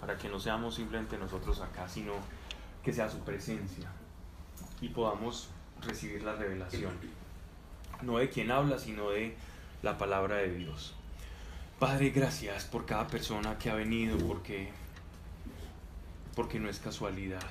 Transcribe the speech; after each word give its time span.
para 0.00 0.16
que 0.16 0.28
no 0.28 0.38
seamos 0.38 0.74
simplemente 0.74 1.18
nosotros 1.18 1.60
acá, 1.60 1.88
sino 1.88 2.12
que 2.82 2.92
sea 2.92 3.08
su 3.08 3.18
presencia 3.20 3.90
y 4.80 4.88
podamos 4.88 5.48
recibir 5.82 6.22
la 6.22 6.34
revelación, 6.34 6.92
no 8.02 8.18
de 8.18 8.28
quien 8.28 8.50
habla, 8.50 8.78
sino 8.78 9.10
de 9.10 9.36
la 9.82 9.98
palabra 9.98 10.36
de 10.36 10.54
Dios. 10.54 10.94
Padre, 11.78 12.10
gracias 12.10 12.64
por 12.64 12.86
cada 12.86 13.06
persona 13.06 13.58
que 13.58 13.70
ha 13.70 13.74
venido, 13.74 14.18
porque, 14.26 14.70
porque 16.34 16.58
no 16.58 16.68
es 16.68 16.80
casualidad. 16.80 17.42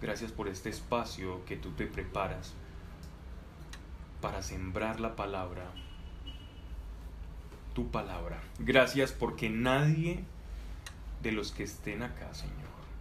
Gracias 0.00 0.32
por 0.32 0.48
este 0.48 0.70
espacio 0.70 1.44
que 1.44 1.56
tú 1.56 1.70
te 1.72 1.86
preparas 1.86 2.54
para 4.20 4.42
sembrar 4.42 5.00
la 5.00 5.16
palabra, 5.16 5.70
tu 7.74 7.90
palabra. 7.90 8.42
Gracias 8.58 9.12
porque 9.12 9.50
nadie 9.50 10.24
de 11.24 11.32
los 11.32 11.50
que 11.50 11.64
estén 11.64 12.02
acá, 12.02 12.32
Señor, 12.34 12.54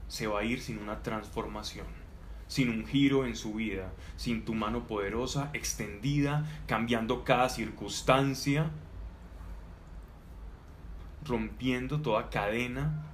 se 0.08 0.28
va 0.28 0.40
a 0.40 0.44
ir 0.44 0.62
sin 0.62 0.80
una 0.80 1.04
transformación, 1.04 1.86
sin 2.48 2.70
un 2.70 2.88
giro 2.88 3.26
en 3.26 3.36
su 3.36 3.54
vida, 3.54 3.92
sin 4.16 4.46
tu 4.46 4.56
mano 4.56 4.88
poderosa, 4.88 5.50
extendida, 5.54 6.46
cambiando 6.66 7.24
cada 7.26 7.50
circunstancia, 7.50 8.72
rompiendo 11.26 12.02
toda 12.02 12.30
cadena 12.30 13.06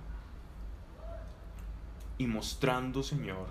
y 2.19 2.27
mostrando, 2.27 3.01
Señor, 3.01 3.47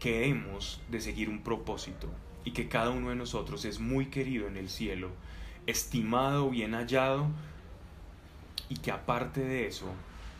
que 0.00 0.28
hemos 0.28 0.80
de 0.90 1.00
seguir 1.00 1.28
un 1.28 1.42
propósito 1.42 2.08
y 2.44 2.50
que 2.50 2.68
cada 2.68 2.90
uno 2.90 3.10
de 3.10 3.16
nosotros 3.16 3.64
es 3.64 3.78
muy 3.78 4.06
querido 4.06 4.48
en 4.48 4.56
el 4.56 4.68
cielo, 4.68 5.10
estimado, 5.66 6.50
bien 6.50 6.72
hallado 6.72 7.28
y 8.68 8.78
que 8.78 8.90
aparte 8.90 9.42
de 9.42 9.68
eso 9.68 9.94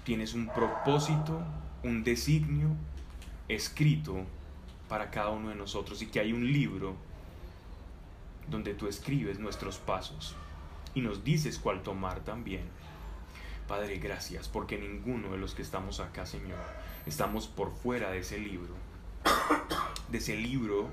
tienes 0.05 0.35
un 0.35 0.49
propósito, 0.49 1.43
un 1.83 2.03
designio 2.05 2.69
escrito 3.49 4.25
para 4.89 5.11
cada 5.11 5.31
uno 5.31 5.51
de 5.51 5.55
nosotros 5.55 6.03
y 6.03 6.07
que 6.07 6.21
hay 6.21 6.33
un 6.33 6.53
libro 6.53 6.95
donde 8.49 8.75
tú 8.75 8.89
escribes 8.89 9.39
nuestros 9.39 9.79
pasos 9.79 10.35
y 10.95 11.01
nos 11.01 11.25
dices 11.25 11.59
cuál 11.59 11.83
tomar 11.83 12.21
también. 12.21 12.63
Padre, 13.69 13.99
gracias 13.99 14.49
porque 14.49 14.79
ninguno 14.79 15.31
de 15.31 15.39
los 15.39 15.55
que 15.55 15.63
estamos 15.63 16.01
acá, 16.01 16.27
Señor, 16.27 16.59
estamos 17.07 17.47
por 17.47 17.73
fuera 17.73 18.11
de 18.11 18.19
ese 18.19 18.39
libro, 18.39 18.75
de 20.11 20.19
ese 20.19 20.37
libro 20.37 20.91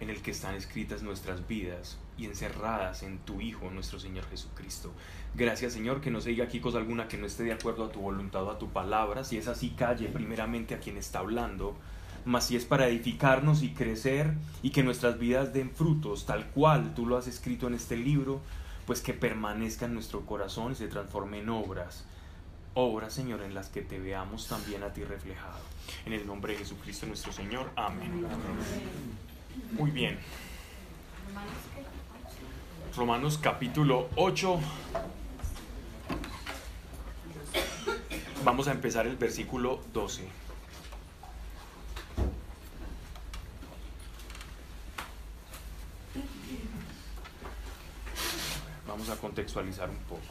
en 0.00 0.10
el 0.10 0.22
que 0.22 0.30
están 0.30 0.54
escritas 0.54 1.02
nuestras 1.02 1.48
vidas 1.48 1.98
y 2.16 2.26
encerradas 2.26 3.02
en 3.02 3.18
tu 3.18 3.40
Hijo, 3.40 3.70
nuestro 3.70 3.98
Señor 3.98 4.24
Jesucristo. 4.28 4.92
Gracias 5.34 5.72
Señor, 5.72 6.00
que 6.00 6.10
no 6.10 6.20
se 6.20 6.30
diga 6.30 6.44
aquí 6.44 6.60
cosa 6.60 6.78
alguna 6.78 7.08
que 7.08 7.18
no 7.18 7.26
esté 7.26 7.42
de 7.42 7.52
acuerdo 7.52 7.84
a 7.84 7.92
tu 7.92 8.00
voluntad 8.00 8.44
o 8.44 8.50
a 8.50 8.58
tu 8.58 8.70
palabra. 8.70 9.24
Si 9.24 9.36
es 9.36 9.48
así, 9.48 9.70
calle 9.70 10.08
primeramente 10.08 10.74
a 10.74 10.80
quien 10.80 10.96
está 10.96 11.20
hablando. 11.20 11.76
Mas 12.24 12.46
si 12.46 12.56
es 12.56 12.64
para 12.64 12.88
edificarnos 12.88 13.62
y 13.62 13.70
crecer 13.70 14.32
y 14.62 14.70
que 14.70 14.82
nuestras 14.82 15.18
vidas 15.18 15.52
den 15.52 15.70
frutos 15.70 16.24
tal 16.24 16.46
cual 16.50 16.94
tú 16.94 17.06
lo 17.06 17.16
has 17.16 17.26
escrito 17.26 17.66
en 17.66 17.74
este 17.74 17.96
libro, 17.96 18.40
pues 18.86 19.00
que 19.00 19.12
permanezca 19.12 19.86
en 19.86 19.94
nuestro 19.94 20.24
corazón 20.24 20.72
y 20.72 20.74
se 20.74 20.88
transforme 20.88 21.40
en 21.40 21.48
obras. 21.50 22.04
Obras, 22.74 23.12
Señor, 23.12 23.42
en 23.42 23.54
las 23.54 23.68
que 23.68 23.82
te 23.82 24.00
veamos 24.00 24.48
también 24.48 24.82
a 24.82 24.92
ti 24.92 25.04
reflejado. 25.04 25.60
En 26.06 26.12
el 26.12 26.26
nombre 26.26 26.54
de 26.54 26.60
Jesucristo 26.60 27.06
nuestro 27.06 27.32
Señor. 27.32 27.70
Amén. 27.76 28.26
Muy 29.72 29.90
bien. 29.90 30.18
Romanos 32.96 33.38
capítulo 33.38 34.08
8. 34.14 34.60
Vamos 38.44 38.68
a 38.68 38.70
empezar 38.70 39.08
el 39.08 39.16
versículo 39.16 39.80
12. 39.92 40.28
Vamos 48.86 49.08
a 49.10 49.16
contextualizar 49.16 49.90
un 49.90 49.96
poco. 49.96 50.22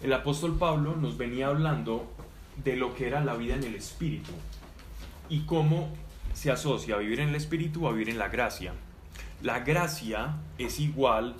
El 0.00 0.12
apóstol 0.12 0.56
Pablo 0.56 0.94
nos 0.94 1.16
venía 1.16 1.48
hablando 1.48 2.15
de 2.62 2.76
lo 2.76 2.94
que 2.94 3.06
era 3.06 3.20
la 3.20 3.34
vida 3.34 3.54
en 3.54 3.64
el 3.64 3.74
espíritu 3.74 4.32
y 5.28 5.40
cómo 5.40 5.90
se 6.34 6.50
asocia 6.50 6.96
a 6.96 6.98
vivir 6.98 7.20
en 7.20 7.30
el 7.30 7.34
espíritu 7.34 7.86
a 7.88 7.92
vivir 7.92 8.10
en 8.10 8.18
la 8.18 8.28
gracia. 8.28 8.72
La 9.42 9.60
gracia 9.60 10.36
es 10.58 10.80
igual, 10.80 11.34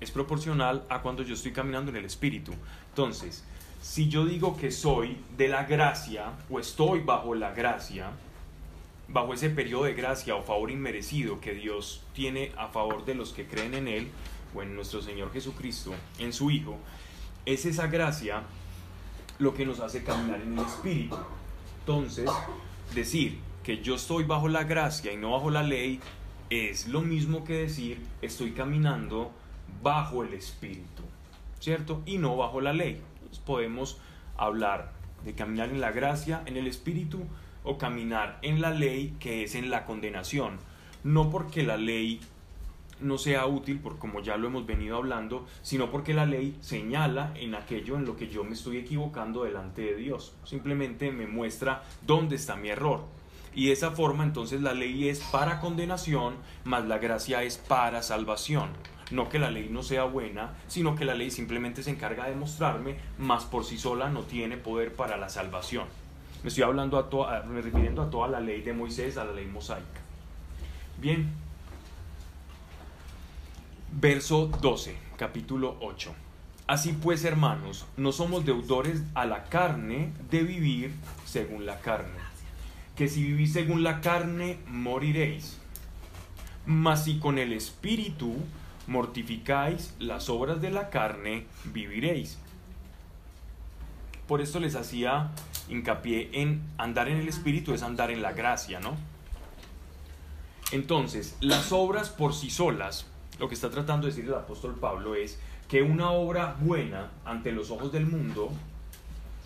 es 0.00 0.10
proporcional 0.10 0.84
a 0.88 1.02
cuando 1.02 1.22
yo 1.22 1.34
estoy 1.34 1.52
caminando 1.52 1.90
en 1.90 1.96
el 1.96 2.04
espíritu. 2.04 2.52
Entonces, 2.90 3.44
si 3.82 4.08
yo 4.08 4.24
digo 4.24 4.56
que 4.56 4.70
soy 4.70 5.18
de 5.36 5.48
la 5.48 5.64
gracia 5.64 6.32
o 6.48 6.58
estoy 6.58 7.00
bajo 7.00 7.34
la 7.34 7.52
gracia, 7.52 8.10
bajo 9.08 9.34
ese 9.34 9.50
periodo 9.50 9.84
de 9.84 9.94
gracia 9.94 10.34
o 10.34 10.42
favor 10.42 10.70
inmerecido 10.70 11.40
que 11.40 11.54
Dios 11.54 12.02
tiene 12.14 12.52
a 12.56 12.68
favor 12.68 13.04
de 13.04 13.14
los 13.14 13.32
que 13.32 13.46
creen 13.46 13.74
en 13.74 13.88
Él 13.88 14.08
o 14.54 14.62
en 14.62 14.74
nuestro 14.74 15.02
Señor 15.02 15.32
Jesucristo, 15.32 15.92
en 16.18 16.32
su 16.32 16.50
Hijo, 16.50 16.78
es 17.44 17.66
esa 17.66 17.88
gracia 17.88 18.44
lo 19.38 19.54
que 19.54 19.66
nos 19.66 19.80
hace 19.80 20.02
caminar 20.02 20.40
en 20.40 20.58
el 20.58 20.64
Espíritu. 20.64 21.16
Entonces, 21.80 22.30
decir 22.94 23.38
que 23.62 23.82
yo 23.82 23.94
estoy 23.96 24.24
bajo 24.24 24.48
la 24.48 24.64
gracia 24.64 25.12
y 25.12 25.16
no 25.16 25.32
bajo 25.32 25.50
la 25.50 25.62
ley 25.62 26.00
es 26.50 26.86
lo 26.88 27.00
mismo 27.00 27.44
que 27.44 27.54
decir 27.54 28.00
estoy 28.22 28.52
caminando 28.52 29.32
bajo 29.82 30.22
el 30.22 30.34
Espíritu, 30.34 31.02
¿cierto? 31.60 32.02
Y 32.06 32.18
no 32.18 32.36
bajo 32.36 32.60
la 32.60 32.72
ley. 32.72 33.00
podemos 33.44 33.98
hablar 34.36 34.92
de 35.24 35.34
caminar 35.34 35.70
en 35.70 35.80
la 35.80 35.90
gracia, 35.90 36.42
en 36.46 36.56
el 36.56 36.66
Espíritu, 36.66 37.24
o 37.64 37.78
caminar 37.78 38.38
en 38.42 38.60
la 38.60 38.70
ley 38.70 39.16
que 39.18 39.42
es 39.42 39.54
en 39.54 39.70
la 39.70 39.84
condenación. 39.84 40.58
No 41.02 41.30
porque 41.30 41.62
la 41.62 41.76
ley 41.76 42.20
no 43.00 43.18
sea 43.18 43.46
útil, 43.46 43.80
por 43.80 43.98
como 43.98 44.20
ya 44.20 44.36
lo 44.36 44.46
hemos 44.46 44.66
venido 44.66 44.96
hablando, 44.96 45.46
sino 45.62 45.90
porque 45.90 46.14
la 46.14 46.26
ley 46.26 46.56
señala 46.60 47.32
en 47.36 47.54
aquello 47.54 47.96
en 47.96 48.04
lo 48.04 48.16
que 48.16 48.28
yo 48.28 48.44
me 48.44 48.52
estoy 48.52 48.78
equivocando 48.78 49.44
delante 49.44 49.82
de 49.82 49.96
Dios. 49.96 50.34
Simplemente 50.44 51.10
me 51.12 51.26
muestra 51.26 51.82
dónde 52.06 52.36
está 52.36 52.56
mi 52.56 52.70
error. 52.70 53.04
Y 53.54 53.66
de 53.66 53.72
esa 53.72 53.92
forma 53.92 54.24
entonces 54.24 54.60
la 54.60 54.74
ley 54.74 55.08
es 55.08 55.20
para 55.20 55.60
condenación, 55.60 56.34
más 56.64 56.86
la 56.86 56.98
gracia 56.98 57.42
es 57.42 57.56
para 57.56 58.02
salvación. 58.02 58.70
No 59.10 59.28
que 59.28 59.38
la 59.38 59.50
ley 59.50 59.68
no 59.70 59.82
sea 59.82 60.04
buena, 60.04 60.54
sino 60.66 60.96
que 60.96 61.04
la 61.04 61.14
ley 61.14 61.30
simplemente 61.30 61.82
se 61.82 61.90
encarga 61.90 62.28
de 62.28 62.34
mostrarme, 62.34 62.96
más 63.18 63.44
por 63.44 63.64
sí 63.64 63.78
sola 63.78 64.08
no 64.08 64.22
tiene 64.22 64.56
poder 64.56 64.94
para 64.94 65.16
la 65.16 65.28
salvación. 65.28 65.86
Me 66.42 66.48
estoy 66.48 66.64
hablando 66.64 66.98
a 66.98 67.08
toda, 67.08 67.42
me 67.44 67.60
refiriendo 67.62 68.02
a 68.02 68.10
toda 68.10 68.28
la 68.28 68.40
ley 68.40 68.62
de 68.62 68.72
Moisés, 68.72 69.16
a 69.16 69.24
la 69.24 69.32
ley 69.32 69.46
mosaica. 69.46 70.00
Bien, 71.00 71.30
Verso 73.96 74.46
12, 74.60 74.96
capítulo 75.16 75.76
8. 75.80 76.12
Así 76.66 76.92
pues, 77.00 77.24
hermanos, 77.24 77.86
no 77.96 78.10
somos 78.10 78.44
deudores 78.44 79.02
a 79.14 79.24
la 79.24 79.44
carne 79.44 80.12
de 80.30 80.42
vivir 80.42 80.92
según 81.24 81.64
la 81.64 81.78
carne. 81.78 82.18
Que 82.96 83.06
si 83.06 83.22
vivís 83.22 83.52
según 83.52 83.84
la 83.84 84.00
carne, 84.00 84.58
moriréis. 84.66 85.58
Mas 86.66 87.04
si 87.04 87.20
con 87.20 87.38
el 87.38 87.52
Espíritu 87.52 88.34
mortificáis 88.88 89.94
las 90.00 90.28
obras 90.28 90.60
de 90.60 90.72
la 90.72 90.90
carne, 90.90 91.46
viviréis. 91.66 92.38
Por 94.26 94.40
esto 94.40 94.58
les 94.58 94.74
hacía 94.74 95.30
hincapié 95.68 96.30
en 96.32 96.62
andar 96.78 97.08
en 97.08 97.18
el 97.18 97.28
Espíritu 97.28 97.74
es 97.74 97.84
andar 97.84 98.10
en 98.10 98.22
la 98.22 98.32
gracia, 98.32 98.80
¿no? 98.80 98.96
Entonces, 100.72 101.36
las 101.40 101.70
obras 101.70 102.08
por 102.08 102.34
sí 102.34 102.50
solas 102.50 103.06
lo 103.38 103.48
que 103.48 103.54
está 103.54 103.70
tratando 103.70 104.06
de 104.06 104.12
decir 104.12 104.26
el 104.28 104.34
apóstol 104.34 104.76
Pablo 104.76 105.14
es 105.14 105.38
que 105.68 105.82
una 105.82 106.10
obra 106.10 106.56
buena 106.60 107.10
ante 107.24 107.52
los 107.52 107.70
ojos 107.70 107.90
del 107.90 108.06
mundo 108.06 108.50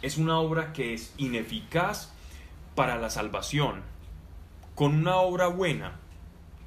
es 0.02 0.19
una 0.19 0.38
obra 0.38 0.73
que 0.73 0.94
es 0.94 1.14
ineficaz 1.17 2.12
para 2.75 2.96
la 2.96 3.11
salvación. 3.11 3.82
Con 4.75 4.94
una 4.94 5.17
obra 5.17 5.49
buena, 5.49 5.99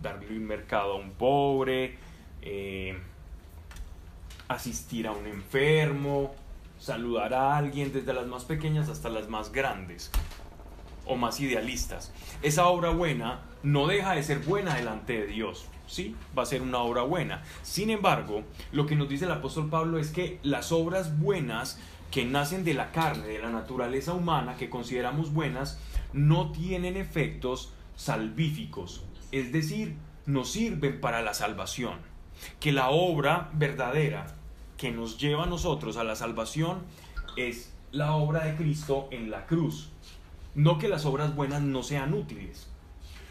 darle 0.01 0.35
un 0.35 0.45
mercado 0.45 0.93
a 0.93 0.95
un 0.95 1.11
pobre, 1.11 1.97
eh, 2.41 2.97
asistir 4.47 5.07
a 5.07 5.11
un 5.11 5.27
enfermo, 5.27 6.33
saludar 6.77 7.33
a 7.33 7.55
alguien 7.55 7.93
desde 7.93 8.13
las 8.13 8.27
más 8.27 8.43
pequeñas 8.43 8.89
hasta 8.89 9.09
las 9.09 9.29
más 9.29 9.51
grandes 9.51 10.11
o 11.05 11.15
más 11.15 11.39
idealistas. 11.39 12.11
Esa 12.41 12.67
obra 12.67 12.89
buena 12.89 13.41
no 13.63 13.87
deja 13.87 14.13
de 14.13 14.23
ser 14.23 14.39
buena 14.39 14.75
delante 14.75 15.13
de 15.13 15.27
Dios 15.27 15.67
sí, 15.91 16.15
va 16.37 16.43
a 16.43 16.45
ser 16.45 16.61
una 16.61 16.79
obra 16.79 17.03
buena. 17.03 17.43
Sin 17.63 17.89
embargo, 17.89 18.43
lo 18.71 18.85
que 18.85 18.95
nos 18.95 19.09
dice 19.09 19.25
el 19.25 19.31
apóstol 19.31 19.69
Pablo 19.69 19.99
es 19.99 20.11
que 20.11 20.39
las 20.43 20.71
obras 20.71 21.19
buenas 21.19 21.79
que 22.11 22.25
nacen 22.25 22.63
de 22.63 22.73
la 22.73 22.91
carne, 22.91 23.27
de 23.27 23.39
la 23.39 23.49
naturaleza 23.49 24.13
humana, 24.13 24.55
que 24.57 24.69
consideramos 24.69 25.33
buenas, 25.33 25.79
no 26.13 26.51
tienen 26.51 26.97
efectos 26.97 27.73
salvíficos. 27.95 29.03
Es 29.31 29.51
decir, 29.51 29.95
nos 30.25 30.51
sirven 30.51 30.99
para 30.99 31.21
la 31.21 31.33
salvación. 31.33 31.99
Que 32.59 32.71
la 32.71 32.89
obra 32.89 33.49
verdadera 33.53 34.35
que 34.77 34.91
nos 34.91 35.17
lleva 35.19 35.43
a 35.43 35.47
nosotros 35.47 35.97
a 35.97 36.03
la 36.03 36.15
salvación 36.15 36.79
es 37.37 37.71
la 37.91 38.15
obra 38.15 38.45
de 38.45 38.55
Cristo 38.55 39.07
en 39.11 39.29
la 39.29 39.45
cruz. 39.45 39.89
No 40.55 40.79
que 40.79 40.89
las 40.89 41.05
obras 41.05 41.35
buenas 41.35 41.61
no 41.61 41.83
sean 41.83 42.13
útiles. 42.13 42.70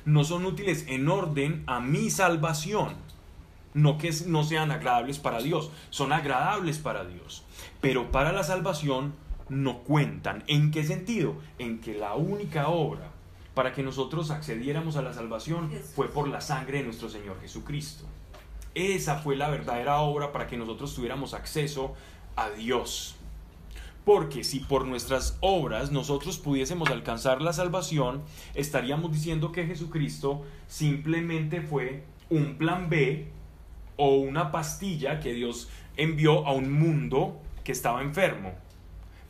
No 0.05 0.25
son 0.25 0.47
útiles 0.47 0.85
en 0.89 1.09
orden 1.09 1.63
a 1.67 1.81
mi 1.81 2.11
salvación. 2.11 2.95
No 3.75 3.99
que 3.99 4.13
no 4.27 4.43
sean 4.45 4.71
agradables 4.71 5.19
para 5.19 5.41
Dios. 5.41 5.71
Son 5.91 6.13
agradables 6.13 6.79
para 6.79 7.05
Dios. 7.05 7.45
Pero 7.81 8.11
para 8.11 8.33
la 8.33 8.43
salvación 8.43 9.15
no 9.49 9.79
cuentan. 9.79 10.45
¿En 10.47 10.71
qué 10.71 10.85
sentido? 10.85 11.35
En 11.59 11.81
que 11.81 11.95
la 11.95 12.15
única 12.15 12.69
obra 12.69 13.11
para 13.55 13.73
que 13.73 13.83
nosotros 13.83 14.31
accediéramos 14.31 14.97
a 14.97 15.03
la 15.03 15.13
salvación 15.13 15.71
fue 15.95 16.09
por 16.09 16.29
la 16.29 16.41
sangre 16.41 16.79
de 16.79 16.85
nuestro 16.85 17.09
Señor 17.09 17.41
Jesucristo. 17.41 18.05
Esa 18.75 19.17
fue 19.17 19.37
la 19.37 19.51
verdadera 19.51 20.01
obra 20.01 20.33
para 20.33 20.47
que 20.47 20.57
nosotros 20.57 20.95
tuviéramos 20.95 21.35
acceso 21.35 21.95
a 22.37 22.51
Dios. 22.51 23.17
Porque 24.13 24.43
si 24.43 24.59
por 24.59 24.89
nuestras 24.89 25.39
obras 25.39 25.93
nosotros 25.93 26.39
pudiésemos 26.39 26.91
alcanzar 26.91 27.41
la 27.41 27.53
salvación, 27.53 28.23
estaríamos 28.57 29.13
diciendo 29.13 29.53
que 29.53 29.69
Jesucristo 29.69 30.43
simplemente 30.67 31.61
fue 31.61 32.03
un 32.29 32.57
plan 32.57 32.89
B 32.91 33.29
o 33.95 34.17
una 34.17 34.51
pastilla 34.51 35.21
que 35.21 35.33
Dios 35.33 35.71
envió 35.97 36.45
a 36.45 36.51
un 36.55 36.73
mundo 36.73 37.41
que 37.63 37.71
estaba 37.71 38.03
enfermo. 38.03 38.55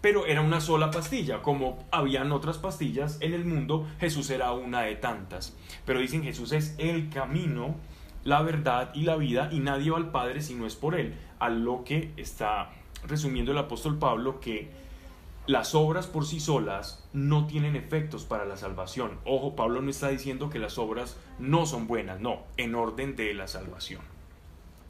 Pero 0.00 0.24
era 0.24 0.40
una 0.40 0.62
sola 0.62 0.90
pastilla, 0.90 1.42
como 1.42 1.84
habían 1.90 2.32
otras 2.32 2.56
pastillas 2.56 3.18
en 3.20 3.34
el 3.34 3.44
mundo, 3.44 3.86
Jesús 3.98 4.30
era 4.30 4.52
una 4.52 4.80
de 4.80 4.94
tantas. 4.94 5.58
Pero 5.84 6.00
dicen 6.00 6.22
Jesús 6.22 6.52
es 6.52 6.74
el 6.78 7.10
camino, 7.10 7.76
la 8.24 8.40
verdad 8.40 8.92
y 8.94 9.02
la 9.02 9.16
vida, 9.16 9.50
y 9.52 9.60
nadie 9.60 9.90
va 9.90 9.98
al 9.98 10.10
Padre 10.10 10.40
si 10.40 10.54
no 10.54 10.66
es 10.66 10.74
por 10.74 10.98
Él. 10.98 11.16
A 11.38 11.50
lo 11.50 11.84
que 11.84 12.14
está 12.16 12.70
resumiendo 13.06 13.52
el 13.52 13.58
apóstol 13.58 13.98
Pablo 13.98 14.40
que 14.40 14.70
las 15.46 15.74
obras 15.74 16.06
por 16.06 16.26
sí 16.26 16.38
solas 16.38 17.02
no 17.12 17.46
tienen 17.46 17.74
efectos 17.74 18.24
para 18.24 18.44
la 18.44 18.56
salvación. 18.56 19.18
Ojo, 19.24 19.56
Pablo 19.56 19.80
no 19.80 19.90
está 19.90 20.08
diciendo 20.08 20.50
que 20.50 20.58
las 20.58 20.78
obras 20.78 21.16
no 21.38 21.66
son 21.66 21.86
buenas, 21.86 22.20
no, 22.20 22.44
en 22.56 22.74
orden 22.74 23.16
de 23.16 23.34
la 23.34 23.48
salvación. 23.48 24.00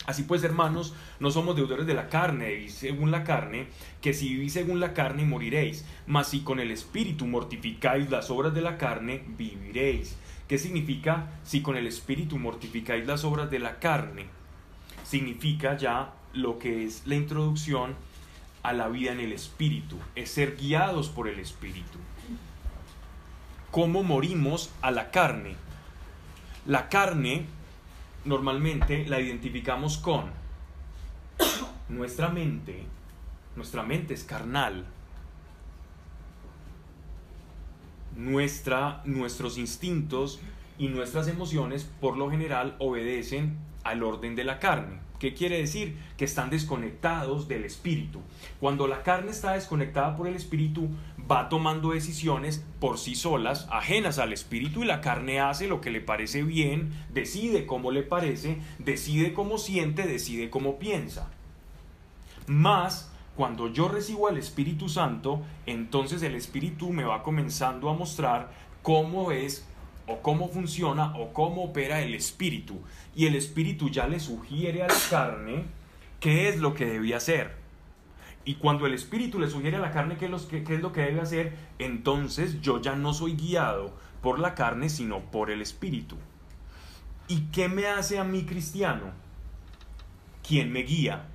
Así 0.07 0.25
pues, 0.25 0.43
hermanos, 0.43 0.95
no 1.21 1.31
somos 1.31 1.57
deudores 1.57 1.87
de 1.87 1.95
la 1.95 2.09
carne, 2.09 2.55
y 2.55 2.69
según 2.69 3.11
la 3.11 3.23
carne, 3.23 3.69
que 4.01 4.13
si 4.13 4.29
vivís 4.29 4.55
según 4.55 4.81
la 4.81 4.93
carne 4.93 5.25
moriréis, 5.25 5.85
mas 6.07 6.29
si 6.29 6.41
con 6.41 6.59
el 6.59 6.71
espíritu 6.71 7.27
mortificáis 7.27 8.11
las 8.11 8.31
obras 8.31 8.53
de 8.53 8.63
la 8.63 8.77
carne, 8.77 9.23
viviréis. 9.39 10.17
¿Qué 10.49 10.59
significa 10.59 11.39
si 11.45 11.63
con 11.63 11.77
el 11.77 11.87
espíritu 11.87 12.39
mortificáis 12.39 13.07
las 13.07 13.25
obras 13.25 13.51
de 13.51 13.61
la 13.61 13.79
carne? 13.79 14.27
Significa 15.05 15.77
ya 15.77 16.13
lo 16.33 16.59
que 16.59 16.85
es 16.85 17.07
la 17.07 17.15
introducción 17.15 17.95
a 18.63 18.73
la 18.73 18.89
vida 18.89 19.13
en 19.13 19.21
el 19.21 19.33
Espíritu, 19.33 19.97
es 20.15 20.31
ser 20.31 20.57
guiados 20.57 21.09
por 21.09 21.29
el 21.29 21.39
Espíritu. 21.39 21.99
¿Cómo 23.71 24.03
morimos 24.03 24.71
a 24.83 24.91
la 24.91 25.11
carne? 25.11 25.57
La 26.67 26.89
carne 26.89 27.47
normalmente 28.25 29.07
la 29.07 29.21
identificamos 29.21 29.97
con 29.97 30.31
nuestra 31.89 32.29
mente, 32.29 32.85
nuestra 33.57 33.83
mente 33.83 34.15
es 34.15 34.25
carnal, 34.25 34.85
nuestra, 38.17 39.03
nuestros 39.05 39.57
instintos 39.57 40.41
y 40.79 40.89
nuestras 40.89 41.29
emociones 41.29 41.89
por 42.01 42.17
lo 42.17 42.31
general 42.31 42.77
obedecen 42.79 43.57
al 43.85 44.03
orden 44.03 44.37
de 44.37 44.45
la 44.45 44.59
carne. 44.59 45.10
¿Qué 45.21 45.35
quiere 45.35 45.59
decir? 45.59 45.99
Que 46.17 46.25
están 46.25 46.49
desconectados 46.49 47.47
del 47.47 47.65
espíritu. 47.67 48.23
Cuando 48.59 48.89
la 48.89 49.03
carne 49.03 49.31
está 49.31 49.53
desconectada 49.53 50.17
por 50.17 50.27
el 50.27 50.35
espíritu, 50.35 50.89
va 51.31 51.51
tomando 51.51 51.91
decisiones 51.91 52.65
por 52.81 52.99
sí 52.99 53.15
solas, 53.15 53.69
ajenas 53.71 54.19
al 54.19 54.33
espíritu, 54.33 54.83
y 54.83 54.87
la 54.87 55.03
carne 55.03 55.39
hace 55.39 55.69
lo 55.69 55.83
que 55.83 55.91
le 55.91 56.01
parece 56.01 56.43
bien, 56.43 56.91
decide 57.13 57.67
cómo 57.67 57.93
le 57.93 58.03
parece, 58.03 58.61
decide 58.79 59.35
cómo 59.35 59.59
siente, 59.59 60.07
decide 60.07 60.49
cómo 60.49 60.79
piensa. 60.79 61.31
Más 62.47 63.13
cuando 63.37 63.69
yo 63.69 63.89
recibo 63.89 64.27
al 64.27 64.39
Espíritu 64.39 64.89
Santo, 64.89 65.43
entonces 65.67 66.23
el 66.23 66.35
Espíritu 66.35 66.91
me 66.95 67.05
va 67.05 67.23
comenzando 67.23 67.91
a 67.91 67.95
mostrar 67.95 68.51
cómo 68.83 69.33
es 69.33 69.67
o 70.11 70.23
cómo 70.23 70.49
funciona 70.49 71.17
o 71.17 71.33
cómo 71.33 71.65
opera 71.65 72.03
el 72.03 72.15
espíritu. 72.15 72.81
Y 73.15 73.27
el 73.27 73.37
espíritu 73.37 73.89
ya 73.89 74.07
le 74.07 74.21
sugiere 74.21 74.83
a 74.83 74.89
la 74.89 74.99
carne 75.09 75.65
qué 76.19 76.49
es 76.49 76.59
lo 76.59 76.75
que 76.75 76.87
debe 76.87 77.15
hacer. 77.15 77.57
Y 78.45 78.57
cuando 78.57 78.87
el 78.87 78.95
espíritu 78.95 79.39
le 79.39 79.49
sugiere 79.49 79.77
a 79.77 79.81
la 79.81 79.93
carne 79.93 80.17
qué 80.17 80.27
es 80.27 80.81
lo 80.81 80.93
que 80.93 81.03
debe 81.03 81.21
hacer, 81.21 81.57
entonces 81.79 82.61
yo 82.61 82.81
ya 82.81 82.97
no 82.97 83.15
soy 83.15 83.35
guiado 83.35 83.95
por 84.23 84.39
la 84.39 84.55
carne, 84.55 84.89
sino 84.89 85.21
por 85.31 85.51
el 85.51 85.63
espíritu. 85.63 86.17
¿Y 87.29 87.43
qué 87.53 87.69
me 87.69 87.87
hace 87.87 88.19
a 88.19 88.25
mí 88.25 88.45
cristiano? 88.45 89.13
¿Quién 90.47 90.73
me 90.73 90.81
guía? 90.81 91.29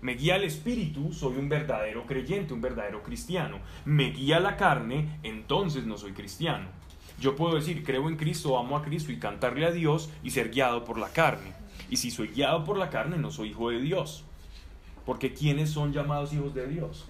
Me 0.00 0.14
guía 0.14 0.36
el 0.36 0.44
espíritu, 0.44 1.12
soy 1.12 1.36
un 1.36 1.48
verdadero 1.48 2.06
creyente, 2.06 2.54
un 2.54 2.60
verdadero 2.60 3.02
cristiano. 3.02 3.58
Me 3.84 4.10
guía 4.10 4.38
la 4.38 4.56
carne, 4.56 5.18
entonces 5.24 5.84
no 5.84 5.98
soy 5.98 6.12
cristiano. 6.12 6.77
Yo 7.20 7.34
puedo 7.34 7.56
decir, 7.56 7.84
creo 7.84 8.08
en 8.08 8.16
Cristo, 8.16 8.58
amo 8.58 8.76
a 8.76 8.82
Cristo 8.82 9.10
y 9.10 9.18
cantarle 9.18 9.66
a 9.66 9.72
Dios 9.72 10.10
y 10.22 10.30
ser 10.30 10.50
guiado 10.50 10.84
por 10.84 10.98
la 10.98 11.08
carne. 11.08 11.52
Y 11.90 11.96
si 11.96 12.10
soy 12.10 12.28
guiado 12.28 12.64
por 12.64 12.76
la 12.76 12.90
carne, 12.90 13.18
no 13.18 13.30
soy 13.30 13.50
hijo 13.50 13.70
de 13.70 13.80
Dios. 13.80 14.24
Porque 15.04 15.32
¿quiénes 15.32 15.70
son 15.70 15.92
llamados 15.92 16.32
hijos 16.32 16.54
de 16.54 16.68
Dios? 16.68 17.06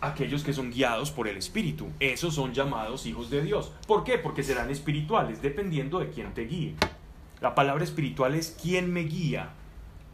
Aquellos 0.00 0.42
que 0.42 0.52
son 0.52 0.70
guiados 0.70 1.10
por 1.10 1.28
el 1.28 1.36
Espíritu. 1.36 1.88
Esos 2.00 2.34
son 2.34 2.52
llamados 2.52 3.06
hijos 3.06 3.30
de 3.30 3.42
Dios. 3.42 3.70
¿Por 3.86 4.02
qué? 4.02 4.18
Porque 4.18 4.42
serán 4.42 4.70
espirituales, 4.70 5.42
dependiendo 5.42 5.98
de 6.00 6.10
quién 6.10 6.32
te 6.34 6.46
guíe. 6.46 6.74
La 7.40 7.54
palabra 7.54 7.84
espiritual 7.84 8.34
es 8.34 8.56
quién 8.60 8.92
me 8.92 9.02
guía, 9.02 9.50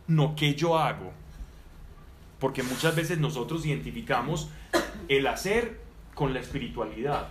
no 0.06 0.34
qué 0.36 0.54
yo 0.54 0.78
hago. 0.78 1.12
Porque 2.40 2.62
muchas 2.62 2.94
veces 2.94 3.18
nosotros 3.18 3.64
identificamos 3.64 4.50
el 5.08 5.26
hacer 5.26 5.80
con 6.14 6.34
la 6.34 6.40
espiritualidad. 6.40 7.28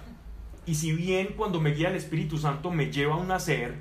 Y 0.66 0.76
si 0.76 0.94
bien 0.94 1.34
cuando 1.38 1.62
me 1.62 1.72
guía 1.72 1.90
el 1.90 1.96
Espíritu 1.96 2.38
Santo 2.38 2.72
me 2.72 2.92
lleva 2.92 3.16
a 3.16 3.18
un 3.18 3.32
hacer, 3.32 3.76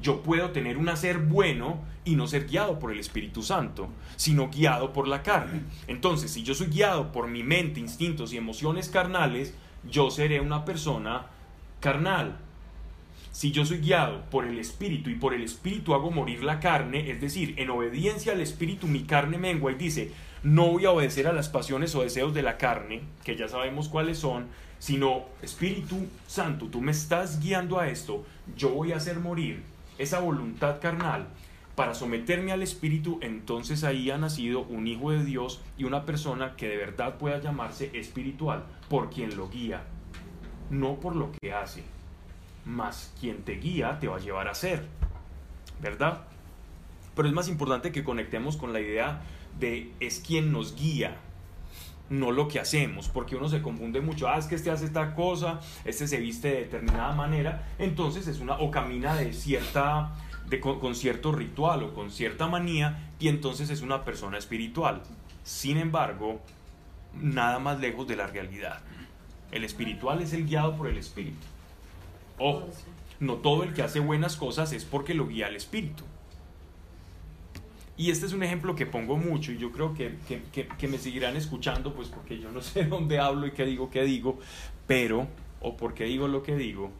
yo 0.00 0.22
puedo 0.22 0.50
tener 0.50 0.76
un 0.76 0.88
hacer 0.88 1.18
bueno 1.18 1.80
y 2.04 2.14
no 2.14 2.26
ser 2.26 2.46
guiado 2.46 2.78
por 2.78 2.92
el 2.92 3.00
Espíritu 3.00 3.42
Santo, 3.42 3.88
sino 4.16 4.48
guiado 4.48 4.92
por 4.92 5.08
la 5.08 5.22
carne. 5.22 5.62
Entonces, 5.88 6.30
si 6.30 6.42
yo 6.42 6.54
soy 6.54 6.68
guiado 6.68 7.10
por 7.10 7.26
mi 7.26 7.42
mente, 7.42 7.80
instintos 7.80 8.32
y 8.32 8.36
emociones 8.36 8.88
carnales, 8.88 9.54
yo 9.88 10.10
seré 10.10 10.40
una 10.40 10.64
persona 10.64 11.26
carnal. 11.80 12.38
Si 13.32 13.52
yo 13.52 13.64
soy 13.64 13.78
guiado 13.78 14.22
por 14.30 14.46
el 14.46 14.58
Espíritu 14.58 15.10
y 15.10 15.14
por 15.14 15.34
el 15.34 15.42
Espíritu 15.42 15.94
hago 15.94 16.10
morir 16.10 16.42
la 16.42 16.60
carne, 16.60 17.10
es 17.10 17.20
decir, 17.20 17.54
en 17.58 17.70
obediencia 17.70 18.32
al 18.32 18.40
Espíritu 18.40 18.86
mi 18.86 19.04
carne 19.04 19.38
mengua 19.38 19.70
y 19.72 19.76
dice, 19.76 20.10
no 20.42 20.68
voy 20.68 20.86
a 20.86 20.90
obedecer 20.90 21.26
a 21.26 21.32
las 21.32 21.48
pasiones 21.48 21.94
o 21.94 22.02
deseos 22.02 22.34
de 22.34 22.42
la 22.42 22.56
carne, 22.56 23.02
que 23.24 23.36
ya 23.36 23.48
sabemos 23.48 23.88
cuáles 23.88 24.18
son, 24.18 24.46
sino 24.78 25.24
Espíritu 25.42 26.06
Santo, 26.26 26.66
tú 26.66 26.80
me 26.80 26.92
estás 26.92 27.40
guiando 27.40 27.78
a 27.78 27.88
esto, 27.88 28.24
yo 28.56 28.70
voy 28.70 28.92
a 28.92 28.96
hacer 28.96 29.18
morir 29.18 29.62
esa 29.98 30.20
voluntad 30.20 30.80
carnal 30.80 31.28
para 31.74 31.94
someterme 31.94 32.50
al 32.50 32.62
Espíritu, 32.62 33.18
entonces 33.22 33.84
ahí 33.84 34.10
ha 34.10 34.18
nacido 34.18 34.62
un 34.62 34.88
hijo 34.88 35.12
de 35.12 35.24
Dios 35.24 35.60
y 35.76 35.84
una 35.84 36.04
persona 36.04 36.56
que 36.56 36.68
de 36.68 36.76
verdad 36.76 37.18
pueda 37.18 37.40
llamarse 37.40 37.90
espiritual, 37.94 38.64
por 38.88 39.10
quien 39.10 39.36
lo 39.36 39.48
guía, 39.48 39.82
no 40.70 40.98
por 40.98 41.14
lo 41.14 41.30
que 41.40 41.52
hace, 41.52 41.84
mas 42.68 43.14
quien 43.18 43.44
te 43.44 43.54
guía 43.54 43.98
te 43.98 44.08
va 44.08 44.16
a 44.16 44.20
llevar 44.20 44.46
a 44.46 44.54
ser, 44.54 44.84
¿verdad? 45.80 46.20
Pero 47.16 47.26
es 47.26 47.34
más 47.34 47.48
importante 47.48 47.92
que 47.92 48.04
conectemos 48.04 48.58
con 48.58 48.74
la 48.74 48.80
idea 48.80 49.22
de 49.58 49.90
es 50.00 50.20
quien 50.20 50.52
nos 50.52 50.76
guía, 50.76 51.16
no 52.10 52.30
lo 52.30 52.46
que 52.46 52.60
hacemos, 52.60 53.08
porque 53.08 53.36
uno 53.36 53.48
se 53.48 53.62
confunde 53.62 54.02
mucho, 54.02 54.28
ah, 54.28 54.36
es 54.36 54.46
que 54.46 54.54
este 54.54 54.70
hace 54.70 54.84
esta 54.84 55.14
cosa, 55.14 55.60
este 55.86 56.06
se 56.06 56.18
viste 56.18 56.48
de 56.48 56.56
determinada 56.60 57.12
manera, 57.14 57.66
entonces 57.78 58.28
es 58.28 58.38
una, 58.38 58.58
o 58.58 58.70
camina 58.70 59.16
de 59.16 59.32
cierta, 59.32 60.12
de, 60.46 60.60
con, 60.60 60.94
cierto 60.94 61.32
ritual 61.32 61.82
o 61.82 61.94
con 61.94 62.10
cierta 62.10 62.48
manía, 62.48 63.12
y 63.18 63.28
entonces 63.28 63.70
es 63.70 63.80
una 63.80 64.04
persona 64.04 64.36
espiritual. 64.36 65.02
Sin 65.42 65.78
embargo, 65.78 66.42
nada 67.14 67.58
más 67.58 67.80
lejos 67.80 68.06
de 68.06 68.16
la 68.16 68.26
realidad. 68.26 68.82
El 69.50 69.64
espiritual 69.64 70.20
es 70.20 70.34
el 70.34 70.46
guiado 70.46 70.76
por 70.76 70.88
el 70.88 70.98
espíritu. 70.98 71.46
Ojo, 72.38 72.68
no 73.20 73.34
todo 73.34 73.64
el 73.64 73.74
que 73.74 73.82
hace 73.82 74.00
buenas 74.00 74.36
cosas 74.36 74.72
es 74.72 74.84
porque 74.84 75.14
lo 75.14 75.26
guía 75.26 75.48
el 75.48 75.56
espíritu. 75.56 76.04
Y 77.96 78.12
este 78.12 78.26
es 78.26 78.32
un 78.32 78.44
ejemplo 78.44 78.76
que 78.76 78.86
pongo 78.86 79.16
mucho 79.16 79.50
y 79.50 79.58
yo 79.58 79.72
creo 79.72 79.92
que, 79.92 80.14
me 80.88 80.98
seguirán 80.98 81.36
escuchando, 81.36 81.92
pues 81.94 82.08
porque 82.08 82.38
yo 82.38 82.50
no 82.52 82.60
sé 82.62 82.84
dónde 82.84 83.18
hablo 83.18 83.46
y 83.46 83.50
qué 83.50 83.64
digo, 83.64 83.90
qué 83.90 84.04
digo, 84.04 84.38
pero, 84.86 85.26
o 85.60 85.76
por 85.76 85.94
qué 85.94 86.04
digo 86.04 86.28
lo 86.28 86.44
que 86.44 86.56
digo. 86.56 86.92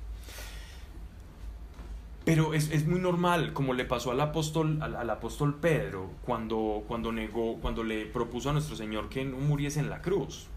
Pero 2.25 2.53
es, 2.53 2.71
es, 2.73 2.87
muy 2.87 3.01
normal, 3.01 3.55
como 3.55 3.73
le 3.73 3.87
pasó 3.87 4.11
al 4.11 4.21
apóstol, 4.21 4.83
al, 4.83 5.09
apóstol 5.09 5.55
Pedro 5.55 6.11
cuando, 6.27 6.85
cuando, 6.87 7.11
negó, 7.11 7.59
cuando 7.61 7.85
le 7.85 8.05
propuso 8.05 8.51
a 8.51 8.53
nuestro 8.53 8.77
Señor 8.77 9.09
que 9.09 9.25
no 9.25 9.39
muriese 9.39 9.81
en 9.81 9.89
la 9.89 10.03
cruz. 10.03 10.49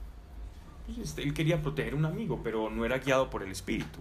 Pues, 0.86 1.18
él 1.20 1.34
quería 1.34 1.62
proteger 1.62 1.94
a 1.94 1.96
un 1.96 2.06
amigo, 2.06 2.42
pero 2.44 2.70
no 2.70 2.84
era 2.84 2.98
guiado 2.98 3.30
por 3.30 3.44
el 3.44 3.52
Espíritu. 3.52 4.00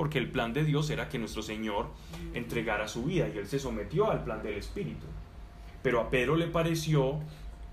Porque 0.00 0.16
el 0.16 0.30
plan 0.30 0.54
de 0.54 0.64
Dios 0.64 0.88
era 0.88 1.10
que 1.10 1.18
nuestro 1.18 1.42
Señor 1.42 1.90
entregara 2.32 2.88
su 2.88 3.04
vida 3.04 3.28
y 3.28 3.36
él 3.36 3.46
se 3.46 3.58
sometió 3.58 4.10
al 4.10 4.24
plan 4.24 4.42
del 4.42 4.54
Espíritu. 4.54 5.04
Pero 5.82 6.00
a 6.00 6.08
Pedro 6.08 6.36
le 6.36 6.46
pareció 6.46 7.18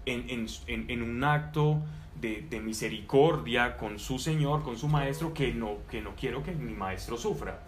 en, 0.05 0.29
en, 0.29 0.45
en, 0.89 1.01
un 1.01 1.23
acto 1.23 1.79
de, 2.19 2.45
de, 2.49 2.59
misericordia 2.59 3.77
con 3.77 3.97
su 3.97 4.19
Señor, 4.19 4.61
con 4.61 4.77
su 4.77 4.89
Maestro, 4.89 5.33
que 5.33 5.53
no, 5.53 5.77
que 5.89 6.01
no 6.01 6.15
quiero 6.17 6.43
que 6.43 6.51
mi 6.51 6.73
Maestro 6.73 7.15
sufra 7.15 7.61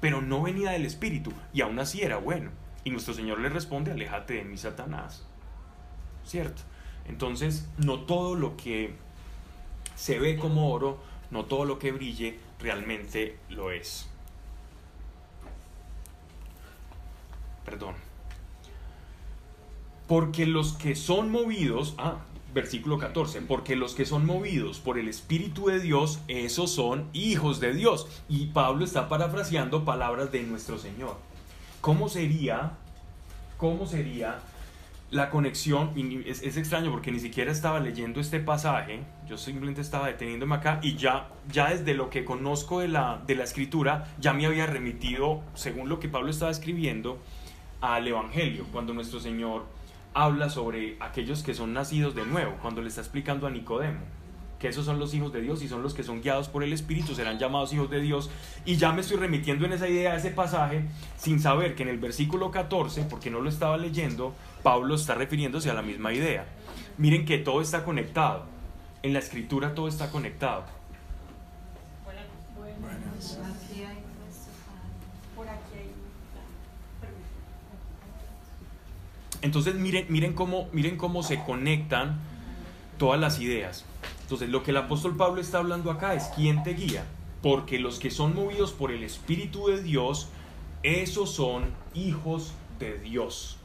pero 0.00 0.20
no 0.20 0.42
venía 0.42 0.72
del 0.72 0.84
Espíritu 0.84 1.32
y 1.52 1.60
aún 1.60 1.78
así 1.78 2.02
era 2.02 2.16
bueno. 2.16 2.50
Y 2.82 2.90
nuestro 2.90 3.14
Señor 3.14 3.38
le 3.38 3.50
responde, 3.50 3.92
aléjate 3.92 4.34
de 4.34 4.44
mí, 4.44 4.56
Satanás. 4.56 5.24
¿Cierto? 6.24 6.62
Entonces, 7.06 7.68
no 7.78 8.00
todo 8.00 8.34
lo 8.34 8.56
que 8.56 8.94
se 9.94 10.18
ve 10.18 10.36
como 10.36 10.72
oro, 10.72 10.98
no 11.30 11.44
todo 11.44 11.64
lo 11.64 11.78
que 11.78 11.92
brille, 11.92 12.40
realmente 12.60 13.38
lo 13.48 13.70
es. 13.70 14.06
Perdón. 17.64 17.94
Porque 20.06 20.46
los 20.46 20.72
que 20.72 20.96
son 20.96 21.30
movidos, 21.30 21.94
ah, 21.98 22.18
versículo 22.52 22.98
14, 22.98 23.42
porque 23.42 23.76
los 23.76 23.94
que 23.94 24.04
son 24.04 24.26
movidos 24.26 24.80
por 24.80 24.98
el 24.98 25.08
Espíritu 25.08 25.66
de 25.66 25.78
Dios, 25.78 26.20
esos 26.26 26.72
son 26.72 27.08
hijos 27.12 27.60
de 27.60 27.72
Dios. 27.72 28.08
Y 28.28 28.46
Pablo 28.46 28.84
está 28.84 29.08
parafraseando 29.08 29.84
palabras 29.84 30.32
de 30.32 30.42
nuestro 30.42 30.78
Señor. 30.78 31.16
¿Cómo 31.80 32.08
sería, 32.08 32.72
cómo 33.56 33.86
sería 33.86 34.40
la 35.10 35.30
conexión? 35.30 35.92
Es, 36.26 36.42
es, 36.42 36.56
extraño 36.56 36.90
porque 36.90 37.10
ni 37.10 37.20
siquiera 37.20 37.50
estaba 37.50 37.80
leyendo 37.80 38.20
este 38.20 38.40
pasaje, 38.40 39.00
yo 39.26 39.36
simplemente 39.36 39.80
estaba 39.80 40.06
deteniéndome 40.06 40.54
acá 40.54 40.78
y 40.82 40.96
ya, 40.96 41.28
ya 41.50 41.70
desde 41.70 41.94
lo 41.94 42.10
que 42.10 42.24
conozco 42.24 42.80
de 42.80 42.88
la, 42.88 43.22
de 43.26 43.34
la 43.34 43.44
escritura, 43.44 44.06
ya 44.18 44.32
me 44.32 44.46
había 44.46 44.66
remitido, 44.66 45.42
según 45.54 45.88
lo 45.88 45.98
que 45.98 46.08
Pablo 46.08 46.30
estaba 46.30 46.50
escribiendo, 46.50 47.18
al 47.80 48.06
Evangelio, 48.06 48.66
cuando 48.72 48.92
nuestro 48.92 49.20
Señor 49.20 49.64
habla 50.12 50.50
sobre 50.50 50.96
aquellos 51.00 51.42
que 51.42 51.54
son 51.54 51.72
nacidos 51.72 52.14
de 52.14 52.26
nuevo, 52.26 52.56
cuando 52.60 52.82
le 52.82 52.88
está 52.88 53.00
explicando 53.00 53.46
a 53.46 53.50
Nicodemo 53.50 54.19
que 54.60 54.68
esos 54.68 54.84
son 54.84 54.98
los 54.98 55.14
hijos 55.14 55.32
de 55.32 55.40
Dios 55.40 55.62
y 55.62 55.68
son 55.68 55.82
los 55.82 55.94
que 55.94 56.04
son 56.04 56.20
guiados 56.20 56.48
por 56.48 56.62
el 56.62 56.74
Espíritu, 56.74 57.14
serán 57.14 57.38
llamados 57.38 57.72
hijos 57.72 57.90
de 57.90 58.00
Dios. 58.00 58.30
Y 58.66 58.76
ya 58.76 58.92
me 58.92 59.00
estoy 59.00 59.16
remitiendo 59.16 59.64
en 59.64 59.72
esa 59.72 59.88
idea, 59.88 60.12
a 60.12 60.16
ese 60.16 60.30
pasaje, 60.30 60.84
sin 61.16 61.40
saber 61.40 61.74
que 61.74 61.82
en 61.82 61.88
el 61.88 61.98
versículo 61.98 62.50
14, 62.50 63.04
porque 63.04 63.30
no 63.30 63.40
lo 63.40 63.48
estaba 63.48 63.78
leyendo, 63.78 64.34
Pablo 64.62 64.94
está 64.94 65.14
refiriéndose 65.14 65.70
a 65.70 65.74
la 65.74 65.80
misma 65.80 66.12
idea. 66.12 66.44
Miren 66.98 67.24
que 67.24 67.38
todo 67.38 67.62
está 67.62 67.84
conectado. 67.84 68.44
En 69.02 69.14
la 69.14 69.18
escritura 69.20 69.74
todo 69.74 69.88
está 69.88 70.10
conectado. 70.10 70.64
Entonces 79.42 79.74
miren, 79.74 80.04
miren, 80.10 80.34
cómo, 80.34 80.68
miren 80.72 80.98
cómo 80.98 81.22
se 81.22 81.42
conectan 81.42 82.18
todas 82.98 83.18
las 83.18 83.40
ideas. 83.40 83.86
Entonces 84.30 84.48
lo 84.48 84.62
que 84.62 84.70
el 84.70 84.76
apóstol 84.76 85.16
Pablo 85.16 85.40
está 85.40 85.58
hablando 85.58 85.90
acá 85.90 86.14
es 86.14 86.30
quién 86.36 86.62
te 86.62 86.74
guía. 86.74 87.04
Porque 87.42 87.80
los 87.80 87.98
que 87.98 88.12
son 88.12 88.32
movidos 88.32 88.70
por 88.70 88.92
el 88.92 89.02
Espíritu 89.02 89.66
de 89.66 89.82
Dios, 89.82 90.28
esos 90.84 91.30
son 91.30 91.64
hijos 91.94 92.52
de 92.78 92.96
Dios. 93.00 93.56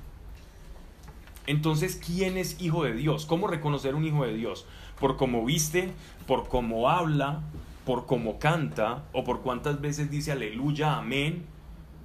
Entonces, 1.46 2.02
¿quién 2.04 2.36
es 2.36 2.60
hijo 2.60 2.84
de 2.84 2.96
Dios? 2.96 3.28
¿Cómo 3.28 3.46
reconocer 3.46 3.94
un 3.94 4.06
hijo 4.06 4.26
de 4.26 4.34
Dios? 4.34 4.66
¿Por 5.00 5.18
cómo 5.18 5.46
viste? 5.46 5.92
¿Por 6.26 6.48
cómo 6.48 6.90
habla? 6.90 7.42
¿Por 7.86 8.08
cómo 8.08 8.40
canta? 8.40 9.04
¿O 9.14 9.24
por 9.24 9.42
cuántas 9.42 9.82
veces 9.82 10.10
dice 10.10 10.32
aleluya, 10.32 10.98
amén? 10.98 11.46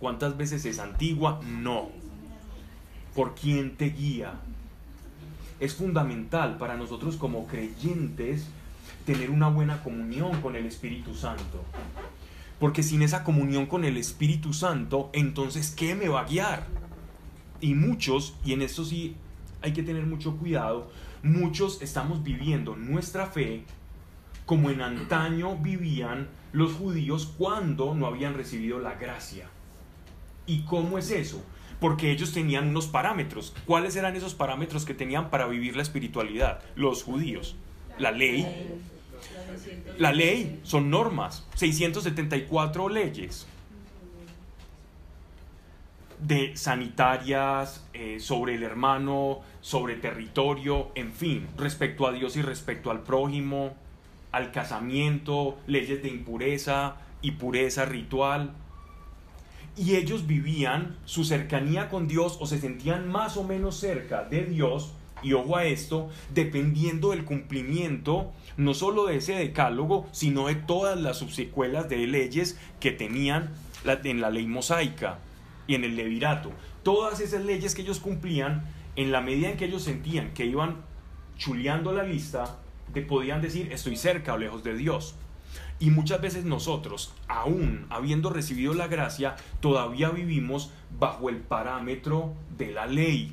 ¿Cuántas 0.00 0.36
veces 0.36 0.66
es 0.66 0.80
antigua? 0.80 1.40
No 1.46 1.88
por 3.14 3.34
quien 3.34 3.76
te 3.76 3.86
guía. 3.86 4.34
Es 5.60 5.74
fundamental 5.74 6.56
para 6.56 6.76
nosotros 6.76 7.16
como 7.16 7.46
creyentes 7.46 8.46
tener 9.06 9.30
una 9.30 9.48
buena 9.48 9.82
comunión 9.82 10.40
con 10.40 10.56
el 10.56 10.66
Espíritu 10.66 11.14
Santo. 11.14 11.64
Porque 12.58 12.82
sin 12.82 13.02
esa 13.02 13.24
comunión 13.24 13.66
con 13.66 13.84
el 13.84 13.96
Espíritu 13.96 14.52
Santo, 14.52 15.10
entonces, 15.12 15.70
¿qué 15.70 15.94
me 15.94 16.08
va 16.08 16.20
a 16.20 16.24
guiar? 16.24 16.66
Y 17.60 17.74
muchos, 17.74 18.34
y 18.44 18.52
en 18.52 18.62
esto 18.62 18.84
sí 18.84 19.16
hay 19.62 19.72
que 19.72 19.82
tener 19.82 20.06
mucho 20.06 20.36
cuidado, 20.36 20.90
muchos 21.22 21.82
estamos 21.82 22.22
viviendo 22.22 22.76
nuestra 22.76 23.26
fe 23.26 23.64
como 24.46 24.70
en 24.70 24.80
antaño 24.82 25.56
vivían 25.58 26.28
los 26.52 26.72
judíos 26.72 27.32
cuando 27.38 27.94
no 27.94 28.06
habían 28.06 28.34
recibido 28.34 28.80
la 28.80 28.94
gracia. 28.94 29.48
¿Y 30.46 30.62
cómo 30.62 30.98
es 30.98 31.10
eso? 31.10 31.42
Porque 31.80 32.12
ellos 32.12 32.32
tenían 32.32 32.68
unos 32.68 32.86
parámetros. 32.86 33.54
¿Cuáles 33.66 33.96
eran 33.96 34.14
esos 34.14 34.34
parámetros 34.34 34.84
que 34.84 34.94
tenían 34.94 35.30
para 35.30 35.46
vivir 35.46 35.76
la 35.76 35.82
espiritualidad? 35.82 36.60
Los 36.76 37.02
judíos. 37.02 37.56
La 37.98 38.12
ley. 38.12 38.46
La 39.98 40.12
ley 40.12 40.60
son 40.62 40.90
normas, 40.90 41.46
674 41.54 42.88
leyes 42.88 43.46
de 46.20 46.56
sanitarias, 46.56 47.86
eh, 47.94 48.20
sobre 48.20 48.54
el 48.54 48.62
hermano, 48.62 49.40
sobre 49.60 49.94
territorio, 49.96 50.90
en 50.94 51.12
fin, 51.12 51.46
respecto 51.56 52.06
a 52.06 52.12
Dios 52.12 52.36
y 52.36 52.42
respecto 52.42 52.90
al 52.90 53.02
prójimo, 53.02 53.74
al 54.32 54.52
casamiento, 54.52 55.58
leyes 55.66 56.02
de 56.02 56.08
impureza 56.08 56.96
y 57.22 57.32
pureza 57.32 57.86
ritual 57.86 58.54
y 59.80 59.96
ellos 59.96 60.26
vivían 60.26 60.98
su 61.06 61.24
cercanía 61.24 61.88
con 61.88 62.06
Dios 62.06 62.36
o 62.38 62.46
se 62.46 62.60
sentían 62.60 63.08
más 63.08 63.38
o 63.38 63.44
menos 63.44 63.76
cerca 63.76 64.24
de 64.24 64.44
Dios, 64.44 64.92
y 65.22 65.32
ojo 65.32 65.56
a 65.56 65.64
esto, 65.64 66.10
dependiendo 66.34 67.10
del 67.10 67.24
cumplimiento 67.24 68.30
no 68.58 68.74
solo 68.74 69.06
de 69.06 69.16
ese 69.16 69.34
decálogo, 69.34 70.06
sino 70.12 70.48
de 70.48 70.54
todas 70.54 71.00
las 71.00 71.18
subsecuelas 71.18 71.88
de 71.88 72.06
leyes 72.06 72.58
que 72.78 72.90
tenían 72.90 73.54
en 74.04 74.20
la 74.20 74.28
ley 74.28 74.46
mosaica 74.46 75.18
y 75.66 75.76
en 75.76 75.84
el 75.84 75.96
levirato. 75.96 76.52
Todas 76.82 77.20
esas 77.20 77.42
leyes 77.42 77.74
que 77.74 77.80
ellos 77.80 78.00
cumplían, 78.00 78.64
en 78.96 79.12
la 79.12 79.22
medida 79.22 79.48
en 79.48 79.56
que 79.56 79.64
ellos 79.64 79.84
sentían 79.84 80.34
que 80.34 80.44
iban 80.44 80.82
chuleando 81.38 81.92
la 81.94 82.02
lista, 82.02 82.58
podían 83.08 83.40
decir 83.40 83.72
estoy 83.72 83.96
cerca 83.96 84.34
o 84.34 84.38
lejos 84.38 84.62
de 84.62 84.74
Dios. 84.74 85.14
Y 85.80 85.90
muchas 85.90 86.20
veces 86.20 86.44
nosotros, 86.44 87.14
aún 87.26 87.86
habiendo 87.88 88.28
recibido 88.30 88.74
la 88.74 88.86
gracia, 88.86 89.36
todavía 89.60 90.10
vivimos 90.10 90.70
bajo 90.98 91.30
el 91.30 91.38
parámetro 91.38 92.34
de 92.56 92.70
la 92.70 92.86
ley. 92.86 93.32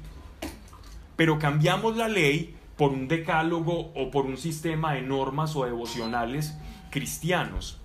Pero 1.18 1.40
cambiamos 1.40 1.98
la 1.98 2.08
ley 2.08 2.56
por 2.78 2.92
un 2.92 3.10
decálogo 3.10 3.92
o 3.96 4.12
por 4.12 4.26
un 4.26 4.38
sistema 4.38 4.94
de 4.94 5.02
normas 5.02 5.58
o 5.58 5.66
devocionales 5.66 6.58
cristianos. 6.90 7.80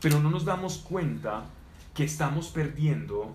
Pero 0.00 0.20
no 0.20 0.30
nos 0.30 0.44
damos 0.44 0.78
cuenta 0.78 1.46
que 1.94 2.04
estamos 2.04 2.48
perdiendo 2.48 3.34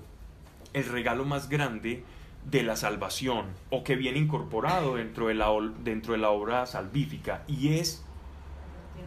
el 0.73 0.85
regalo 0.85 1.25
más 1.25 1.49
grande 1.49 2.05
de 2.49 2.63
la 2.63 2.77
salvación 2.77 3.47
o 3.69 3.83
que 3.83 3.95
viene 3.95 4.19
incorporado 4.19 4.95
dentro 4.95 5.27
de 5.27 5.33
la, 5.33 5.49
dentro 5.83 6.13
de 6.13 6.19
la 6.19 6.29
obra 6.29 6.65
salvífica 6.65 7.43
y 7.47 7.73
es 7.73 8.03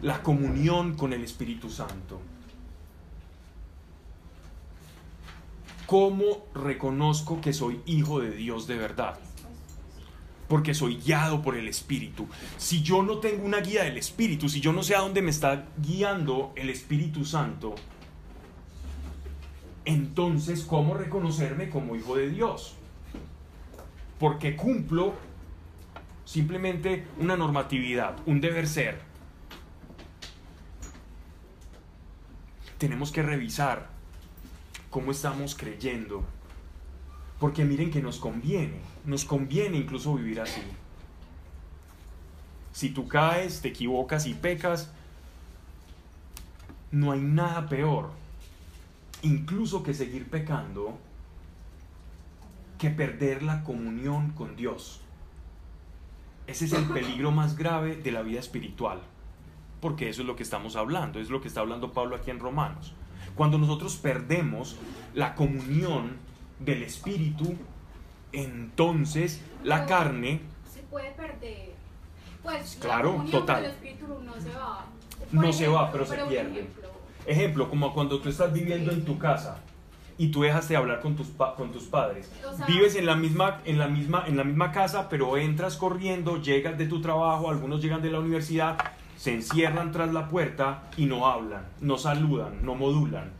la 0.01 0.21
comunión 0.23 0.95
con 0.95 1.13
el 1.13 1.23
Espíritu 1.23 1.69
Santo. 1.69 2.21
¿Cómo 5.85 6.45
reconozco 6.55 7.41
que 7.41 7.53
soy 7.53 7.81
hijo 7.85 8.19
de 8.19 8.31
Dios 8.31 8.65
de 8.67 8.77
verdad? 8.77 9.19
Porque 10.47 10.73
soy 10.73 10.97
guiado 10.97 11.41
por 11.41 11.55
el 11.55 11.67
Espíritu. 11.67 12.27
Si 12.57 12.81
yo 12.81 13.03
no 13.03 13.17
tengo 13.17 13.45
una 13.45 13.59
guía 13.59 13.83
del 13.83 13.97
Espíritu, 13.97 14.49
si 14.49 14.61
yo 14.61 14.73
no 14.73 14.81
sé 14.81 14.95
a 14.95 14.99
dónde 14.99 15.21
me 15.21 15.29
está 15.29 15.67
guiando 15.77 16.53
el 16.55 16.69
Espíritu 16.69 17.23
Santo, 17.23 17.75
entonces, 19.85 20.63
¿cómo 20.63 20.95
reconocerme 20.95 21.69
como 21.69 21.95
hijo 21.95 22.15
de 22.15 22.29
Dios? 22.29 22.73
Porque 24.19 24.55
cumplo 24.55 25.13
simplemente 26.25 27.05
una 27.19 27.37
normatividad, 27.37 28.17
un 28.25 28.41
deber 28.41 28.67
ser, 28.67 28.99
tenemos 32.77 33.11
que 33.11 33.23
revisar 33.23 33.89
cómo 34.89 35.11
estamos 35.11 35.55
creyendo. 35.55 36.23
Porque 37.39 37.65
miren 37.65 37.91
que 37.91 38.01
nos 38.01 38.17
conviene, 38.17 38.79
nos 39.05 39.25
conviene 39.25 39.77
incluso 39.77 40.15
vivir 40.15 40.39
así. 40.39 40.61
Si 42.71 42.89
tú 42.89 43.07
caes, 43.07 43.61
te 43.61 43.69
equivocas 43.69 44.25
y 44.25 44.33
pecas, 44.33 44.91
no 46.91 47.11
hay 47.11 47.21
nada 47.21 47.67
peor 47.67 48.11
incluso 49.25 49.81
que 49.83 49.93
seguir 49.93 50.29
pecando, 50.29 50.97
que 52.77 52.89
perder 52.89 53.43
la 53.43 53.63
comunión 53.63 54.31
con 54.31 54.55
Dios. 54.55 55.01
Ese 56.47 56.65
es 56.65 56.73
el 56.73 56.85
peligro 56.85 57.31
más 57.31 57.57
grave 57.57 57.95
de 57.95 58.11
la 58.11 58.21
vida 58.21 58.39
espiritual, 58.39 59.01
porque 59.85 60.09
eso 60.09 60.23
es 60.23 60.27
lo 60.27 60.35
que 60.35 60.41
estamos 60.41 60.75
hablando, 60.75 61.19
es 61.19 61.29
lo 61.29 61.41
que 61.41 61.47
está 61.47 61.59
hablando 61.59 61.91
Pablo 61.91 62.15
aquí 62.15 62.31
en 62.31 62.39
Romanos. 62.39 62.95
Cuando 63.35 63.59
nosotros 63.59 63.97
perdemos 63.97 64.77
la 65.13 65.35
comunión 65.35 66.17
del 66.57 66.81
Espíritu, 66.81 67.55
entonces 68.31 69.43
la 69.63 69.85
carne... 69.85 70.41
Se 70.73 70.81
puede 70.81 71.11
perder. 71.11 71.73
Pues 72.41 72.79
claro, 72.81 73.21
la 73.25 73.29
total. 73.29 73.61
Del 73.61 73.71
espíritu 73.73 74.07
no 74.25 74.33
se 74.41 74.49
va. 74.55 74.85
no 75.31 75.53
se 75.53 75.67
va, 75.67 75.91
pero, 75.91 76.07
se 76.07 76.15
pierde. 76.15 76.61
Ejemplo. 76.61 76.89
ejemplo, 77.27 77.69
como 77.69 77.93
cuando 77.93 78.19
tú 78.19 78.29
estás 78.29 78.51
viviendo 78.51 78.91
en 78.91 79.05
tu 79.05 79.19
casa 79.19 79.59
y 80.17 80.29
tú 80.29 80.41
dejas 80.41 80.67
de 80.67 80.77
hablar 80.77 80.99
con 81.01 81.15
tus, 81.15 81.27
con 81.55 81.71
tus 81.71 81.83
padres. 81.83 82.31
Vives 82.67 82.95
en 82.95 83.05
la, 83.05 83.15
misma, 83.15 83.61
en, 83.65 83.77
la 83.77 83.87
misma, 83.87 84.23
en 84.25 84.35
la 84.35 84.45
misma 84.45 84.71
casa, 84.71 85.09
pero 85.09 85.37
entras 85.37 85.77
corriendo, 85.77 86.41
llegas 86.41 86.75
de 86.75 86.87
tu 86.87 87.01
trabajo, 87.01 87.51
algunos 87.51 87.83
llegan 87.83 88.01
de 88.01 88.09
la 88.09 88.19
universidad, 88.19 88.79
se 89.17 89.33
encierran 89.33 89.91
tras 89.91 90.13
la 90.13 90.29
puerta 90.29 90.89
y 90.97 91.05
no 91.05 91.27
hablan, 91.27 91.65
no 91.81 91.97
saludan, 91.97 92.65
no 92.65 92.75
modulan. 92.75 93.31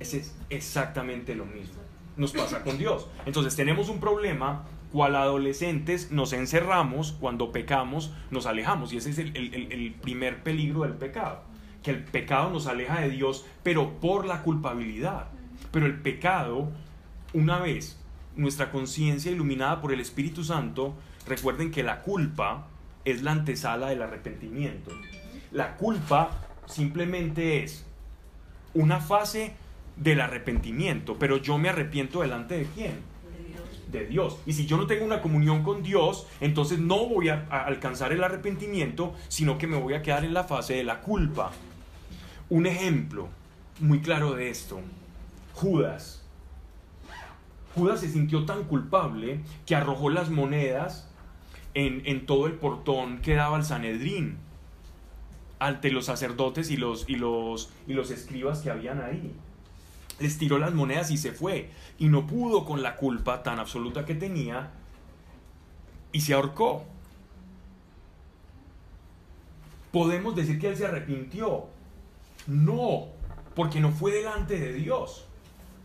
es 0.00 0.34
exactamente 0.48 1.34
lo 1.34 1.44
mismo. 1.44 1.80
Nos 2.16 2.32
pasa 2.32 2.62
con 2.62 2.78
Dios. 2.78 3.06
Entonces 3.26 3.56
tenemos 3.56 3.88
un 3.88 4.00
problema, 4.00 4.64
cual 4.92 5.16
adolescentes 5.16 6.10
nos 6.10 6.32
encerramos, 6.32 7.12
cuando 7.12 7.52
pecamos 7.52 8.12
nos 8.30 8.46
alejamos. 8.46 8.92
Y 8.92 8.98
ese 8.98 9.10
es 9.10 9.18
el, 9.18 9.36
el 9.36 9.94
primer 10.00 10.42
peligro 10.42 10.82
del 10.82 10.94
pecado. 10.94 11.42
Que 11.82 11.92
el 11.92 12.02
pecado 12.04 12.50
nos 12.50 12.66
aleja 12.66 13.00
de 13.00 13.10
Dios, 13.10 13.46
pero 13.62 14.00
por 14.00 14.26
la 14.26 14.42
culpabilidad 14.42 15.28
pero 15.70 15.86
el 15.86 16.00
pecado, 16.00 16.70
una 17.32 17.58
vez 17.58 17.98
nuestra 18.36 18.70
conciencia 18.70 19.30
iluminada 19.30 19.80
por 19.80 19.92
el 19.92 20.00
Espíritu 20.00 20.44
Santo, 20.44 20.94
recuerden 21.26 21.70
que 21.70 21.82
la 21.82 22.02
culpa 22.02 22.66
es 23.10 23.22
la 23.22 23.32
antesala 23.32 23.88
del 23.88 24.02
arrepentimiento. 24.02 24.90
La 25.52 25.76
culpa 25.76 26.30
simplemente 26.66 27.62
es 27.62 27.84
una 28.74 29.00
fase 29.00 29.54
del 29.96 30.20
arrepentimiento, 30.20 31.18
pero 31.18 31.36
yo 31.36 31.58
me 31.58 31.68
arrepiento 31.68 32.22
delante 32.22 32.58
de 32.58 32.64
quién? 32.66 33.10
De 33.90 34.06
Dios. 34.06 34.38
Y 34.46 34.52
si 34.52 34.66
yo 34.66 34.76
no 34.76 34.86
tengo 34.86 35.04
una 35.04 35.20
comunión 35.20 35.64
con 35.64 35.82
Dios, 35.82 36.26
entonces 36.40 36.78
no 36.78 37.06
voy 37.06 37.28
a, 37.28 37.46
alcanzar 37.50 38.12
el 38.12 38.22
arrepentimiento, 38.22 39.14
sino 39.28 39.58
que 39.58 39.66
me 39.66 39.76
voy 39.76 39.94
a 39.94 40.02
quedar 40.02 40.24
en 40.24 40.32
la 40.32 40.44
fase 40.44 40.74
de 40.74 40.84
la 40.84 41.00
culpa. 41.00 41.50
Un 42.48 42.66
ejemplo 42.66 43.28
muy 43.80 44.00
claro 44.00 44.34
de 44.34 44.50
esto 44.50 44.80
Judas. 45.54 46.22
Judas 47.74 48.00
se 48.00 48.08
sintió 48.08 48.44
tan 48.46 48.64
culpable 48.64 49.40
que 49.66 49.76
arrojó 49.76 50.08
las 50.08 50.30
monedas 50.30 51.09
en, 51.74 52.26
todo 52.26 52.46
el 52.46 52.54
portón 52.54 53.18
que 53.18 53.34
daba 53.34 53.56
al 53.56 53.64
Sanedrín 53.64 54.38
ante 55.58 55.90
los 55.90 56.06
sacerdotes 56.06 56.70
y 56.70 56.76
los, 56.76 57.08
y, 57.08 57.16
los, 57.16 57.70
y 57.86 57.92
los 57.92 58.10
escribas 58.10 58.60
que 58.60 58.70
habían 58.70 59.00
ahí. 59.00 59.34
Les 60.18 60.38
tiró 60.38 60.58
las 60.58 60.74
monedas 60.74 61.10
y 61.10 61.16
se 61.16 61.32
fue. 61.32 61.70
Y 61.98 62.08
no 62.08 62.26
pudo 62.26 62.64
con 62.64 62.82
la 62.82 62.96
culpa 62.96 63.42
tan 63.42 63.58
absoluta 63.58 64.04
que 64.04 64.14
tenía 64.14 64.70
y 66.12 66.20
se 66.20 66.34
ahorcó. 66.34 66.84
¿Podemos 69.92 70.36
decir 70.36 70.58
que 70.58 70.68
él 70.68 70.76
se 70.76 70.86
arrepintió? 70.86 71.66
No, 72.46 73.06
porque 73.54 73.80
no 73.80 73.90
fue 73.90 74.12
delante 74.12 74.58
de 74.58 74.72
Dios 74.74 75.26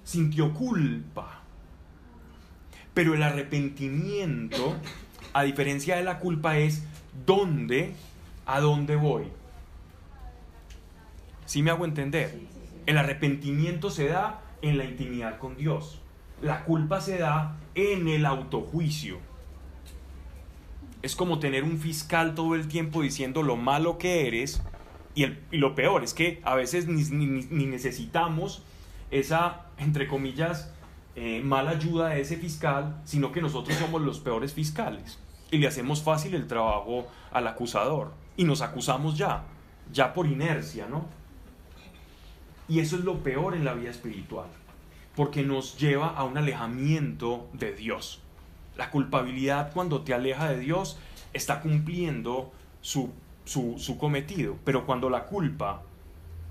sintió 0.06 0.54
culpa. 0.54 1.42
Pero 2.94 3.14
el 3.14 3.24
arrepentimiento, 3.24 4.78
a 5.36 5.44
diferencia 5.44 5.98
de 5.98 6.04
la 6.04 6.20
culpa, 6.20 6.58
es 6.58 6.82
dónde, 7.26 7.94
a 8.46 8.62
dónde 8.62 8.96
voy. 8.96 9.26
¿Sí 11.46 11.62
me 11.62 11.72
hago 11.72 11.84
entender? 11.84 12.40
El 12.86 12.98
arrepentimiento 12.98 13.90
se 13.90 14.08
da 14.08 14.40
en 14.62 14.78
la 14.78 14.86
intimidad 14.86 15.38
con 15.38 15.58
Dios. 15.58 16.00
La 16.42 16.64
culpa 16.64 17.02
se 17.02 17.18
da 17.18 17.58
en 17.76 18.08
el 18.08 18.26
autojuicio. 18.26 19.18
Es 21.02 21.18
como 21.18 21.38
tener 21.40 21.66
un 21.66 21.80
fiscal 21.80 22.34
todo 22.34 22.56
el 22.56 22.70
tiempo 22.70 23.02
diciendo 23.02 23.44
lo 23.44 23.58
malo 23.58 23.98
que 23.98 24.28
eres 24.28 24.62
y, 25.16 25.26
lo 25.52 25.76
peor 25.76 26.06
es 26.06 26.14
que 26.14 26.40
a 26.46 26.56
veces 26.56 26.88
ni 26.88 27.66
necesitamos 27.66 28.64
esa, 29.12 29.66
entre 29.80 30.08
comillas, 30.08 30.72
eh, 31.18 31.42
mala 31.44 31.72
ayuda 31.72 32.08
de 32.10 32.22
ese 32.22 32.38
fiscal, 32.38 33.02
sino 33.04 33.34
que 33.34 33.42
nosotros 33.42 33.76
somos 33.78 34.02
los 34.02 34.22
peores 34.22 34.54
fiscales 34.54 35.20
y 35.52 35.58
le 35.58 35.68
hacemos 35.68 36.02
fácil 36.02 36.36
el 36.36 36.48
trabajo 36.48 37.08
al 37.32 37.48
acusador 37.48 38.12
y 38.38 38.44
nos 38.44 38.62
acusamos 38.62 39.18
ya, 39.18 39.44
ya 39.92 40.14
por 40.14 40.28
inercia, 40.28 40.88
¿no? 40.88 41.06
Y 42.68 42.80
eso 42.80 42.96
es 42.96 43.04
lo 43.04 43.20
peor 43.20 43.56
en 43.56 43.64
la 43.64 43.74
vida 43.74 43.92
espiritual, 43.92 44.48
porque 45.16 45.44
nos 45.44 45.78
lleva 45.78 46.08
a 46.08 46.24
un 46.24 46.38
alejamiento 46.38 47.48
de 47.54 47.74
Dios. 47.74 48.22
La 48.76 48.90
culpabilidad 48.90 49.72
cuando 49.74 50.02
te 50.02 50.14
aleja 50.14 50.50
de 50.50 50.60
Dios 50.60 50.98
está 51.34 51.62
cumpliendo 51.62 52.52
su, 52.82 53.12
su, 53.46 53.76
su 53.78 53.98
cometido, 53.98 54.58
pero 54.66 54.86
cuando 54.86 55.10
la 55.10 55.26
culpa, 55.26 55.84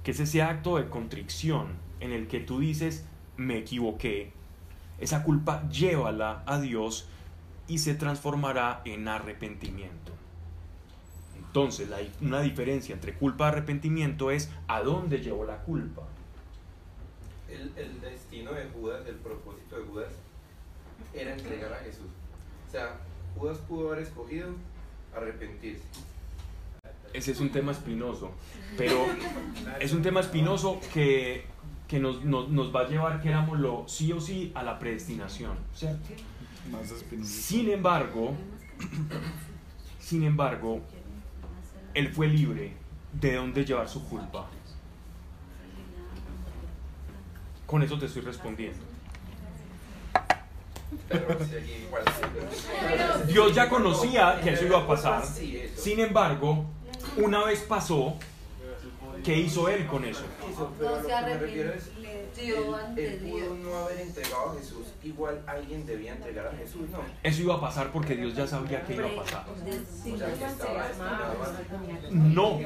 que 0.05 0.13
es 0.13 0.21
ese 0.21 0.43
acto 0.43 0.77
de 0.77 0.89
contrición, 0.89 1.69
en 2.01 2.13
el 2.13 2.29
que 2.29 2.41
tú 2.41 2.61
dices, 2.61 3.05
me 3.37 3.59
equivoqué, 3.59 4.33
esa 4.99 5.25
culpa 5.25 5.69
llévala 5.69 6.43
a 6.47 6.61
Dios 6.61 7.09
y 7.69 7.79
se 7.79 7.95
transformará 7.95 8.83
en 8.85 9.09
arrepentimiento. 9.09 10.13
Entonces, 11.37 11.89
una 12.21 12.41
diferencia 12.41 12.95
entre 12.95 13.15
culpa 13.15 13.47
y 13.47 13.49
arrepentimiento 13.49 14.31
es 14.31 14.51
a 14.67 14.83
dónde 14.83 15.19
llevó 15.19 15.45
la 15.45 15.59
culpa. 15.59 16.03
El, 17.49 17.73
el, 17.77 18.01
destino 18.01 18.53
de 18.53 18.65
Judas, 18.71 19.07
el 19.07 19.15
propósito 19.17 19.77
de 19.77 19.85
Judas, 19.85 20.13
era 21.13 21.33
entregar 21.33 21.73
a 21.73 21.77
Jesús. 21.77 22.09
O 22.69 22.71
sea, 22.71 22.97
Judas 23.37 23.59
pudo 23.59 23.93
haber 23.93 24.03
escogido 24.03 24.49
arrepentirse. 25.15 25.85
Ese 27.13 27.31
es 27.31 27.39
un 27.39 27.53
tema 27.53 27.71
espinoso, 27.71 28.33
pero 28.77 29.07
es 29.79 29.93
un 29.93 30.03
tema 30.03 30.19
espinoso 30.19 30.81
que 30.93 31.45
que 31.89 32.01
nos, 32.01 32.25
nos, 32.25 32.75
va 32.75 32.81
a 32.81 32.89
llevar, 32.89 33.21
querámoslo, 33.21 33.85
sí 33.87 34.13
o 34.13 34.21
sí, 34.21 34.51
a 34.55 34.63
la 34.63 34.79
predestinación. 34.79 35.57
Sin 37.23 37.71
embargo, 37.71 38.35
sin 40.01 40.25
embargo, 40.25 40.81
él 41.95 42.13
fue 42.13 42.27
libre 42.29 42.73
de 43.13 43.35
dónde 43.35 43.65
llevar 43.65 43.89
su 43.89 44.05
culpa. 44.09 44.49
Con 47.67 47.83
eso 47.83 47.99
te 47.99 48.07
estoy 48.07 48.23
respondiendo. 48.23 48.85
Dios 53.27 53.55
ya 53.55 53.69
conocía 53.69 54.41
que 54.43 54.53
eso 54.53 54.65
iba 54.65 54.79
a 54.79 54.87
pasar. 54.87 55.25
Sin 55.27 56.01
embargo, 56.01 56.65
una 57.17 57.45
vez 57.45 57.61
pasó, 57.61 58.17
¿qué 59.23 59.39
hizo 59.39 59.69
él 59.69 59.87
con 59.87 60.05
eso? 60.05 60.25
pero 60.79 61.03
lo 61.03 61.03
él, 62.39 63.19
pudo 63.23 63.55
no 63.55 63.77
haber 63.79 64.01
entregado 64.01 64.51
a 64.51 64.55
Jesús, 64.55 64.87
igual 65.03 65.43
alguien 65.47 65.87
debía 65.87 66.13
entregar 66.13 66.47
a 66.47 66.53
Jesús, 66.57 66.89
¿no? 66.91 66.99
Eso 67.23 67.43
iba 67.43 67.55
a 67.55 67.61
pasar 67.61 67.93
porque 67.93 68.17
Dios 68.17 68.35
ya 68.35 68.47
sabía 68.47 68.83
que 68.85 68.95
iba 68.95 69.07
a 69.07 69.17
pasar. 69.17 69.45
No, 72.11 72.61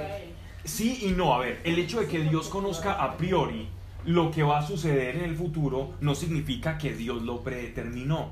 sí 0.65 1.01
y 1.03 1.09
no. 1.13 1.35
A 1.35 1.39
ver, 1.39 1.61
el 1.65 1.79
hecho 1.79 2.01
de 2.01 2.07
que 2.07 2.21
Dios 2.21 2.49
conozca 2.49 2.93
a 2.93 3.17
priori 3.17 3.69
lo 4.05 4.31
que 4.31 4.43
va 4.43 4.59
a 4.59 4.67
suceder 4.67 5.17
en 5.17 5.25
el 5.25 5.37
futuro 5.37 5.93
no 6.01 6.15
significa 6.15 6.79
que 6.79 6.95
Dios 6.95 7.23
lo 7.23 7.43
predeterminó. 7.43 8.31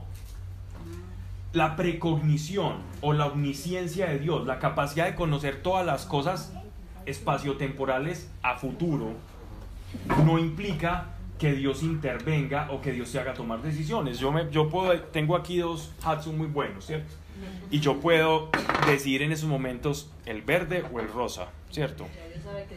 La 1.52 1.76
precognición 1.76 2.76
o 3.00 3.12
la 3.12 3.26
omnisciencia 3.26 4.06
de 4.06 4.18
Dios, 4.18 4.46
la 4.46 4.58
capacidad 4.58 5.06
de 5.06 5.14
conocer 5.14 5.62
todas 5.62 5.84
las 5.84 6.04
cosas 6.04 6.52
espaciotemporales 7.06 8.30
a 8.42 8.56
futuro, 8.56 9.14
no 10.24 10.38
implica 10.38 11.15
que 11.38 11.52
Dios 11.52 11.82
intervenga 11.82 12.68
o 12.70 12.80
que 12.80 12.92
Dios 12.92 13.08
se 13.08 13.20
haga 13.20 13.34
tomar 13.34 13.62
decisiones. 13.62 14.18
Yo, 14.18 14.32
me, 14.32 14.50
yo 14.50 14.68
puedo, 14.68 14.98
tengo 15.00 15.36
aquí 15.36 15.58
dos 15.58 15.92
Hatsun 16.02 16.36
muy 16.36 16.46
buenos, 16.46 16.86
¿cierto? 16.86 17.12
Y 17.70 17.80
yo 17.80 18.00
puedo 18.00 18.48
decidir 18.86 19.22
en 19.22 19.32
esos 19.32 19.48
momentos 19.48 20.10
el 20.24 20.40
verde 20.40 20.84
o 20.90 21.00
el 21.00 21.08
rosa, 21.08 21.48
¿cierto? 21.70 22.06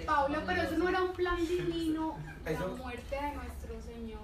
Pablo, 0.05 0.39
pero 0.45 0.61
eso 0.61 0.77
no 0.77 0.89
era 0.89 1.01
un 1.01 1.13
plan 1.13 1.37
divino, 1.37 2.17
la 2.45 2.67
muerte 2.67 3.15
de 3.15 3.35
nuestro 3.35 3.81
Señor. 3.81 4.19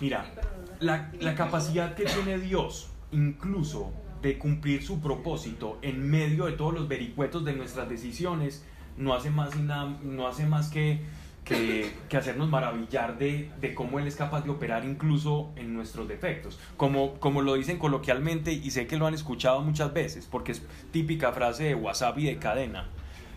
Mira, 0.00 0.32
la, 0.80 1.12
la 1.20 1.34
capacidad 1.36 1.94
que 1.94 2.04
tiene 2.04 2.38
Dios, 2.38 2.88
incluso 3.12 3.92
de 4.22 4.38
cumplir 4.38 4.82
su 4.82 5.00
propósito 5.00 5.78
en 5.82 6.10
medio 6.10 6.46
de 6.46 6.52
todos 6.52 6.74
los 6.74 6.88
vericuetos 6.88 7.44
de 7.44 7.52
nuestras 7.52 7.88
decisiones, 7.88 8.64
no 8.96 9.14
hace 9.14 9.30
más, 9.30 9.54
no 9.56 10.26
hace 10.26 10.46
más 10.46 10.70
que 10.70 11.00
que, 11.44 11.92
hacernos 12.16 12.48
maravillar 12.48 13.18
de, 13.18 13.50
cómo 13.74 13.98
Él 13.98 14.06
es 14.06 14.16
capaz 14.16 14.42
de 14.42 14.50
operar 14.50 14.84
incluso 14.84 15.52
en 15.56 15.74
nuestros 15.74 16.08
defectos. 16.08 16.58
Como, 16.76 17.14
como 17.20 17.42
lo 17.42 17.54
dicen 17.54 17.78
coloquialmente, 17.78 18.52
y 18.52 18.70
sé 18.70 18.86
que 18.86 18.96
lo 18.96 19.06
han 19.06 19.14
escuchado 19.14 19.60
muchas 19.60 19.92
veces, 19.92 20.26
porque 20.30 20.52
es 20.52 20.62
típica 20.90 21.32
frase 21.32 21.64
de 21.64 21.74
WhatsApp 21.74 22.18
y 22.18 22.26
de 22.26 22.38
cadena, 22.38 22.88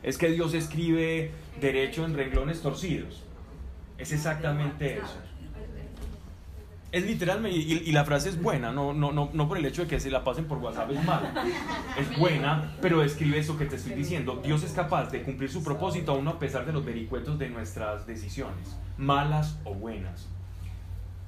es 0.03 0.17
que 0.17 0.29
Dios 0.29 0.53
escribe 0.53 1.31
derecho 1.59 2.05
en 2.05 2.15
renglones 2.15 2.61
torcidos. 2.61 3.23
Es 3.97 4.11
exactamente 4.11 4.97
eso. 4.97 5.19
Es 6.97 7.05
literalmente, 7.05 7.55
y, 7.59 7.91
la 7.91 8.03
frase 8.05 8.29
es 8.29 8.41
buena, 8.41 8.71
no, 8.71 8.91
no, 8.91 9.11
no, 9.11 9.29
no 9.31 9.47
por 9.47 9.59
el 9.59 9.65
hecho 9.67 9.83
de 9.83 9.87
que 9.87 9.99
se 9.99 10.09
la 10.09 10.23
pasen 10.23 10.45
por 10.45 10.57
WhatsApp 10.57 10.89
es 10.89 11.05
mala. 11.05 11.45
Es 11.95 12.17
buena, 12.17 12.75
pero 12.81 13.01
describe 13.01 13.37
eso 13.37 13.55
que 13.55 13.65
te 13.65 13.75
estoy 13.75 13.93
diciendo. 13.93 14.41
Dios 14.43 14.63
es 14.63 14.71
capaz 14.71 15.11
de 15.11 15.21
cumplir 15.21 15.51
su 15.51 15.63
propósito 15.63 16.13
aún 16.13 16.27
a 16.27 16.39
pesar 16.39 16.65
de 16.65 16.73
los 16.73 16.83
vericuetos 16.83 17.37
de 17.37 17.49
nuestras 17.49 18.07
decisiones, 18.07 18.75
malas 18.97 19.59
o 19.63 19.75
buenas. 19.75 20.27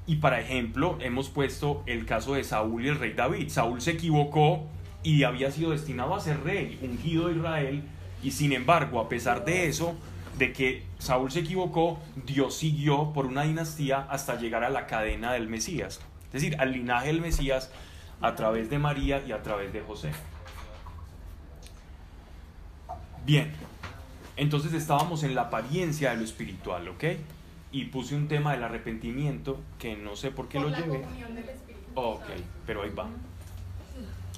Y 0.07 0.15
para 0.15 0.41
ejemplo, 0.41 0.97
hemos 1.01 1.29
puesto 1.29 1.83
el 1.85 2.07
caso 2.07 2.33
de 2.33 2.43
Saúl 2.43 2.83
y 2.83 2.87
el 2.87 2.97
rey 2.97 3.13
David. 3.13 3.49
Saúl 3.49 3.79
se 3.79 3.91
equivocó 3.91 4.65
y 5.03 5.21
había 5.21 5.51
sido 5.51 5.69
destinado 5.69 6.15
a 6.15 6.19
ser 6.19 6.43
rey, 6.43 6.79
ungido 6.81 7.27
de 7.27 7.35
Israel, 7.35 7.83
y 8.23 8.31
sin 8.31 8.53
embargo, 8.53 8.99
a 8.99 9.07
pesar 9.07 9.45
de 9.45 9.67
eso, 9.67 9.93
de 10.39 10.53
que 10.53 10.83
Saúl 10.97 11.31
se 11.31 11.41
equivocó, 11.41 11.99
Dios 12.25 12.55
siguió 12.55 13.11
por 13.13 13.25
una 13.25 13.43
dinastía 13.43 14.07
hasta 14.09 14.39
llegar 14.39 14.63
a 14.63 14.69
la 14.69 14.87
cadena 14.87 15.33
del 15.33 15.49
Mesías, 15.49 15.99
es 16.27 16.31
decir, 16.31 16.55
al 16.59 16.71
linaje 16.71 17.07
del 17.07 17.19
Mesías 17.19 17.71
a 18.21 18.35
través 18.35 18.69
de 18.69 18.79
María 18.79 19.21
y 19.27 19.33
a 19.33 19.43
través 19.43 19.73
de 19.73 19.81
José. 19.81 20.11
Bien, 23.25 23.51
entonces 24.37 24.73
estábamos 24.73 25.23
en 25.23 25.35
la 25.35 25.43
apariencia 25.43 26.11
de 26.11 26.17
lo 26.17 26.23
espiritual, 26.23 26.87
¿ok? 26.87 27.03
Y 27.73 27.85
puse 27.85 28.15
un 28.15 28.29
tema 28.29 28.53
del 28.53 28.63
arrepentimiento 28.63 29.59
que 29.77 29.97
no 29.97 30.15
sé 30.15 30.31
por 30.31 30.47
qué 30.47 30.59
lo 30.59 30.69
llevé. 30.69 31.05
Ok, 31.95 32.25
pero 32.65 32.83
ahí 32.83 32.91
va. 32.91 33.09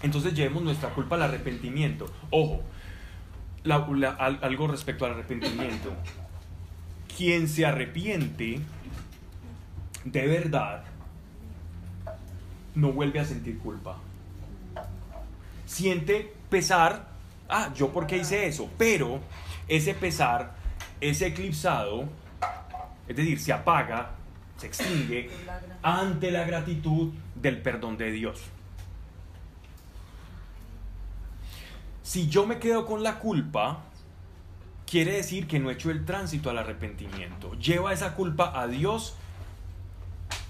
Entonces 0.02 0.34
llevemos 0.34 0.64
nuestra 0.64 0.90
culpa 0.90 1.16
al 1.16 1.22
arrepentimiento. 1.22 2.12
Ojo, 2.32 2.62
algo 3.70 4.68
respecto 4.68 5.06
al 5.06 5.12
arrepentimiento. 5.12 5.94
Quien 7.16 7.48
se 7.48 7.66
arrepiente 7.66 8.60
de 10.06 10.28
verdad 10.28 10.84
no 12.76 12.92
vuelve 12.92 13.20
a 13.20 13.26
sentir 13.26 13.60
culpa. 13.60 13.98
Siente 15.66 16.34
pesar, 16.50 17.08
ah, 17.50 17.72
yo 17.76 17.90
por 17.90 18.08
qué 18.08 18.18
hice 18.18 18.48
eso, 18.48 18.70
pero 18.78 19.20
ese 19.68 19.94
pesar 19.94 20.54
es 21.00 21.22
eclipsado, 21.22 22.06
es 23.08 23.16
decir, 23.16 23.40
se 23.40 23.54
apaga, 23.54 24.12
se 24.58 24.68
extingue 24.68 25.30
ante 25.82 26.32
la 26.32 26.44
gratitud 26.44 27.14
del 27.36 27.62
perdón 27.62 27.98
de 27.98 28.12
Dios. 28.12 28.42
Si 32.12 32.28
yo 32.28 32.46
me 32.46 32.60
quedo 32.60 32.86
con 32.86 33.04
la 33.04 33.20
culpa, 33.20 33.86
quiere 34.86 35.14
decir 35.14 35.48
que 35.48 35.62
no 35.62 35.70
he 35.70 35.76
hecho 35.76 35.92
el 35.92 36.04
tránsito 36.04 36.50
al 36.50 36.58
arrepentimiento. 36.58 37.54
Lleva 37.54 37.94
esa 37.94 38.16
culpa 38.16 38.52
a 38.60 38.68
Dios 38.68 39.16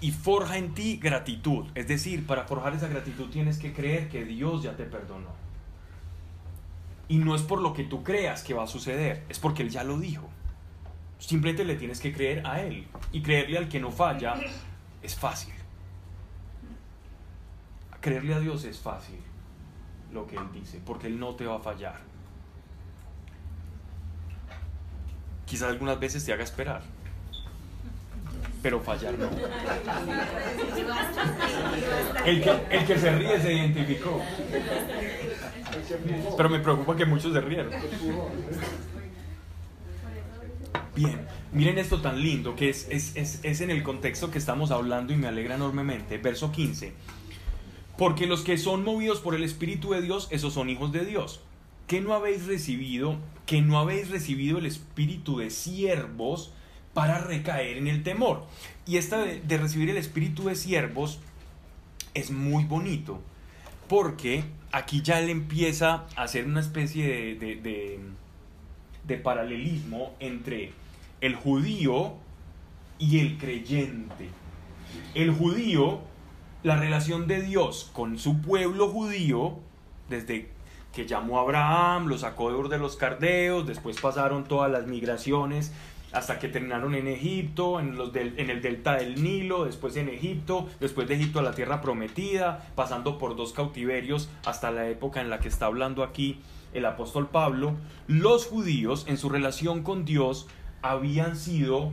y 0.00 0.10
forja 0.10 0.58
en 0.58 0.74
ti 0.74 0.96
gratitud. 0.96 1.66
Es 1.76 1.86
decir, 1.86 2.26
para 2.26 2.48
forjar 2.48 2.74
esa 2.74 2.88
gratitud 2.88 3.30
tienes 3.30 3.58
que 3.58 3.72
creer 3.72 4.08
que 4.08 4.24
Dios 4.24 4.64
ya 4.64 4.74
te 4.74 4.82
perdonó. 4.82 5.28
Y 7.06 7.18
no 7.18 7.36
es 7.36 7.42
por 7.42 7.60
lo 7.60 7.74
que 7.74 7.84
tú 7.84 8.02
creas 8.02 8.42
que 8.42 8.54
va 8.54 8.64
a 8.64 8.66
suceder, 8.66 9.24
es 9.28 9.38
porque 9.38 9.62
Él 9.62 9.70
ya 9.70 9.84
lo 9.84 10.00
dijo. 10.00 10.28
Simplemente 11.20 11.64
le 11.64 11.76
tienes 11.76 12.00
que 12.00 12.12
creer 12.12 12.44
a 12.44 12.60
Él. 12.60 12.88
Y 13.12 13.22
creerle 13.22 13.58
al 13.58 13.68
que 13.68 13.78
no 13.78 13.92
falla 13.92 14.34
es 15.00 15.14
fácil. 15.14 15.54
Creerle 18.00 18.34
a 18.34 18.40
Dios 18.40 18.64
es 18.64 18.80
fácil 18.80 19.20
lo 20.12 20.26
que 20.26 20.36
Él 20.36 20.44
dice, 20.52 20.80
porque 20.84 21.06
Él 21.06 21.18
no 21.18 21.34
te 21.34 21.46
va 21.46 21.56
a 21.56 21.60
fallar. 21.60 22.00
Quizás 25.46 25.68
algunas 25.68 25.98
veces 25.98 26.24
te 26.24 26.32
haga 26.32 26.44
esperar, 26.44 26.82
pero 28.62 28.80
fallar 28.80 29.14
no. 29.18 29.28
El 32.24 32.42
que, 32.42 32.50
el 32.70 32.86
que 32.86 32.98
se 32.98 33.10
ríe 33.10 33.40
se 33.40 33.52
identificó. 33.52 34.22
Pero 36.36 36.48
me 36.48 36.60
preocupa 36.60 36.96
que 36.96 37.04
muchos 37.04 37.32
se 37.32 37.40
rieron. 37.40 37.72
Bien, 40.94 41.26
miren 41.52 41.78
esto 41.78 42.00
tan 42.00 42.20
lindo 42.20 42.54
que 42.54 42.68
es, 42.68 42.86
es, 42.90 43.16
es, 43.16 43.40
es, 43.42 43.60
en 43.62 43.70
el 43.70 43.82
contexto 43.82 44.30
que 44.30 44.38
estamos 44.38 44.70
hablando 44.70 45.12
y 45.12 45.16
me 45.16 45.26
alegra 45.26 45.54
enormemente. 45.54 46.18
Verso 46.18 46.52
15. 46.52 46.92
Porque 47.96 48.26
los 48.26 48.42
que 48.42 48.58
son 48.58 48.84
movidos 48.84 49.20
por 49.20 49.34
el 49.34 49.44
Espíritu 49.44 49.90
de 49.92 50.02
Dios, 50.02 50.28
esos 50.30 50.54
son 50.54 50.70
hijos 50.70 50.92
de 50.92 51.04
Dios. 51.04 51.40
¿Qué 51.86 52.00
no 52.00 52.14
habéis 52.14 52.46
recibido? 52.46 53.18
Que 53.44 53.60
no 53.60 53.78
habéis 53.78 54.08
recibido 54.10 54.58
el 54.58 54.66
espíritu 54.66 55.38
de 55.38 55.50
siervos 55.50 56.52
para 56.94 57.18
recaer 57.18 57.76
en 57.76 57.86
el 57.86 58.02
temor. 58.02 58.46
Y 58.86 58.96
esta 58.96 59.18
de, 59.18 59.58
recibir 59.58 59.90
el 59.90 59.96
espíritu 59.96 60.44
de 60.44 60.54
siervos 60.54 61.20
es 62.14 62.30
muy 62.30 62.64
bonito. 62.64 63.20
Porque 63.88 64.44
aquí 64.70 65.02
ya 65.02 65.20
él 65.20 65.28
empieza 65.28 66.06
a 66.16 66.22
hacer 66.22 66.46
una 66.46 66.60
especie 66.60 67.36
de, 67.36 67.56
de, 67.56 68.00
de 69.04 69.16
paralelismo 69.18 70.14
entre 70.18 70.72
el 71.20 71.34
judío 71.34 72.14
y 72.98 73.18
el 73.18 73.36
creyente. 73.36 74.28
El 75.14 75.30
judío 75.30 76.00
la 76.62 76.76
relación 76.76 77.26
de 77.26 77.42
Dios 77.42 77.90
con 77.92 78.18
su 78.18 78.40
pueblo 78.40 78.88
judío, 78.88 79.58
desde 80.08 80.48
que 80.92 81.06
llamó 81.06 81.38
a 81.38 81.42
Abraham, 81.42 82.06
lo 82.06 82.18
sacó 82.18 82.68
de 82.68 82.78
los 82.78 82.96
Cardeos, 82.96 83.66
después 83.66 84.00
pasaron 84.00 84.44
todas 84.44 84.70
las 84.70 84.86
migraciones 84.86 85.72
hasta 86.12 86.38
que 86.38 86.48
terminaron 86.48 86.94
en 86.94 87.08
Egipto, 87.08 87.80
en, 87.80 87.96
los 87.96 88.14
en 88.14 88.50
el 88.50 88.60
delta 88.60 88.96
del 88.96 89.22
Nilo, 89.22 89.64
después 89.64 89.96
en 89.96 90.10
Egipto, 90.10 90.68
después 90.78 91.08
de 91.08 91.14
Egipto 91.14 91.38
a 91.38 91.42
la 91.42 91.54
tierra 91.54 91.80
prometida, 91.80 92.70
pasando 92.74 93.16
por 93.18 93.34
dos 93.34 93.54
cautiverios 93.54 94.28
hasta 94.44 94.70
la 94.70 94.88
época 94.88 95.22
en 95.22 95.30
la 95.30 95.40
que 95.40 95.48
está 95.48 95.66
hablando 95.66 96.04
aquí 96.04 96.40
el 96.74 96.84
apóstol 96.84 97.28
Pablo, 97.28 97.74
los 98.06 98.46
judíos 98.46 99.06
en 99.08 99.16
su 99.16 99.30
relación 99.30 99.82
con 99.82 100.04
Dios 100.04 100.46
habían 100.82 101.36
sido 101.36 101.92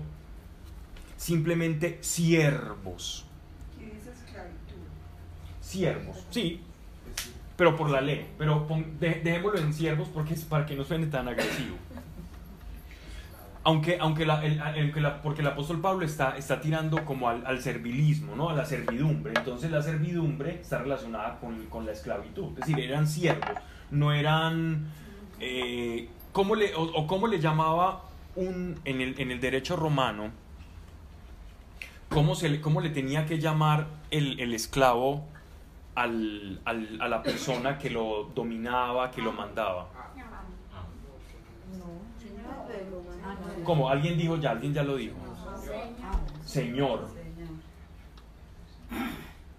simplemente 1.16 1.98
siervos 2.02 3.29
siervos, 5.70 6.18
sí, 6.32 6.62
pero 7.56 7.76
por 7.76 7.90
la 7.90 8.02
ley. 8.02 8.26
Pero 8.38 8.66
dejémoslo 9.00 9.60
en 9.60 9.74
siervos 9.74 10.08
porque 10.14 10.34
es 10.34 10.44
para 10.44 10.66
que 10.66 10.76
no 10.76 10.84
suene 10.84 11.08
tan 11.08 11.28
agresivo. 11.28 11.76
Aunque, 13.64 13.98
aunque, 14.00 14.26
la, 14.26 15.22
porque 15.22 15.42
el 15.42 15.48
apóstol 15.48 15.82
Pablo 15.82 16.06
está, 16.06 16.38
está 16.38 16.60
tirando 16.62 17.04
como 17.06 17.30
al, 17.30 17.62
servilismo, 17.62 18.36
¿no? 18.36 18.50
a 18.50 18.54
la 18.54 18.66
servidumbre. 18.66 19.34
Entonces 19.36 19.70
la 19.70 19.84
servidumbre 19.84 20.60
está 20.62 20.80
relacionada 20.80 21.40
con, 21.40 21.86
la 21.86 21.92
esclavitud. 21.92 22.52
Es 22.52 22.66
decir, 22.66 22.80
eran 22.80 23.08
siervos, 23.08 23.58
no 23.92 24.12
eran... 24.12 24.88
Eh, 25.42 26.10
¿cómo 26.32 26.56
le, 26.56 26.74
o, 26.76 27.06
cómo 27.06 27.28
le 27.28 27.40
llamaba 27.40 28.06
un, 28.36 28.80
en, 28.86 29.02
el, 29.02 29.20
el 29.20 29.40
derecho 29.40 29.76
romano? 29.76 30.32
¿Cómo, 32.08 32.34
se 32.34 32.50
le, 32.50 32.62
cómo 32.62 32.82
le 32.82 32.90
tenía 32.90 33.26
que 33.26 33.38
llamar 33.38 33.88
el, 34.10 34.40
el 34.40 34.54
esclavo 34.54 35.28
al, 36.00 36.62
al, 36.64 37.02
a 37.02 37.08
la 37.10 37.22
persona 37.22 37.78
que 37.78 37.90
lo 37.90 38.32
dominaba, 38.34 39.12
que 39.12 39.22
lo 39.22 39.34
mandaba. 39.34 39.90
Como 43.66 43.90
alguien 43.90 44.18
dijo 44.18 44.38
ya, 44.38 44.52
alguien 44.52 44.74
ya 44.74 44.84
lo 44.84 44.96
dijo. 44.96 45.18
Señor. 46.46 47.10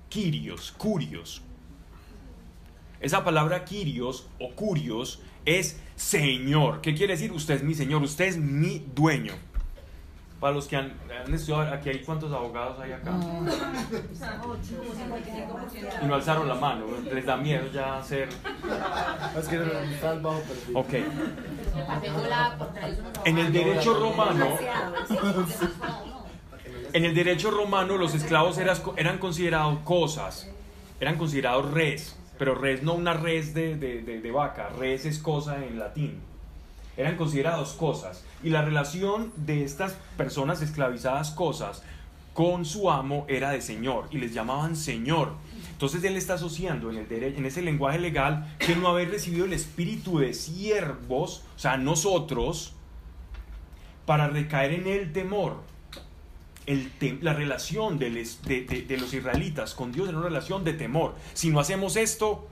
Quirios, 0.08 0.72
curios. 0.72 1.42
Esa 3.00 3.22
palabra 3.22 3.64
quirios 3.64 4.26
o 4.38 4.50
curios 4.54 5.22
es 5.44 5.78
Señor. 5.94 6.80
¿Qué 6.80 6.94
quiere 6.94 7.12
decir? 7.12 7.32
Usted 7.32 7.56
es 7.56 7.62
mi 7.62 7.74
Señor, 7.74 8.02
usted 8.02 8.24
es 8.24 8.38
mi 8.38 8.78
dueño. 8.94 9.34
Para 10.40 10.54
los 10.54 10.66
que 10.66 10.76
han, 10.76 10.92
estudiado, 11.32 11.70
aquí 11.74 11.90
hay 11.90 11.98
cuántos 11.98 12.32
abogados 12.32 12.80
hay 12.80 12.92
acá. 12.92 13.12
Y 16.02 16.06
no 16.06 16.14
alzaron 16.14 16.48
la 16.48 16.54
mano, 16.54 16.86
les 17.12 17.26
da 17.26 17.36
miedo 17.36 17.66
ya 17.72 17.98
hacer. 17.98 18.28
Es 19.38 19.48
que 19.48 19.58
bajo 19.58 20.42
Ok. 20.74 20.94
En 23.24 23.38
el 23.38 23.52
derecho 23.52 23.94
romano, 23.94 24.46
en 26.92 27.04
el 27.04 27.14
derecho 27.14 27.50
romano 27.50 27.96
los 27.96 28.14
esclavos 28.14 28.58
eran, 28.58 28.76
eran 28.96 29.18
considerados 29.18 29.80
cosas, 29.80 30.50
eran 31.00 31.16
considerados 31.18 31.70
res, 31.70 32.18
pero 32.38 32.54
res 32.54 32.82
no 32.82 32.94
una 32.94 33.12
res 33.12 33.52
de, 33.54 33.76
de, 33.76 34.02
de 34.02 34.30
vaca, 34.30 34.70
res 34.70 35.04
es 35.04 35.18
cosa 35.18 35.64
en 35.64 35.78
latín. 35.78 36.29
Eran 37.00 37.16
considerados 37.16 37.72
cosas. 37.72 38.24
Y 38.42 38.50
la 38.50 38.62
relación 38.62 39.32
de 39.36 39.64
estas 39.64 39.96
personas 40.16 40.62
esclavizadas 40.62 41.30
cosas 41.30 41.82
con 42.32 42.64
su 42.64 42.90
amo 42.90 43.26
era 43.28 43.50
de 43.50 43.60
señor 43.60 44.06
y 44.10 44.18
les 44.18 44.32
llamaban 44.32 44.76
señor. 44.76 45.34
Entonces 45.72 46.04
él 46.04 46.16
está 46.16 46.34
asociando 46.34 46.90
en, 46.90 46.98
el 46.98 47.10
en 47.10 47.46
ese 47.46 47.62
lenguaje 47.62 47.98
legal 47.98 48.54
que 48.58 48.76
no 48.76 48.88
haber 48.88 49.10
recibido 49.10 49.44
el 49.44 49.52
espíritu 49.52 50.18
de 50.18 50.34
siervos, 50.34 51.44
o 51.56 51.58
sea, 51.58 51.76
nosotros, 51.76 52.74
para 54.06 54.28
recaer 54.28 54.72
en 54.72 54.86
el 54.86 55.12
temor. 55.12 55.62
El 56.66 56.90
la 57.22 57.32
relación 57.32 57.98
de, 57.98 58.10
de, 58.10 58.96
los 58.98 59.12
israelitas 59.14 59.74
con 59.74 59.92
Dios 59.92 60.08
era 60.08 60.18
una 60.18 60.28
relación 60.28 60.62
de 60.64 60.74
temor. 60.74 61.14
Si 61.32 61.50
no 61.50 61.58
hacemos 61.58 61.96
esto, 61.96 62.46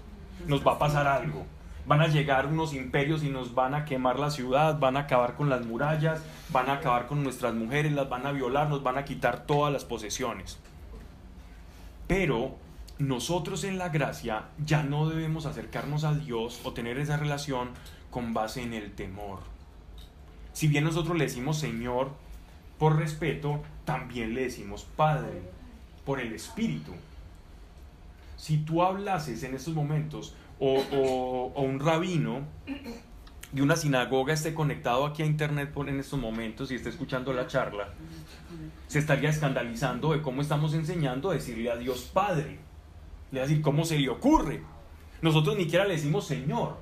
nos 0.47 0.67
va 0.67 0.73
a 0.73 0.79
pasar 0.79 1.07
algo. 1.07 1.47
Van 1.89 2.03
a 2.03 2.07
llegar 2.07 2.49
unos 2.49 2.75
imperios 2.75 3.25
y 3.25 3.31
nos 3.31 3.55
van 3.55 3.75
a 3.75 3.87
quemar 3.87 4.19
la 4.19 4.31
ciudad, 4.31 4.79
van 4.79 4.99
a 4.99 5.01
acabar 5.01 5.37
con 5.37 5.49
las 5.49 5.65
murallas, 5.65 6.23
van 6.51 6.69
a 6.69 6.75
acabar 6.75 7.07
con 7.07 7.25
nuestras 7.25 7.55
mujeres, 7.55 7.93
las 7.93 8.11
van 8.11 8.27
a 8.27 8.33
violar, 8.33 8.69
nos 8.69 8.83
van 8.83 8.99
a 8.99 9.07
quitar 9.07 9.47
todas 9.47 9.73
las 9.73 9.87
posesiones. 9.87 10.59
Pero 12.07 12.57
nosotros 12.99 13.65
en 13.65 13.79
la 13.79 13.89
gracia 13.89 14.49
ya 14.63 14.83
no 14.83 15.09
debemos 15.09 15.47
acercarnos 15.47 16.05
a 16.05 16.13
Dios 16.13 16.61
o 16.63 16.75
tener 16.75 16.99
esa 16.99 17.17
relación 17.17 17.71
con 18.11 18.35
base 18.35 18.63
en 18.63 18.75
el 18.75 18.93
temor. 18.93 19.39
Si 20.53 20.69
bien 20.69 20.85
nosotros 20.85 21.17
le 21.17 21.25
decimos 21.25 21.59
Señor 21.59 22.11
por 22.79 22.97
respeto, 22.97 23.63
también 23.87 24.35
le 24.35 24.43
decimos 24.43 24.87
Padre 24.95 25.41
por 26.05 26.21
el 26.21 26.35
Espíritu. 26.35 26.93
Si 28.37 28.59
tú 28.59 28.83
hablases 28.83 29.43
en 29.43 29.55
estos 29.55 29.73
momentos 29.75 30.35
o, 30.61 31.53
un 31.57 31.81
rabino 31.81 32.47
de 33.53 33.63
una 33.63 33.77
sinagoga 33.77 34.35
esté 34.35 34.55
conectado 34.55 35.07
aquí 35.07 35.23
a 35.23 35.27
internet 35.27 35.73
por 35.73 35.89
en 35.89 36.01
estos 36.01 36.19
momentos 36.19 36.71
y 36.71 36.75
esté 36.75 36.91
escuchando 36.91 37.33
la 37.33 37.47
charla, 37.47 37.89
se 38.87 38.99
estaría 38.99 39.31
escandalizando 39.31 40.13
de 40.13 40.21
cómo 40.21 40.43
estamos 40.43 40.75
enseñando 40.75 41.31
a 41.31 41.35
decirle 41.35 41.71
a 41.71 41.77
Dios 41.77 42.11
Padre. 42.13 42.59
Le 43.31 43.41
decir, 43.41 43.61
¿cómo 43.61 43.85
se 43.85 43.99
le 43.99 44.09
ocurre? 44.09 44.63
Nosotros 45.21 45.57
ni 45.57 45.65
siquiera 45.65 45.85
le 45.85 45.95
decimos 45.95 46.27
Señor, 46.27 46.79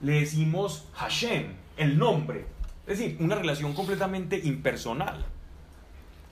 le 0.00 0.20
decimos 0.20 0.88
Hashem, 0.94 1.52
el 1.76 1.98
nombre. 1.98 2.46
Es 2.86 2.98
decir, 2.98 3.16
una 3.20 3.34
relación 3.34 3.74
completamente 3.74 4.38
impersonal. 4.38 5.24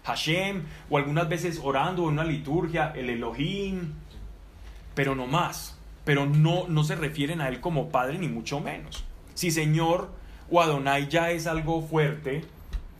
Hashem, 0.04 0.64
o 0.90 0.98
algunas 0.98 1.28
veces 1.28 1.60
orando 1.62 2.02
en 2.02 2.08
una 2.10 2.24
liturgia, 2.24 2.92
el 2.94 3.10
Elohim, 3.10 3.94
pero 4.94 5.14
no 5.14 5.26
más. 5.26 5.78
Pero 6.04 6.26
no, 6.26 6.68
no 6.68 6.84
se 6.84 6.96
refieren 6.96 7.40
a 7.40 7.48
él 7.48 7.60
como 7.60 7.88
padre, 7.88 8.18
ni 8.18 8.28
mucho 8.28 8.60
menos. 8.60 9.04
Si 9.34 9.50
Señor 9.50 10.10
o 10.50 10.60
Adonai 10.60 11.08
ya 11.08 11.30
es 11.30 11.46
algo 11.46 11.82
fuerte, 11.82 12.44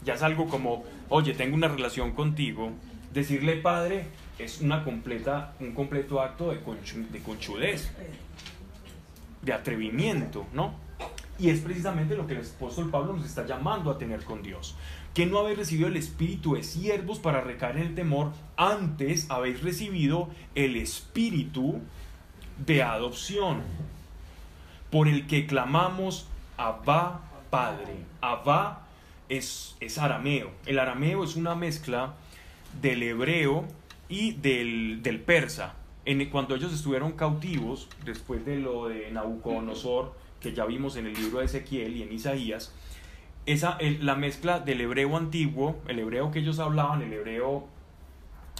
ya 0.05 0.14
es 0.14 0.23
algo 0.23 0.49
como, 0.49 0.85
oye, 1.09 1.35
tengo 1.35 1.55
una 1.55 1.69
relación 1.69 2.12
contigo, 2.12 2.71
decirle 3.12 3.57
padre 3.57 4.07
es 4.38 4.61
una 4.61 4.83
completa, 4.85 5.55
un 5.61 5.73
completo 5.73 6.21
acto 6.21 6.51
de, 6.51 6.59
de 7.11 7.19
conchudez, 7.21 7.90
de 9.43 9.53
atrevimiento, 9.53 10.47
¿no? 10.53 10.75
Y 11.38 11.51
es 11.51 11.61
precisamente 11.61 12.17
lo 12.17 12.27
que 12.27 12.35
el 12.35 12.40
apóstol 12.40 12.90
Pablo 12.90 13.12
nos 13.12 13.27
está 13.27 13.47
llamando 13.47 13.90
a 13.90 13.99
tener 13.99 14.25
con 14.25 14.43
Dios. 14.43 14.77
Que 15.14 15.27
no 15.27 15.38
habéis 15.38 15.59
recibido 15.59 15.88
el 15.88 15.97
espíritu 15.97 16.55
de 16.55 16.62
siervos 16.62 17.19
para 17.19 17.40
recaer 17.40 17.77
en 17.77 17.83
el 17.88 17.95
temor, 17.95 18.33
antes 18.57 19.31
habéis 19.31 19.62
recibido 19.62 20.29
el 20.55 20.77
espíritu 20.77 21.81
de 22.59 22.83
adopción, 22.83 23.62
por 24.90 25.09
el 25.09 25.27
que 25.27 25.47
clamamos 25.47 26.27
Abba 26.57 27.21
Padre. 27.51 27.97
Abba 28.21 28.87
es, 29.29 29.77
es 29.81 29.99
arameo. 29.99 30.51
El 30.67 30.79
arameo 30.79 31.25
es 31.25 31.37
una 31.37 31.55
mezcla 31.55 32.14
del 32.81 33.03
hebreo 33.03 33.64
y 34.09 34.33
del, 34.33 35.23
persa. 35.25 35.75
En, 36.05 36.25
cuando 36.31 36.55
ellos 36.55 36.73
estuvieron 36.73 37.12
cautivos, 37.12 37.88
después 38.05 38.45
de 38.45 38.59
lo 38.59 38.88
de 38.88 39.11
Nabucodonosor, 39.11 40.14
que 40.40 40.53
ya 40.53 40.64
vimos 40.67 40.97
en 40.97 41.07
el 41.07 41.14
libro 41.14 41.38
de 41.38 41.47
Ezequiel 41.47 41.97
y 41.97 42.03
en 42.03 42.12
Isaías, 42.12 42.75
esa, 43.47 43.79
la 43.81 44.14
mezcla 44.14 44.61
del 44.61 44.81
hebreo 44.81 45.17
antiguo, 45.17 45.77
el 45.88 45.99
hebreo 45.99 46.31
que 46.31 46.40
ellos 46.40 46.59
hablaban, 46.59 47.03
el 47.03 47.12
hebreo 47.12 47.67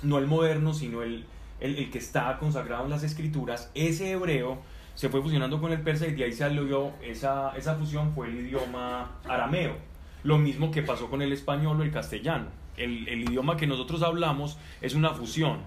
no 0.03 0.19
el 0.19 0.27
moderno, 0.27 0.75
sino 0.75 1.03
el, 1.03 1.27
el, 1.61 1.91
que 1.91 1.99
está 1.99 2.37
consagrado 2.39 2.85
en 2.85 2.91
las 2.91 3.03
escrituras, 3.03 3.71
ese 3.75 4.13
hebreo 4.13 4.59
se 4.95 5.09
fue 5.09 5.23
fusionando 5.23 5.61
con 5.61 5.73
el 5.73 5.81
persa 5.81 6.07
y 6.07 6.13
de 6.13 6.25
ahí 6.25 6.33
salió 6.33 6.93
esa, 7.03 7.57
esa 7.57 7.75
fusión, 7.75 8.13
fue 8.15 8.29
el 8.29 8.47
idioma 8.47 9.19
arameo. 9.29 9.77
Lo 10.23 10.39
mismo 10.39 10.71
que 10.71 10.83
pasó 10.83 11.11
con 11.11 11.21
el 11.23 11.33
español 11.33 11.81
o 11.81 11.85
el 11.85 11.91
castellano 11.91 12.65
el, 12.77 13.23
idioma 13.23 13.57
que 13.57 13.67
nosotros 13.67 14.03
hablamos 14.03 14.59
es 14.81 14.95
una 14.95 15.11
fusión 15.11 15.61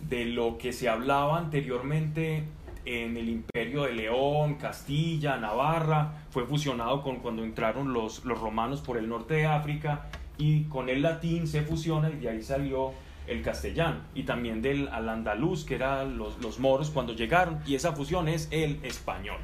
de 0.00 0.24
lo 0.26 0.58
que 0.58 0.72
se 0.72 0.88
hablaba 0.88 1.38
anteriormente 1.38 2.44
en 2.84 3.16
el 3.16 3.28
imperio 3.28 3.84
de 3.84 3.92
León, 3.92 4.56
Castilla, 4.56 5.36
Navarra, 5.36 6.24
fue 6.30 6.44
fusionado 6.44 7.02
con 7.02 7.16
cuando 7.16 7.44
entraron 7.44 7.92
los, 7.92 8.24
los 8.24 8.40
romanos 8.40 8.80
por 8.80 8.96
el 8.96 9.08
norte 9.08 9.34
de 9.34 9.46
África 9.46 10.08
y 10.36 10.64
con 10.64 10.88
el 10.88 11.02
latín 11.02 11.46
se 11.46 11.62
fusiona 11.62 12.10
y 12.10 12.16
de 12.16 12.30
ahí 12.30 12.42
salió 12.42 12.92
el 13.26 13.42
castellano 13.42 14.00
y 14.14 14.24
también 14.24 14.62
del 14.62 14.88
al 14.88 15.08
andaluz 15.08 15.64
que 15.64 15.76
eran 15.76 16.18
los, 16.18 16.40
los 16.40 16.58
moros 16.58 16.90
cuando 16.90 17.12
llegaron 17.14 17.60
y 17.66 17.74
esa 17.74 17.92
fusión 17.92 18.28
es 18.28 18.48
el 18.50 18.84
español. 18.84 19.38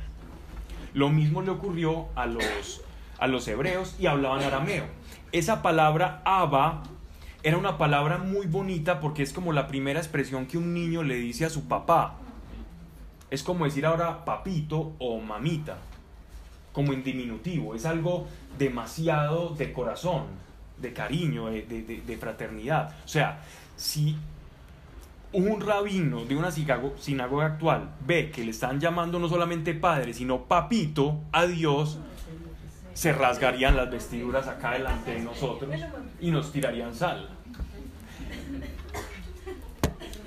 Lo 0.95 1.11
mismo 1.11 1.43
le 1.43 1.51
ocurrió 1.51 2.09
a 2.15 2.27
los, 2.27 2.83
a 3.19 3.27
los 3.27 3.47
hebreos 3.49 3.97
y 3.99 4.07
hablaban 4.07 4.43
arameo. 4.43 4.85
Esa 5.33 5.63
palabra 5.63 6.23
Abba 6.25 6.83
era 7.43 7.57
una 7.57 7.79
palabra 7.79 8.19
muy 8.19 8.47
bonita 8.47 8.99
porque 8.99 9.23
es 9.23 9.33
como 9.33 9.53
la 9.53 9.69
primera 9.69 10.01
expresión 10.01 10.47
que 10.47 10.59
un 10.59 10.75
niño 10.75 11.03
le 11.03 11.17
dice 11.17 11.45
a 11.45 11.51
su 11.51 11.69
papá. 11.69 12.17
Es 13.31 13.43
como 13.43 13.65
decir 13.65 13.87
ahora 13.87 14.25
papito 14.25 14.95
o 14.99 15.21
mamita, 15.21 15.77
como 16.73 16.93
en 16.93 17.05
diminutivo. 17.05 17.75
Es 17.75 17.85
algo 17.85 18.27
demasiado 18.59 19.51
de 19.51 19.73
corazón, 19.73 20.25
de 20.79 20.93
cariño, 20.93 21.47
de, 21.47 22.19
fraternidad. 22.19 22.97
O 23.05 23.09
sea, 23.09 23.43
si 23.79 24.17
un 25.33 25.61
rabino 25.61 26.25
de 26.25 26.37
una 26.37 26.51
sinagoga 26.51 27.47
actual 27.47 27.91
ve 28.07 28.31
que 28.31 28.45
le 28.45 28.51
están 28.51 28.81
llamando 28.81 29.19
no 29.19 29.29
solamente 29.29 29.73
padre, 29.73 30.13
sino 30.13 30.45
papito 30.45 31.21
a 31.33 31.47
Dios, 31.47 31.99
se 32.93 33.13
rasgarían 33.13 33.77
las 33.77 33.91
vestiduras 33.91 34.49
acá 34.49 34.73
delante 34.73 35.13
de 35.13 35.21
nosotros 35.21 35.71
y 36.21 36.31
nos 36.31 36.51
tirarían 36.53 36.95
sal. 36.95 37.29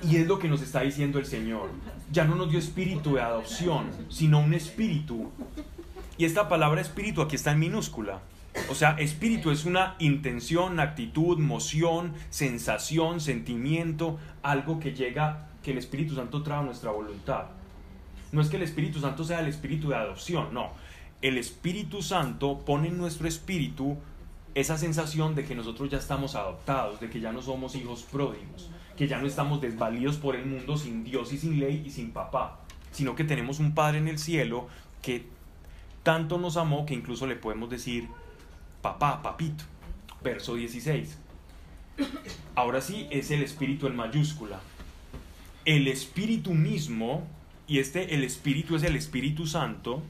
Y 0.08 0.16
es 0.16 0.26
lo 0.26 0.38
que 0.38 0.48
nos 0.48 0.62
está 0.62 0.80
diciendo 0.80 1.18
el 1.18 1.26
Señor. 1.26 1.70
Ya 2.10 2.24
no 2.24 2.34
nos 2.34 2.50
dio 2.50 2.58
espíritu 2.58 3.14
de 3.14 3.20
adopción, 3.20 3.90
sino 4.08 4.40
un 4.40 4.54
espíritu. 4.54 5.30
Y 6.16 6.24
esta 6.24 6.48
palabra 6.48 6.80
espíritu 6.80 7.22
aquí 7.22 7.36
está 7.36 7.52
en 7.52 7.60
minúscula. 7.60 8.20
O 8.68 8.74
sea, 8.74 8.92
espíritu 8.98 9.50
es 9.50 9.64
una 9.64 9.96
intención, 9.98 10.78
actitud, 10.78 11.38
moción, 11.38 12.12
sensación, 12.30 13.20
sentimiento, 13.20 14.18
algo 14.42 14.78
que 14.78 14.92
llega, 14.92 15.48
que 15.62 15.70
el 15.70 15.78
Espíritu 15.78 16.14
Santo 16.14 16.42
trae 16.42 16.58
a 16.58 16.62
nuestra 16.62 16.90
voluntad. 16.90 17.46
No 18.30 18.40
es 18.40 18.48
que 18.48 18.56
el 18.56 18.62
Espíritu 18.62 19.00
Santo 19.00 19.24
sea 19.24 19.40
el 19.40 19.46
espíritu 19.46 19.88
de 19.88 19.96
adopción, 19.96 20.52
no 20.52 20.72
el 21.22 21.38
Espíritu 21.38 22.02
Santo 22.02 22.58
pone 22.66 22.88
en 22.88 22.98
nuestro 22.98 23.28
espíritu 23.28 23.96
esa 24.56 24.76
sensación 24.76 25.36
de 25.36 25.44
que 25.44 25.54
nosotros 25.54 25.88
ya 25.88 25.98
estamos 25.98 26.34
adoptados, 26.34 27.00
de 27.00 27.08
que 27.08 27.20
ya 27.20 27.32
no 27.32 27.40
somos 27.40 27.76
hijos 27.76 28.02
pródigos, 28.02 28.70
que 28.96 29.06
ya 29.06 29.18
no 29.18 29.26
estamos 29.28 29.60
desvalidos 29.60 30.16
por 30.16 30.34
el 30.34 30.44
mundo 30.44 30.76
sin 30.76 31.04
Dios 31.04 31.32
y 31.32 31.38
sin 31.38 31.60
ley 31.60 31.84
y 31.86 31.90
sin 31.90 32.10
papá, 32.10 32.58
sino 32.90 33.14
que 33.14 33.22
tenemos 33.22 33.60
un 33.60 33.72
Padre 33.72 33.98
en 33.98 34.08
el 34.08 34.18
cielo 34.18 34.66
que 35.00 35.26
tanto 36.02 36.38
nos 36.38 36.56
amó 36.56 36.84
que 36.84 36.94
incluso 36.94 37.26
le 37.28 37.36
podemos 37.36 37.70
decir 37.70 38.08
papá, 38.82 39.22
papito. 39.22 39.64
Verso 40.22 40.54
16. 40.54 41.18
Ahora 42.54 42.80
sí 42.80 43.06
es 43.10 43.30
el 43.30 43.42
Espíritu 43.42 43.86
en 43.86 43.96
mayúscula. 43.96 44.60
El 45.64 45.88
Espíritu 45.88 46.52
mismo, 46.52 47.26
y 47.66 47.78
este 47.78 48.14
el 48.14 48.24
Espíritu 48.24 48.76
es 48.76 48.82
el 48.82 48.96
Espíritu 48.96 49.46
Santo, 49.46 50.02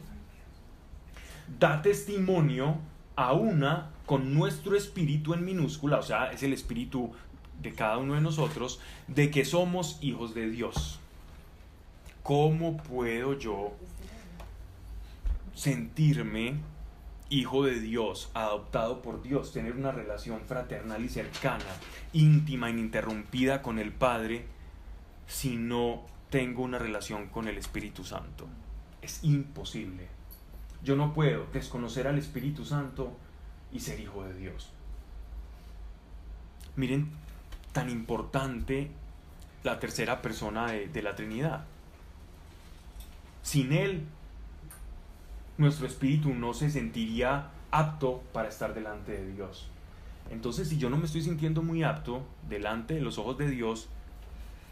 da 1.59 1.83
testimonio 1.83 2.79
a 3.17 3.33
una 3.33 3.91
con 4.07 4.35
nuestro 4.35 4.77
espíritu 4.77 5.35
en 5.35 5.45
minúscula, 5.45 5.99
o 5.99 6.03
sea, 6.03 6.33
es 6.33 6.43
el 6.43 6.53
espíritu 6.53 7.13
de 7.61 7.73
cada 7.73 7.99
uno 7.99 8.15
de 8.15 8.21
nosotros, 8.21 8.81
de 9.07 9.31
que 9.31 9.45
somos 9.45 9.99
hijos 10.01 10.35
de 10.35 10.51
Dios. 10.51 10.99
¿Cómo 12.23 12.77
puedo 12.79 13.39
yo 13.39 13.73
sentirme 15.55 16.57
hijo 17.33 17.65
de 17.65 17.81
Dios, 17.81 18.31
adoptado 18.35 19.01
por 19.01 19.23
Dios, 19.23 19.53
tener 19.53 19.75
una 19.75 19.91
relación 19.91 20.43
fraternal 20.47 21.03
y 21.03 21.09
cercana, 21.09 21.65
íntima, 22.13 22.69
ininterrumpida 22.69 23.63
con 23.63 23.79
el 23.79 23.91
Padre, 23.91 24.45
si 25.27 25.57
no 25.57 26.05
tengo 26.29 26.63
una 26.63 26.79
relación 26.79 27.29
con 27.29 27.49
el 27.49 27.57
Espíritu 27.57 28.05
Santo? 28.05 28.47
Es 29.01 29.25
imposible. 29.25 30.09
Yo 30.85 30.95
no 30.95 31.15
puedo 31.15 31.47
desconocer 31.53 32.07
al 32.07 32.19
Espíritu 32.19 32.67
Santo 32.67 33.17
y 33.73 33.81
ser 33.81 33.99
hijo 33.99 34.25
de 34.25 34.35
Dios. 34.35 34.71
Miren, 36.77 37.11
tan 37.73 37.89
importante 37.89 38.91
la 39.65 39.81
tercera 39.81 40.21
persona 40.21 40.71
de, 40.71 40.89
de 40.89 41.03
la 41.03 41.15
Trinidad. 41.15 41.65
Sin 43.43 43.73
Él, 43.73 44.07
nuestro 45.63 45.87
espíritu 45.87 46.35
no 46.35 46.53
se 46.53 46.71
sentiría 46.71 47.51
apto 47.71 48.23
para 48.33 48.49
estar 48.49 48.75
delante 48.75 49.13
de 49.13 49.33
Dios. 49.33 49.69
Entonces, 50.31 50.69
si 50.69 50.77
yo 50.77 50.91
no 50.91 50.99
me 50.99 51.07
estoy 51.07 51.23
sintiendo 51.23 51.63
muy 51.63 51.83
apto 51.83 52.23
delante 52.49 52.95
de 52.95 53.01
los 53.01 53.17
ojos 53.19 53.39
de 53.39 53.49
Dios, 53.49 53.89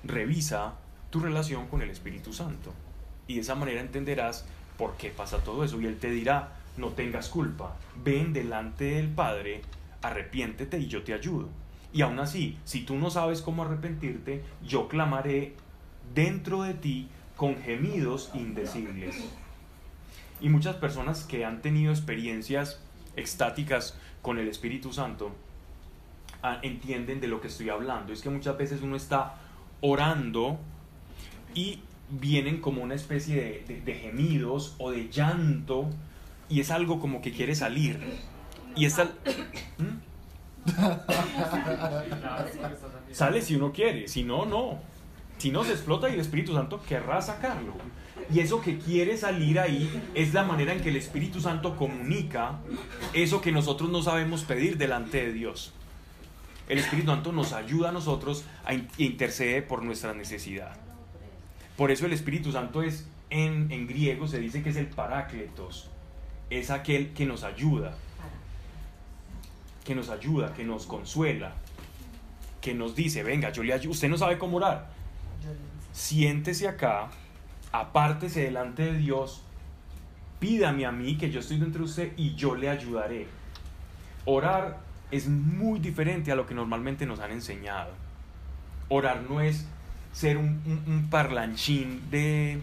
revisa 0.04 0.74
tu 1.10 1.20
relación 1.20 1.66
con 1.68 1.80
el 1.82 1.90
Espíritu 1.90 2.32
Santo. 2.32 2.72
Y 3.26 3.36
de 3.36 3.40
esa 3.40 3.54
manera 3.54 3.80
entenderás 3.80 4.44
por 4.76 4.96
qué 4.96 5.10
pasa 5.10 5.38
todo 5.38 5.64
eso. 5.64 5.80
Y 5.80 5.86
Él 5.86 5.98
te 5.98 6.10
dirá, 6.10 6.56
no 6.76 6.88
tengas 6.88 7.28
culpa, 7.28 7.76
ven 8.02 8.32
delante 8.32 8.96
del 8.96 9.08
Padre, 9.08 9.62
arrepiéntete 10.02 10.78
y 10.78 10.88
yo 10.88 11.02
te 11.02 11.14
ayudo. 11.14 11.48
Y 11.92 12.02
aún 12.02 12.18
así, 12.18 12.58
si 12.64 12.82
tú 12.82 12.96
no 12.96 13.10
sabes 13.10 13.42
cómo 13.42 13.62
arrepentirte, 13.62 14.42
yo 14.66 14.88
clamaré 14.88 15.54
dentro 16.14 16.62
de 16.62 16.74
ti 16.74 17.08
con 17.36 17.56
gemidos 17.56 18.30
indecibles. 18.34 19.24
Y 20.40 20.48
muchas 20.48 20.76
personas 20.76 21.24
que 21.24 21.44
han 21.44 21.60
tenido 21.60 21.92
experiencias 21.92 22.80
extáticas 23.16 23.96
con 24.22 24.38
el 24.38 24.48
Espíritu 24.48 24.92
Santo 24.92 25.32
ah, 26.42 26.58
entienden 26.62 27.20
de 27.20 27.28
lo 27.28 27.40
que 27.40 27.48
estoy 27.48 27.68
hablando. 27.68 28.12
Es 28.12 28.22
que 28.22 28.30
muchas 28.30 28.56
veces 28.56 28.82
uno 28.82 28.96
está 28.96 29.36
orando 29.80 30.58
y 31.54 31.80
vienen 32.10 32.60
como 32.60 32.82
una 32.82 32.94
especie 32.94 33.64
de, 33.66 33.94
gemidos 33.94 34.74
o 34.78 34.90
de 34.90 35.08
llanto 35.10 35.88
y 36.48 36.60
es 36.60 36.70
algo 36.70 37.00
como 37.00 37.20
que 37.20 37.32
quiere 37.32 37.54
salir. 37.54 38.00
Y 38.76 38.84
está... 38.84 39.04
¿Mm? 39.78 40.10
Sale 43.12 43.42
si 43.42 43.56
uno 43.56 43.72
quiere, 43.72 44.08
si 44.08 44.24
no, 44.24 44.46
no. 44.46 44.78
Si 45.38 45.50
no 45.50 45.64
se 45.64 45.72
explota 45.72 46.08
y 46.08 46.14
el 46.14 46.20
Espíritu 46.20 46.54
Santo 46.54 46.82
querrá 46.82 47.20
sacarlo. 47.22 47.74
Y 48.32 48.40
eso 48.40 48.60
que 48.60 48.78
quiere 48.78 49.16
salir 49.16 49.58
ahí 49.58 50.02
es 50.14 50.32
la 50.32 50.44
manera 50.44 50.72
en 50.72 50.80
que 50.80 50.90
el 50.90 50.96
Espíritu 50.96 51.40
Santo 51.40 51.76
comunica 51.76 52.60
eso 53.12 53.40
que 53.40 53.50
nosotros 53.50 53.90
no 53.90 54.02
sabemos 54.02 54.44
pedir 54.44 54.78
delante 54.78 55.26
de 55.26 55.32
Dios. 55.32 55.72
El 56.68 56.78
Espíritu 56.78 57.10
Santo 57.10 57.32
nos 57.32 57.52
ayuda 57.52 57.88
a 57.88 57.92
nosotros 57.92 58.44
a 58.64 58.74
interceder 58.98 59.66
por 59.66 59.82
nuestra 59.82 60.14
necesidad. 60.14 60.76
Por 61.76 61.90
eso 61.90 62.06
el 62.06 62.12
Espíritu 62.12 62.52
Santo 62.52 62.82
es, 62.82 63.08
en, 63.30 63.72
en 63.72 63.88
griego 63.88 64.28
se 64.28 64.38
dice 64.38 64.62
que 64.62 64.70
es 64.70 64.76
el 64.76 64.86
parácletos, 64.86 65.90
es 66.50 66.70
aquel 66.70 67.12
que 67.12 67.26
nos 67.26 67.42
ayuda, 67.42 67.96
que 69.84 69.96
nos 69.96 70.10
ayuda, 70.10 70.52
que 70.52 70.62
nos 70.62 70.86
consuela, 70.86 71.54
que 72.60 72.74
nos 72.74 72.94
dice, 72.94 73.24
venga, 73.24 73.50
yo 73.50 73.64
le 73.64 73.72
ayudo, 73.72 73.90
usted 73.92 74.08
no 74.08 74.18
sabe 74.18 74.38
cómo 74.38 74.58
orar, 74.58 74.90
siéntese 75.92 76.68
acá, 76.68 77.10
apártese 77.72 78.44
delante 78.44 78.82
de 78.84 78.98
Dios, 78.98 79.42
pídame 80.38 80.86
a 80.86 80.92
mí 80.92 81.16
que 81.16 81.30
yo 81.30 81.40
estoy 81.40 81.58
dentro 81.58 81.84
de 81.84 81.90
usted 81.90 82.12
y 82.16 82.34
yo 82.34 82.54
le 82.54 82.68
ayudaré. 82.68 83.26
Orar 84.24 84.78
es 85.10 85.28
muy 85.28 85.80
diferente 85.80 86.32
a 86.32 86.34
lo 86.34 86.46
que 86.46 86.54
normalmente 86.54 87.06
nos 87.06 87.20
han 87.20 87.32
enseñado. 87.32 87.90
Orar 88.88 89.22
no 89.28 89.40
es 89.40 89.66
ser 90.12 90.36
un, 90.36 91.06
parlanchín 91.10 92.02
de, 92.10 92.60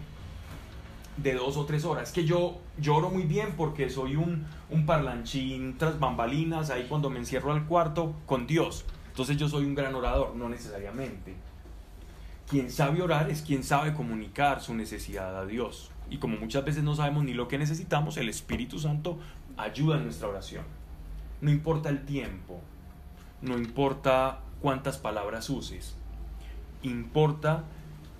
de 1.16 1.34
dos 1.34 1.56
o 1.56 1.64
tres 1.64 1.84
horas. 1.84 2.08
Es 2.08 2.14
que 2.14 2.24
yo, 2.24 2.58
lloro 2.78 3.10
muy 3.10 3.22
bien 3.22 3.54
porque 3.56 3.88
soy 3.88 4.16
un, 4.16 4.46
un 4.70 4.86
parlanchín 4.86 5.78
tras 5.78 5.98
bambalinas, 5.98 6.70
ahí 6.70 6.86
cuando 6.88 7.10
me 7.10 7.18
encierro 7.18 7.52
al 7.52 7.64
cuarto 7.66 8.14
con 8.26 8.46
Dios. 8.46 8.84
Entonces 9.08 9.36
yo 9.36 9.48
soy 9.48 9.64
un 9.64 9.74
gran 9.74 9.94
orador, 9.94 10.36
no 10.36 10.48
necesariamente. 10.48 11.34
Quien 12.48 12.70
sabe 12.70 13.02
orar 13.02 13.30
es 13.30 13.42
quien 13.42 13.62
sabe 13.62 13.92
comunicar 13.92 14.62
su 14.62 14.74
necesidad 14.74 15.38
a 15.38 15.44
Dios. 15.44 15.90
Y 16.08 16.16
como 16.16 16.38
muchas 16.38 16.64
veces 16.64 16.82
no 16.82 16.96
sabemos 16.96 17.24
ni 17.24 17.34
lo 17.34 17.46
que 17.46 17.58
necesitamos, 17.58 18.16
el 18.16 18.30
Espíritu 18.30 18.78
Santo 18.78 19.18
ayuda 19.58 19.98
en 19.98 20.04
nuestra 20.04 20.28
oración. 20.28 20.64
No 21.42 21.50
importa 21.50 21.90
el 21.90 22.06
tiempo, 22.06 22.58
no 23.42 23.58
importa 23.58 24.40
cuántas 24.62 24.96
palabras 24.96 25.50
uses, 25.50 25.94
importa 26.82 27.64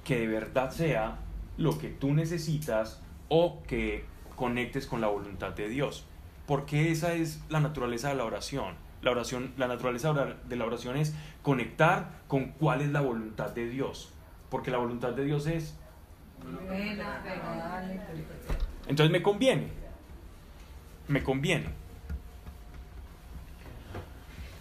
que 0.05 0.19
de 0.19 0.27
verdad 0.27 0.73
sea 0.73 1.17
lo 1.57 1.79
que 1.79 1.89
tú 1.89 2.13
necesitas 2.13 3.01
o 3.31 3.63
que 3.67 4.05
conectes 4.37 4.87
con 4.87 5.01
la 5.01 5.09
voluntad 5.09 5.53
de 5.53 5.71
Dios. 5.71 6.05
Porque 6.47 6.93
esa 6.93 7.15
es 7.15 7.41
la 7.49 7.61
naturaleza 7.61 8.11
de 8.11 8.17
la 8.17 8.27
oración. 8.27 8.75
La 9.01 9.11
oración, 9.11 9.55
la 9.57 9.69
naturaleza 9.69 10.13
de 10.47 10.57
la 10.57 10.67
oración 10.67 10.99
es 10.99 11.15
conectar 11.41 12.21
con 12.29 12.49
cuál 12.49 12.83
es 12.83 12.91
la 12.91 13.01
voluntad 13.01 13.53
de 13.53 13.71
Dios 13.71 14.13
porque 14.51 14.71
la 14.71 14.79
voluntad 14.79 15.13
de 15.13 15.25
Dios 15.25 15.47
es... 15.47 15.75
Entonces 18.87 19.11
me 19.11 19.23
conviene. 19.23 19.69
Me 21.09 21.23
conviene. 21.23 21.67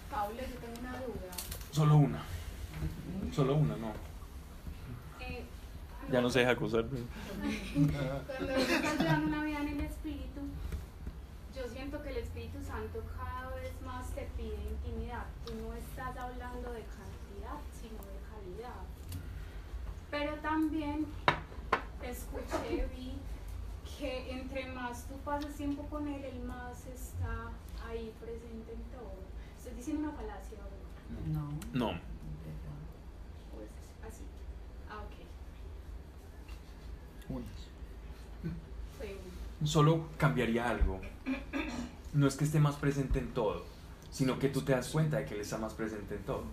Pablo, 0.09 0.35
yo 0.37 0.55
tengo 0.57 0.79
una 0.79 0.91
duda. 0.93 1.31
Solo 1.71 1.97
una. 1.97 2.21
Solo 3.33 3.55
una, 3.55 3.75
no. 3.77 3.91
Eh, 5.19 5.43
ya 6.11 6.21
no 6.21 6.29
se 6.29 6.39
deja 6.39 6.51
acusar. 6.51 6.85
Cuando 7.73 8.53
estás 8.55 8.99
llevando 8.99 9.27
una 9.27 9.43
vida 9.43 9.59
en 9.61 9.67
el 9.67 9.81
Espíritu, 9.81 10.41
yo 11.55 11.67
siento 11.67 12.01
que 12.01 12.09
el 12.09 12.17
Espíritu 12.17 12.61
Santo 12.63 13.03
cada 13.15 13.49
vez 13.55 13.73
más 13.85 14.09
te 14.11 14.27
pide 14.37 14.55
intimidad. 14.55 15.25
Tú 15.45 15.53
no 15.55 15.73
estás 15.73 16.17
hablando 16.17 16.73
de 16.73 16.81
cantidad, 16.81 17.59
sino 17.79 17.97
de 18.03 18.17
calidad. 18.29 18.81
Pero 20.19 20.33
también 20.37 21.05
escuché, 22.01 22.87
vi 22.95 23.13
que 23.99 24.31
entre 24.31 24.65
más 24.73 25.07
tú 25.07 25.13
pasas 25.23 25.53
tiempo 25.53 25.83
con 25.83 26.07
él, 26.07 26.23
él 26.23 26.39
más 26.39 26.87
está 26.87 27.51
ahí 27.87 28.11
presente 28.19 28.73
en 28.73 28.81
todo. 28.89 29.13
¿Estoy 29.59 29.75
diciendo 29.75 30.09
una 30.09 30.13
falacia? 30.13 30.57
No. 31.27 31.51
No. 31.73 31.99
Pues 33.53 33.69
así. 34.07 34.23
Ah, 34.89 35.03
ok. 35.03 35.13
Solo 39.65 40.07
cambiaría 40.17 40.67
algo. 40.67 40.99
No 42.13 42.25
es 42.25 42.35
que 42.35 42.45
esté 42.45 42.59
más 42.59 42.75
presente 42.77 43.19
en 43.19 43.35
todo, 43.35 43.65
sino 44.09 44.39
que 44.39 44.49
tú 44.49 44.63
te 44.63 44.71
das 44.71 44.89
cuenta 44.89 45.17
de 45.17 45.25
que 45.25 45.35
él 45.35 45.41
está 45.41 45.59
más 45.59 45.75
presente 45.75 46.15
en 46.15 46.23
todo. 46.23 46.43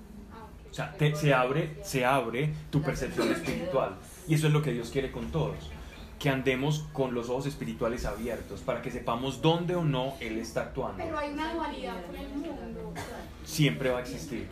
O 0.75 0.77
sea, 0.77 0.93
se, 1.15 1.33
abre, 1.33 1.77
se 1.85 2.05
abre 2.05 2.53
tu 2.73 2.83
percepción 2.83 3.31
espiritual. 3.31 3.95
Y 4.27 4.35
eso 4.35 4.49
es 4.49 4.53
lo 4.53 4.61
que 4.61 4.73
Dios 4.73 4.91
quiere 4.91 5.13
con 5.13 5.31
todos. 5.31 5.71
Que 6.19 6.31
andemos 6.31 6.89
con 6.93 7.15
los 7.15 7.29
ojos 7.29 7.47
espirituales 7.47 8.05
abiertos 8.05 8.59
para 8.59 8.83
que 8.83 8.91
sepamos 8.91 9.41
dónde 9.41 9.77
o 9.77 9.85
no 9.85 10.15
Él 10.19 10.37
está 10.37 10.63
actuando. 10.63 10.97
Pero 11.01 11.17
hay 11.17 11.31
una 11.31 11.55
dualidad 11.55 12.05
con 12.05 12.17
el 12.17 12.29
mundo. 12.29 12.93
Siempre 13.45 13.91
va 13.91 13.99
a 13.99 14.01
existir. 14.01 14.49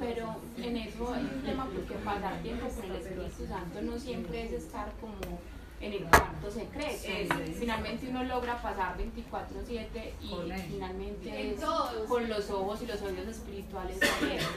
Pero 0.00 0.34
en 0.56 0.76
eso 0.76 1.14
hay 1.14 1.30
un 1.32 1.42
tema 1.44 1.68
porque 1.72 1.94
pasar 2.04 2.42
tiempo 2.42 2.66
con 2.68 2.84
el 2.84 2.96
Espíritu 2.96 3.46
Santo 3.46 3.82
no 3.82 3.96
siempre 4.00 4.46
es 4.46 4.64
estar 4.64 4.92
como 5.00 5.38
en 5.82 5.92
el 5.92 6.04
cuarto 6.04 6.50
secreto. 6.50 7.34
Finalmente 7.58 8.08
uno 8.08 8.22
logra 8.22 8.62
pasar 8.62 8.96
24/7 8.96 10.12
y 10.22 10.70
finalmente 10.70 11.50
es 11.50 11.60
con 12.08 12.28
los 12.28 12.50
ojos 12.50 12.82
y 12.82 12.86
los 12.86 13.02
oídos 13.02 13.26
espirituales 13.26 13.98
abiertos. 14.00 14.50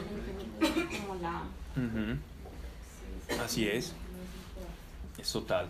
como 1.02 1.16
la... 1.22 1.44
Así 3.44 3.68
es. 3.68 3.94
Es 5.18 5.32
total. 5.32 5.68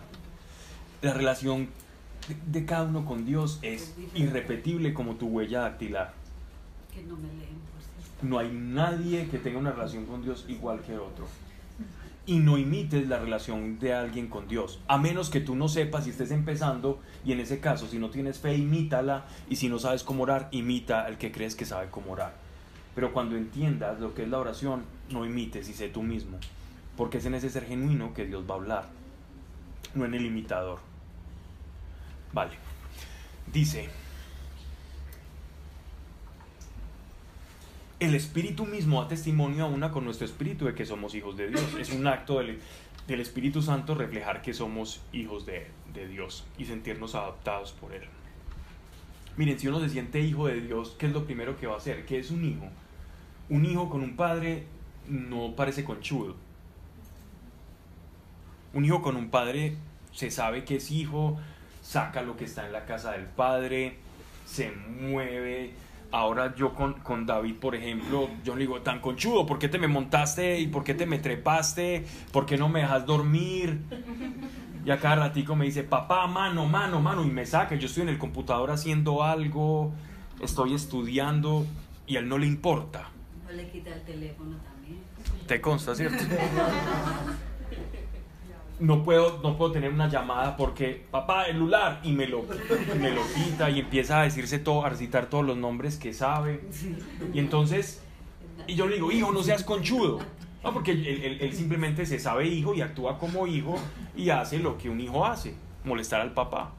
La 1.00 1.14
relación 1.14 1.70
de, 2.46 2.66
cada 2.66 2.84
uno 2.84 3.06
con 3.06 3.24
Dios 3.24 3.58
es 3.62 3.94
irrepetible 4.14 4.92
como 4.92 5.14
tu 5.14 5.28
huella 5.28 5.60
dactilar. 5.60 6.12
Que 6.92 7.02
no 7.02 7.16
me 7.16 7.28
leen, 7.28 7.56
No 8.22 8.38
hay 8.38 8.50
nadie 8.50 9.28
que 9.28 9.38
tenga 9.38 9.58
una 9.58 9.72
relación 9.72 10.04
con 10.04 10.22
Dios 10.22 10.44
igual 10.48 10.80
que 10.80 10.98
otro 10.98 11.26
y 12.26 12.40
no 12.40 12.58
imites 12.58 13.08
la 13.08 13.18
relación 13.18 13.78
de 13.78 13.94
alguien 13.94 14.26
con 14.26 14.48
Dios. 14.48 14.80
A 14.88 14.98
menos 14.98 15.30
que 15.30 15.40
tú 15.40 15.54
no 15.54 15.68
sepas 15.68 16.06
y 16.06 16.10
estés 16.10 16.32
empezando, 16.32 17.00
y 17.24 17.32
en 17.32 17.40
ese 17.40 17.60
caso, 17.60 17.86
si 17.86 17.98
no 17.98 18.10
tienes 18.10 18.38
fe, 18.38 18.56
imítala, 18.56 19.26
y 19.48 19.56
si 19.56 19.68
no 19.68 19.78
sabes 19.78 20.02
cómo 20.02 20.24
orar, 20.24 20.48
imita 20.50 21.04
al 21.04 21.18
que 21.18 21.30
crees 21.30 21.54
que 21.54 21.64
sabe 21.64 21.88
cómo 21.88 22.12
orar. 22.12 22.34
Pero 22.96 23.12
cuando 23.12 23.36
entiendas 23.36 24.00
lo 24.00 24.12
que 24.14 24.24
es 24.24 24.28
la 24.28 24.38
oración, 24.38 24.82
no 25.10 25.24
imites 25.24 25.68
y 25.68 25.72
sé 25.72 25.88
tú 25.88 26.02
mismo, 26.02 26.38
porque 26.96 27.18
es 27.18 27.26
en 27.26 27.34
ese 27.34 27.48
ser 27.48 27.64
genuino 27.64 28.12
que 28.12 28.26
Dios 28.26 28.44
va 28.48 28.54
a 28.54 28.58
hablar, 28.58 28.88
no 29.94 30.04
en 30.04 30.14
el 30.14 30.26
imitador. 30.26 30.80
Vale. 32.32 32.52
Dice, 33.52 33.88
el 37.98 38.14
Espíritu 38.14 38.66
mismo 38.66 39.02
da 39.02 39.08
testimonio 39.08 39.64
a 39.64 39.68
una 39.68 39.90
con 39.90 40.04
nuestro 40.04 40.26
Espíritu 40.26 40.66
de 40.66 40.74
que 40.74 40.84
somos 40.84 41.14
hijos 41.14 41.36
de 41.36 41.48
Dios. 41.48 41.74
Es 41.78 41.92
un 41.92 42.06
acto 42.06 42.38
de... 42.40 42.58
del 43.06 43.20
Espíritu 43.20 43.62
Santo 43.62 43.94
reflejar 43.94 44.42
que 44.42 44.52
somos 44.52 45.00
hijos 45.12 45.46
de, 45.46 45.66
de 45.94 46.06
Dios 46.06 46.44
y 46.58 46.66
sentirnos 46.66 47.14
adoptados 47.14 47.72
por 47.72 47.94
Él. 47.94 48.02
Miren, 49.36 49.58
si 49.58 49.68
uno 49.68 49.80
se 49.80 49.88
siente 49.88 50.20
hijo 50.20 50.46
de 50.46 50.60
Dios, 50.60 50.94
¿qué 50.98 51.06
es 51.06 51.12
lo 51.12 51.24
primero 51.24 51.58
que 51.58 51.66
va 51.66 51.74
a 51.74 51.78
hacer? 51.78 52.06
¿Qué 52.06 52.18
es 52.18 52.30
un 52.30 52.44
hijo? 52.44 52.66
Un 53.48 53.64
hijo 53.64 53.88
con 53.88 54.02
un 54.02 54.16
padre 54.16 54.64
no 55.08 55.54
parece 55.54 55.84
conchudo. 55.84 56.36
Un 58.72 58.84
hijo 58.84 59.02
con 59.02 59.16
un 59.16 59.30
padre 59.30 59.76
se 60.12 60.30
sabe 60.30 60.64
que 60.64 60.76
es 60.76 60.90
hijo, 60.90 61.38
saca 61.82 62.22
lo 62.22 62.36
que 62.36 62.44
está 62.44 62.66
en 62.66 62.72
la 62.72 62.84
casa 62.84 63.12
del 63.12 63.26
padre, 63.26 63.96
se 64.46 64.70
mueve. 64.70 65.72
Ahora 66.16 66.54
yo 66.54 66.72
con, 66.72 66.94
con 66.94 67.26
David, 67.26 67.56
por 67.56 67.74
ejemplo, 67.74 68.30
yo 68.42 68.54
le 68.54 68.60
digo, 68.62 68.80
tan 68.80 69.00
conchudo, 69.00 69.44
¿por 69.44 69.58
qué 69.58 69.68
te 69.68 69.78
me 69.78 69.86
montaste 69.86 70.58
y 70.58 70.66
por 70.66 70.82
qué 70.82 70.94
te 70.94 71.04
me 71.04 71.18
trepaste? 71.18 72.06
¿Por 72.32 72.46
qué 72.46 72.56
no 72.56 72.70
me 72.70 72.80
dejas 72.80 73.04
dormir? 73.04 73.82
Y 74.82 74.90
a 74.90 74.98
cada 74.98 75.16
ratico 75.16 75.54
me 75.54 75.66
dice, 75.66 75.82
papá, 75.82 76.26
mano, 76.26 76.64
mano, 76.64 77.02
mano, 77.02 77.22
y 77.22 77.26
me 77.26 77.44
saca. 77.44 77.74
Yo 77.74 77.86
estoy 77.86 78.04
en 78.04 78.08
el 78.08 78.16
computador 78.16 78.70
haciendo 78.70 79.22
algo, 79.22 79.92
estoy 80.40 80.72
estudiando 80.72 81.66
y 82.06 82.16
a 82.16 82.20
él 82.20 82.30
no 82.30 82.38
le 82.38 82.46
importa. 82.46 83.10
No 83.44 83.52
le 83.52 83.68
quita 83.68 83.92
el 83.92 84.00
teléfono 84.00 84.56
también. 84.56 85.00
Te 85.46 85.60
consta, 85.60 85.94
¿cierto? 85.94 86.24
No 88.78 89.02
puedo, 89.04 89.40
no 89.42 89.56
puedo 89.56 89.72
tener 89.72 89.90
una 89.90 90.08
llamada 90.08 90.56
porque, 90.56 91.06
papá, 91.10 91.44
el 91.44 91.58
lular, 91.58 92.00
y 92.02 92.12
me 92.12 92.26
lo, 92.26 92.44
me 93.00 93.10
lo 93.10 93.22
quita 93.34 93.70
y 93.70 93.80
empieza 93.80 94.20
a 94.20 94.24
decirse 94.24 94.58
todo, 94.58 94.84
a 94.84 94.90
recitar 94.90 95.26
todos 95.30 95.44
los 95.46 95.56
nombres 95.56 95.96
que 95.96 96.12
sabe. 96.12 96.60
Y 97.32 97.38
entonces, 97.38 98.02
y 98.66 98.74
yo 98.74 98.86
le 98.86 98.96
digo, 98.96 99.10
hijo, 99.10 99.32
no 99.32 99.42
seas 99.42 99.64
conchudo. 99.64 100.18
No, 100.62 100.72
porque 100.74 100.90
él, 100.90 101.06
él- 101.06 101.38
él 101.40 101.52
simplemente 101.54 102.04
se 102.04 102.18
sabe 102.18 102.46
hijo 102.48 102.74
y 102.74 102.82
actúa 102.82 103.18
como 103.18 103.46
hijo 103.46 103.78
y 104.16 104.28
hace 104.30 104.58
lo 104.58 104.76
que 104.76 104.90
un 104.90 105.00
hijo 105.00 105.24
hace, 105.24 105.54
molestar 105.84 106.20
al 106.20 106.32
papá. 106.34 106.72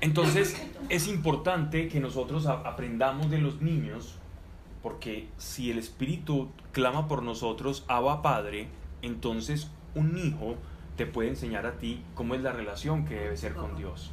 Entonces, 0.00 0.60
es 0.88 1.08
importante 1.08 1.88
que 1.88 2.00
nosotros 2.00 2.46
aprendamos 2.46 3.30
de 3.30 3.38
los 3.38 3.60
niños, 3.62 4.16
porque 4.82 5.28
si 5.38 5.70
el 5.70 5.78
Espíritu 5.78 6.48
clama 6.72 7.08
por 7.08 7.22
nosotros, 7.22 7.84
Abba 7.88 8.22
Padre, 8.22 8.68
entonces 9.02 9.70
un 9.94 10.16
hijo 10.18 10.56
te 10.96 11.06
puede 11.06 11.30
enseñar 11.30 11.66
a 11.66 11.78
ti 11.78 12.02
cómo 12.14 12.34
es 12.34 12.42
la 12.42 12.52
relación 12.52 13.04
que 13.04 13.14
debe 13.14 13.36
ser 13.36 13.54
con 13.54 13.76
Dios. 13.76 14.10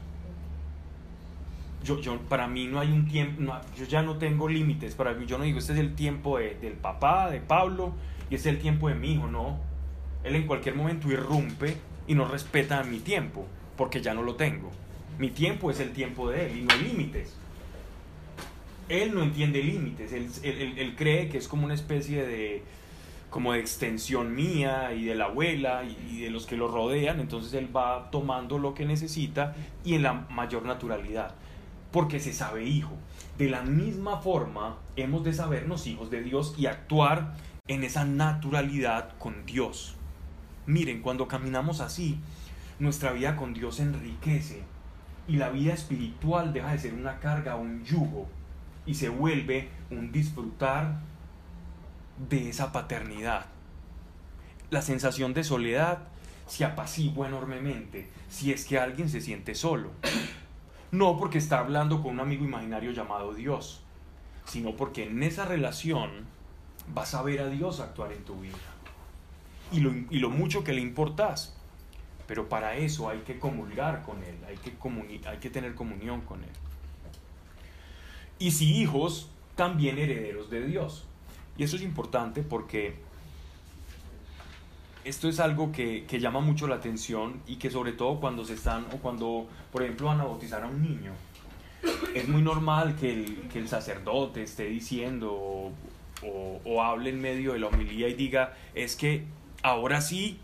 Yo, 1.83 1.99
yo, 2.01 2.17
para 2.21 2.47
mí 2.47 2.65
no 2.67 2.79
hay 2.79 2.91
un 2.91 3.07
tiempo, 3.07 3.41
no- 3.41 3.61
yo 3.77 3.85
ya 3.85 4.01
no 4.01 4.17
tengo 4.17 4.49
límites, 4.49 4.95
para 4.95 5.13
mí 5.13 5.25
yo 5.25 5.37
no 5.37 5.43
digo, 5.43 5.59
este 5.59 5.73
es 5.73 5.79
el 5.79 5.95
tiempo 5.95 6.37
de- 6.39 6.55
del 6.55 6.73
papá, 6.73 7.29
de 7.29 7.39
Pablo, 7.39 7.93
y 8.29 8.35
este 8.35 8.49
es 8.49 8.55
el 8.55 8.61
tiempo 8.61 8.89
de 8.89 8.95
mi 8.95 9.13
hijo, 9.13 9.27
no. 9.27 9.57
Él 10.23 10.35
en 10.35 10.47
cualquier 10.47 10.75
momento 10.75 11.09
irrumpe 11.09 11.77
y 12.07 12.15
no 12.15 12.25
respeta 12.27 12.83
mi 12.83 12.99
tiempo, 12.99 13.45
porque 13.77 14.01
ya 14.01 14.13
no 14.13 14.23
lo 14.23 14.35
tengo. 14.35 14.71
Mi 15.19 15.29
tiempo 15.29 15.69
es 15.71 15.79
el 15.79 15.91
tiempo 15.93 16.29
de 16.29 16.47
él 16.47 16.57
y 16.57 16.61
no 16.63 16.73
hay 16.73 16.81
límites. 16.81 17.37
Él 18.89 19.13
no 19.13 19.21
entiende 19.23 19.61
límites, 19.63 20.13
él, 20.13 20.29
él- 20.43 20.75
él- 20.77 20.95
cree 20.95 21.27
que 21.29 21.37
es 21.37 21.47
como 21.47 21.65
una 21.65 21.73
especie 21.73 22.25
de 22.25 22.63
como 23.29 23.51
de 23.51 23.59
extensión 23.59 24.33
mía 24.33 24.93
y 24.93 25.03
de 25.03 25.13
la 25.15 25.25
abuela 25.25 25.83
y, 25.83 26.15
y 26.15 26.21
de 26.21 26.29
los 26.29 26.45
que 26.45 26.55
lo 26.55 26.69
rodean, 26.69 27.19
entonces 27.19 27.53
él 27.53 27.69
va 27.75 28.09
tomando 28.09 28.57
lo 28.57 28.73
que 28.73 28.85
necesita 28.85 29.53
y 29.83 29.95
en 29.95 30.03
la 30.03 30.13
mayor 30.13 30.63
naturalidad, 30.63 31.35
porque 31.91 32.21
se 32.21 32.31
sabe 32.31 32.63
hijo. 32.65 32.93
De 33.37 33.49
la 33.49 33.61
misma 33.63 34.17
forma 34.21 34.77
hemos 34.95 35.25
de 35.25 35.33
sabernos 35.33 35.87
hijos 35.87 36.09
de 36.09 36.23
Dios 36.23 36.55
y 36.57 36.67
actuar 36.67 37.35
en 37.67 37.83
esa 37.83 38.05
naturalidad 38.05 39.17
con 39.19 39.45
Dios. 39.45 39.95
Miren, 40.65 41.01
cuando 41.01 41.27
caminamos 41.27 41.81
así, 41.81 42.17
nuestra 42.79 43.11
vida 43.11 43.35
con 43.35 43.53
Dios 43.53 43.81
enriquece 43.81 44.63
y 45.27 45.35
la 45.35 45.49
vida 45.49 45.73
espiritual 45.73 46.53
deja 46.53 46.71
de 46.71 46.79
ser 46.79 46.93
una 46.93 47.19
carga, 47.19 47.57
un 47.57 47.83
yugo 47.83 48.29
y 48.87 48.95
se 48.95 49.09
vuelve 49.09 49.69
un 49.91 50.11
disfrutar 50.11 51.01
de 52.29 52.49
esa 52.49 52.71
paternidad. 52.71 53.45
La 54.71 54.81
sensación 54.81 55.33
de 55.33 55.43
soledad 55.43 56.07
se 56.47 56.65
apacigua 56.65 57.27
enormemente 57.27 58.09
si 58.29 58.51
es 58.51 58.65
que 58.65 58.79
alguien 58.79 59.09
se 59.09 59.21
siente 59.21 59.53
solo. 59.53 59.91
No 60.89 61.17
porque 61.17 61.37
está 61.37 61.59
hablando 61.59 62.01
con 62.01 62.13
un 62.13 62.21
amigo 62.21 62.45
imaginario 62.45 62.91
llamado 62.91 63.33
Dios, 63.33 63.83
sino 64.45 64.75
porque 64.77 65.03
en 65.03 65.21
esa 65.21 65.45
relación 65.45 66.09
vas 66.93 67.13
a 67.13 67.21
ver 67.21 67.41
a 67.41 67.49
Dios 67.49 67.81
actuar 67.81 68.13
en 68.13 68.23
tu 68.23 68.39
vida 68.39 68.55
y 69.71 69.81
lo, 69.81 69.91
y 70.09 70.19
lo 70.19 70.29
mucho 70.29 70.63
que 70.63 70.71
le 70.71 70.81
importas. 70.81 71.53
Pero 72.25 72.49
para 72.49 72.75
eso 72.75 73.09
hay 73.09 73.19
que 73.19 73.39
comulgar 73.39 74.03
con 74.03 74.21
Él, 74.23 74.35
hay 74.47 74.57
que, 74.57 74.73
hay 75.27 75.37
que 75.37 75.49
tener 75.49 75.75
comunión 75.75 76.21
con 76.21 76.43
Él. 76.43 76.49
Y 78.39 78.51
si 78.51 78.75
hijos, 78.81 79.29
también 79.55 79.97
herederos 79.97 80.49
de 80.49 80.65
Dios. 80.65 81.05
Y 81.57 81.63
eso 81.63 81.75
es 81.75 81.81
importante 81.81 82.43
porque 82.43 82.95
esto 85.05 85.29
es 85.29 85.39
algo 85.39 85.71
que, 85.71 86.05
que 86.05 86.19
llama 86.19 86.39
mucho 86.41 86.67
la 86.67 86.75
atención 86.75 87.41
y 87.47 87.55
que 87.55 87.69
sobre 87.71 87.93
todo 87.93 88.19
cuando 88.19 88.43
se 88.45 88.53
están, 88.53 88.85
o 88.93 88.97
cuando, 88.97 89.47
por 89.71 89.81
ejemplo, 89.83 90.07
van 90.07 90.19
a 90.21 90.25
bautizar 90.25 90.63
a 90.63 90.67
un 90.67 90.81
niño, 90.81 91.13
es 92.13 92.27
muy 92.27 92.41
normal 92.41 92.95
que 92.99 93.13
el, 93.13 93.47
que 93.47 93.59
el 93.59 93.69
sacerdote 93.69 94.43
esté 94.43 94.65
diciendo 94.65 95.31
o, 95.33 95.71
o- 96.65 96.81
hable 96.83 97.09
en 97.11 97.21
medio 97.21 97.53
de 97.53 97.59
la 97.59 97.67
homilía 97.67 98.07
y 98.09 98.13
diga, 98.15 98.55
es 98.75 98.95
que 98.95 99.23
ahora 99.63 100.01
sí, 100.01 100.39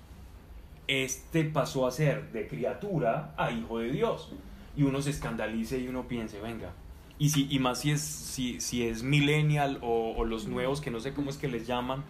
este 0.88 1.44
pasó 1.44 1.86
a 1.86 1.92
ser 1.92 2.32
de 2.32 2.48
criatura 2.48 3.34
a 3.38 3.52
hijo 3.52 3.80
de 3.80 3.92
Dios. 3.92 4.32
Y 4.76 4.84
uno 4.84 5.02
se 5.02 5.10
escandalice 5.12 5.78
y 5.80 5.88
uno 5.88 6.08
piense, 6.08 6.40
venga. 6.40 6.72
Y, 7.20 7.30
si, 7.30 7.48
y 7.50 7.60
más 7.60 7.82
si 7.82 7.92
es, 7.92 8.02
si, 8.02 8.60
si 8.60 8.86
es 8.86 9.04
millennial 9.04 9.80
o, 9.82 10.26
los 10.26 10.48
nuevos, 10.48 10.82
que 10.82 10.92
no 10.92 11.00
sé 11.00 11.14
cómo 11.14 11.30
es 11.30 11.38
que 11.38 11.48
les 11.48 11.68
llaman, 11.68 12.04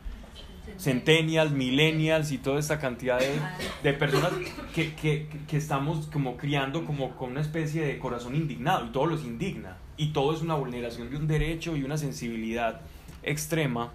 centennials, 0.80 1.52
millennials 1.52 2.32
y 2.32 2.38
toda 2.38 2.60
esta 2.60 2.80
cantidad 2.80 3.20
de, 3.20 3.40
de 3.84 3.94
personas 3.94 4.32
que, 4.74 4.96
que, 4.96 5.28
que 5.48 5.58
estamos 5.58 6.08
como 6.08 6.38
criando 6.38 6.86
como 6.86 7.16
con 7.18 7.32
una 7.32 7.42
especie 7.42 7.86
de 7.86 8.00
corazón 8.00 8.36
indignado 8.36 8.86
y 8.86 8.90
todo 8.90 9.06
los 9.06 9.24
indigna. 9.24 9.78
Y 9.98 10.08
todo 10.08 10.34
es 10.34 10.42
una 10.42 10.56
vulneración 10.56 11.10
de 11.10 11.18
un 11.18 11.28
derecho 11.28 11.76
y 11.76 11.84
una 11.84 11.98
sensibilidad 11.98 12.82
extrema. 13.24 13.92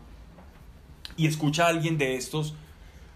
Y 1.17 1.27
escucha 1.27 1.67
a 1.67 1.69
alguien 1.69 1.99
de 1.99 2.17
estos 2.17 2.55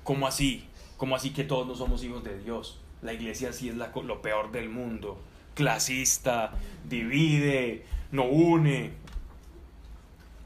como 0.02 0.26
así, 0.26 0.64
como 0.96 1.14
así 1.14 1.30
que 1.30 1.44
todos 1.44 1.66
no 1.66 1.74
somos 1.74 2.02
hijos 2.04 2.24
de 2.24 2.38
Dios. 2.38 2.80
La 3.02 3.12
iglesia 3.12 3.52
sí 3.52 3.68
es 3.68 3.76
la 3.76 3.92
lo 3.94 4.22
peor 4.22 4.52
del 4.52 4.68
mundo, 4.68 5.20
clasista, 5.54 6.52
divide, 6.88 7.84
no 8.10 8.24
une. 8.24 8.92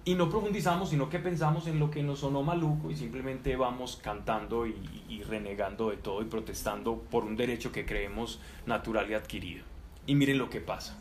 Y 0.05 0.15
no 0.15 0.31
profundizamos, 0.31 0.91
sino 0.91 1.09
que 1.09 1.19
pensamos 1.19 1.67
en 1.67 1.81
lo 1.81 1.91
que 1.91 2.03
nos 2.05 2.21
sonó 2.21 2.45
maluco 2.45 2.93
y 2.93 2.97
simplemente 2.97 3.57
vamos 3.57 3.99
cantando 4.01 4.65
y, 4.67 5.23
renegando 5.29 5.91
de 5.91 5.97
todo 5.97 6.23
y 6.23 6.27
protestando 6.27 6.99
por 7.11 7.25
un 7.25 7.37
derecho 7.37 7.73
que 7.73 7.85
creemos 7.85 8.41
natural 8.67 9.11
y 9.11 9.15
adquirido. 9.15 9.65
Y 10.07 10.15
miren 10.15 10.39
lo 10.39 10.49
que 10.49 10.61
pasa. 10.61 10.97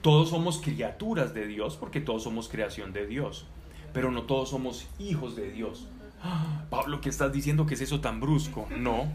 Todos 0.00 0.30
somos 0.30 0.60
criaturas 0.60 1.34
de 1.34 1.48
Dios 1.48 1.76
porque 1.76 2.00
todos 2.00 2.22
somos 2.22 2.48
creación 2.48 2.92
de 2.92 3.06
Dios, 3.06 3.46
pero 3.92 4.12
no 4.12 4.22
todos 4.22 4.50
somos 4.50 4.86
hijos 5.00 5.34
de 5.34 5.50
Dios. 5.50 5.88
Ah, 6.22 6.64
Pablo, 6.70 7.00
¿qué 7.00 7.08
estás 7.08 7.32
diciendo 7.32 7.66
que 7.66 7.74
es 7.74 7.80
eso 7.80 8.00
tan 8.00 8.20
brusco? 8.20 8.68
No. 8.70 9.08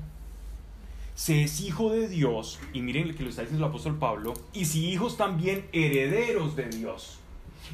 Se 1.15 1.43
es 1.43 1.61
hijo 1.61 1.91
de 1.91 2.09
Dios, 2.09 2.59
y 2.73 2.81
miren 2.81 3.07
lo 3.07 3.15
que 3.15 3.23
lo 3.23 3.29
está 3.29 3.41
diciendo 3.41 3.65
el 3.65 3.69
apóstol 3.69 3.97
Pablo, 3.97 4.33
y 4.53 4.65
si 4.65 4.89
hijos 4.89 5.17
también 5.17 5.65
herederos 5.71 6.55
de 6.55 6.67
Dios. 6.69 7.19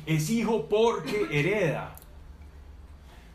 Es 0.05 0.29
hijo 0.29 0.67
porque 0.69 1.27
hereda. 1.31 1.95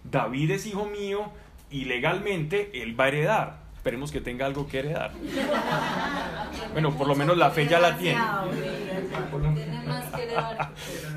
David 0.05 0.53
es 0.53 0.67
hijo 0.67 0.87
mío 0.87 1.31
y 1.71 1.85
legalmente 1.87 2.71
él 2.83 2.99
va 2.99 3.05
a 3.05 3.09
heredar. 3.09 3.67
Esperemos 3.77 4.13
que 4.13 4.21
tenga 4.21 4.47
algo 4.47 4.67
que 4.67 4.79
heredar. 4.81 5.13
Bueno, 6.73 6.95
por 6.97 7.07
lo 7.07 7.15
menos 7.15 7.37
la 7.39 7.51
fe 7.51 7.67
ya 7.67 7.81
la 7.81 7.97
tiene. 7.97 8.21
Tiene 9.55 9.83
más 9.87 10.05
que 10.15 10.27
dar. 10.27 10.73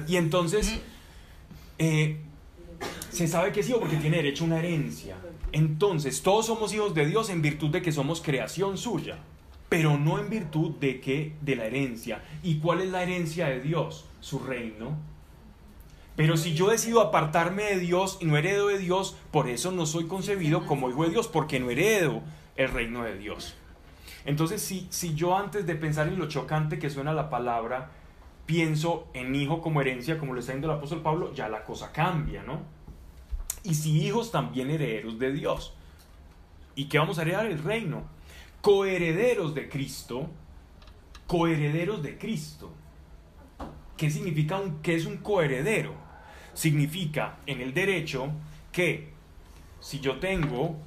Y 0.07 0.15
entonces 0.15 0.79
eh, 1.77 2.17
se 3.09 3.27
sabe 3.27 3.51
que 3.51 3.59
es 3.59 3.69
hijo 3.69 3.79
porque 3.79 3.97
tiene 3.97 4.17
derecho 4.17 4.43
a 4.43 4.47
una 4.47 4.59
herencia. 4.59 5.15
Entonces, 5.51 6.21
todos 6.21 6.45
somos 6.45 6.73
hijos 6.73 6.93
de 6.93 7.05
Dios 7.05 7.29
en 7.29 7.41
virtud 7.41 7.69
de 7.69 7.81
que 7.81 7.91
somos 7.91 8.21
creación 8.21 8.77
suya, 8.77 9.17
pero 9.67 9.97
no 9.97 10.19
en 10.19 10.29
virtud 10.29 10.71
de 10.79 10.99
que 10.99 11.35
de 11.41 11.55
la 11.55 11.65
herencia. 11.65 12.23
¿Y 12.43 12.59
cuál 12.59 12.81
es 12.81 12.89
la 12.89 13.03
herencia 13.03 13.47
de 13.47 13.61
Dios? 13.61 14.05
Su 14.19 14.39
reino. 14.39 14.97
Pero 16.15 16.35
si 16.35 16.53
yo 16.53 16.69
decido 16.69 17.01
apartarme 17.01 17.63
de 17.63 17.79
Dios 17.79 18.17
y 18.19 18.25
no 18.25 18.35
heredo 18.35 18.67
de 18.67 18.77
Dios, 18.77 19.15
por 19.31 19.47
eso 19.47 19.71
no 19.71 19.85
soy 19.85 20.05
concebido 20.05 20.65
como 20.65 20.89
hijo 20.89 21.03
de 21.03 21.11
Dios, 21.11 21.27
porque 21.27 21.59
no 21.59 21.69
heredo 21.69 22.21
el 22.57 22.69
reino 22.69 23.03
de 23.03 23.17
Dios. 23.17 23.55
Entonces, 24.25 24.61
si, 24.61 24.85
si 24.89 25.15
yo 25.15 25.37
antes 25.37 25.65
de 25.65 25.75
pensar 25.75 26.07
en 26.07 26.19
lo 26.19 26.27
chocante 26.27 26.77
que 26.77 26.89
suena 26.89 27.13
la 27.13 27.29
palabra, 27.29 27.91
pienso 28.45 29.07
en 29.13 29.33
hijo 29.33 29.61
como 29.61 29.79
herencia, 29.79 30.17
como 30.17 30.33
lo 30.33 30.39
está 30.39 30.51
diciendo 30.51 30.71
el 30.71 30.77
apóstol 30.77 31.01
Pablo, 31.01 31.33
ya 31.33 31.47
la 31.47 31.63
cosa 31.63 31.91
cambia, 31.91 32.43
¿no? 32.43 32.63
Y 33.63 33.73
si 33.75 34.01
hijos 34.05 34.31
también 34.31 34.69
herederos 34.69 35.19
de 35.19 35.31
Dios. 35.31 35.73
¿Y 36.75 36.85
qué 36.85 36.97
vamos 36.99 37.19
a 37.19 37.23
heredar? 37.23 37.45
El 37.45 37.61
reino. 37.63 38.03
Coherederos 38.61 39.53
de 39.55 39.69
Cristo, 39.69 40.29
coherederos 41.27 42.01
de 42.03 42.17
Cristo. 42.17 42.71
¿Qué 43.97 44.09
significa 44.09 44.57
un, 44.59 44.81
qué 44.81 44.95
es 44.95 45.05
un 45.05 45.17
coheredero? 45.17 45.93
Significa 46.53 47.37
en 47.45 47.61
el 47.61 47.73
derecho 47.73 48.31
que 48.71 49.09
si 49.79 49.99
yo 49.99 50.19
tengo, 50.19 50.77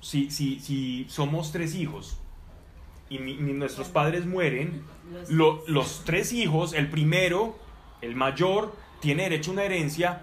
si, 0.00 0.30
si, 0.30 0.60
si 0.60 1.06
somos 1.08 1.52
tres 1.52 1.74
hijos 1.74 2.18
y 3.08 3.18
mi- 3.18 3.34
mi- 3.36 3.52
nuestros 3.52 3.88
padres 3.88 4.26
mueren, 4.26 4.82
Los- 5.10 5.30
lo- 5.30 5.64
los 5.66 6.04
tres 6.04 6.32
hijos, 6.32 6.72
el 6.72 6.88
primero, 6.88 7.58
el 8.02 8.14
mayor, 8.14 8.74
tiene 9.00 9.24
derecho 9.24 9.50
a 9.50 9.54
una 9.54 9.64
herencia 9.64 10.22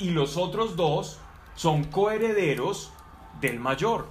y 0.00 0.10
los 0.10 0.36
otros 0.36 0.76
dos 0.76 1.18
son 1.54 1.84
coherederos 1.84 2.92
del 3.40 3.60
mayor. 3.60 4.06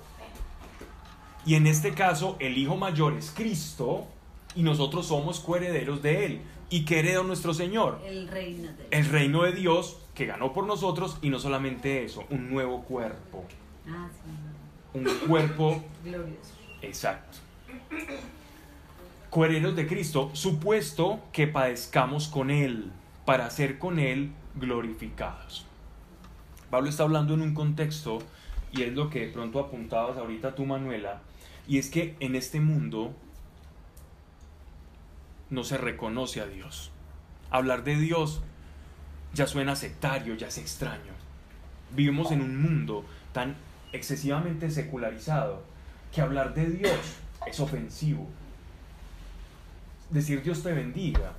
Y 1.45 1.55
en 1.55 1.67
este 1.67 1.93
caso, 1.93 2.35
el 2.39 2.57
hijo 2.57 2.75
mayor 2.75 3.13
es 3.13 3.31
Cristo 3.31 4.07
y 4.55 4.61
nosotros 4.61 5.07
somos 5.07 5.39
coherederos 5.39 6.01
de 6.01 6.25
él. 6.25 6.41
¿Y 6.69 6.85
qué 6.85 6.99
heredó 6.99 7.23
nuestro 7.23 7.53
Señor? 7.53 7.99
El 8.05 8.27
reino 8.27 8.71
de 8.71 8.87
El 8.91 9.05
reino 9.05 9.43
de 9.43 9.53
Dios 9.53 9.97
que 10.13 10.25
ganó 10.25 10.53
por 10.53 10.65
nosotros 10.65 11.17
y 11.21 11.29
no 11.29 11.39
solamente 11.39 12.03
eso, 12.03 12.25
un 12.29 12.49
nuevo 12.51 12.83
cuerpo. 12.83 13.43
Ah, 13.87 14.07
sí. 14.11 14.99
Un 14.99 15.05
cuerpo 15.27 15.83
Glorioso. 16.03 16.53
Exacto. 16.81 17.39
Coherederos 19.29 19.75
de 19.75 19.87
Cristo, 19.87 20.29
supuesto 20.33 21.19
que 21.31 21.47
padezcamos 21.47 22.27
con 22.27 22.51
Él, 22.51 22.91
para 23.25 23.49
ser 23.49 23.79
con 23.79 23.99
Él 23.99 24.31
glorificados. 24.55 25.68
Pablo 26.69 26.89
está 26.89 27.03
hablando 27.03 27.33
en 27.33 27.41
un 27.41 27.53
contexto, 27.53 28.19
y 28.71 28.83
es 28.83 28.93
lo 28.93 29.09
que 29.09 29.27
de 29.27 29.31
pronto 29.31 29.59
apuntabas 29.59 30.17
ahorita 30.17 30.55
tú, 30.55 30.65
Manuela, 30.65 31.21
y 31.67 31.77
es 31.77 31.89
que 31.89 32.15
en 32.19 32.35
este 32.35 32.59
mundo 32.59 33.13
no 35.49 35.63
se 35.63 35.77
reconoce 35.77 36.41
a 36.41 36.45
Dios. 36.45 36.91
Hablar 37.49 37.83
de 37.83 37.95
Dios 37.95 38.41
ya 39.33 39.47
suena 39.47 39.75
sectario, 39.75 40.35
ya 40.35 40.47
es 40.47 40.57
extraño. 40.57 41.13
Vivimos 41.95 42.31
en 42.31 42.41
un 42.41 42.61
mundo 42.61 43.03
tan 43.33 43.55
excesivamente 43.91 44.69
secularizado 44.69 45.63
que 46.13 46.21
hablar 46.21 46.53
de 46.53 46.69
Dios 46.69 46.99
es 47.47 47.59
ofensivo. 47.59 48.27
Decir 50.09 50.43
Dios 50.43 50.61
te 50.63 50.73
bendiga. 50.73 51.33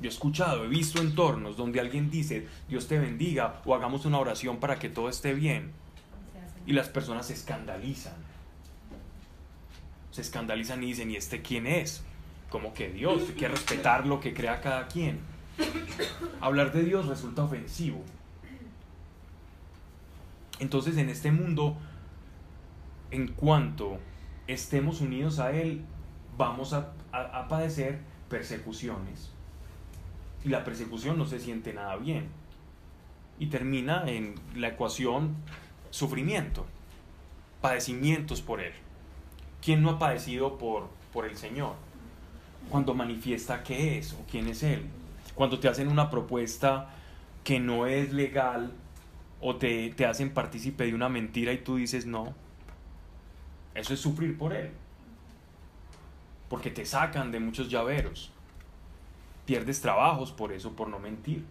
Yo 0.00 0.08
he 0.08 0.12
escuchado, 0.12 0.64
he 0.64 0.68
visto 0.68 1.00
entornos 1.00 1.56
donde 1.56 1.80
alguien 1.80 2.10
dice 2.10 2.46
Dios 2.68 2.86
te 2.86 2.98
bendiga 2.98 3.60
o 3.64 3.74
hagamos 3.74 4.04
una 4.06 4.18
oración 4.18 4.58
para 4.58 4.78
que 4.78 4.88
todo 4.88 5.08
esté 5.08 5.34
bien. 5.34 5.72
Y 6.66 6.72
las 6.72 6.88
personas 6.88 7.26
se 7.26 7.32
escandalizan. 7.32 8.14
Se 10.10 10.20
escandalizan 10.20 10.82
y 10.82 10.86
dicen, 10.86 11.10
¿y 11.10 11.16
este 11.16 11.42
quién 11.42 11.66
es? 11.66 12.02
Como 12.50 12.72
que 12.74 12.90
Dios, 12.90 13.22
hay 13.28 13.34
que 13.34 13.48
respetar 13.48 14.06
lo 14.06 14.20
que 14.20 14.32
crea 14.34 14.60
cada 14.60 14.86
quien. 14.86 15.18
Hablar 16.40 16.72
de 16.72 16.84
Dios 16.84 17.06
resulta 17.06 17.42
ofensivo. 17.44 18.02
Entonces 20.60 20.96
en 20.96 21.08
este 21.08 21.30
mundo, 21.32 21.76
en 23.10 23.28
cuanto 23.28 23.98
estemos 24.46 25.00
unidos 25.00 25.38
a 25.38 25.52
Él, 25.52 25.82
vamos 26.36 26.72
a- 26.72 26.92
a 27.12 27.48
padecer 27.48 27.98
persecuciones. 28.28 29.30
Y 30.44 30.48
la 30.48 30.64
persecución 30.64 31.18
no 31.18 31.26
se 31.26 31.40
siente 31.40 31.72
nada 31.72 31.96
bien. 31.96 32.28
Y 33.38 33.46
termina 33.46 34.04
en 34.06 34.34
la 34.54 34.68
ecuación 34.68 35.36
sufrimiento, 35.90 36.66
padecimientos 37.60 38.42
por 38.42 38.60
Él. 38.60 38.72
¿Quién 39.62 39.82
no 39.82 39.90
ha 39.90 39.98
padecido 39.98 40.58
por, 40.58 40.88
por 41.12 41.26
el 41.26 41.36
Señor? 41.36 41.74
Cuando 42.70 42.94
manifiesta 42.94 43.62
qué 43.62 43.98
es 43.98 44.12
o 44.12 44.24
quién 44.30 44.48
es 44.48 44.62
Él. 44.62 44.86
Cuando 45.34 45.58
te 45.58 45.68
hacen 45.68 45.88
una 45.88 46.10
propuesta 46.10 46.90
que 47.44 47.60
no 47.60 47.86
es 47.86 48.12
legal 48.12 48.72
o 49.40 49.56
te, 49.56 49.90
te 49.90 50.04
hacen 50.04 50.34
partícipe 50.34 50.84
de 50.84 50.94
una 50.94 51.08
mentira 51.08 51.52
y 51.52 51.58
tú 51.58 51.76
dices 51.76 52.06
no. 52.06 52.34
Eso 53.74 53.94
es 53.94 54.00
sufrir 54.00 54.36
por 54.36 54.52
Él. 54.52 54.70
Porque 56.48 56.70
te 56.70 56.84
sacan 56.84 57.30
de 57.30 57.40
muchos 57.40 57.68
llaveros. 57.68 58.32
Pierdes 59.48 59.80
trabajos 59.80 60.30
por 60.30 60.52
eso, 60.52 60.72
por 60.72 60.88
no 60.88 60.98
mentir. 60.98 61.42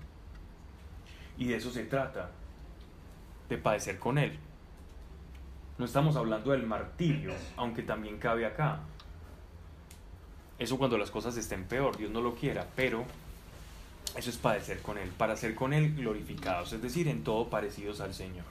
Y 1.36 1.46
de 1.46 1.56
eso 1.56 1.72
se 1.72 1.84
trata, 1.84 2.30
de 3.50 3.58
padecer 3.58 3.98
con 3.98 4.20
Él. 4.20 4.38
No 5.80 5.86
estamos 5.86 6.16
hablando 6.16 6.52
del 6.52 6.62
martirio, 6.62 7.34
aunque 7.56 7.82
también 7.82 8.20
cabe 8.20 8.46
acá. 8.46 8.82
Eso 10.60 10.78
cuando 10.78 11.00
las 11.00 11.10
cosas 11.10 11.38
estén 11.38 11.64
peor, 11.64 11.98
Dios 11.98 12.12
no 12.12 12.22
lo 12.22 12.36
quiera, 12.36 12.68
pero 12.76 13.04
eso 14.16 14.30
es 14.30 14.38
padecer 14.38 14.84
con 14.84 15.00
Él, 15.00 15.10
para 15.10 15.36
ser 15.36 15.56
con 15.56 15.74
Él 15.74 15.96
glorificados, 15.96 16.74
es 16.74 16.84
decir, 16.84 17.08
en 17.08 17.24
todo 17.24 17.50
parecidos 17.50 18.00
al 18.00 18.14
Señor. 18.14 18.46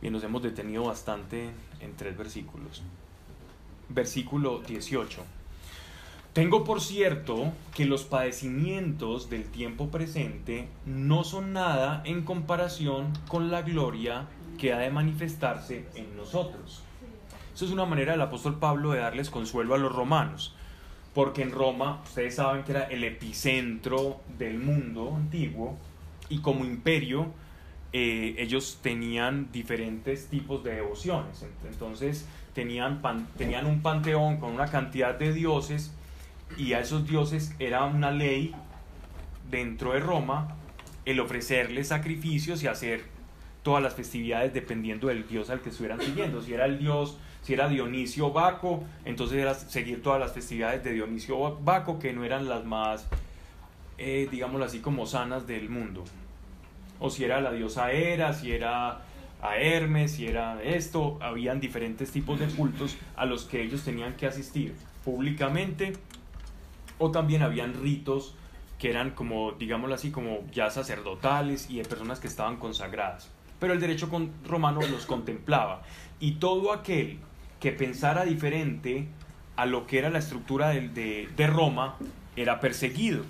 Bien, 0.00 0.12
nos 0.12 0.22
hemos 0.22 0.40
detenido 0.40 0.84
bastante 0.84 1.50
en 1.80 1.96
tres 1.96 2.16
versículos. 2.16 2.80
Versículo 3.88 4.60
18. 4.60 5.24
Tengo 6.34 6.64
por 6.64 6.80
cierto 6.80 7.52
que 7.76 7.84
los 7.84 8.02
padecimientos 8.02 9.30
del 9.30 9.44
tiempo 9.44 9.92
presente 9.92 10.66
no 10.84 11.22
son 11.22 11.52
nada 11.52 12.02
en 12.04 12.22
comparación 12.22 13.12
con 13.28 13.52
la 13.52 13.62
gloria 13.62 14.26
que 14.58 14.72
ha 14.72 14.78
de 14.78 14.90
manifestarse 14.90 15.84
en 15.94 16.16
nosotros. 16.16 16.82
Eso 17.54 17.64
es 17.64 17.70
una 17.70 17.84
manera 17.84 18.12
del 18.12 18.20
apóstol 18.20 18.58
Pablo 18.58 18.90
de 18.90 18.98
darles 18.98 19.30
consuelo 19.30 19.76
a 19.76 19.78
los 19.78 19.94
romanos, 19.94 20.56
porque 21.14 21.42
en 21.42 21.52
Roma 21.52 22.02
ustedes 22.04 22.34
saben 22.34 22.64
que 22.64 22.72
era 22.72 22.82
el 22.82 23.04
epicentro 23.04 24.20
del 24.36 24.58
mundo 24.58 25.14
antiguo 25.14 25.78
y 26.28 26.40
como 26.40 26.64
imperio 26.64 27.28
eh, 27.92 28.34
ellos 28.38 28.80
tenían 28.82 29.52
diferentes 29.52 30.26
tipos 30.26 30.64
de 30.64 30.74
devociones. 30.74 31.46
Entonces 31.64 32.26
tenían, 32.54 33.00
tenían 33.38 33.66
un 33.66 33.82
panteón 33.82 34.38
con 34.38 34.50
una 34.50 34.66
cantidad 34.66 35.16
de 35.16 35.32
dioses 35.32 35.92
y 36.56 36.72
a 36.72 36.80
esos 36.80 37.06
dioses 37.06 37.54
era 37.58 37.84
una 37.84 38.10
ley 38.10 38.54
dentro 39.50 39.92
de 39.92 40.00
Roma 40.00 40.56
el 41.04 41.20
ofrecerles 41.20 41.88
sacrificios 41.88 42.62
y 42.62 42.66
hacer 42.66 43.04
todas 43.62 43.82
las 43.82 43.94
festividades 43.94 44.52
dependiendo 44.54 45.08
del 45.08 45.26
dios 45.26 45.50
al 45.50 45.60
que 45.60 45.70
estuvieran 45.70 46.00
siguiendo. 46.00 46.40
Si 46.42 46.52
era 46.54 46.66
el 46.66 46.78
dios, 46.78 47.18
si 47.42 47.54
era 47.54 47.68
Dionisio 47.68 48.30
Baco, 48.30 48.84
entonces 49.04 49.38
era 49.38 49.54
seguir 49.54 50.02
todas 50.02 50.20
las 50.20 50.32
festividades 50.32 50.84
de 50.84 50.92
Dionisio 50.92 51.56
Baco 51.56 51.98
que 51.98 52.12
no 52.12 52.24
eran 52.24 52.48
las 52.48 52.64
más, 52.64 53.06
eh, 53.98 54.28
digámoslo 54.30 54.64
así, 54.64 54.80
como 54.80 55.06
sanas 55.06 55.46
del 55.46 55.68
mundo. 55.68 56.04
O 57.00 57.10
si 57.10 57.24
era 57.24 57.40
la 57.40 57.52
diosa 57.52 57.92
Hera, 57.92 58.32
si 58.32 58.52
era 58.52 59.02
Hermes, 59.42 60.12
si 60.12 60.26
era 60.26 60.62
esto, 60.62 61.18
habían 61.20 61.60
diferentes 61.60 62.10
tipos 62.10 62.40
de 62.40 62.46
cultos 62.46 62.96
a 63.16 63.26
los 63.26 63.44
que 63.44 63.62
ellos 63.62 63.82
tenían 63.82 64.14
que 64.14 64.26
asistir 64.26 64.74
públicamente 65.04 65.92
o 66.98 67.10
también 67.10 67.42
habían 67.42 67.74
ritos 67.82 68.34
que 68.78 68.90
eran 68.90 69.10
como, 69.10 69.52
digámoslo 69.52 69.94
así, 69.94 70.10
como 70.10 70.40
ya 70.52 70.70
sacerdotales 70.70 71.70
y 71.70 71.78
de 71.78 71.84
personas 71.84 72.20
que 72.20 72.26
estaban 72.26 72.56
consagradas. 72.56 73.30
Pero 73.60 73.72
el 73.72 73.80
derecho 73.80 74.10
romano 74.46 74.80
los 74.82 75.06
contemplaba. 75.06 75.82
Y 76.20 76.32
todo 76.32 76.72
aquel 76.72 77.18
que 77.60 77.72
pensara 77.72 78.24
diferente 78.24 79.06
a 79.56 79.64
lo 79.66 79.86
que 79.86 79.98
era 79.98 80.10
la 80.10 80.18
estructura 80.18 80.70
de, 80.70 81.28
de 81.34 81.46
Roma 81.46 81.96
era 82.36 82.60
perseguido. 82.60 83.22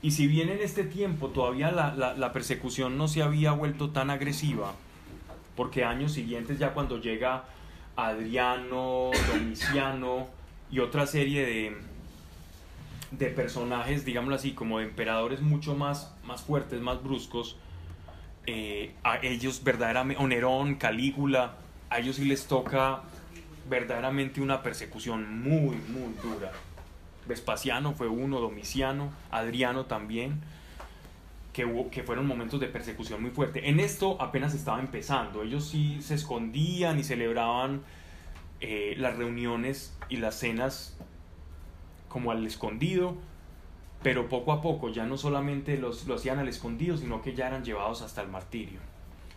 Y 0.00 0.12
si 0.12 0.28
bien 0.28 0.48
en 0.48 0.60
este 0.60 0.84
tiempo 0.84 1.28
todavía 1.28 1.72
la, 1.72 1.92
la- 1.94 2.14
la 2.14 2.32
persecución 2.32 2.96
no 2.96 3.08
se 3.08 3.20
había 3.22 3.50
vuelto 3.52 3.90
tan 3.90 4.10
agresiva, 4.10 4.72
porque 5.56 5.84
años 5.84 6.12
siguientes 6.12 6.58
ya 6.60 6.72
cuando 6.72 7.00
llega 7.00 7.44
Adriano, 7.96 9.10
Domiciano 9.32 10.28
y 10.70 10.78
otra 10.78 11.06
serie 11.06 11.44
de, 11.44 11.76
de 13.10 13.26
personajes, 13.26 14.04
digámoslo 14.04 14.36
así, 14.36 14.52
como 14.52 14.78
de 14.78 14.84
emperadores 14.84 15.40
mucho 15.40 15.74
más, 15.74 16.14
más 16.24 16.42
fuertes, 16.42 16.80
más 16.80 17.02
bruscos, 17.02 17.56
eh, 18.46 18.94
a 19.02 19.18
ellos 19.18 19.62
verdaderamente, 19.64 20.22
o 20.22 20.26
Nerón, 20.26 20.76
Calígula, 20.76 21.56
a 21.90 21.98
ellos 21.98 22.16
sí 22.16 22.24
les 22.24 22.46
toca 22.46 23.02
verdaderamente 23.68 24.40
una 24.40 24.62
persecución 24.62 25.40
muy, 25.40 25.76
muy 25.76 26.14
dura. 26.22 26.52
Vespasiano 27.26 27.92
fue 27.92 28.08
uno, 28.08 28.40
Domiciano, 28.40 29.10
Adriano 29.30 29.86
también, 29.86 30.40
que, 31.52 31.66
que 31.90 32.02
fueron 32.02 32.26
momentos 32.26 32.60
de 32.60 32.68
persecución 32.68 33.20
muy 33.22 33.30
fuerte. 33.30 33.68
En 33.68 33.80
esto 33.80 34.20
apenas 34.20 34.54
estaba 34.54 34.80
empezando, 34.80 35.42
ellos 35.42 35.68
sí 35.68 36.00
se 36.00 36.14
escondían 36.14 36.98
y 36.98 37.04
celebraban 37.04 37.82
eh, 38.60 38.94
las 38.98 39.16
reuniones 39.16 39.96
y 40.08 40.16
las 40.16 40.36
cenas 40.36 40.96
como 42.08 42.30
al 42.30 42.46
escondido, 42.46 43.16
pero 44.02 44.28
poco 44.28 44.52
a 44.52 44.60
poco 44.60 44.90
ya 44.90 45.06
no 45.06 45.16
solamente 45.16 45.76
los, 45.76 46.06
lo 46.06 46.14
hacían 46.14 46.38
al 46.38 46.48
escondido, 46.48 46.96
sino 46.96 47.22
que 47.22 47.34
ya 47.34 47.48
eran 47.48 47.64
llevados 47.64 48.02
hasta 48.02 48.22
el 48.22 48.28
martirio. 48.28 48.80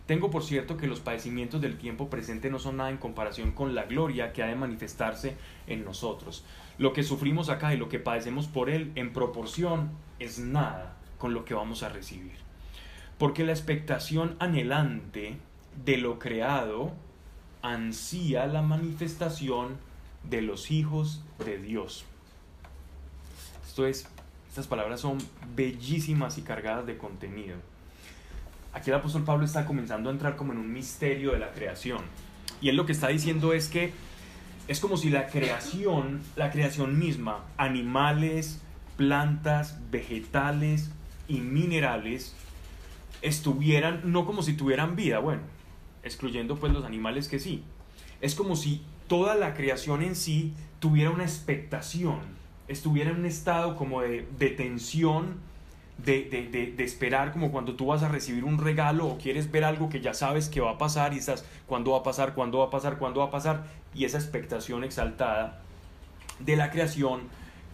Tengo 0.05 0.30
por 0.30 0.43
cierto 0.43 0.78
que 0.78 0.88
los 0.88 0.99
padecimientos 0.99 1.61
del 1.61 1.78
tiempo 1.78 2.09
presente 2.09 2.49
no 2.49 2.59
son 2.59 2.78
nada 2.78 2.89
en 2.89 2.97
comparación 2.97 3.51
con 3.51 3.76
la 3.76 3.86
gloria 3.86 4.34
que 4.34 4.43
ha 4.43 4.47
de 4.47 4.55
manifestarse 4.55 5.38
en 5.67 5.86
nosotros. 5.86 6.43
Lo 6.78 6.93
que 6.93 7.03
sufrimos 7.03 7.49
acá 7.49 7.74
y 7.74 7.78
lo 7.78 7.88
que 7.88 7.99
padecemos 7.99 8.47
por 8.47 8.69
Él 8.69 8.91
en 8.95 9.13
proporción 9.13 9.91
es 10.19 10.39
nada 10.39 10.97
con 11.17 11.34
lo 11.34 11.45
que 11.45 11.53
vamos 11.53 11.84
a 11.84 11.89
recibir. 11.89 12.34
Porque 13.17 13.45
la 13.45 13.51
expectación 13.51 14.36
anhelante 14.39 15.38
de 15.86 15.97
lo 15.97 16.19
creado 16.19 16.91
ansía 17.61 18.47
la 18.47 18.61
manifestación 18.61 19.78
de 20.30 20.41
los 20.41 20.72
hijos 20.72 21.24
de 21.45 21.57
Dios. 21.57 22.05
Esto 23.72 23.88
es, 23.88 24.05
estas 24.49 24.67
palabras 24.67 24.99
son 24.99 25.17
bellísimas 25.55 26.38
y 26.38 26.41
cargadas 26.41 26.86
de 26.86 26.97
contenido. 26.97 27.55
Aquí 28.74 28.89
el 28.89 28.97
apóstol 28.97 29.24
Pablo 29.24 29.45
está 29.45 29.65
comenzando 29.65 30.09
a 30.09 30.11
entrar 30.11 30.36
como 30.36 30.51
en 30.51 30.59
un 30.59 30.74
misterio 30.74 31.32
de 31.32 31.39
la 31.39 31.53
creación. 31.53 32.01
Y 32.59 32.67
él 32.67 32.76
lo 32.76 32.86
que 32.86 32.91
está 32.91 33.07
diciendo 33.07 33.53
es 33.53 33.69
que 33.69 33.93
es 34.67 34.82
como 34.82 34.97
si 34.97 35.09
la 35.09 35.28
creación, 35.28 36.19
la 36.36 36.51
creación 36.51 36.99
misma, 36.99 37.45
animales, 37.55 38.59
plantas, 38.97 39.80
vegetales 39.89 40.91
y 41.30 41.39
minerales, 41.39 42.36
estuvieran, 43.22 44.01
no 44.03 44.26
como 44.26 44.43
si 44.43 44.51
tuvieran 44.51 44.97
vida, 44.97 45.19
bueno, 45.19 45.43
excluyendo 46.03 46.57
pues 46.57 46.74
los 46.74 46.84
animales 46.84 47.30
que 47.30 47.39
sí. 47.39 47.63
Es 48.19 48.36
como 48.36 48.57
si 48.57 48.82
toda 49.07 49.36
la 49.36 49.53
creación 49.53 50.03
en 50.03 50.17
sí 50.17 50.51
tuviera 50.82 51.09
una 51.09 51.24
expectación, 51.24 52.41
estuviera 52.68 53.12
en 53.12 53.20
un 53.20 53.26
estado 53.26 53.76
como 53.76 54.01
de, 54.01 54.28
de 54.38 54.49
tensión, 54.49 55.39
de, 55.97 56.24
de, 56.24 56.74
de, 56.76 56.84
esperar, 56.84 57.32
como 57.32 57.51
cuando 57.51 57.76
tú 57.76 57.88
vas 57.88 58.01
a 58.01 58.07
recibir 58.07 58.43
un 58.43 58.57
regalo 58.57 59.07
o 59.07 59.18
quieres 59.18 59.51
ver 59.51 59.64
algo 59.64 59.89
que 59.89 60.01
ya 60.01 60.14
sabes 60.14 60.49
que 60.49 60.59
va 60.59 60.72
a 60.72 60.78
pasar 60.78 61.14
y 61.14 61.18
estás, 61.18 61.45
¿cuándo 61.68 61.91
va 61.91 61.99
a 61.99 62.03
pasar? 62.03 62.34
¿Cuándo 62.34 62.59
va 62.59 62.66
a 62.66 62.70
pasar? 62.70 62.97
¿Cuándo 62.97 63.20
va 63.20 63.28
a 63.28 63.32
pasar? 63.32 63.66
Y 63.93 64.05
esa 64.05 64.18
expectación 64.18 64.84
exaltada 64.84 65.59
de 66.39 66.55
la 66.55 66.72
creación 66.72 67.22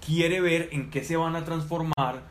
quiere 0.06 0.42
ver 0.42 0.70
en 0.72 0.90
qué 0.90 1.04
se 1.04 1.16
van 1.16 1.36
a 1.36 1.46
transformar 1.46 2.24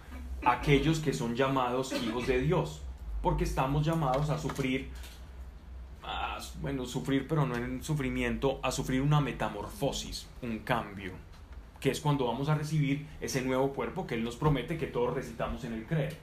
aquellos 0.45 1.01
que 1.01 1.15
son 1.15 1.35
llamados 1.35 1.93
hijos 1.93 2.27
de 2.27 2.41
Dios, 2.41 2.83
porque 3.23 3.45
estamos 3.45 3.85
llamados 3.85 4.29
a 4.31 4.39
sufrir 4.39 4.91
a, 6.05 6.39
bueno, 6.61 6.87
sufrir, 6.87 7.27
pero 7.27 7.47
no 7.47 7.57
en 7.57 7.83
sufrimiento, 7.83 8.61
a 8.63 8.71
sufrir 8.71 9.01
una 9.01 9.21
metamorfosis, 9.21 10.27
un 10.43 10.61
cambio, 10.61 11.13
que 11.87 11.93
es 11.93 12.01
cuando 12.01 12.27
vamos 12.27 12.49
a 12.49 12.57
recibir 12.57 13.07
ese 13.21 13.43
nuevo 13.43 13.73
cuerpo 13.73 14.09
que 14.09 14.17
Él 14.17 14.25
nos 14.25 14.35
promete 14.35 14.77
que 14.77 14.89
todos 14.89 15.15
recitamos 15.15 15.63
en 15.63 15.73
el 15.73 15.87
creer. 15.87 16.17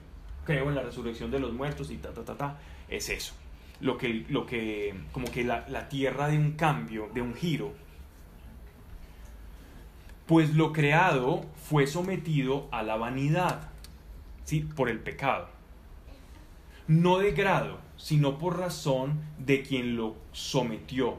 Creo 0.44 0.68
en 0.68 0.74
la 0.74 0.82
resurrección 0.82 1.30
de 1.30 1.38
los 1.38 1.54
muertos 1.54 1.90
y 1.90 1.96
ta, 1.96 2.12
ta, 2.12 2.22
ta, 2.22 2.36
ta. 2.36 2.58
Es 2.86 3.08
eso. 3.08 3.32
Lo 3.80 3.96
que, 3.96 4.26
lo 4.28 4.44
que 4.44 4.94
como 5.10 5.30
que 5.30 5.42
la, 5.42 5.66
la 5.70 5.88
tierra 5.88 6.28
de 6.28 6.36
un 6.36 6.52
cambio, 6.52 7.08
de 7.14 7.22
un 7.22 7.34
giro. 7.34 7.72
Pues 10.26 10.54
lo 10.54 10.74
creado 10.74 11.46
fue 11.56 11.86
sometido 11.86 12.68
a 12.70 12.82
la 12.82 12.96
vanidad, 12.96 13.70
¿sí? 14.44 14.60
Por 14.60 14.90
el 14.90 15.00
pecado. 15.00 15.48
No 16.88 17.16
de 17.16 17.32
grado, 17.32 17.78
sino 17.96 18.36
por 18.36 18.58
razón 18.58 19.22
de 19.38 19.62
quien 19.62 19.96
lo 19.96 20.14
sometió, 20.32 21.16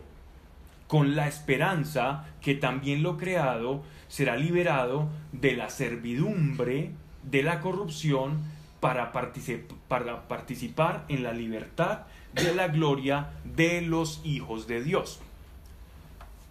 con 0.87 1.15
la 1.15 1.27
esperanza 1.27 2.27
que 2.41 2.53
también 2.53 3.01
lo 3.01 3.17
creado 3.17 3.81
será 4.15 4.37
liberado 4.37 5.09
de 5.33 5.57
la 5.57 5.69
servidumbre, 5.69 6.91
de 7.23 7.43
la 7.43 7.59
corrupción, 7.59 8.37
para, 8.79 9.11
particip 9.11 9.69
para 9.89 10.29
participar 10.29 11.03
en 11.09 11.21
la 11.21 11.33
libertad 11.33 12.03
de 12.31 12.55
la 12.55 12.69
gloria 12.69 13.31
de 13.43 13.81
los 13.81 14.21
hijos 14.23 14.67
de 14.67 14.81
Dios. 14.81 15.19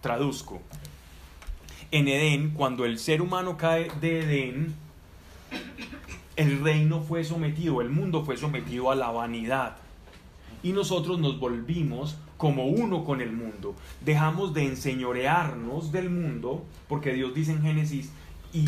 Traduzco. 0.01 0.61
En 1.89 2.07
Edén, 2.07 2.51
cuando 2.51 2.85
el 2.85 2.99
ser 2.99 3.19
humano 3.19 3.57
cae 3.57 3.89
de 3.99 4.19
Edén, 4.19 4.75
el 6.35 6.63
reino 6.63 7.01
fue 7.01 7.23
sometido, 7.23 7.81
el 7.81 7.89
mundo 7.89 8.23
fue 8.23 8.37
sometido 8.37 8.91
a 8.91 8.95
la 8.95 9.09
vanidad. 9.09 9.77
Y 10.61 10.71
nosotros 10.71 11.17
nos 11.17 11.39
volvimos 11.39 12.15
como 12.37 12.65
uno 12.65 13.03
con 13.03 13.21
el 13.21 13.31
mundo. 13.31 13.75
Dejamos 14.01 14.53
de 14.53 14.65
enseñorearnos 14.65 15.91
del 15.91 16.09
mundo, 16.09 16.65
porque 16.87 17.13
Dios 17.13 17.33
dice 17.33 17.51
en 17.51 17.61
Génesis, 17.61 18.11
y 18.53 18.65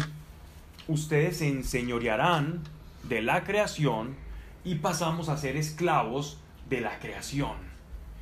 ustedes 0.88 1.38
se 1.38 1.48
enseñorearán 1.48 2.62
de 3.04 3.22
la 3.22 3.44
creación 3.44 4.16
y 4.64 4.76
pasamos 4.76 5.30
a 5.30 5.38
ser 5.38 5.56
esclavos 5.56 6.40
de 6.70 6.82
la 6.82 7.00
creación 7.00 7.56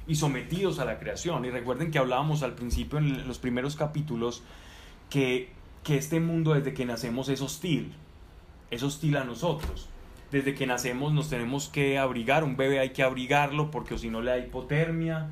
y 0.07 0.15
sometidos 0.15 0.79
a 0.79 0.85
la 0.85 0.99
creación. 0.99 1.45
Y 1.45 1.49
recuerden 1.49 1.91
que 1.91 1.97
hablábamos 1.97 2.43
al 2.43 2.53
principio 2.53 2.99
en 2.99 3.27
los 3.27 3.39
primeros 3.39 3.75
capítulos 3.75 4.43
que, 5.09 5.51
que 5.83 5.97
este 5.97 6.19
mundo 6.19 6.53
desde 6.53 6.73
que 6.73 6.85
nacemos 6.85 7.29
es 7.29 7.41
hostil, 7.41 7.93
es 8.71 8.83
hostil 8.83 9.17
a 9.17 9.23
nosotros. 9.23 9.89
Desde 10.35 10.53
que 10.53 10.67
nacemos 10.67 11.13
nos 11.13 11.29
tenemos 11.29 11.69
que 11.69 11.97
abrigar, 11.97 12.43
un 12.43 12.57
bebé 12.57 12.81
hay 12.81 12.89
que 12.89 13.03
abrigarlo 13.03 13.71
porque 13.71 13.97
si 13.97 14.09
no 14.09 14.19
le 14.19 14.31
da 14.31 14.37
hipotermia, 14.37 15.29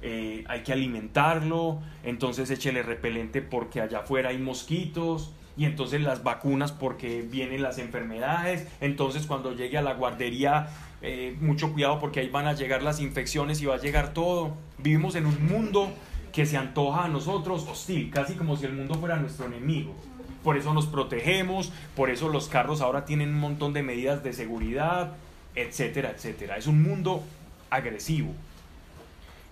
eh, 0.00 0.44
hay 0.46 0.62
que 0.62 0.72
alimentarlo, 0.72 1.80
entonces 2.04 2.48
échele 2.52 2.84
repelente 2.84 3.42
porque 3.42 3.80
allá 3.80 3.98
afuera 3.98 4.28
hay 4.28 4.38
mosquitos, 4.38 5.32
y 5.56 5.64
entonces 5.64 6.02
las 6.02 6.22
vacunas 6.22 6.70
porque 6.70 7.22
vienen 7.22 7.62
las 7.62 7.78
enfermedades, 7.78 8.68
entonces 8.80 9.26
cuando 9.26 9.56
llegue 9.56 9.76
a 9.76 9.82
la 9.82 9.94
guardería, 9.94 10.68
eh, 11.02 11.36
mucho 11.40 11.72
cuidado 11.72 11.98
porque 11.98 12.20
ahí 12.20 12.28
van 12.28 12.46
a 12.46 12.52
llegar 12.52 12.80
las 12.80 13.00
infecciones 13.00 13.60
y 13.60 13.66
va 13.66 13.74
a 13.74 13.78
llegar 13.78 14.12
todo. 14.12 14.56
Vivimos 14.78 15.16
en 15.16 15.26
un 15.26 15.46
mundo 15.48 15.92
que 16.32 16.46
se 16.46 16.56
antoja 16.56 17.06
a 17.06 17.08
nosotros 17.08 17.66
hostil, 17.68 18.08
casi 18.08 18.34
como 18.34 18.56
si 18.56 18.66
el 18.66 18.74
mundo 18.74 18.94
fuera 18.94 19.16
nuestro 19.16 19.46
enemigo. 19.46 19.96
Por 20.44 20.58
eso 20.58 20.74
nos 20.74 20.86
protegemos, 20.86 21.72
por 21.96 22.10
eso 22.10 22.28
los 22.28 22.48
carros 22.48 22.82
ahora 22.82 23.06
tienen 23.06 23.30
un 23.30 23.40
montón 23.40 23.72
de 23.72 23.82
medidas 23.82 24.22
de 24.22 24.34
seguridad, 24.34 25.14
etcétera, 25.54 26.10
etcétera. 26.10 26.58
Es 26.58 26.66
un 26.66 26.82
mundo 26.82 27.24
agresivo. 27.70 28.32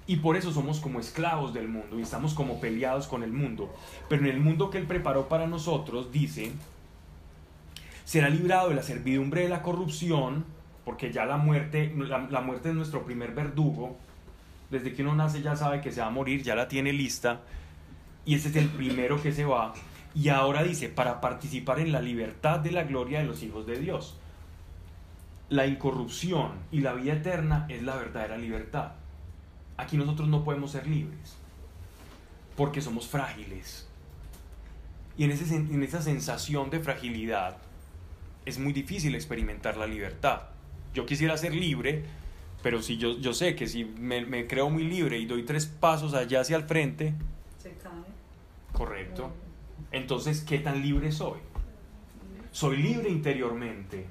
Y 0.07 0.17
por 0.17 0.37
eso 0.37 0.53
somos 0.53 0.81
como 0.81 1.01
esclavos 1.01 1.55
del 1.55 1.69
mundo 1.69 1.99
y 1.99 2.03
estamos 2.03 2.35
como 2.35 2.61
peleados 2.61 3.07
con 3.07 3.23
el 3.23 3.33
mundo. 3.33 3.75
Pero 4.09 4.23
en 4.23 4.31
el 4.31 4.41
mundo 4.41 4.69
que 4.69 4.79
Él 4.79 4.87
preparó 4.87 5.29
para 5.29 5.47
nosotros, 5.47 6.13
dice, 6.13 6.53
será 8.05 8.29
librado 8.29 8.69
de 8.69 8.75
la 8.75 8.83
servidumbre 8.83 9.43
de 9.43 9.49
la 9.49 9.63
corrupción, 9.63 10.45
porque 10.85 11.13
ya 11.13 11.25
la 11.25 11.39
muerte, 11.39 11.95
la, 11.97 12.41
muerte 12.43 12.71
es 12.71 12.75
nuestro 12.75 13.05
primer 13.05 13.33
verdugo. 13.33 13.97
Desde 14.71 14.93
que 14.93 15.03
uno 15.03 15.15
nace 15.15 15.41
ya 15.41 15.57
sabe 15.57 15.81
que 15.81 15.93
se 15.93 16.01
va 16.01 16.09
a 16.09 16.11
morir, 16.11 16.43
ya 16.43 16.55
la 16.55 16.69
tiene 16.69 16.93
lista. 16.93 17.41
Y 18.27 18.35
ese 18.35 18.49
es 18.49 18.57
el 18.57 18.69
primero 18.69 19.23
que 19.23 19.33
se 19.33 19.45
va. 19.45 19.73
Y 20.15 20.29
ahora 20.29 20.63
dice, 20.63 20.89
para 20.89 21.21
participar 21.21 21.81
en 21.81 21.93
la 21.93 22.01
libertad 22.01 22.61
de 22.61 22.73
la 22.73 22.85
gloria 22.85 23.21
de 23.21 23.25
los 23.27 23.43
hijos 23.43 23.67
de 23.67 23.79
Dios. 23.79 24.19
La 25.49 25.67
incorrupción 25.67 26.53
y 26.71 26.81
la 26.81 26.95
vida 26.95 27.15
eterna 27.15 27.67
es 27.69 27.83
la 27.83 27.97
verdadera 27.97 28.37
libertad 28.39 28.93
aquí 29.77 29.97
nosotros 29.97 30.29
no 30.29 30.45
podemos 30.45 30.73
ser 30.73 30.87
libres, 30.87 31.37
porque 32.57 32.81
somos 32.81 33.07
frágiles. 33.07 33.87
Y 35.17 35.25
en, 35.25 35.31
ese, 35.33 35.55
en 35.55 35.83
esa 35.83 36.01
sensación 36.01 36.71
de 36.71 36.81
fragilidad 36.81 37.59
es 38.47 38.59
muy 38.59 38.73
difícil 38.73 39.15
experimentar 39.15 39.77
la 39.77 39.87
libertad. 39.87 40.43
Yo 40.95 41.05
quisiera 41.05 41.37
ser 41.37 41.55
libre, 41.55 42.05
pero 42.63 42.81
si 42.83 42.97
yo, 42.97 43.19
yo 43.19 43.35
sé 43.35 43.55
que 43.55 43.67
si 43.67 43.85
me, 43.85 44.25
me 44.25 44.47
creo 44.47 44.71
muy 44.71 44.85
libre 44.85 45.19
y 45.19 45.27
doy 45.27 45.43
tres 45.43 45.67
pasos 45.67 46.15
allá 46.15 46.41
hacia 46.41 46.57
el 46.57 46.65
frente, 46.65 47.15
Se 47.59 47.73
cae. 47.75 47.93
correcto. 48.73 49.33
Entonces, 49.93 50.43
¿qué 50.43 50.59
tan 50.59 50.83
libre 50.83 51.13
soy? 51.13 51.39
Soy 52.51 52.79
libre 52.79 53.09
interiormente, 53.09 54.07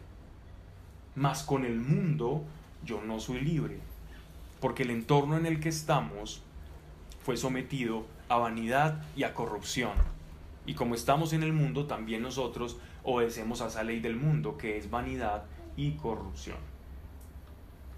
mas 1.15 1.43
con 1.43 1.65
el 1.65 1.79
mundo 1.79 2.43
yo 2.84 3.01
no 3.01 3.19
soy 3.19 3.41
libre 3.41 3.91
porque 4.61 4.84
el 4.84 4.91
entorno 4.91 5.38
en 5.38 5.45
el 5.45 5.59
que 5.59 5.69
estamos 5.69 6.41
fue 7.25 7.36
sometido 7.36 8.05
a 8.29 8.38
vanidad 8.38 9.03
y 9.17 9.23
a 9.23 9.34
corrupción. 9.34 9.91
Y 10.65 10.75
como 10.75 10.93
estamos 10.93 11.34
en 11.34 11.43
el 11.43 11.51
mundo, 11.51 11.88
también 11.88 12.21
nosotros 12.21 12.77
obedecemos 13.03 13.61
a 13.61 13.67
esa 13.67 13.84
ley 13.84 13.99
del 13.99 14.15
mundo, 14.15 14.57
que 14.57 14.77
es 14.77 14.89
vanidad 14.89 15.43
y 15.75 15.93
corrupción. 15.93 16.57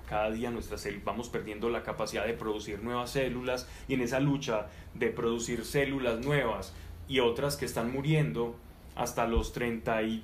Cada 0.07 0.31
día 0.31 0.51
nuestras 0.51 0.87
vamos 1.03 1.29
perdiendo 1.29 1.69
la 1.69 1.83
capacidad 1.83 2.25
de 2.25 2.33
producir 2.33 2.81
nuevas 2.81 3.11
células 3.11 3.67
y 3.87 3.95
en 3.95 4.01
esa 4.01 4.21
lucha 4.21 4.67
de 4.93 5.09
producir 5.09 5.65
células 5.65 6.19
nuevas 6.25 6.73
y 7.07 7.19
otras 7.19 7.57
que 7.57 7.65
están 7.65 7.91
muriendo 7.91 8.55
hasta 8.95 9.27
los 9.27 9.53
30 9.53 10.01
y, 10.03 10.21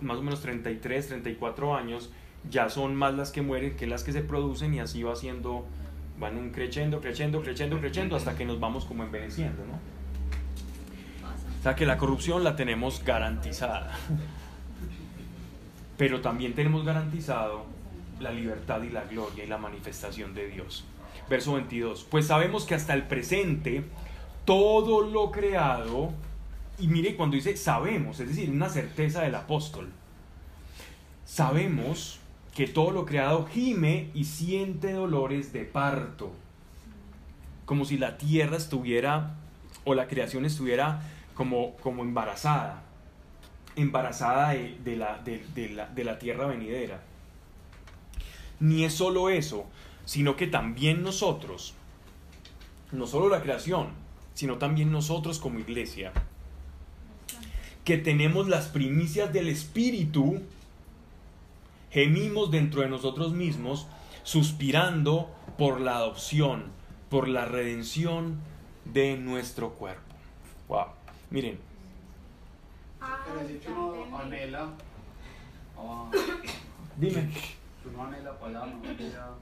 más 0.00 0.18
o 0.18 0.22
menos 0.22 0.40
33, 0.40 1.08
34 1.08 1.74
años, 1.74 2.10
ya 2.50 2.68
son 2.68 2.94
más 2.94 3.14
las 3.14 3.30
que 3.32 3.42
mueren 3.42 3.76
que 3.76 3.86
las 3.86 4.04
que 4.04 4.12
se 4.12 4.22
producen 4.22 4.74
y 4.74 4.80
así 4.80 5.02
va 5.02 5.16
siendo, 5.16 5.64
van 6.18 6.50
creciendo, 6.50 7.00
creciendo, 7.00 7.42
creciendo, 7.42 7.78
creciendo 7.80 8.16
hasta 8.16 8.36
que 8.36 8.44
nos 8.44 8.60
vamos 8.60 8.84
como 8.84 9.02
envejeciendo, 9.04 9.64
¿no? 9.64 9.74
O 11.58 11.62
sea 11.62 11.74
que 11.74 11.86
la 11.86 11.96
corrupción 11.96 12.44
la 12.44 12.56
tenemos 12.56 13.02
garantizada. 13.04 13.96
pero 15.96 16.20
también 16.20 16.54
tenemos 16.54 16.84
garantizado 16.84 17.66
la 18.20 18.32
libertad 18.32 18.82
y 18.82 18.90
la 18.90 19.04
gloria 19.04 19.44
y 19.44 19.46
la 19.46 19.58
manifestación 19.58 20.34
de 20.34 20.48
Dios. 20.48 20.84
Verso 21.28 21.54
22. 21.54 22.06
Pues 22.10 22.26
sabemos 22.26 22.64
que 22.64 22.74
hasta 22.74 22.94
el 22.94 23.04
presente 23.04 23.84
todo 24.44 25.02
lo 25.02 25.30
creado, 25.30 26.10
y 26.78 26.88
mire 26.88 27.16
cuando 27.16 27.36
dice 27.36 27.56
sabemos, 27.56 28.20
es 28.20 28.28
decir, 28.28 28.50
una 28.50 28.68
certeza 28.68 29.22
del 29.22 29.34
apóstol, 29.34 29.88
sabemos 31.24 32.20
que 32.54 32.66
todo 32.66 32.90
lo 32.90 33.04
creado 33.04 33.46
gime 33.46 34.10
y 34.14 34.24
siente 34.24 34.92
dolores 34.92 35.52
de 35.52 35.64
parto, 35.64 36.32
como 37.64 37.84
si 37.84 37.98
la 37.98 38.18
tierra 38.18 38.56
estuviera, 38.56 39.36
o 39.84 39.94
la 39.94 40.06
creación 40.06 40.44
estuviera 40.44 41.02
como, 41.34 41.76
como 41.76 42.02
embarazada, 42.02 42.82
embarazada 43.76 44.50
de, 44.50 44.96
la, 44.96 45.18
de 45.18 45.70
la, 45.70 45.86
de 45.86 46.04
la 46.04 46.18
tierra 46.18 46.46
venidera. 46.46 47.02
Ni 48.60 48.84
es 48.84 48.94
solo 48.94 49.30
eso, 49.30 49.66
sino 50.04 50.36
que 50.36 50.46
también 50.46 51.02
nosotros, 51.02 51.74
no 52.92 53.06
solo 53.06 53.28
la 53.28 53.42
creación, 53.42 54.03
sino 54.34 54.58
también 54.58 54.92
nosotros 54.92 55.38
como 55.38 55.58
iglesia, 55.58 56.12
que 57.84 57.98
tenemos 57.98 58.48
las 58.48 58.66
primicias 58.66 59.32
del 59.32 59.48
Espíritu, 59.48 60.40
gemimos 61.90 62.50
dentro 62.50 62.82
de 62.82 62.88
nosotros 62.88 63.32
mismos, 63.32 63.86
suspirando 64.22 65.30
por 65.58 65.80
la 65.80 65.96
adopción, 65.96 66.64
por 67.10 67.28
la 67.28 67.44
redención 67.44 68.38
de 68.84 69.16
nuestro 69.16 69.70
cuerpo. 69.70 70.14
Wow. 70.68 70.86
Miren, 71.30 71.58
Ah, 73.04 73.18
Pero 73.26 73.46
si 73.46 73.60
anhela, 74.16 74.70
ah, 75.76 76.10
dime, 76.96 77.28
anhela 78.00 78.32
no 78.40 78.82
anhela 78.82 79.34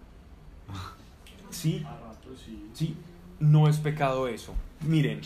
sí, 1.50 1.84
a 1.86 1.90
rato, 1.90 2.36
sí. 2.36 2.68
sí, 2.74 2.96
no 3.38 3.68
es 3.68 3.78
pecado 3.78 4.26
eso. 4.26 4.52
Miren, 4.84 5.20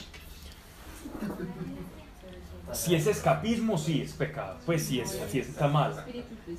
si 2.72 2.94
es 2.94 3.06
escapismo, 3.06 3.78
sí 3.78 4.02
es 4.02 4.12
pecado. 4.12 4.58
Pues 4.66 4.84
sí, 4.84 5.00
es, 5.00 5.14
está 5.34 5.68
mal. 5.68 6.04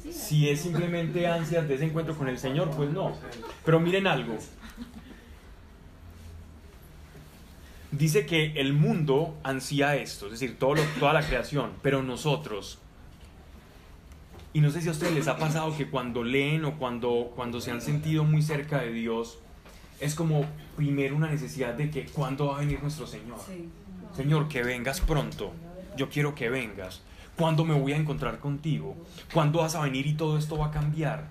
Si 0.10 0.50
es 0.50 0.62
simplemente 0.62 1.28
ansias 1.28 1.68
de 1.68 1.76
ese 1.76 1.86
encuentro 1.86 2.18
con 2.18 2.28
el 2.28 2.40
Señor, 2.40 2.72
pues 2.72 2.90
no. 2.90 3.14
Pero 3.64 3.80
miren 3.80 4.08
algo. 4.08 4.38
Dice 7.92 8.26
que 8.26 8.54
el 8.56 8.74
mundo 8.74 9.38
ansía 9.44 9.96
esto, 9.96 10.26
es 10.26 10.34
decir, 10.34 10.60
todo 10.60 10.76
toda 11.00 11.14
la 11.14 11.26
creación, 11.26 11.72
pero 11.82 12.04
nosotros, 12.04 12.80
y 14.54 14.60
no 14.60 14.72
sé 14.72 14.82
si 14.82 14.90
a 14.90 14.92
ustedes 14.92 15.14
les 15.14 15.28
ha 15.28 15.38
pasado 15.38 15.76
que 15.76 15.90
cuando 15.90 16.24
leen 16.24 16.66
o 16.66 16.78
cuando, 16.78 17.32
cuando 17.36 17.62
se 17.62 17.72
han 17.72 17.82
sentido 17.82 18.26
muy 18.26 18.42
cerca 18.42 18.82
de 18.82 18.92
Dios, 18.92 19.40
es 20.00 20.16
como 20.16 20.46
primero 20.76 21.16
una 21.16 21.30
necesidad 21.30 21.74
de 21.74 21.90
que 21.90 22.06
cuándo 22.06 22.48
va 22.48 22.58
a 22.58 22.60
venir 22.60 22.82
nuestro 22.82 23.08
Señor. 23.08 23.40
Sí. 23.46 23.70
Señor, 24.16 24.48
que 24.48 24.64
vengas 24.64 25.02
pronto. 25.02 25.52
Yo 25.96 26.10
quiero 26.10 26.36
que 26.36 26.50
vengas. 26.50 27.02
¿Cuándo 27.36 27.66
me 27.66 27.74
voy 27.80 27.94
a 27.94 27.98
encontrar 27.98 28.40
contigo? 28.40 28.96
¿Cuándo 29.34 29.60
vas 29.60 29.76
a 29.76 29.82
venir 29.82 30.08
y 30.08 30.14
todo 30.14 30.38
esto 30.38 30.58
va 30.58 30.68
a 30.68 30.72
cambiar? 30.72 31.28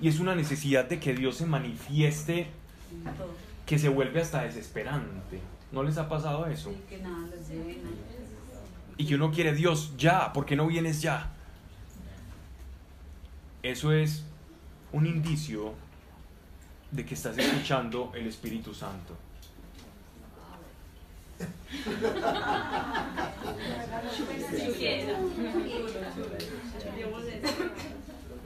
Y 0.00 0.08
es 0.08 0.20
una 0.20 0.34
necesidad 0.34 0.88
de 0.88 1.00
que 1.00 1.14
Dios 1.14 1.36
se 1.36 1.46
manifieste 1.46 2.48
que 3.66 3.78
se 3.78 3.88
vuelve 3.88 4.20
hasta 4.20 4.42
desesperante. 4.42 5.40
¿No 5.72 5.82
les 5.82 5.98
ha 5.98 6.08
pasado 6.08 6.46
eso? 6.46 6.72
Y 8.96 9.06
que 9.06 9.14
uno 9.14 9.30
quiere 9.30 9.54
Dios 9.54 9.94
ya, 9.96 10.32
¿por 10.32 10.44
qué 10.44 10.56
no 10.56 10.66
vienes 10.66 11.02
ya? 11.02 11.32
Eso 13.62 13.92
es 13.92 14.24
un 14.92 15.06
indicio 15.06 15.74
de 16.90 17.04
que 17.04 17.14
estás 17.14 17.38
escuchando 17.38 18.12
el 18.14 18.26
Espíritu 18.26 18.74
Santo. 18.74 19.16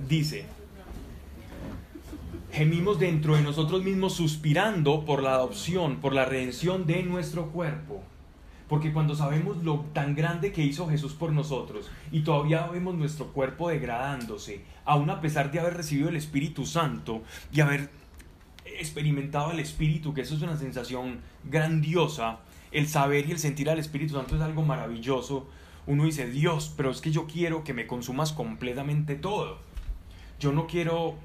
Dice, 0.08 0.44
gemimos 2.52 2.98
dentro 2.98 3.34
de 3.34 3.42
nosotros 3.42 3.82
mismos 3.82 4.14
suspirando 4.14 5.04
por 5.04 5.22
la 5.22 5.34
adopción, 5.34 5.96
por 5.96 6.12
la 6.12 6.24
redención 6.24 6.86
de 6.86 7.02
nuestro 7.02 7.50
cuerpo. 7.50 8.02
Porque 8.68 8.92
cuando 8.92 9.14
sabemos 9.14 9.62
lo 9.62 9.84
tan 9.92 10.14
grande 10.14 10.52
que 10.52 10.62
hizo 10.62 10.88
Jesús 10.88 11.12
por 11.12 11.32
nosotros 11.32 11.90
y 12.10 12.20
todavía 12.20 12.66
vemos 12.66 12.94
nuestro 12.94 13.26
cuerpo 13.26 13.68
degradándose, 13.68 14.62
aun 14.84 15.10
a 15.10 15.20
pesar 15.20 15.50
de 15.50 15.60
haber 15.60 15.74
recibido 15.74 16.08
el 16.08 16.16
Espíritu 16.16 16.64
Santo 16.64 17.22
y 17.52 17.60
haber 17.60 17.90
experimentado 18.78 19.50
el 19.50 19.60
Espíritu, 19.60 20.14
que 20.14 20.22
eso 20.22 20.34
es 20.34 20.42
una 20.42 20.56
sensación 20.56 21.20
grandiosa, 21.44 22.40
el 22.72 22.88
saber 22.88 23.28
y 23.28 23.32
el 23.32 23.38
sentir 23.38 23.70
al 23.70 23.78
Espíritu 23.78 24.14
Santo 24.14 24.36
es 24.36 24.42
algo 24.42 24.62
maravilloso. 24.62 25.48
Uno 25.86 26.04
dice, 26.04 26.28
Dios, 26.28 26.72
pero 26.76 26.90
es 26.90 27.00
que 27.00 27.10
yo 27.10 27.26
quiero 27.26 27.62
que 27.62 27.74
me 27.74 27.86
consumas 27.86 28.32
completamente 28.32 29.14
todo. 29.14 29.58
Yo 30.40 30.52
no 30.52 30.66
quiero 30.66 31.16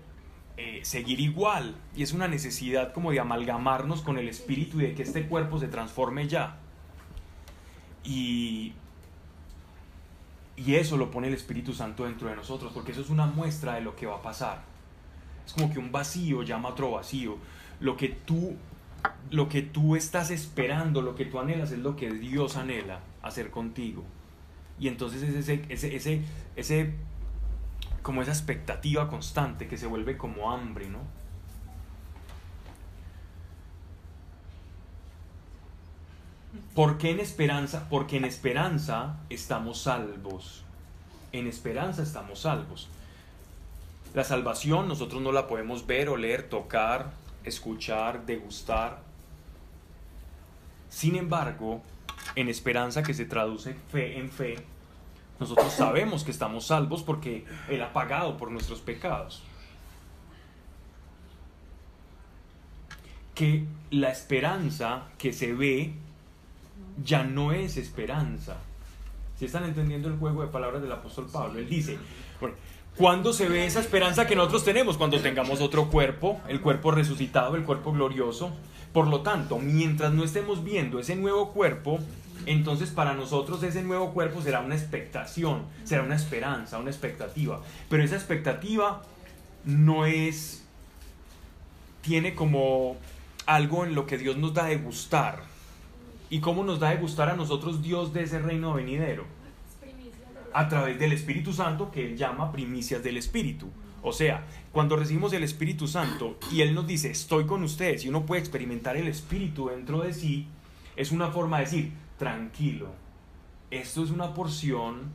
eh, 0.58 0.82
seguir 0.84 1.20
igual. 1.22 1.76
Y 1.96 2.04
es 2.04 2.14
una 2.14 2.28
necesidad 2.28 2.94
como 2.94 3.12
de 3.12 3.20
amalgamarnos 3.20 4.02
con 4.02 4.18
el 4.18 4.28
Espíritu 4.28 4.80
y 4.80 4.84
de 4.84 4.94
que 4.94 5.04
este 5.04 5.26
cuerpo 5.28 5.58
se 5.58 5.70
transforme 5.70 6.28
ya. 6.28 6.58
Y, 8.04 8.74
y 10.58 10.76
eso 10.76 10.98
lo 10.98 11.10
pone 11.10 11.30
el 11.30 11.34
Espíritu 11.34 11.74
Santo 11.74 12.04
dentro 12.04 12.28
de 12.28 12.36
nosotros, 12.36 12.74
porque 12.74 12.92
eso 12.92 13.02
es 13.02 13.10
una 13.10 13.26
muestra 13.26 13.76
de 13.76 13.82
lo 13.82 13.96
que 13.96 14.06
va 14.06 14.18
a 14.18 14.22
pasar. 14.22 14.69
Es 15.50 15.56
como 15.56 15.74
que 15.74 15.80
un 15.80 15.92
vacío 15.92 16.44
llama 16.44 16.70
a 16.70 16.74
otro 16.74 16.92
vacío. 16.92 17.38
Lo 17.80 17.98
que 17.98 18.10
tú, 18.10 18.56
lo 19.32 19.50
que 19.50 19.64
tú 19.64 19.96
estás 19.96 20.30
esperando, 20.30 21.02
lo 21.02 21.16
que 21.16 21.26
tú 21.26 21.40
anhelas 21.40 21.72
es 21.72 21.80
lo 21.80 21.96
que 21.96 22.12
Dios 22.12 22.56
anhela 22.56 23.00
hacer 23.24 23.50
contigo. 23.50 24.04
Y 24.80 24.90
entonces 24.90 25.24
es 25.24 25.34
ese, 25.34 25.66
ese, 25.70 25.96
ese, 25.96 26.22
ese, 26.56 26.94
como 28.04 28.22
esa 28.22 28.30
expectativa 28.30 29.10
constante 29.10 29.68
que 29.68 29.80
se 29.80 29.88
vuelve 29.88 30.18
como 30.18 30.52
hambre, 30.52 30.88
¿no? 30.88 31.00
¿Por 36.76 37.00
qué 37.00 37.10
en 37.10 37.22
esperanza? 37.22 37.88
Porque 37.90 38.18
en 38.18 38.26
esperanza 38.26 39.18
estamos 39.32 39.82
salvos. 39.82 40.64
En 41.32 41.48
esperanza 41.48 42.04
estamos 42.04 42.42
salvos. 42.42 42.88
La 44.14 44.24
salvación 44.24 44.88
nosotros 44.88 45.22
no 45.22 45.32
la 45.32 45.48
podemos 45.48 45.86
ver, 45.86 46.10
oler, 46.10 46.50
tocar, 46.50 47.12
escuchar, 47.44 48.26
degustar. 48.26 49.02
Sin 50.90 51.16
embargo, 51.16 51.82
en 52.36 52.50
esperanza 52.50 53.04
que 53.04 53.14
se 53.14 53.26
traduce 53.26 53.76
fe 53.92 54.18
en 54.18 54.32
fe, 54.32 54.56
nosotros 55.40 55.72
sabemos 55.72 56.24
que 56.24 56.32
estamos 56.32 56.66
salvos 56.66 57.04
porque 57.04 57.46
Él 57.70 57.82
ha 57.82 57.94
pagado 57.94 58.36
por 58.38 58.52
nuestros 58.52 58.80
pecados. 58.80 59.44
Que 63.36 63.66
la 63.92 64.10
esperanza 64.10 65.04
que 65.18 65.32
se 65.32 65.54
ve 65.54 65.94
ya 67.04 67.24
no 67.24 67.54
es 67.54 67.78
esperanza. 67.78 68.58
Si 69.38 69.46
están 69.46 69.64
entendiendo 69.64 70.10
el 70.10 70.18
juego 70.18 70.42
de 70.42 70.50
palabras 70.50 70.82
del 70.82 70.92
apóstol 70.92 71.28
Pablo, 71.32 71.60
él 71.60 71.70
dice, 71.70 71.98
¿cuándo 73.00 73.32
se 73.32 73.48
ve 73.48 73.66
esa 73.66 73.80
esperanza 73.80 74.28
que 74.28 74.36
nosotros 74.36 74.66
tenemos? 74.66 74.98
Cuando 74.98 75.22
tengamos 75.22 75.62
otro 75.62 75.90
cuerpo, 75.90 76.42
el 76.50 76.60
cuerpo 76.60 76.92
resucitado, 76.92 77.56
el 77.56 77.64
cuerpo 77.64 77.94
glorioso. 77.94 78.52
Por 78.92 79.08
lo 79.08 79.22
tanto, 79.22 79.58
mientras 79.58 80.12
no 80.12 80.26
estemos 80.26 80.66
viendo 80.66 81.00
ese 81.00 81.16
nuevo 81.16 81.54
cuerpo, 81.54 82.00
entonces 82.46 82.90
para 82.90 83.14
nosotros 83.14 83.64
ese 83.64 83.84
nuevo 83.84 84.12
cuerpo 84.12 84.42
será 84.42 84.60
una 84.60 84.76
expectación, 84.76 85.64
será 85.86 86.04
una 86.04 86.18
esperanza, 86.18 86.78
una 86.78 86.90
expectativa. 86.90 87.62
Pero 87.90 88.04
esa 88.04 88.18
expectativa 88.18 89.02
no 89.64 90.06
es, 90.06 90.66
tiene 92.02 92.36
como 92.36 92.98
algo 93.46 93.86
en 93.86 93.96
lo 93.96 94.08
que 94.08 94.18
Dios 94.18 94.36
nos 94.36 94.54
da 94.54 94.66
de 94.66 94.76
gustar. 94.76 95.44
¿Y 96.30 96.42
cómo 96.42 96.66
nos 96.66 96.82
da 96.82 96.90
de 96.90 96.98
gustar 96.98 97.30
a 97.30 97.38
nosotros 97.38 97.82
Dios 97.82 98.12
de 98.12 98.24
ese 98.24 98.40
reino 98.40 98.74
venidero? 98.74 99.39
A 100.54 100.68
través 100.68 101.00
del 101.00 101.14
Espíritu 101.14 101.54
Santo 101.54 101.92
que 101.92 102.06
Él 102.06 102.18
llama 102.18 102.52
primicias 102.52 103.04
del 103.04 103.18
Espíritu. 103.18 103.70
O 104.02 104.14
sea, 104.14 104.46
cuando 104.72 104.96
recibimos 104.96 105.34
el 105.34 105.44
Espíritu 105.44 105.88
Santo 105.88 106.38
y 106.52 106.62
Él 106.62 106.74
nos 106.74 106.88
dice, 106.88 107.12
estoy 107.12 107.46
con 107.46 107.64
ustedes, 107.64 108.06
y 108.06 108.10
uno 108.10 108.26
puede 108.26 108.42
experimentar 108.42 108.96
el 108.96 109.08
Espíritu 109.08 109.70
dentro 109.70 110.02
de 110.02 110.14
sí, 110.14 110.48
es 110.96 111.12
una 111.12 111.32
forma 111.32 111.58
de 111.58 111.66
decir, 111.66 111.92
tranquilo, 112.18 112.88
esto 113.72 114.04
es 114.04 114.12
una 114.12 114.34
porción 114.34 115.12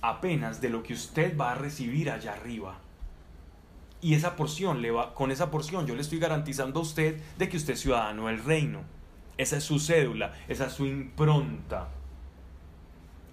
apenas 0.00 0.60
de 0.60 0.68
lo 0.68 0.82
que 0.82 0.94
usted 0.94 1.36
va 1.36 1.52
a 1.52 1.54
recibir 1.54 2.10
allá 2.10 2.32
arriba. 2.32 2.78
Y 4.00 4.14
esa 4.14 4.36
porción 4.36 4.80
le 4.80 4.90
va, 4.90 5.14
con 5.14 5.30
esa 5.30 5.50
porción 5.50 5.86
yo 5.86 5.94
le 5.94 6.02
estoy 6.02 6.18
garantizando 6.18 6.80
a 6.80 6.82
usted 6.82 7.20
de 7.36 7.48
que 7.48 7.56
usted 7.56 7.74
es 7.74 7.80
ciudadano 7.80 8.26
del 8.26 8.44
reino. 8.44 8.82
Esa 9.36 9.56
es 9.56 9.64
su 9.64 9.78
cédula, 9.78 10.34
esa 10.48 10.66
es 10.66 10.72
su 10.72 10.86
impronta. 10.86 11.88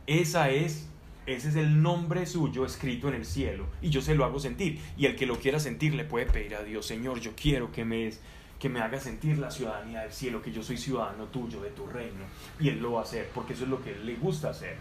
Esa 0.07 0.49
es 0.49 0.87
Ese 1.25 1.49
es 1.49 1.55
el 1.55 1.81
nombre 1.81 2.27
suyo 2.27 2.65
escrito 2.65 3.07
en 3.07 3.15
el 3.15 3.25
cielo 3.25 3.65
y 3.81 3.89
yo 3.89 4.01
se 4.01 4.13
lo 4.13 4.25
hago 4.25 4.39
sentir. 4.39 4.79
Y 4.95 5.07
el 5.07 5.15
que 5.15 5.25
lo 5.25 5.39
quiera 5.39 5.59
sentir 5.59 5.95
le 5.95 6.05
puede 6.05 6.27
pedir 6.27 6.55
a 6.55 6.63
Dios, 6.63 6.85
Señor, 6.85 7.19
yo 7.19 7.31
quiero 7.35 7.71
que 7.71 7.83
me, 7.83 8.11
que 8.59 8.69
me 8.69 8.79
haga 8.79 8.99
sentir 8.99 9.39
la 9.39 9.49
ciudadanía 9.49 10.01
del 10.01 10.11
cielo, 10.11 10.41
que 10.41 10.51
yo 10.51 10.61
soy 10.61 10.77
ciudadano 10.77 11.25
tuyo, 11.25 11.61
de 11.61 11.71
tu 11.71 11.87
reino. 11.87 12.25
Y 12.59 12.69
Él 12.69 12.79
lo 12.79 12.93
va 12.93 12.99
a 12.99 13.03
hacer, 13.03 13.29
porque 13.33 13.53
eso 13.53 13.63
es 13.63 13.69
lo 13.69 13.81
que 13.83 13.91
Él 13.91 14.05
le 14.05 14.15
gusta 14.15 14.51
hacer. 14.51 14.77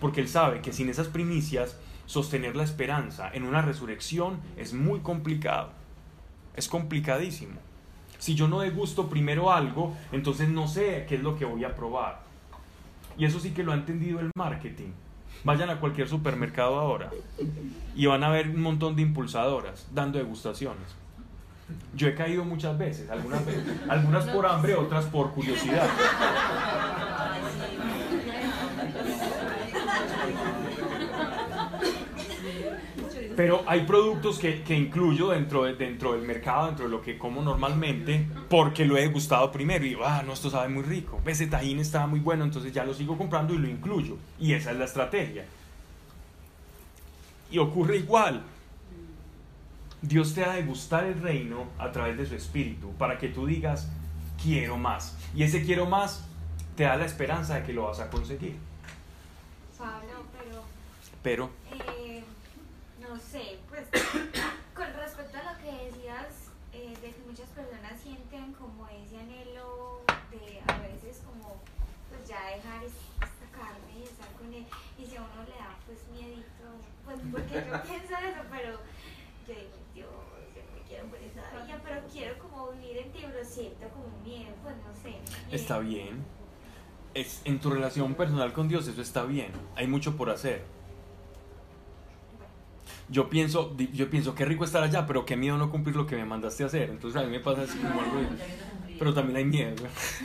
Porque 0.00 0.20
Él 0.20 0.28
sabe 0.28 0.60
que 0.60 0.72
sin 0.72 0.88
esas 0.88 1.08
primicias, 1.08 1.76
sostener 2.06 2.54
la 2.54 2.64
esperanza 2.64 3.30
en 3.32 3.42
una 3.42 3.60
resurrección 3.60 4.38
es 4.56 4.72
muy 4.72 5.00
complicado. 5.00 5.72
Es 6.54 6.68
complicadísimo. 6.68 7.58
Si 8.18 8.34
yo 8.36 8.46
no 8.46 8.60
degusto 8.60 9.08
primero 9.08 9.52
algo, 9.52 9.96
entonces 10.12 10.48
no 10.48 10.68
sé 10.68 11.06
qué 11.08 11.16
es 11.16 11.22
lo 11.22 11.36
que 11.36 11.44
voy 11.44 11.64
a 11.64 11.74
probar. 11.74 12.22
Y 13.18 13.24
eso 13.24 13.40
sí 13.40 13.50
que 13.50 13.64
lo 13.64 13.72
ha 13.72 13.74
entendido 13.74 14.20
el 14.20 14.30
marketing. 14.36 14.90
Vayan 15.44 15.70
a 15.70 15.80
cualquier 15.80 16.08
supermercado 16.08 16.78
ahora 16.78 17.10
y 17.94 18.06
van 18.06 18.22
a 18.24 18.30
ver 18.30 18.48
un 18.50 18.60
montón 18.60 18.96
de 18.96 19.02
impulsadoras 19.02 19.86
dando 19.92 20.18
degustaciones. 20.18 20.96
Yo 21.94 22.08
he 22.08 22.14
caído 22.14 22.44
muchas 22.44 22.76
veces, 22.76 23.08
algunas, 23.10 23.44
veces, 23.46 23.64
algunas 23.88 24.24
por 24.26 24.46
hambre, 24.46 24.74
otras 24.74 25.06
por 25.06 25.32
curiosidad. 25.32 25.88
Pero 33.36 33.62
hay 33.66 33.84
productos 33.84 34.38
que, 34.38 34.62
que 34.62 34.74
incluyo 34.76 35.28
dentro, 35.28 35.64
de- 35.64 35.74
dentro 35.74 36.12
del 36.14 36.22
mercado, 36.22 36.66
dentro 36.66 36.84
de 36.86 36.90
lo 36.90 37.00
que 37.00 37.16
como 37.18 37.42
normalmente, 37.42 38.26
porque 38.48 38.84
lo 38.84 38.96
he 38.96 39.06
gustado 39.08 39.50
primero. 39.52 39.84
Y 39.84 39.90
digo, 39.90 40.02
ah, 40.04 40.22
no, 40.24 40.32
esto 40.32 40.50
sabe 40.50 40.68
muy 40.68 40.82
rico. 40.82 41.20
Ese 41.24 41.46
tajín 41.46 41.78
estaba 41.78 42.06
muy 42.06 42.20
bueno, 42.20 42.44
entonces 42.44 42.72
ya 42.72 42.84
lo 42.84 42.92
sigo 42.94 43.16
comprando 43.16 43.54
y 43.54 43.58
lo 43.58 43.68
incluyo. 43.68 44.16
Y 44.38 44.52
esa 44.54 44.72
es 44.72 44.78
la 44.78 44.84
estrategia. 44.84 45.44
Y 47.50 47.58
ocurre 47.58 47.96
igual. 47.96 48.42
Dios 50.02 50.34
te 50.34 50.44
ha 50.44 50.52
de 50.52 50.62
gustar 50.62 51.04
el 51.04 51.20
reino 51.20 51.66
a 51.78 51.92
través 51.92 52.16
de 52.16 52.26
su 52.26 52.34
espíritu, 52.34 52.92
para 52.94 53.18
que 53.18 53.28
tú 53.28 53.46
digas, 53.46 53.88
quiero 54.42 54.76
más. 54.78 55.16
Y 55.34 55.42
ese 55.42 55.62
quiero 55.64 55.86
más 55.86 56.24
te 56.74 56.84
da 56.84 56.96
la 56.96 57.04
esperanza 57.04 57.56
de 57.56 57.62
que 57.64 57.72
lo 57.74 57.82
vas 57.82 58.00
a 58.00 58.08
conseguir. 58.08 58.56
Pablo, 59.78 60.24
pero 60.32 60.62
Pero, 61.22 61.50
sé, 63.20 63.58
pues 63.68 63.86
con 64.74 64.92
respecto 64.94 65.38
a 65.38 65.52
lo 65.52 65.58
que 65.58 65.84
decías 65.86 66.50
eh, 66.72 66.96
de 67.02 67.10
que 67.12 67.22
muchas 67.26 67.48
personas 67.50 68.00
sienten 68.00 68.52
como 68.54 68.86
ese 68.88 69.18
anhelo 69.18 70.00
de 70.30 70.60
a 70.66 70.78
veces 70.78 71.20
como 71.24 71.56
pues 72.08 72.28
ya 72.28 72.40
dejar 72.56 72.82
es- 72.84 72.92
esta 72.92 73.46
carne 73.56 73.98
y 73.98 74.02
estar 74.04 74.28
con 74.32 74.52
él 74.52 74.64
y 74.98 75.06
si 75.06 75.16
a 75.16 75.20
uno 75.22 75.42
le 75.44 75.56
da 75.56 75.76
pues 75.86 75.98
miedito, 76.12 76.64
pues 77.04 77.18
porque 77.30 77.54
yo 77.54 77.82
pienso 77.88 78.14
eso, 78.14 78.42
pero 78.50 78.70
yo 79.48 79.54
digo, 79.54 79.76
Dios, 79.94 80.08
yo 80.54 80.62
me 80.74 80.82
quiero 80.88 81.06
por 81.06 81.18
esa 81.18 81.64
vía, 81.64 81.80
pero 81.84 82.00
quiero 82.12 82.38
como 82.38 82.70
vivir 82.72 82.98
en 82.98 83.12
ti, 83.12 83.18
pero 83.24 83.44
siento 83.44 83.88
como 83.88 84.04
un 84.06 84.22
miedo, 84.22 84.52
pues 84.62 84.74
no 84.76 84.94
sé. 85.02 85.16
está 85.54 85.78
bien. 85.80 86.24
Es, 87.14 87.40
en 87.44 87.58
tu 87.58 87.70
relación 87.70 88.14
personal 88.14 88.52
con 88.52 88.68
Dios 88.68 88.86
eso 88.86 89.02
está 89.02 89.24
bien. 89.24 89.50
Hay 89.74 89.88
mucho 89.88 90.16
por 90.16 90.30
hacer. 90.30 90.64
Yo 93.10 93.28
pienso, 93.28 93.76
yo 93.92 94.08
pienso, 94.08 94.34
qué 94.36 94.44
rico 94.44 94.64
estar 94.64 94.82
allá, 94.82 95.06
pero 95.06 95.26
qué 95.26 95.36
miedo 95.36 95.58
no 95.58 95.70
cumplir 95.70 95.96
lo 95.96 96.06
que 96.06 96.16
me 96.16 96.24
mandaste 96.24 96.62
a 96.62 96.66
hacer. 96.66 96.90
Entonces 96.90 97.20
a 97.20 97.24
mí 97.24 97.30
me 97.30 97.40
pasa 97.40 97.62
así 97.62 97.76
como 97.78 98.00
algo 98.00 98.20
Pero 98.98 99.12
también 99.12 99.36
hay 99.36 99.44
miedo. 99.44 99.74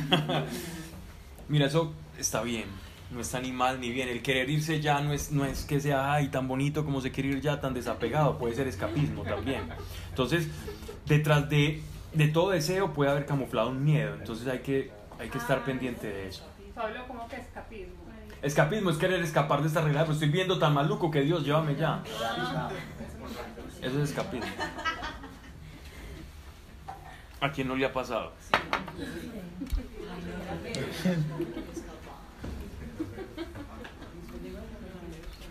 Mira, 1.49 1.65
eso 1.65 1.93
está 2.19 2.43
bien. 2.43 2.65
No 3.11 3.19
está 3.19 3.39
ni 3.39 3.51
mal 3.51 3.79
ni 3.79 3.89
bien. 3.89 4.07
El 4.07 4.21
querer 4.21 4.49
irse 4.49 4.81
ya 4.81 5.01
no 5.01 5.13
es, 5.13 5.31
no 5.31 5.45
es 5.45 5.65
que 5.65 5.79
sea 5.79 6.13
ay, 6.13 6.27
tan 6.27 6.47
bonito 6.47 6.85
como 6.85 7.01
se 7.01 7.11
quiere 7.11 7.29
ir 7.29 7.41
ya, 7.41 7.59
tan 7.59 7.73
desapegado. 7.73 8.37
Puede 8.37 8.53
ser 8.53 8.67
escapismo 8.67 9.23
también. 9.23 9.63
Entonces, 10.09 10.47
detrás 11.07 11.49
de, 11.49 11.81
de 12.13 12.27
todo 12.27 12.51
deseo 12.51 12.93
puede 12.93 13.09
haber 13.09 13.25
camuflado 13.25 13.69
un 13.69 13.83
miedo. 13.83 14.13
Entonces 14.13 14.47
hay 14.47 14.59
que, 14.59 14.91
hay 15.19 15.29
que 15.29 15.39
estar 15.39 15.65
pendiente 15.65 16.07
de 16.07 16.27
eso. 16.27 16.43
Pablo, 16.75 17.03
¿cómo 17.07 17.27
que 17.27 17.37
escapismo? 17.37 18.04
Escapismo 18.45 18.91
es 18.91 18.97
querer 18.97 19.21
escapar 19.21 19.61
de 19.61 19.67
esta 19.69 19.81
realidad, 19.81 20.03
pero 20.03 20.13
estoy 20.13 20.29
viendo 20.29 20.59
tan 20.59 20.71
maluco 20.71 21.09
que 21.09 21.21
Dios, 21.21 21.43
llévame 21.43 21.75
ya. 21.75 22.03
Eso 23.81 24.03
es 24.03 24.09
escapismo. 24.11 24.45
¿A 27.41 27.51
quién 27.51 27.67
no 27.67 27.75
le 27.75 27.87
ha 27.87 27.91
pasado? 27.91 28.33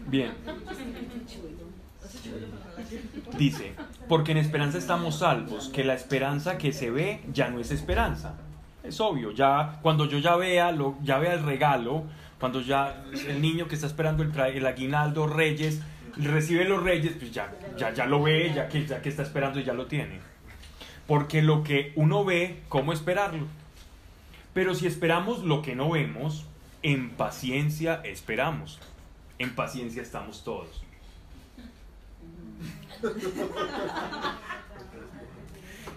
Bien. 0.07 0.33
Dice, 3.37 3.75
porque 4.09 4.31
en 4.31 4.39
esperanza 4.39 4.79
estamos 4.79 5.19
salvos, 5.19 5.69
que 5.69 5.83
la 5.83 5.95
esperanza 5.95 6.59
que 6.59 6.73
se 6.73 6.93
ve 6.93 7.25
ya 7.33 7.51
no 7.51 7.59
es 7.59 7.73
esperanza. 7.73 8.37
Es 8.85 9.01
obvio, 9.01 9.33
ya 9.33 9.81
cuando 9.83 10.05
yo 10.05 10.19
ya 10.19 10.37
vea, 10.37 10.71
lo, 10.71 10.97
ya 11.03 11.19
vea 11.19 11.33
el 11.33 11.43
regalo, 11.43 12.05
cuando 12.45 12.61
ya 12.61 13.03
el 13.27 13.41
niño 13.41 13.69
que 13.69 13.75
está 13.75 13.87
esperando 13.87 14.23
el, 14.23 14.39
el 14.39 14.67
aguinaldo 14.67 15.27
Reyes 15.27 15.81
recibe 16.19 16.67
los 16.67 16.83
Reyes, 16.83 17.15
pues 17.19 17.33
ya, 17.33 17.51
ya, 17.79 17.95
ya 17.95 18.05
lo 18.05 18.23
ve, 18.23 18.53
ya 18.55 18.69
que, 18.69 18.85
ya 18.85 19.01
que 19.01 19.09
está 19.09 19.23
esperando 19.23 19.61
y 19.61 19.65
ya 19.65 19.73
lo 19.73 19.87
tiene. 19.87 20.21
Porque 21.07 21.41
lo 21.41 21.63
que 21.63 21.95
uno 21.97 22.23
ve, 22.23 22.61
¿cómo 22.69 22.93
esperarlo? 22.93 23.47
Pero 24.53 24.75
si 24.75 24.87
esperamos 24.87 25.43
lo 25.43 25.63
que 25.63 25.75
no 25.75 25.89
vemos, 25.89 26.45
en 26.83 27.13
paciencia 27.13 28.03
esperamos. 28.05 28.79
En 29.39 29.55
paciencia 29.55 30.03
estamos 30.03 30.45
todos. 30.45 30.85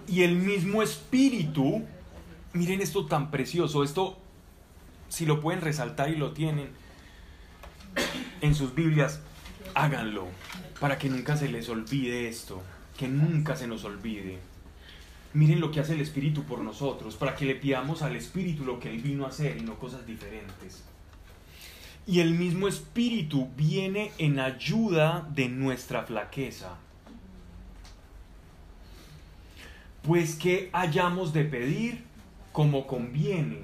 Y 0.07 0.23
el 0.23 0.37
mismo 0.37 0.81
espíritu, 0.81 1.83
miren 2.53 2.79
esto 2.79 3.05
tan 3.05 3.31
precioso, 3.31 3.83
esto, 3.83 4.17
si 5.09 5.25
lo 5.25 5.41
pueden 5.41 5.61
resaltar 5.61 6.09
y 6.09 6.15
lo 6.15 6.31
tienen 6.31 6.69
en 8.41 8.55
sus 8.55 8.75
Biblias, 8.75 9.21
háganlo, 9.73 10.27
para 10.79 10.97
que 10.97 11.09
nunca 11.09 11.37
se 11.37 11.47
les 11.47 11.69
olvide 11.69 12.27
esto, 12.27 12.61
que 12.97 13.07
nunca 13.07 13.55
se 13.55 13.67
nos 13.67 13.83
olvide. 13.83 14.39
Miren 15.33 15.59
lo 15.59 15.71
que 15.71 15.79
hace 15.79 15.93
el 15.93 16.01
Espíritu 16.01 16.43
por 16.43 16.59
nosotros, 16.59 17.15
para 17.15 17.35
que 17.35 17.45
le 17.45 17.55
pidamos 17.55 18.01
al 18.01 18.15
Espíritu 18.15 18.65
lo 18.65 18.79
que 18.79 18.89
Él 18.89 19.01
vino 19.01 19.25
a 19.25 19.29
hacer 19.29 19.57
y 19.57 19.61
no 19.61 19.75
cosas 19.75 20.05
diferentes. 20.05 20.83
Y 22.05 22.21
el 22.21 22.31
mismo 22.31 22.67
Espíritu 22.67 23.49
viene 23.57 24.11
en 24.17 24.39
ayuda 24.39 25.27
de 25.29 25.49
nuestra 25.49 26.03
flaqueza. 26.03 26.77
Pues 30.03 30.35
que 30.35 30.69
hayamos 30.71 31.33
de 31.33 31.43
pedir 31.43 32.03
como 32.53 32.87
conviene. 32.87 33.59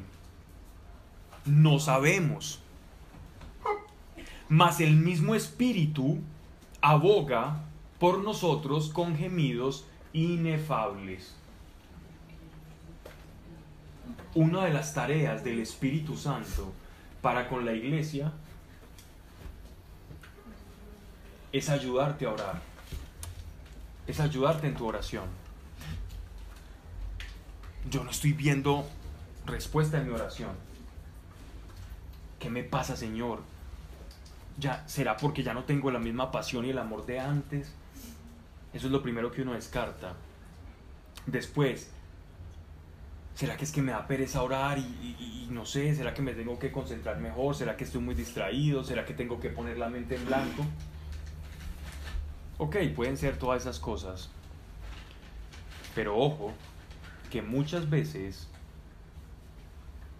No 1.46 1.80
sabemos. 1.80 2.60
Mas 4.50 4.80
el 4.80 4.96
mismo 4.96 5.36
Espíritu 5.36 6.20
aboga 6.82 7.64
por 8.00 8.20
nosotros 8.20 8.90
con 8.90 9.16
gemidos 9.16 9.86
inefables. 10.14 11.36
Una 14.36 14.66
de 14.66 14.74
las 14.74 14.94
tareas 14.94 15.44
del 15.44 15.60
Espíritu 15.60 16.18
Santo 16.18 16.74
para 17.22 17.48
con 17.48 17.66
la 17.66 17.74
iglesia 17.74 18.34
es 21.54 21.70
ayudarte 21.70 22.26
a 22.26 22.32
orar. 22.32 22.62
Es 24.08 24.20
ayudarte 24.20 24.68
en 24.68 24.76
tu 24.76 24.86
oración. 24.86 25.26
Yo 27.90 28.04
no 28.04 28.12
estoy 28.12 28.34
viendo 28.34 28.86
respuesta 29.46 30.00
en 30.00 30.08
mi 30.08 30.14
oración. 30.14 30.73
¿Qué 32.44 32.50
me 32.50 32.62
pasa, 32.66 32.98
Señor? 32.98 33.42
Ya, 34.60 34.84
¿Será 34.86 35.16
porque 35.16 35.44
ya 35.44 35.54
no 35.54 35.64
tengo 35.64 35.90
la 35.92 35.98
misma 36.00 36.30
pasión 36.30 36.66
y 36.66 36.72
el 36.72 36.78
amor 36.78 37.06
de 37.06 37.18
antes? 37.22 37.72
Eso 38.74 38.88
es 38.88 38.92
lo 38.92 39.02
primero 39.02 39.32
que 39.32 39.44
uno 39.44 39.54
descarta. 39.54 40.14
Después, 41.26 41.90
¿será 43.34 43.56
que 43.56 43.64
es 43.64 43.72
que 43.72 43.82
me 43.82 43.94
da 43.94 44.06
pereza 44.08 44.44
orar 44.44 44.78
y, 44.78 44.82
y- 44.82 45.46
y 45.46 45.48
no 45.54 45.66
sé? 45.66 45.96
¿Será 45.96 46.14
que 46.14 46.22
me 46.22 46.34
tengo 46.34 46.60
que 46.60 46.70
concentrar 46.74 47.18
mejor? 47.18 47.56
¿Será 47.56 47.78
que 47.78 47.86
estoy 47.86 48.02
muy 48.02 48.14
distraído? 48.14 48.84
¿Será 48.84 49.06
que 49.06 49.14
tengo 49.14 49.40
que 49.40 49.48
poner 49.50 49.78
la 49.78 49.88
mente 49.88 50.16
en 50.18 50.26
blanco? 50.26 50.66
Ok, 52.58 52.76
pueden 52.94 53.16
ser 53.16 53.38
todas 53.38 53.62
esas 53.62 53.80
cosas. 53.80 54.30
Pero 55.96 56.18
ojo, 56.18 56.52
que 57.32 57.42
muchas 57.42 57.90
veces 57.90 58.50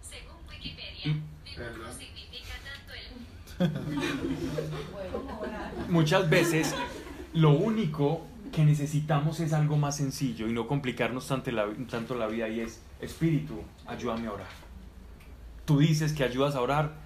Según 0.00 0.36
Wikipedia, 0.48 1.12
Mm. 1.12 1.22
Muchas 5.88 6.28
veces 6.28 6.74
lo 7.32 7.50
único 7.50 8.22
que 8.52 8.64
necesitamos 8.64 9.40
es 9.40 9.52
algo 9.52 9.76
más 9.76 9.96
sencillo 9.96 10.48
y 10.48 10.52
no 10.52 10.66
complicarnos 10.66 11.26
tanto 11.26 11.50
la, 11.50 11.66
tanto 11.90 12.14
la 12.14 12.26
vida 12.26 12.48
y 12.48 12.60
es, 12.60 12.80
Espíritu, 13.00 13.60
ayúdame 13.86 14.28
a 14.28 14.32
orar. 14.32 14.46
Tú 15.64 15.78
dices 15.78 16.12
que 16.12 16.24
ayudas 16.24 16.54
a 16.54 16.60
orar, 16.60 17.04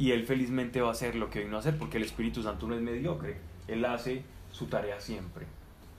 y 0.00 0.12
él 0.12 0.24
felizmente 0.24 0.80
va 0.80 0.88
a 0.88 0.92
hacer 0.92 1.14
lo 1.14 1.28
que 1.28 1.44
vino 1.44 1.56
a 1.56 1.60
hacer 1.60 1.76
porque 1.76 1.98
el 1.98 2.04
Espíritu 2.04 2.42
Santo 2.42 2.66
no 2.66 2.74
es 2.74 2.80
mediocre. 2.80 3.36
Él 3.68 3.84
hace 3.84 4.24
su 4.50 4.64
tarea 4.64 4.98
siempre 4.98 5.44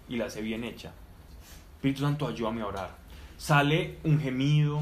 y 0.10 0.18
la 0.18 0.26
hace 0.26 0.42
bien 0.42 0.64
hecha. 0.64 0.92
Espíritu 1.76 2.02
Santo, 2.02 2.28
ayúdame 2.28 2.62
a 2.62 2.66
orar. 2.66 2.98
Sale 3.38 4.00
un 4.04 4.20
gemido, 4.20 4.82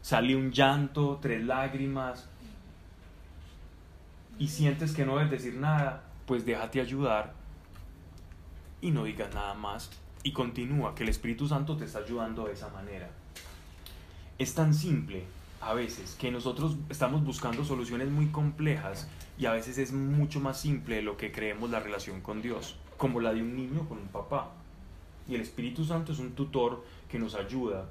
sale 0.00 0.36
un 0.36 0.52
llanto, 0.52 1.18
tres 1.20 1.44
lágrimas 1.44 2.28
y 4.38 4.48
sientes 4.48 4.92
que 4.92 5.04
no 5.04 5.16
debes 5.16 5.30
decir 5.30 5.54
nada, 5.54 6.04
pues 6.26 6.44
déjate 6.44 6.80
ayudar 6.80 7.34
y 8.80 8.90
no 8.90 9.04
digas 9.04 9.34
nada 9.34 9.54
más 9.54 9.90
y 10.22 10.32
continúa, 10.32 10.94
que 10.94 11.02
el 11.02 11.08
Espíritu 11.08 11.48
Santo 11.48 11.76
te 11.76 11.84
está 11.84 11.98
ayudando 11.98 12.46
de 12.46 12.52
esa 12.52 12.68
manera. 12.68 13.10
Es 14.38 14.54
tan 14.54 14.72
simple 14.74 15.24
a 15.60 15.74
veces 15.74 16.16
que 16.18 16.30
nosotros 16.30 16.76
estamos 16.88 17.24
buscando 17.24 17.64
soluciones 17.64 18.08
muy 18.08 18.26
complejas 18.26 19.08
y 19.38 19.46
a 19.46 19.52
veces 19.52 19.78
es 19.78 19.92
mucho 19.92 20.40
más 20.40 20.60
simple 20.60 20.96
de 20.96 21.02
lo 21.02 21.16
que 21.16 21.32
creemos 21.32 21.70
la 21.70 21.80
relación 21.80 22.20
con 22.20 22.42
Dios, 22.42 22.76
como 22.96 23.20
la 23.20 23.32
de 23.32 23.42
un 23.42 23.56
niño 23.56 23.88
con 23.88 23.98
un 23.98 24.08
papá. 24.08 24.50
Y 25.28 25.34
el 25.34 25.40
Espíritu 25.40 25.84
Santo 25.84 26.12
es 26.12 26.18
un 26.18 26.32
tutor 26.32 26.84
que 27.08 27.18
nos 27.18 27.34
ayuda, 27.34 27.88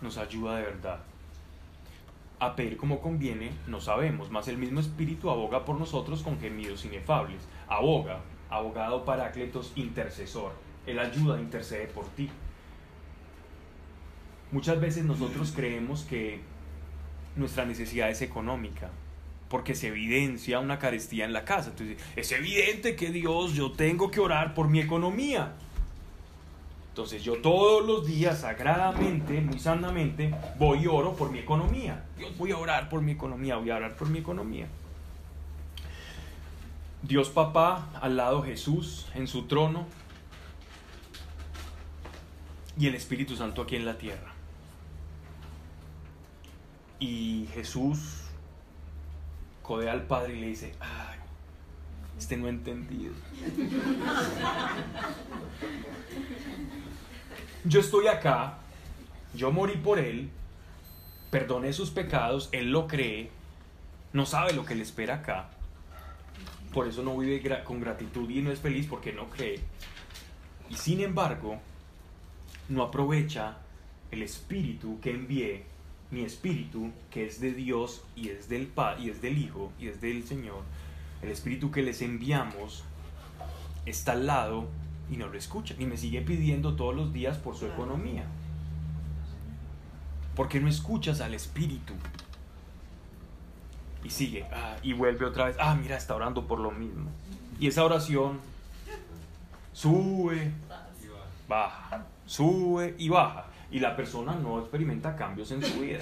nos 0.00 0.16
ayuda 0.18 0.56
de 0.56 0.62
verdad. 0.62 1.00
A 2.38 2.54
pedir 2.54 2.76
como 2.76 3.00
conviene, 3.00 3.50
no 3.66 3.80
sabemos, 3.80 4.30
mas 4.30 4.48
el 4.48 4.58
mismo 4.58 4.80
Espíritu 4.80 5.30
aboga 5.30 5.64
por 5.64 5.78
nosotros 5.78 6.22
con 6.22 6.38
gemidos 6.38 6.84
inefables. 6.84 7.40
Aboga, 7.66 8.20
abogado 8.50 9.04
parácletos, 9.04 9.72
intercesor. 9.74 10.52
Él 10.86 10.98
ayuda, 10.98 11.40
intercede 11.40 11.86
por 11.86 12.06
ti. 12.08 12.30
Muchas 14.52 14.80
veces 14.80 15.04
nosotros 15.04 15.52
creemos 15.56 16.02
que 16.02 16.40
nuestra 17.36 17.64
necesidad 17.64 18.10
es 18.10 18.22
económica, 18.22 18.90
porque 19.48 19.74
se 19.74 19.88
evidencia 19.88 20.60
una 20.60 20.78
carestía 20.78 21.24
en 21.24 21.32
la 21.32 21.44
casa. 21.44 21.70
Entonces, 21.70 21.98
es 22.16 22.32
evidente 22.32 22.96
que 22.96 23.10
Dios, 23.10 23.54
yo 23.54 23.72
tengo 23.72 24.10
que 24.10 24.20
orar 24.20 24.54
por 24.54 24.68
mi 24.68 24.80
economía. 24.80 25.54
Entonces 26.96 27.22
yo 27.22 27.42
todos 27.42 27.86
los 27.86 28.06
días, 28.06 28.40
sagradamente, 28.40 29.42
muy 29.42 29.58
sanamente, 29.58 30.34
voy 30.58 30.84
y 30.84 30.86
oro 30.86 31.14
por 31.14 31.30
mi 31.30 31.40
economía. 31.40 32.06
Dios, 32.16 32.34
voy 32.38 32.52
a 32.52 32.56
orar 32.56 32.88
por 32.88 33.02
mi 33.02 33.12
economía, 33.12 33.56
voy 33.56 33.68
a 33.68 33.76
orar 33.76 33.96
por 33.96 34.08
mi 34.08 34.20
economía. 34.20 34.66
Dios 37.02 37.28
papá, 37.28 37.90
al 38.00 38.16
lado 38.16 38.42
Jesús 38.42 39.08
en 39.14 39.26
su 39.26 39.42
trono 39.42 39.84
y 42.78 42.86
el 42.86 42.94
Espíritu 42.94 43.36
Santo 43.36 43.60
aquí 43.60 43.76
en 43.76 43.84
la 43.84 43.98
tierra. 43.98 44.32
Y 46.98 47.46
Jesús 47.52 48.22
codea 49.62 49.92
al 49.92 50.06
Padre 50.06 50.38
y 50.38 50.40
le 50.40 50.46
dice, 50.46 50.74
ay, 50.80 51.18
este 52.16 52.38
no 52.38 52.46
ha 52.46 52.48
entendido. 52.48 53.12
Yo 57.68 57.80
estoy 57.80 58.06
acá, 58.06 58.58
yo 59.34 59.50
morí 59.50 59.76
por 59.76 59.98
él, 59.98 60.30
perdoné 61.32 61.72
sus 61.72 61.90
pecados, 61.90 62.48
él 62.52 62.70
lo 62.70 62.86
cree, 62.86 63.28
no 64.12 64.24
sabe 64.24 64.52
lo 64.52 64.64
que 64.64 64.76
le 64.76 64.84
espera 64.84 65.16
acá. 65.16 65.48
Por 66.72 66.86
eso 66.86 67.02
no 67.02 67.18
vive 67.18 67.64
con 67.64 67.80
gratitud 67.80 68.30
y 68.30 68.40
no 68.40 68.52
es 68.52 68.60
feliz 68.60 68.86
porque 68.86 69.12
no 69.12 69.28
cree. 69.30 69.58
Y 70.70 70.76
sin 70.76 71.00
embargo, 71.00 71.58
no 72.68 72.84
aprovecha 72.84 73.56
el 74.12 74.22
espíritu 74.22 75.00
que 75.00 75.10
envié, 75.10 75.64
mi 76.12 76.22
espíritu 76.22 76.92
que 77.10 77.26
es 77.26 77.40
de 77.40 77.52
Dios 77.52 78.04
y 78.14 78.28
es 78.28 78.48
del 78.48 78.68
Pa 78.68 78.96
y 78.96 79.10
es 79.10 79.20
del 79.20 79.38
Hijo 79.38 79.72
y 79.80 79.88
es 79.88 80.00
del 80.00 80.22
Señor. 80.22 80.62
El 81.20 81.30
espíritu 81.30 81.72
que 81.72 81.82
les 81.82 82.00
enviamos 82.00 82.84
está 83.86 84.12
al 84.12 84.26
lado 84.28 84.68
y 85.10 85.16
no 85.16 85.28
lo 85.28 85.38
escucha 85.38 85.74
y 85.78 85.86
me 85.86 85.96
sigue 85.96 86.22
pidiendo 86.22 86.74
todos 86.74 86.94
los 86.94 87.12
días 87.12 87.38
por 87.38 87.56
su 87.56 87.66
economía. 87.66 88.24
¿Por 90.34 90.48
qué 90.48 90.60
no 90.60 90.68
escuchas 90.68 91.20
al 91.20 91.34
espíritu? 91.34 91.94
Y 94.04 94.10
sigue, 94.10 94.44
ah, 94.52 94.76
y 94.82 94.92
vuelve 94.92 95.24
otra 95.24 95.46
vez, 95.46 95.56
ah, 95.58 95.74
mira, 95.74 95.96
está 95.96 96.14
orando 96.14 96.46
por 96.46 96.60
lo 96.60 96.70
mismo. 96.70 97.10
Y 97.58 97.68
esa 97.68 97.84
oración 97.84 98.40
sube, 99.72 100.52
baja, 101.48 102.06
sube 102.26 102.94
y 102.98 103.08
baja. 103.08 103.46
Y 103.70 103.80
la 103.80 103.96
persona 103.96 104.34
no 104.34 104.60
experimenta 104.60 105.16
cambios 105.16 105.50
en 105.50 105.62
su 105.62 105.80
vida. 105.80 106.00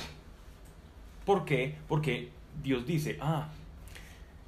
¿Por 1.25 1.45
qué? 1.45 1.79
Porque 1.89 2.31
Dios 2.63 2.87
dice, 2.87 3.19
ah, 3.23 3.49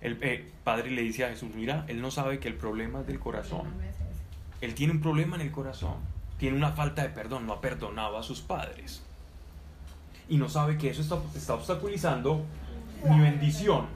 el 0.01 0.19
eh, 0.21 0.51
Padre 0.63 0.91
le 0.91 1.03
dice 1.03 1.25
a 1.25 1.29
Jesús, 1.29 1.51
mira, 1.55 1.85
Él 1.89 2.03
no 2.03 2.11
sabe 2.11 2.39
que 2.39 2.49
el 2.49 2.55
problema 2.55 3.01
es 3.01 3.07
del 3.07 3.19
corazón. 3.19 3.67
Él 4.61 4.75
tiene 4.75 4.93
un 4.93 5.01
problema 5.01 5.37
en 5.37 5.43
el 5.43 5.51
corazón. 5.51 5.97
Tiene 6.39 6.57
una 6.57 6.73
falta 6.73 7.03
de 7.03 7.09
perdón, 7.11 7.47
no 7.47 7.55
ha 7.55 7.61
perdonado 7.61 8.19
a 8.19 8.23
sus 8.23 8.41
padres. 8.41 9.03
Y 10.29 10.37
no 10.37 10.49
sabe 10.49 10.77
que 10.77 10.91
eso 10.91 11.03
está, 11.35 11.55
obstaculizando 11.55 12.45
mi 13.05 13.21
bendición. 13.21 13.87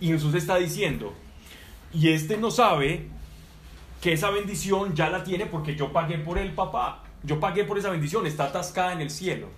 Y 0.00 0.08
Jesús 0.08 0.34
está 0.34 0.56
diciendo, 0.56 1.12
y 1.92 2.10
este 2.10 2.36
no 2.36 2.50
sabe 2.50 3.08
que 4.00 4.12
esa 4.12 4.30
bendición 4.30 4.94
ya 4.94 5.10
la 5.10 5.24
tiene 5.24 5.46
porque 5.46 5.76
yo 5.76 5.92
pagué 5.92 6.18
por 6.18 6.38
el 6.38 6.52
papá. 6.52 7.02
Yo 7.22 7.38
pagué 7.38 7.64
por 7.64 7.78
esa 7.78 7.90
bendición, 7.90 8.26
está 8.26 8.44
atascada 8.44 8.92
en 8.92 9.00
el 9.00 9.10
cielo. 9.10 9.48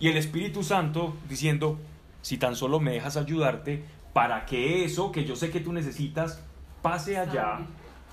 Y 0.00 0.08
el 0.08 0.16
Espíritu 0.16 0.64
Santo 0.64 1.14
diciendo, 1.28 1.78
si 2.22 2.38
tan 2.38 2.56
solo 2.56 2.80
me 2.80 2.92
dejas 2.92 3.16
ayudarte 3.16 3.84
para 4.12 4.46
que 4.46 4.84
eso 4.84 5.12
que 5.12 5.24
yo 5.24 5.36
sé 5.36 5.50
que 5.50 5.60
tú 5.60 5.72
necesitas 5.72 6.40
pase 6.82 7.18
allá 7.18 7.60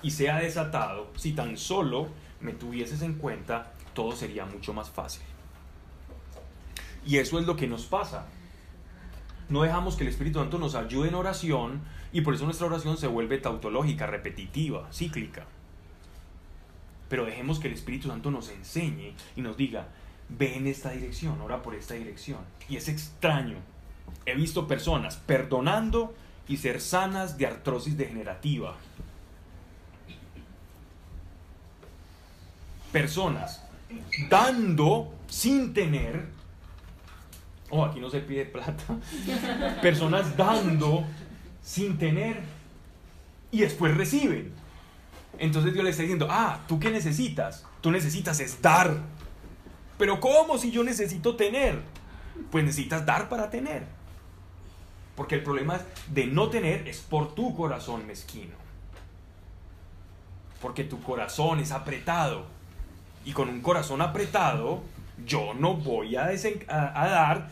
y 0.01 0.11
sea 0.11 0.39
desatado, 0.39 1.11
si 1.15 1.33
tan 1.33 1.57
solo 1.57 2.09
me 2.39 2.53
tuvieses 2.53 3.01
en 3.01 3.15
cuenta, 3.15 3.73
todo 3.93 4.13
sería 4.13 4.45
mucho 4.45 4.73
más 4.73 4.89
fácil. 4.89 5.23
Y 7.05 7.17
eso 7.17 7.39
es 7.39 7.45
lo 7.45 7.55
que 7.55 7.67
nos 7.67 7.85
pasa. 7.85 8.25
No 9.49 9.63
dejamos 9.63 9.95
que 9.95 10.03
el 10.03 10.09
Espíritu 10.09 10.39
Santo 10.39 10.59
nos 10.59 10.75
ayude 10.75 11.09
en 11.09 11.15
oración 11.15 11.81
y 12.13 12.21
por 12.21 12.33
eso 12.33 12.45
nuestra 12.45 12.67
oración 12.67 12.97
se 12.97 13.07
vuelve 13.07 13.37
tautológica, 13.37 14.07
repetitiva, 14.07 14.87
cíclica. 14.93 15.45
Pero 17.09 17.25
dejemos 17.25 17.59
que 17.59 17.67
el 17.67 17.73
Espíritu 17.73 18.07
Santo 18.07 18.31
nos 18.31 18.49
enseñe 18.49 19.13
y 19.35 19.41
nos 19.41 19.57
diga, 19.57 19.89
ve 20.29 20.55
en 20.55 20.67
esta 20.67 20.91
dirección, 20.91 21.41
ora 21.41 21.61
por 21.61 21.75
esta 21.75 21.95
dirección. 21.95 22.39
Y 22.69 22.77
es 22.77 22.87
extraño. 22.87 23.57
He 24.25 24.35
visto 24.35 24.67
personas 24.67 25.17
perdonando 25.17 26.13
y 26.47 26.57
ser 26.57 26.79
sanas 26.79 27.37
de 27.37 27.47
artrosis 27.47 27.97
degenerativa. 27.97 28.77
Personas 32.91 33.61
dando 34.29 35.13
sin 35.27 35.73
tener. 35.73 36.27
Oh, 37.69 37.85
aquí 37.85 37.99
no 37.99 38.09
se 38.09 38.19
pide 38.19 38.45
plata. 38.45 38.83
Personas 39.81 40.35
dando 40.35 41.05
sin 41.63 41.97
tener 41.97 42.41
y 43.51 43.61
después 43.61 43.95
reciben. 43.95 44.53
Entonces 45.37 45.73
Dios 45.73 45.83
le 45.83 45.91
está 45.91 46.03
diciendo, 46.03 46.27
ah, 46.29 46.59
¿tú 46.67 46.79
qué 46.79 46.89
necesitas? 46.91 47.65
Tú 47.81 47.91
necesitas 47.91 48.39
es 48.39 48.61
dar. 48.61 48.97
Pero 49.97 50.19
¿cómo 50.19 50.57
si 50.57 50.71
yo 50.71 50.83
necesito 50.83 51.35
tener? 51.35 51.81
Pues 52.49 52.63
necesitas 52.63 53.05
dar 53.05 53.29
para 53.29 53.49
tener. 53.49 53.85
Porque 55.15 55.35
el 55.35 55.43
problema 55.43 55.79
de 56.07 56.25
no 56.27 56.49
tener 56.49 56.87
es 56.87 56.99
por 56.99 57.35
tu 57.35 57.55
corazón 57.55 58.05
mezquino. 58.07 58.55
Porque 60.61 60.83
tu 60.83 61.01
corazón 61.01 61.59
es 61.59 61.71
apretado. 61.71 62.45
Y 63.25 63.33
con 63.33 63.49
un 63.49 63.61
corazón 63.61 64.01
apretado, 64.01 64.81
yo 65.25 65.53
no 65.53 65.75
voy 65.75 66.15
a, 66.15 66.31
dar 66.31 67.49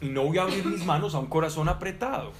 y 0.00 0.08
no 0.08 0.24
voy 0.24 0.38
a 0.38 0.42
abrir 0.42 0.66
mis 0.66 0.84
manos 0.84 1.14
a 1.14 1.18
un 1.18 1.26
corazón 1.26 1.68
apretado. 1.68 2.32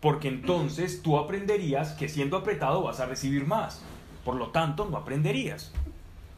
Porque 0.00 0.28
entonces 0.28 1.02
tú 1.02 1.18
aprenderías 1.18 1.92
que 1.92 2.08
siendo 2.08 2.36
apretado 2.36 2.82
vas 2.82 3.00
a 3.00 3.06
recibir 3.06 3.46
más. 3.46 3.82
Por 4.24 4.36
lo 4.36 4.48
tanto, 4.48 4.88
no 4.88 4.96
aprenderías 4.96 5.72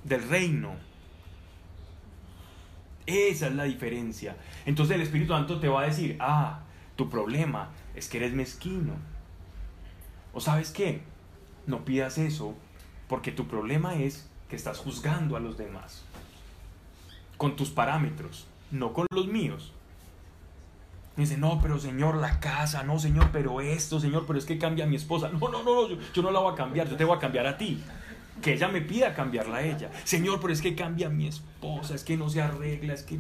del 0.05 0.27
reino. 0.29 0.73
Esa 3.07 3.49
es 3.49 3.55
la 3.55 3.65
diferencia. 3.65 4.37
Entonces 4.65 4.97
el 4.97 5.03
Espíritu 5.03 5.33
Santo 5.33 5.61
te 5.61 5.69
va 5.69 5.83
a 5.83 5.87
decir, 5.87 6.17
ah, 6.21 6.61
tu 6.97 7.11
problema 7.11 7.71
es 7.95 8.09
que 8.09 8.19
eres 8.19 8.33
mezquino. 8.33 8.95
¿O 10.33 10.41
sabes 10.41 10.71
qué? 10.71 11.03
No 11.67 11.85
pidas 11.85 12.19
eso, 12.19 12.55
porque 13.09 13.33
tu 13.33 13.47
problema 13.47 13.97
es 13.97 14.30
que 14.51 14.57
estás 14.57 14.79
juzgando 14.79 15.37
a 15.37 15.41
los 15.41 15.57
demás. 15.57 16.03
Con 17.39 17.57
tus 17.57 17.71
parámetros, 17.71 18.47
no 18.71 18.93
con 18.93 19.07
los 19.11 19.29
míos. 19.29 19.73
Y 21.17 21.23
dice, 21.23 21.39
no, 21.39 21.61
pero 21.63 21.79
Señor, 21.79 22.17
la 22.17 22.41
casa, 22.41 22.83
no, 22.83 22.99
Señor, 22.99 23.31
pero 23.33 23.61
esto, 23.61 24.01
Señor, 24.01 24.25
pero 24.27 24.39
es 24.39 24.45
que 24.45 24.59
cambia 24.59 24.85
a 24.85 24.89
mi 24.89 24.97
esposa. 24.97 25.31
No, 25.31 25.39
no, 25.49 25.63
no, 25.63 25.83
no, 25.83 25.89
yo, 25.89 25.97
yo 26.13 26.23
no 26.23 26.31
la 26.31 26.41
voy 26.41 26.53
a 26.53 26.57
cambiar, 26.57 26.89
yo 26.89 26.97
te 26.97 27.05
voy 27.05 27.17
a 27.17 27.21
cambiar 27.21 27.47
a 27.47 27.57
ti. 27.57 27.83
Que 28.43 28.55
ella 28.55 28.69
me 28.69 28.81
pida 28.81 29.15
cambiarla 29.15 29.59
a 29.59 29.63
ella. 29.63 29.91
Señor, 30.05 30.41
pero 30.41 30.53
es 30.53 30.61
que 30.61 30.75
cambia 30.75 31.07
a 31.07 31.11
mi 31.11 31.27
esposa, 31.27 31.95
es 31.95 32.05
que 32.05 32.17
no 32.17 32.29
se 32.29 32.43
arregla, 32.43 32.95
es 32.95 33.03
que... 33.03 33.19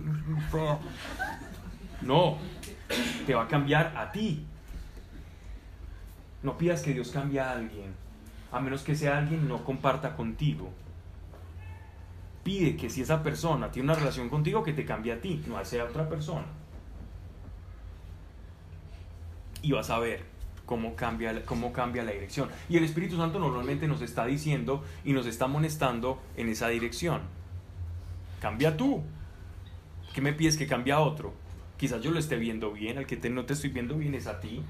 No, 2.02 2.38
te 3.26 3.34
va 3.34 3.44
a 3.44 3.48
cambiar 3.48 3.94
a 3.96 4.10
ti. 4.10 4.44
No 6.42 6.56
pidas 6.56 6.80
que 6.80 6.94
Dios 6.94 7.10
cambie 7.10 7.38
a 7.38 7.52
alguien, 7.52 7.94
a 8.50 8.60
menos 8.60 8.82
que 8.82 8.96
sea 8.96 9.18
alguien 9.18 9.46
no 9.46 9.62
comparta 9.62 10.16
contigo. 10.16 10.72
Pide 12.42 12.76
que 12.76 12.88
si 12.88 13.02
esa 13.02 13.22
persona 13.22 13.70
tiene 13.70 13.90
una 13.90 13.98
relación 13.98 14.28
contigo, 14.28 14.62
que 14.62 14.72
te 14.72 14.84
cambie 14.84 15.12
a 15.12 15.20
ti, 15.20 15.42
no 15.46 15.58
a 15.58 15.62
esa 15.62 15.84
otra 15.84 16.08
persona. 16.08 16.46
Y 19.62 19.72
vas 19.72 19.90
a 19.90 19.98
ver 19.98 20.24
cómo 20.64 20.96
cambia, 20.96 21.44
cómo 21.44 21.72
cambia 21.72 22.02
la 22.02 22.12
dirección. 22.12 22.48
Y 22.68 22.76
el 22.76 22.84
Espíritu 22.84 23.16
Santo 23.16 23.38
normalmente 23.38 23.86
nos 23.86 24.00
está 24.00 24.24
diciendo 24.24 24.84
y 25.04 25.12
nos 25.12 25.26
está 25.26 25.44
amonestando 25.46 26.18
en 26.36 26.48
esa 26.48 26.68
dirección. 26.68 27.22
Cambia 28.40 28.76
tú. 28.76 29.02
¿Qué 30.14 30.20
me 30.20 30.32
pides 30.32 30.56
que 30.56 30.66
cambie 30.66 30.92
a 30.92 31.00
otro? 31.00 31.34
Quizás 31.76 32.02
yo 32.02 32.10
lo 32.10 32.18
esté 32.18 32.36
viendo 32.36 32.72
bien, 32.72 32.98
al 32.98 33.06
que 33.06 33.16
no 33.30 33.44
te 33.44 33.52
estoy 33.52 33.70
viendo 33.70 33.96
bien 33.96 34.14
es 34.14 34.26
a 34.26 34.40
ti. 34.40 34.62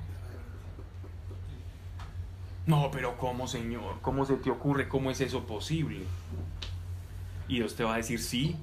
No, 2.67 2.91
pero 2.93 3.17
¿cómo, 3.17 3.47
Señor? 3.47 4.01
¿Cómo 4.01 4.25
se 4.25 4.37
te 4.37 4.51
ocurre? 4.51 4.89
¿Cómo 4.89 5.11
es 5.11 5.21
eso 5.21 5.47
posible? 5.47 6.05
Y 7.51 7.57
Dios 7.57 7.75
te 7.75 7.83
va 7.83 7.95
a 7.95 7.97
decir, 7.97 8.21
sí. 8.21 8.55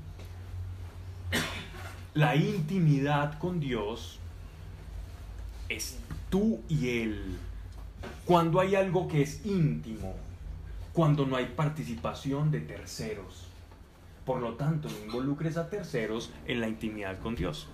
La 2.13 2.37
intimidad 2.37 3.37
con 3.37 3.59
Dios 3.59 4.17
es 5.67 5.99
tú 6.29 6.61
y 6.69 7.01
Él. 7.01 7.37
Cuando 8.23 8.61
hay 8.61 8.75
algo 8.75 9.09
que 9.09 9.21
es 9.21 9.45
íntimo, 9.45 10.15
cuando 10.93 11.25
no 11.25 11.35
hay 11.35 11.47
participación 11.47 12.49
de 12.49 12.61
terceros. 12.61 13.47
Por 14.25 14.39
lo 14.39 14.53
tanto, 14.53 14.87
no 14.87 15.05
involucres 15.05 15.57
a 15.57 15.69
terceros 15.69 16.31
en 16.45 16.61
la 16.61 16.69
intimidad 16.69 17.19
con 17.19 17.35
Dios. 17.35 17.67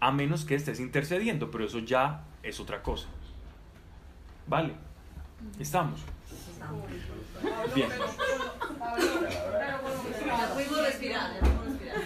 A 0.00 0.10
menos 0.10 0.44
que 0.44 0.56
estés 0.56 0.80
intercediendo, 0.80 1.52
pero 1.52 1.64
eso 1.64 1.78
ya 1.78 2.24
es 2.42 2.58
otra 2.58 2.82
cosa. 2.82 3.06
¿Vale? 4.48 4.74
¿Estamos? 5.60 6.00
Bien. 7.74 7.88
Pudimos 10.54 10.82
respirar, 10.86 11.32
ya 11.34 11.40
pudimos 11.40 11.66
respirar. 11.66 12.02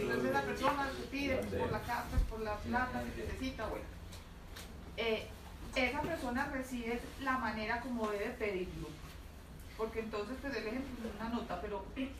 Entonces 0.00 0.32
la 0.32 0.42
persona 0.42 0.88
te 0.90 1.02
pide 1.10 1.36
por 1.36 1.70
la 1.72 1.80
carta, 1.80 2.16
por 2.28 2.40
la 2.40 2.56
plata 2.56 3.02
que 3.14 3.22
necesita, 3.22 3.66
bueno. 3.66 3.84
Eh, 4.96 5.26
esa 5.76 6.00
persona 6.00 6.46
recibe 6.52 7.00
la 7.20 7.38
manera 7.38 7.80
como 7.80 8.08
debe 8.10 8.30
pedirlo. 8.30 8.88
Porque 9.76 10.00
entonces, 10.00 10.36
pues 10.40 10.56
ejemplo 10.56 11.08
es 11.08 11.14
una 11.20 11.28
nota, 11.28 11.60
pero 11.60 11.84
él, 11.94 12.10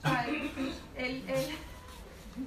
él, 0.96 1.24
él, 1.26 1.58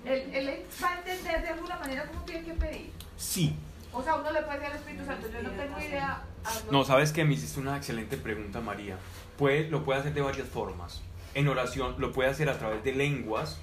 él- 0.06 0.36
él 0.36 0.66
va 0.82 0.90
a 0.90 0.98
entender 1.00 1.42
de 1.42 1.48
alguna 1.50 1.78
manera 1.80 2.06
cómo 2.06 2.22
tiene 2.24 2.46
que 2.46 2.54
pedir. 2.54 2.92
Sí. 3.18 3.54
O 3.92 4.02
sea, 4.02 4.16
uno 4.16 4.32
le 4.32 4.42
puede 4.44 4.60
decir 4.60 4.72
al 4.72 4.78
Espíritu 4.80 5.06
Santo, 5.06 5.28
yo 5.30 5.42
no 5.44 5.50
tengo 5.52 5.80
idea. 5.80 6.22
Hazlo". 6.44 6.72
No, 6.72 6.84
sabes 6.86 7.12
que 7.12 7.24
me 7.26 7.34
hiciste 7.34 7.60
una 7.60 7.78
excelente 7.78 8.18
pregunta, 8.18 8.62
María. 8.62 8.98
Puede, 9.38 9.70
lo 9.70 9.84
puede 9.84 10.00
hacer 10.00 10.14
de 10.14 10.22
varias 10.22 10.48
formas. 10.48 11.02
En 11.34 11.48
oración 11.48 11.96
lo 11.98 12.12
puede 12.12 12.30
hacer 12.30 12.50
a 12.50 12.58
través 12.60 12.84
de 12.84 12.94
lenguas. 12.94 13.60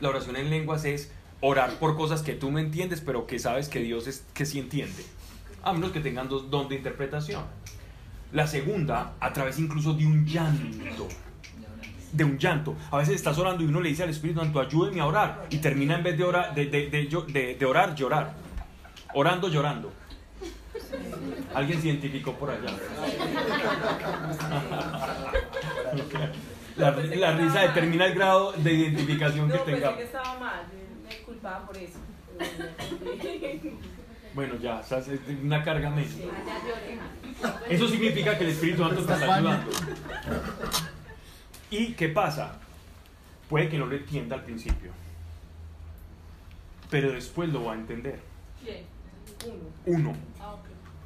La 0.00 0.08
oración 0.10 0.36
en 0.36 0.48
lenguas 0.50 0.84
es 0.84 1.10
orar 1.40 1.70
por 1.74 1.96
cosas 1.96 2.22
que 2.22 2.34
tú 2.34 2.50
no 2.50 2.58
entiendes, 2.58 3.00
pero 3.00 3.26
que 3.26 3.38
sabes 3.38 3.68
que 3.68 3.80
Dios 3.80 4.06
es 4.06 4.24
que 4.34 4.46
sí 4.46 4.58
entiende. 4.58 5.04
A 5.62 5.72
menos 5.72 5.90
que 5.92 6.00
tengan 6.00 6.28
dos 6.28 6.50
don 6.50 6.68
de 6.68 6.76
interpretación. 6.76 7.42
La 8.32 8.46
segunda, 8.46 9.14
a 9.20 9.32
través 9.32 9.58
incluso 9.58 9.94
de 9.94 10.06
un 10.06 10.24
llanto. 10.26 11.08
De 12.12 12.24
un 12.24 12.38
llanto. 12.38 12.74
A 12.90 12.98
veces 12.98 13.16
estás 13.16 13.36
orando 13.38 13.62
y 13.62 13.66
uno 13.66 13.80
le 13.80 13.88
dice 13.90 14.02
al 14.04 14.10
Espíritu 14.10 14.40
Santo, 14.40 14.60
ayúdeme 14.60 15.00
a 15.00 15.06
orar. 15.06 15.46
Y 15.50 15.58
termina 15.58 15.96
en 15.96 16.04
vez 16.04 16.16
de 16.16 16.24
orar, 16.24 16.54
de, 16.54 16.66
de- 16.66 16.88
de- 16.90 17.56
de 17.58 17.66
orar, 17.66 17.94
llorar. 17.94 18.34
Orando, 19.14 19.48
llorando. 19.48 19.92
¿Alguien 21.54 21.80
se 21.80 21.88
identificó 21.88 22.32
por 22.34 22.50
allá? 22.50 22.70
La, 26.76 26.90
la 26.92 27.32
risa 27.36 27.60
determina 27.62 28.06
el 28.06 28.14
grado 28.14 28.52
de 28.52 28.72
identificación 28.72 29.48
que 29.50 29.56
No, 29.56 29.64
pensé 29.64 29.80
tengamos. 29.80 29.98
que 29.98 30.04
estaba 30.04 30.38
mal, 30.38 30.62
me 31.08 31.16
culpaba 31.22 31.66
por 31.66 31.76
eso. 31.76 31.98
Bueno, 34.34 34.54
ya, 34.56 34.76
o 34.76 34.84
sea, 34.84 34.98
es 34.98 35.08
una 35.42 35.64
carga 35.64 35.90
menos. 35.90 36.12
Eso 37.68 37.88
significa 37.88 38.38
que 38.38 38.44
el 38.44 38.50
Espíritu 38.50 38.82
Santo 38.84 39.04
te 39.04 39.12
está 39.12 39.34
ayudando. 39.34 39.70
¿Y 41.70 41.92
qué 41.94 42.08
pasa? 42.10 42.58
Puede 43.48 43.68
que 43.68 43.78
no 43.78 43.86
lo 43.86 43.96
entienda 43.96 44.36
al 44.36 44.44
principio, 44.44 44.92
pero 46.90 47.10
después 47.12 47.48
lo 47.48 47.64
va 47.64 47.72
a 47.72 47.76
entender. 47.76 48.20
¿Quién? 48.62 48.84
Uno. 49.86 50.10
Uno. 50.10 50.16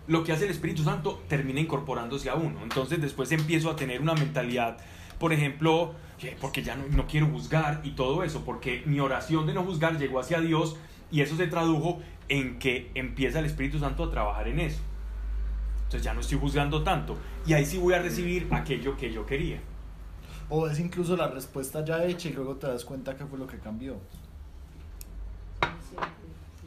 Lo 0.09 0.25
que 0.25 0.33
hace 0.33 0.45
el 0.47 0.51
Espíritu 0.51 0.83
Santo 0.83 1.23
termina 1.29 1.61
incorporándose 1.61 2.29
a 2.29 2.35
uno. 2.35 2.61
Entonces 2.63 3.01
después 3.01 3.31
empiezo 3.33 3.71
a 3.71 3.77
tener 3.77 4.01
una 4.01 4.15
mentalidad, 4.15 4.79
por 5.19 5.33
ejemplo, 5.33 5.95
que- 6.19 6.37
porque 6.41 6.63
ya 6.63 6.75
no, 6.77 6.85
no 6.89 7.07
quiero 7.07 7.27
juzgar 7.29 7.81
y 7.85 7.91
todo 7.93 8.23
eso, 8.25 8.45
porque 8.45 8.83
mi 8.87 8.99
oración 9.01 9.47
de 9.47 9.55
no 9.55 9.63
juzgar 9.63 9.99
llegó 9.99 10.19
hacia 10.21 10.41
Dios 10.41 10.77
y 11.11 11.21
eso 11.21 11.37
se 11.37 11.47
tradujo 11.47 12.01
en 12.29 12.59
que 12.59 12.91
empieza 12.95 13.39
el 13.39 13.45
Espíritu 13.47 13.79
Santo 13.79 14.05
a 14.05 14.11
trabajar 14.11 14.49
en 14.49 14.61
eso. 14.61 14.81
Entonces 15.85 16.03
ya 16.03 16.15
no 16.15 16.21
estoy 16.21 16.39
juzgando 16.39 16.83
tanto 16.83 17.17
y 17.47 17.53
ahí 17.53 17.65
sí 17.67 17.79
voy 17.79 17.95
a 17.95 17.99
recibir 18.01 18.49
aquello 18.51 18.97
que 18.97 19.13
yo 19.13 19.27
quería. 19.27 19.61
O 20.49 20.67
es 20.69 20.79
incluso 20.81 21.17
la 21.17 21.29
respuesta 21.29 21.85
ya 21.85 22.05
hecha 22.05 22.29
y 22.29 22.33
luego 22.33 22.57
te 22.57 22.67
das 22.67 22.85
cuenta 22.85 23.17
que 23.17 23.25
fue 23.27 23.39
lo 23.39 23.47
que 23.47 23.59
cambió. 23.59 23.97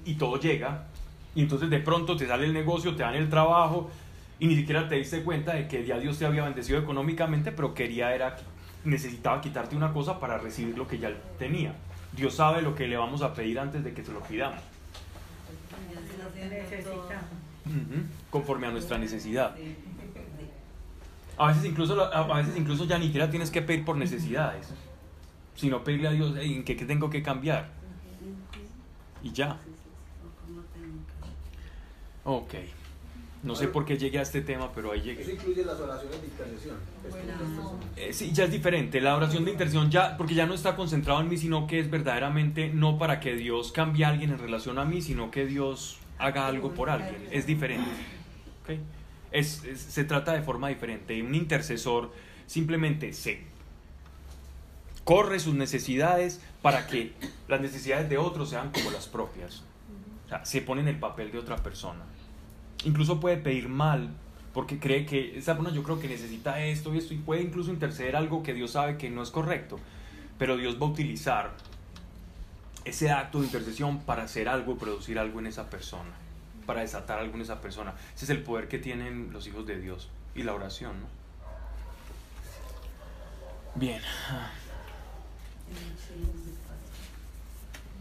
y 0.06 0.14
todo 0.16 0.40
llega 0.40 0.86
y 1.36 1.42
entonces 1.42 1.70
de 1.70 1.80
pronto 1.80 2.16
te 2.16 2.26
sale 2.28 2.46
el 2.46 2.54
negocio, 2.54 2.96
te 2.96 3.04
dan 3.04 3.16
el 3.16 3.30
trabajo 3.30 3.92
y 4.40 4.48
ni 4.48 4.56
siquiera 4.56 4.88
te 4.88 4.96
diste 4.96 5.22
cuenta 5.24 5.54
de 5.54 5.68
que 5.68 5.86
ya 5.86 6.00
Dios 6.00 6.18
te 6.18 6.26
había 6.26 6.44
bendecido 6.46 6.80
económicamente, 6.80 7.52
pero 7.52 7.74
quería 7.74 8.16
era 8.16 8.38
necesitaba 8.86 9.42
quitarte 9.42 9.76
una 9.76 9.92
cosa 9.92 10.20
para 10.20 10.38
recibir 10.38 10.78
lo 10.78 10.88
que 10.88 11.00
ya 11.00 11.12
tenía. 11.40 11.74
Dios 12.14 12.36
sabe 12.36 12.62
lo 12.62 12.76
que 12.76 12.88
le 12.88 12.98
vamos 12.98 13.22
a 13.22 13.34
pedir 13.34 13.60
antes 13.60 13.84
de 13.84 13.94
que 13.94 14.04
se 14.06 14.12
lo 14.14 14.22
pidamos, 14.22 14.62
conforme 18.30 18.68
a 18.68 18.72
nuestra 18.72 18.98
necesidad. 18.98 19.56
A 21.38 21.48
veces 21.48 21.66
incluso 21.66 22.02
a 22.14 22.38
veces 22.38 22.56
incluso 22.56 22.86
ya 22.86 22.98
ni 22.98 23.06
siquiera 23.06 23.30
tienes 23.30 23.52
que 23.52 23.62
pedir 23.62 23.84
por 23.84 23.98
necesidades, 23.98 24.70
sino 25.56 25.84
pedirle 25.84 26.08
a 26.08 26.12
Dios 26.12 26.38
"Ey, 26.38 26.54
en 26.54 26.64
qué 26.64 26.76
tengo 26.76 27.10
que 27.10 27.22
cambiar 27.22 27.70
y 29.24 29.32
ya. 29.32 29.58
Ok. 32.26 32.54
No 33.44 33.54
sé 33.56 33.68
por 33.68 33.86
qué 33.86 33.96
llegué 33.98 34.18
a 34.18 34.24
este 34.24 34.42
tema, 34.42 34.72
pero 34.74 34.92
ahí 34.92 35.00
Eso 35.02 35.08
llegué. 35.10 35.34
incluye 35.34 35.64
las 35.64 35.80
oraciones 35.80 36.20
de 36.20 36.28
intercesión. 36.28 36.78
Eh, 37.96 38.12
sí, 38.12 38.32
ya 38.34 38.46
es 38.46 38.52
diferente. 38.52 39.00
La 39.00 39.16
oración 39.16 39.46
de 39.46 39.52
intercesión 39.52 39.92
ya, 39.92 40.18
porque 40.18 40.34
ya 40.34 40.48
no 40.48 40.56
está 40.56 40.76
concentrado 40.76 41.22
en 41.22 41.30
mí, 41.30 41.38
sino 41.38 41.68
que 41.68 41.80
es 41.80 41.92
verdaderamente 41.92 42.70
no 42.74 42.98
para 42.98 43.20
que 43.20 43.36
Dios 43.36 43.72
cambie 43.72 44.04
a 44.04 44.10
alguien 44.10 44.32
en 44.32 44.40
relación 44.40 44.80
a 44.80 44.86
mí, 44.86 45.04
sino 45.04 45.30
que 45.30 45.46
Dios 45.46 46.00
haga 46.18 46.48
algo 46.48 46.72
por 46.74 46.90
alguien. 46.90 47.28
Es 47.30 47.46
diferente. 47.46 47.88
¿ok? 48.64 48.80
Es, 49.32 49.64
es- 49.64 49.80
se 49.82 50.04
trata 50.06 50.34
de 50.34 50.42
forma 50.42 50.70
diferente. 50.70 51.22
Un 51.22 51.36
intercesor 51.36 52.12
simplemente 52.48 53.14
se 53.14 53.44
corre 55.04 55.40
sus 55.40 55.54
necesidades 55.54 56.42
para 56.64 56.88
que 56.88 57.14
las 57.48 57.62
necesidades 57.62 58.10
de 58.10 58.18
otros 58.18 58.50
sean 58.50 58.72
como 58.72 58.90
las 58.90 59.06
propias. 59.08 59.64
O 60.26 60.30
sea, 60.30 60.44
se 60.46 60.62
pone 60.62 60.82
en 60.82 60.88
el 60.88 60.98
papel 60.98 61.32
de 61.32 61.38
otra 61.38 61.58
persona. 61.58 62.02
Incluso 62.84 63.20
puede 63.20 63.38
pedir 63.38 63.70
mal 63.70 64.10
porque 64.54 64.80
cree 64.80 65.06
que 65.06 65.38
esa 65.38 65.54
persona 65.54 65.76
yo 65.76 65.84
creo 65.84 66.00
que 66.00 66.08
necesita 66.08 66.64
esto 66.64 66.94
y 66.94 66.98
esto 66.98 67.14
y 67.14 67.18
puede 67.18 67.42
incluso 67.42 67.72
interceder 67.72 68.16
algo 68.16 68.42
que 68.42 68.54
Dios 68.54 68.72
sabe 68.72 68.98
que 68.98 69.10
no 69.10 69.22
es 69.22 69.30
correcto. 69.30 69.80
Pero 70.38 70.58
Dios 70.58 70.82
va 70.82 70.88
a 70.88 70.90
utilizar 70.90 71.54
ese 72.86 73.12
acto 73.12 73.40
de 73.40 73.48
intercesión 73.48 74.00
para 74.00 74.24
hacer 74.24 74.48
algo 74.48 74.78
producir 74.78 75.20
algo 75.20 75.40
en 75.40 75.48
esa 75.48 75.70
persona, 75.70 76.12
para 76.66 76.82
desatar 76.82 77.20
algo 77.20 77.36
en 77.36 77.42
esa 77.42 77.60
persona. 77.60 77.96
Ese 78.16 78.26
es 78.26 78.30
el 78.30 78.44
poder 78.44 78.68
que 78.68 78.78
tienen 78.78 79.34
los 79.34 79.48
hijos 79.48 79.66
de 79.66 79.80
Dios 79.80 80.10
y 80.36 80.44
la 80.44 80.54
oración, 80.54 81.02
¿no? 81.02 81.08
Bien. 83.76 84.02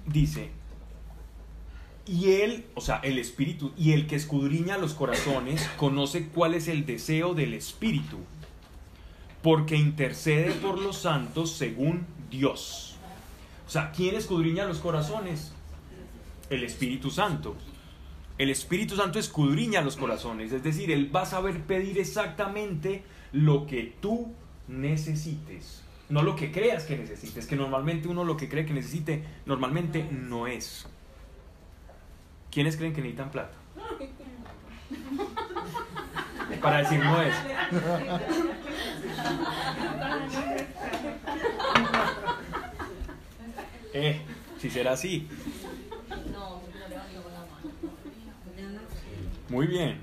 Dice, 0.06 0.50
y 2.06 2.32
él, 2.32 2.66
o 2.74 2.80
sea, 2.80 2.96
el 2.96 3.18
espíritu, 3.18 3.72
y 3.76 3.92
el 3.92 4.06
que 4.06 4.16
escudriña 4.16 4.78
los 4.78 4.94
corazones, 4.94 5.66
conoce 5.76 6.28
cuál 6.28 6.54
es 6.54 6.68
el 6.68 6.84
deseo 6.84 7.34
del 7.34 7.54
espíritu, 7.54 8.18
porque 9.42 9.76
intercede 9.76 10.52
por 10.52 10.78
los 10.78 10.98
santos 10.98 11.52
según 11.52 12.06
Dios. 12.30 12.96
O 13.66 13.70
sea, 13.70 13.92
¿quién 13.92 14.14
escudriña 14.14 14.66
los 14.66 14.78
corazones? 14.78 15.52
El 16.50 16.64
Espíritu 16.64 17.10
Santo. 17.10 17.56
El 18.36 18.50
Espíritu 18.50 18.96
Santo 18.96 19.18
escudriña 19.18 19.80
los 19.80 19.96
corazones, 19.96 20.52
es 20.52 20.62
decir, 20.62 20.90
Él 20.90 21.14
va 21.14 21.22
a 21.22 21.26
saber 21.26 21.62
pedir 21.62 21.98
exactamente 21.98 23.04
lo 23.32 23.66
que 23.66 23.94
tú 24.00 24.32
necesites, 24.66 25.84
no 26.08 26.22
lo 26.22 26.34
que 26.34 26.50
creas 26.50 26.84
que 26.84 26.96
necesites, 26.96 27.46
que 27.46 27.54
normalmente 27.54 28.08
uno 28.08 28.24
lo 28.24 28.36
que 28.36 28.48
cree 28.48 28.66
que 28.66 28.74
necesite, 28.74 29.22
normalmente 29.46 30.08
no 30.10 30.48
es. 30.48 30.86
¿Quiénes 32.54 32.76
creen 32.76 32.92
que 32.94 33.00
necesitan 33.00 33.32
plata? 33.32 33.52
Para 36.62 36.78
decir 36.78 37.00
no 37.00 37.20
es. 37.20 37.34
Eh, 43.92 44.20
si 44.60 44.70
será 44.70 44.92
así. 44.92 45.28
Muy 49.48 49.66
bien. 49.66 49.98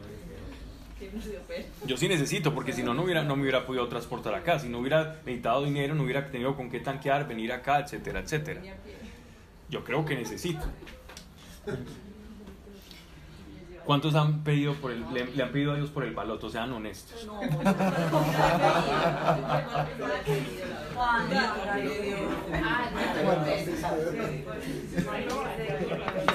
Yo 1.86 1.96
sí 1.96 2.10
necesito, 2.10 2.54
porque 2.54 2.74
si 2.74 2.84
no, 2.84 2.94
no, 2.94 3.04
hubiera, 3.04 3.24
no 3.24 3.38
me 3.38 3.44
hubiera 3.44 3.66
podido 3.66 3.88
transportar 3.88 4.34
acá. 4.36 4.60
Si 4.60 4.68
no 4.68 4.80
hubiera 4.80 5.22
necesitado 5.26 5.64
dinero, 5.64 5.96
no 5.96 6.04
hubiera 6.04 6.30
tenido 6.30 6.58
con 6.58 6.70
qué 6.70 6.82
tanquear, 6.82 7.30
venir 7.30 7.54
acá, 7.54 7.80
etcétera, 7.80 8.20
etcétera. 8.20 8.62
Yo 9.70 9.86
creo 9.86 10.04
que 10.04 10.16
necesito. 10.16 10.66
¿Cuántos 13.92 14.16
han 14.16 14.42
pedido 14.46 14.74
por 14.76 14.94
el, 14.94 15.04
le, 15.14 15.26
le 15.36 15.44
han 15.44 15.52
pedido 15.52 15.74
a 15.74 15.76
Dios 15.76 15.90
por 15.90 16.06
el 16.06 16.14
baloto? 16.14 16.50
Sean 16.50 16.72
honestos. 16.72 17.28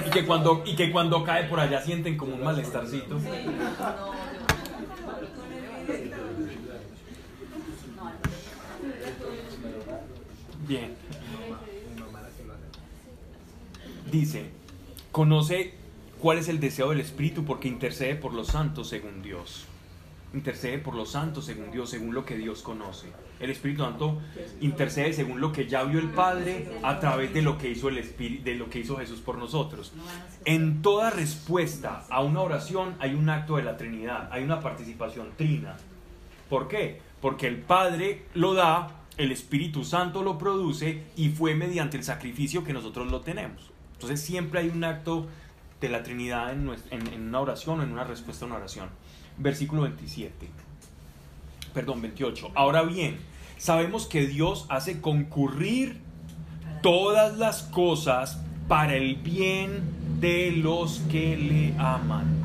Y 0.05 0.09
que 0.11 0.23
cuando, 0.27 0.61
y 0.67 0.75
que 0.75 0.91
cuando 0.91 1.23
cae 1.23 1.45
por 1.45 1.59
allá 1.59 1.81
sienten 1.81 2.15
como 2.15 2.35
un 2.35 2.43
malestarcito. 2.43 3.17
Bien. 10.67 10.95
Dice, 14.11 14.51
conoce 15.11 15.76
cuál 16.19 16.37
es 16.37 16.47
el 16.47 16.59
deseo 16.59 16.89
del 16.89 16.99
Espíritu 16.99 17.45
porque 17.45 17.67
intercede 17.67 18.15
por 18.15 18.33
los 18.33 18.47
santos 18.47 18.89
según 18.89 19.21
Dios. 19.21 19.65
Intercede 20.33 20.77
por 20.77 20.93
los 20.93 21.11
santos 21.11 21.45
según 21.45 21.71
Dios, 21.71 21.89
según 21.89 22.13
lo 22.13 22.25
que 22.25 22.37
Dios 22.37 22.61
conoce. 22.61 23.07
El 23.39 23.49
Espíritu 23.49 23.83
Santo 23.83 24.19
intercede 24.61 25.13
según 25.13 25.39
lo 25.39 25.51
que 25.51 25.67
ya 25.67 25.83
vio 25.83 25.99
el 25.99 26.09
Padre 26.09 26.67
a 26.83 26.99
través 26.99 27.33
de 27.33 27.41
lo 27.41 27.57
que 27.57 27.69
hizo 27.69 27.87
el 27.89 27.97
Espíritu, 27.97 28.43
de 28.43 28.55
lo 28.55 28.69
que 28.69 28.79
hizo 28.79 28.97
Jesús 28.97 29.19
por 29.19 29.37
nosotros. 29.37 29.93
En 30.43 30.81
toda 30.81 31.11
respuesta 31.11 32.03
a 32.09 32.21
una 32.21 32.41
oración 32.41 32.95
hay 32.99 33.13
un 33.13 33.29
acto 33.29 33.57
de 33.57 33.63
la 33.63 33.77
Trinidad, 33.77 34.29
hay 34.31 34.43
una 34.43 34.59
participación 34.59 35.29
trina. 35.37 35.77
¿Por 36.49 36.67
qué? 36.67 36.99
Porque 37.21 37.47
el 37.47 37.57
Padre 37.57 38.23
lo 38.33 38.53
da, 38.53 38.95
el 39.17 39.31
Espíritu 39.31 39.83
Santo 39.83 40.23
lo 40.23 40.37
produce 40.37 41.03
y 41.15 41.29
fue 41.29 41.55
mediante 41.55 41.97
el 41.97 42.03
sacrificio 42.03 42.63
que 42.63 42.73
nosotros 42.73 43.11
lo 43.11 43.21
tenemos. 43.21 43.71
Entonces 43.93 44.21
siempre 44.21 44.59
hay 44.59 44.69
un 44.69 44.83
acto 44.83 45.27
de 45.79 45.89
la 45.89 46.03
Trinidad 46.03 46.51
en, 46.51 46.67
una 47.27 47.39
oración 47.39 47.79
o 47.79 47.83
en 47.83 47.91
una 47.91 48.03
respuesta 48.03 48.45
a 48.45 48.47
una 48.47 48.57
oración. 48.57 48.89
Versículo 49.37 49.83
27. 49.83 50.47
Perdón, 51.73 52.01
28. 52.01 52.51
Ahora 52.55 52.83
bien, 52.83 53.17
sabemos 53.57 54.07
que 54.07 54.25
Dios 54.25 54.65
hace 54.69 54.99
concurrir 55.01 56.01
todas 56.81 57.37
las 57.37 57.63
cosas 57.63 58.41
para 58.67 58.95
el 58.95 59.15
bien 59.15 59.81
de 60.19 60.51
los 60.51 60.99
que 61.11 61.37
le 61.37 61.73
aman. 61.77 62.35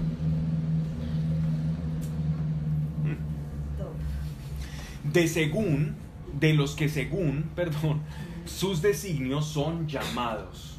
De 5.05 5.29
según, 5.29 5.97
de 6.39 6.55
los 6.55 6.75
que 6.75 6.89
según, 6.89 7.51
perdón, 7.57 8.03
sus 8.45 8.83
designios 8.83 9.47
son 9.47 9.89
llamados. 9.89 10.79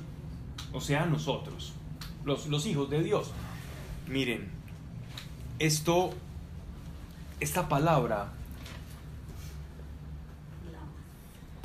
O 0.72 0.82
sea, 0.82 1.06
nosotros, 1.06 1.73
los, 2.26 2.48
los 2.48 2.66
hijos 2.66 2.90
de 2.90 3.04
Dios. 3.04 3.32
Miren, 4.08 4.50
esto, 5.60 6.12
esta 7.40 7.70
palabra 7.70 8.34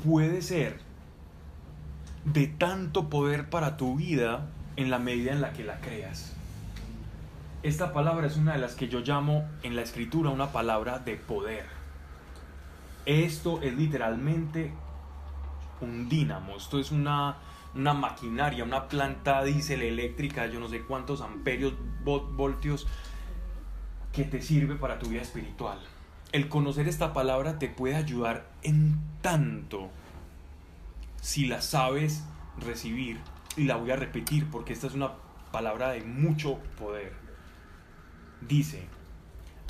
puede 0.05 0.43
ser 0.43 0.81
de 2.25 2.47
tanto 2.47 3.09
poder 3.09 3.51
para 3.51 3.77
tu 3.77 3.97
vida 3.97 4.47
en 4.77 4.91
la 4.91 4.99
medida 4.99 5.33
en 5.33 5.41
la 5.41 5.53
que 5.53 5.65
la 5.65 5.81
creas. 5.81 6.33
Esta 7.63 7.93
palabra 7.93 8.27
es 8.27 8.37
una 8.37 8.53
de 8.53 8.59
las 8.59 8.75
que 8.75 8.89
yo 8.89 9.01
llamo 9.01 9.45
en 9.63 9.75
la 9.75 9.83
escritura 9.83 10.31
una 10.31 10.53
palabra 10.53 11.01
de 11.01 11.17
poder. 11.17 11.67
Esto 13.05 13.61
es 13.63 13.75
literalmente 13.75 14.73
un 15.81 16.09
dínamo, 16.09 16.57
esto 16.57 16.79
es 16.79 16.93
una, 16.93 17.37
una 17.79 17.95
maquinaria, 17.95 18.65
una 18.65 18.89
planta 18.89 19.43
diésel 19.45 19.83
eléctrica, 19.83 20.47
yo 20.47 20.59
no 20.61 20.69
sé 20.69 20.83
cuántos 20.83 21.21
amperios, 21.21 21.73
vo- 22.05 22.27
voltios, 22.35 22.87
que 24.13 24.25
te 24.25 24.43
sirve 24.43 24.75
para 24.75 24.99
tu 24.99 25.09
vida 25.09 25.23
espiritual. 25.23 25.79
El 26.33 26.49
conocer 26.49 26.89
esta 26.89 27.13
palabra 27.13 27.59
te 27.59 27.69
puede 27.69 27.95
ayudar 27.95 28.51
en 28.63 28.99
tanto 29.23 29.91
si 31.21 31.47
la 31.47 31.63
sabes 31.63 32.25
recibir. 32.59 33.19
Y 33.57 33.65
la 33.65 33.77
voy 33.77 33.91
a 33.91 33.97
repetir 33.97 34.49
porque 34.51 34.73
esta 34.73 34.87
es 34.89 34.95
una 34.95 35.13
palabra 35.53 35.91
de 35.91 36.03
mucho 36.03 36.59
poder. 36.79 37.13
Dice, 38.41 38.87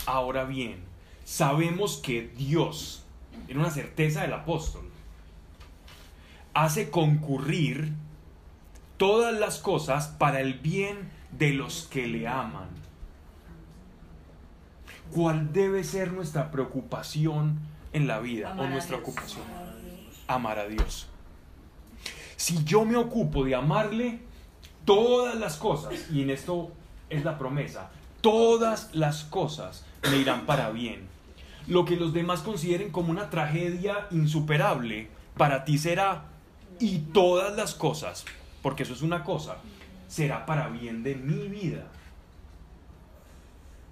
ahora 0.06 0.44
bien, 0.44 0.80
sabemos 1.24 1.98
que 1.98 2.22
Dios, 2.22 3.05
en 3.48 3.59
una 3.59 3.70
certeza 3.70 4.22
del 4.22 4.32
apóstol, 4.35 4.88
hace 6.64 6.90
concurrir 6.90 7.93
todas 8.97 9.32
las 9.39 9.59
cosas 9.59 10.09
para 10.09 10.40
el 10.40 10.55
bien 10.55 11.09
de 11.30 11.52
los 11.52 11.86
que 11.86 12.09
le 12.09 12.26
aman. 12.26 12.68
¿Cuál 15.14 15.52
debe 15.52 15.85
ser 15.85 16.12
nuestra 16.12 16.51
preocupación 16.51 17.60
en 17.93 18.09
la 18.09 18.18
vida 18.18 18.51
Amar 18.51 18.66
o 18.66 18.70
nuestra 18.70 18.97
ocupación? 18.97 19.44
Amar 20.26 20.59
a 20.59 20.66
Dios. 20.66 21.06
Si 22.35 22.64
yo 22.64 22.85
me 22.85 22.97
ocupo 22.97 23.44
de 23.44 23.55
amarle 23.55 24.18
todas 24.85 25.36
las 25.36 25.59
cosas, 25.59 26.10
y 26.10 26.22
en 26.22 26.30
esto 26.30 26.72
es 27.09 27.24
la 27.24 27.39
promesa, 27.39 27.90
todas 28.20 28.93
las 28.94 29.22
cosas 29.22 29.85
me 30.10 30.16
irán 30.18 30.44
para 30.44 30.70
bien. 30.70 31.06
Lo 31.68 31.85
que 31.85 31.97
los 31.97 32.12
demás 32.12 32.40
consideren 32.40 32.90
como 32.90 33.12
una 33.12 33.30
tragedia 33.30 34.09
insuperable, 34.10 35.09
para 35.36 35.64
ti 35.64 35.78
será, 35.78 36.24
y 36.81 36.99
todas 37.13 37.57
las 37.57 37.75
cosas, 37.75 38.25
porque 38.63 38.83
eso 38.85 38.93
es 38.93 39.03
una 39.03 39.25
cosa, 39.25 39.57
será 40.09 40.45
para 40.47 40.69
bien 40.69 41.03
de 41.03 41.15
mi 41.15 41.49
vida. 41.49 41.85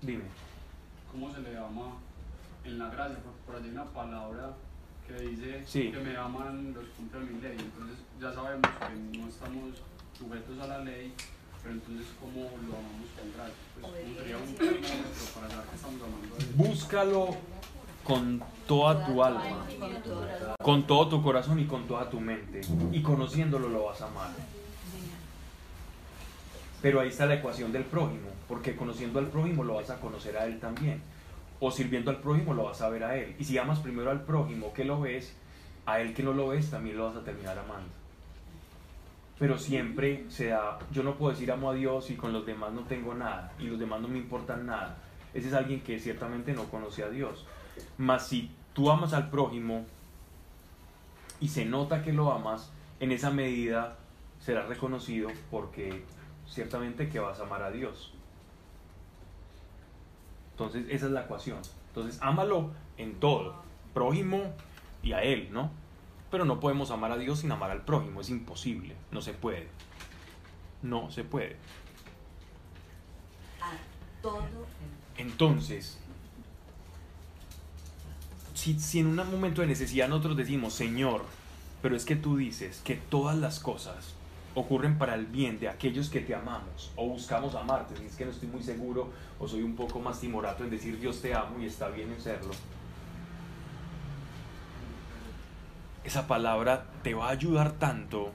Dime. 0.02 0.24
¿Cómo 1.10 1.32
se 1.34 1.40
le 1.40 1.52
llama 1.54 1.92
en 2.64 2.78
la 2.78 2.88
gracia? 2.90 3.16
Por, 3.18 3.32
por 3.46 3.56
allí 3.56 3.66
hay 3.68 3.72
una 3.74 3.84
palabra 3.86 4.54
que 5.06 5.14
dice 5.14 5.62
Sí. 5.66 5.90
que 5.90 5.98
me 5.98 6.16
aman 6.16 6.74
los 6.74 6.84
cumplen 6.96 7.34
mi 7.36 7.40
ley. 7.40 7.56
Entonces 7.58 7.96
ya 8.20 8.32
sabemos 8.32 8.68
que 8.78 9.18
no 9.18 9.28
estamos 9.28 9.82
sujetos 10.18 10.60
a 10.60 10.66
la 10.66 10.78
ley, 10.80 11.12
pero 11.62 11.74
entonces 11.74 12.06
¿cómo 12.20 12.42
lo 12.42 12.76
amamos 12.76 13.08
con 13.18 13.32
gracia? 13.34 13.54
Pues 13.80 13.86
¿cómo 13.86 14.14
sería 14.18 14.36
un 14.36 14.54
para 15.34 15.48
saber 15.48 15.66
que 15.68 15.76
estamos 15.76 16.00
amando 16.02 16.34
a? 16.36 16.68
Búscalo 16.68 17.36
con 18.06 18.40
toda 18.66 19.04
tu 19.04 19.22
alma, 19.22 19.66
con 20.62 20.86
todo 20.86 21.08
tu 21.08 21.22
corazón 21.22 21.58
y 21.58 21.66
con 21.66 21.86
toda 21.86 22.08
tu 22.08 22.20
mente. 22.20 22.60
Y 22.92 23.02
conociéndolo 23.02 23.68
lo 23.68 23.86
vas 23.86 24.00
a 24.02 24.06
amar. 24.06 24.30
Pero 26.80 27.00
ahí 27.00 27.08
está 27.08 27.26
la 27.26 27.34
ecuación 27.34 27.72
del 27.72 27.84
prójimo, 27.84 28.28
porque 28.48 28.76
conociendo 28.76 29.18
al 29.18 29.26
prójimo 29.26 29.64
lo 29.64 29.74
vas 29.74 29.90
a 29.90 29.96
conocer 29.96 30.36
a 30.36 30.46
él 30.46 30.60
también. 30.60 31.02
O 31.58 31.70
sirviendo 31.70 32.10
al 32.10 32.18
prójimo 32.18 32.54
lo 32.54 32.64
vas 32.64 32.80
a 32.82 32.88
ver 32.88 33.02
a 33.02 33.16
él. 33.16 33.34
Y 33.38 33.44
si 33.44 33.58
amas 33.58 33.80
primero 33.80 34.10
al 34.10 34.22
prójimo 34.22 34.72
que 34.72 34.84
lo 34.84 35.00
ves, 35.00 35.34
a 35.86 36.00
él 36.00 36.14
que 36.14 36.22
no 36.22 36.32
lo 36.32 36.48
ves 36.48 36.70
también 36.70 36.96
lo 36.96 37.06
vas 37.06 37.16
a 37.16 37.24
terminar 37.24 37.58
amando. 37.58 37.88
Pero 39.38 39.58
siempre 39.58 40.24
se 40.28 40.48
da, 40.48 40.78
yo 40.92 41.02
no 41.02 41.16
puedo 41.16 41.32
decir 41.32 41.50
amo 41.50 41.70
a 41.70 41.74
Dios 41.74 42.10
y 42.10 42.14
con 42.14 42.32
los 42.32 42.46
demás 42.46 42.72
no 42.72 42.82
tengo 42.82 43.14
nada, 43.14 43.52
y 43.58 43.64
los 43.64 43.78
demás 43.78 44.00
no 44.00 44.08
me 44.08 44.18
importan 44.18 44.66
nada. 44.66 44.96
Ese 45.34 45.48
es 45.48 45.54
alguien 45.54 45.80
que 45.80 45.98
ciertamente 45.98 46.52
no 46.52 46.64
conoce 46.64 47.02
a 47.02 47.10
Dios. 47.10 47.44
Mas 47.98 48.26
si 48.26 48.50
tú 48.72 48.90
amas 48.90 49.12
al 49.12 49.30
prójimo 49.30 49.84
y 51.40 51.48
se 51.48 51.64
nota 51.64 52.02
que 52.02 52.12
lo 52.12 52.32
amas, 52.32 52.70
en 53.00 53.12
esa 53.12 53.30
medida 53.30 53.96
será 54.40 54.66
reconocido 54.66 55.28
porque 55.50 56.04
ciertamente 56.46 57.08
que 57.08 57.18
vas 57.18 57.40
a 57.40 57.44
amar 57.44 57.62
a 57.62 57.70
Dios. 57.70 58.12
Entonces 60.52 60.86
esa 60.88 61.06
es 61.06 61.12
la 61.12 61.22
ecuación. 61.22 61.58
Entonces 61.88 62.20
ámalo 62.22 62.70
en 62.96 63.14
todo, 63.20 63.62
prójimo 63.92 64.54
y 65.02 65.12
a 65.12 65.22
Él, 65.22 65.48
¿no? 65.52 65.70
Pero 66.30 66.44
no 66.44 66.60
podemos 66.60 66.90
amar 66.90 67.12
a 67.12 67.16
Dios 67.16 67.40
sin 67.40 67.52
amar 67.52 67.70
al 67.70 67.82
prójimo, 67.82 68.20
es 68.20 68.30
imposible, 68.30 68.96
no 69.10 69.20
se 69.20 69.32
puede. 69.32 69.68
No 70.82 71.10
se 71.10 71.24
puede. 71.24 71.56
A 73.60 73.72
todo 74.22 74.42
Entonces, 75.16 75.98
si, 78.74 78.98
en 78.98 79.06
un 79.06 79.16
momento 79.16 79.60
de 79.60 79.68
necesidad 79.68 80.08
nosotros 80.08 80.36
decimos, 80.36 80.74
Señor, 80.74 81.24
pero 81.82 81.96
es 81.96 82.04
que 82.04 82.16
tú 82.16 82.36
dices 82.36 82.80
que 82.84 82.96
todas 82.96 83.36
las 83.36 83.60
cosas 83.60 84.14
ocurren 84.54 84.96
para 84.98 85.14
el 85.14 85.26
bien 85.26 85.60
de 85.60 85.68
aquellos 85.68 86.08
que 86.08 86.20
te 86.20 86.34
amamos 86.34 86.90
o 86.96 87.06
buscamos 87.08 87.54
amarte. 87.54 87.96
Si 87.96 88.06
es 88.06 88.16
que 88.16 88.24
no 88.24 88.30
estoy 88.30 88.48
muy 88.48 88.62
seguro 88.62 89.10
o 89.38 89.46
soy 89.46 89.62
un 89.62 89.76
poco 89.76 90.00
más 90.00 90.20
timorato 90.20 90.64
en 90.64 90.70
decir 90.70 90.98
Dios 90.98 91.20
te 91.20 91.34
amo 91.34 91.60
y 91.60 91.66
está 91.66 91.88
bien 91.88 92.10
en 92.10 92.20
serlo. 92.20 92.52
Esa 96.04 96.26
palabra 96.26 96.86
te 97.02 97.14
va 97.14 97.28
a 97.28 97.30
ayudar 97.30 97.72
tanto 97.72 98.32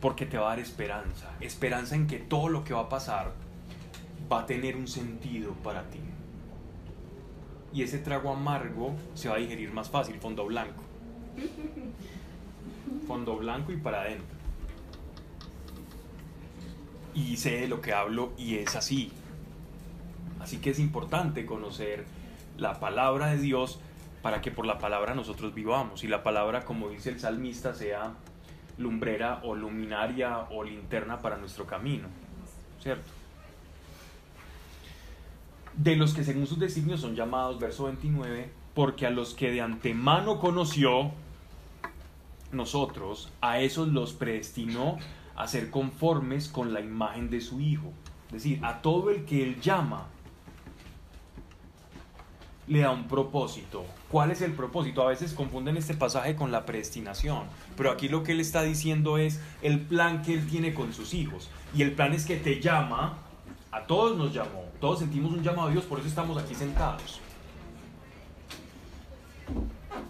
porque 0.00 0.26
te 0.26 0.38
va 0.38 0.46
a 0.46 0.50
dar 0.50 0.58
esperanza. 0.58 1.30
Esperanza 1.40 1.94
en 1.94 2.06
que 2.06 2.18
todo 2.18 2.48
lo 2.48 2.64
que 2.64 2.74
va 2.74 2.80
a 2.80 2.88
pasar 2.88 3.32
va 4.30 4.40
a 4.40 4.46
tener 4.46 4.76
un 4.76 4.88
sentido 4.88 5.52
para 5.62 5.82
ti. 5.84 6.00
Y 7.72 7.82
ese 7.82 7.98
trago 7.98 8.32
amargo 8.32 8.94
se 9.14 9.28
va 9.28 9.36
a 9.36 9.38
digerir 9.38 9.72
más 9.72 9.90
fácil, 9.90 10.18
fondo 10.18 10.44
blanco. 10.46 10.82
Fondo 13.06 13.36
blanco 13.36 13.72
y 13.72 13.76
para 13.76 14.02
adentro. 14.02 14.36
Y 17.14 17.36
sé 17.36 17.60
de 17.60 17.68
lo 17.68 17.80
que 17.80 17.92
hablo 17.92 18.32
y 18.36 18.56
es 18.56 18.76
así. 18.76 19.12
Así 20.40 20.58
que 20.58 20.70
es 20.70 20.78
importante 20.78 21.46
conocer 21.46 22.04
la 22.56 22.80
palabra 22.80 23.26
de 23.28 23.38
Dios 23.38 23.80
para 24.22 24.40
que 24.40 24.50
por 24.50 24.66
la 24.66 24.78
palabra 24.78 25.14
nosotros 25.14 25.54
vivamos. 25.54 26.04
Y 26.04 26.08
la 26.08 26.22
palabra, 26.22 26.64
como 26.64 26.88
dice 26.88 27.10
el 27.10 27.20
salmista, 27.20 27.74
sea 27.74 28.14
lumbrera 28.78 29.40
o 29.44 29.54
luminaria 29.54 30.46
o 30.50 30.64
linterna 30.64 31.18
para 31.18 31.36
nuestro 31.36 31.66
camino. 31.66 32.08
¿Cierto? 32.80 33.19
De 35.76 35.96
los 35.96 36.14
que 36.14 36.24
según 36.24 36.46
sus 36.46 36.58
designios 36.58 37.00
son 37.00 37.14
llamados, 37.14 37.58
verso 37.58 37.84
29, 37.84 38.50
porque 38.74 39.06
a 39.06 39.10
los 39.10 39.34
que 39.34 39.50
de 39.50 39.60
antemano 39.60 40.38
conoció, 40.38 41.12
nosotros, 42.52 43.30
a 43.40 43.60
esos 43.60 43.88
los 43.88 44.12
predestinó 44.12 44.98
a 45.36 45.46
ser 45.46 45.70
conformes 45.70 46.48
con 46.48 46.72
la 46.72 46.80
imagen 46.80 47.30
de 47.30 47.40
su 47.40 47.60
Hijo. 47.60 47.92
Es 48.26 48.44
decir, 48.44 48.60
a 48.62 48.82
todo 48.82 49.10
el 49.10 49.24
que 49.24 49.42
Él 49.42 49.60
llama, 49.60 50.06
le 52.66 52.80
da 52.80 52.92
un 52.92 53.08
propósito. 53.08 53.84
¿Cuál 54.10 54.30
es 54.30 54.42
el 54.42 54.52
propósito? 54.52 55.02
A 55.02 55.08
veces 55.08 55.32
confunden 55.32 55.76
este 55.76 55.94
pasaje 55.94 56.36
con 56.36 56.52
la 56.52 56.66
predestinación, 56.66 57.44
pero 57.76 57.90
aquí 57.90 58.08
lo 58.08 58.22
que 58.22 58.32
Él 58.32 58.40
está 58.40 58.62
diciendo 58.62 59.18
es 59.18 59.40
el 59.62 59.80
plan 59.80 60.22
que 60.22 60.34
Él 60.34 60.46
tiene 60.46 60.72
con 60.72 60.92
sus 60.92 61.12
hijos. 61.14 61.50
Y 61.74 61.82
el 61.82 61.92
plan 61.92 62.12
es 62.12 62.26
que 62.26 62.36
te 62.36 62.60
llama, 62.60 63.18
a 63.72 63.86
todos 63.86 64.16
nos 64.16 64.32
llamó, 64.32 64.64
todos 64.80 64.98
sentimos 64.98 65.32
un 65.32 65.42
llamado 65.42 65.68
a 65.68 65.70
Dios, 65.70 65.84
por 65.84 65.98
eso 65.98 66.08
estamos 66.08 66.36
aquí 66.42 66.54
sentados. 66.54 67.20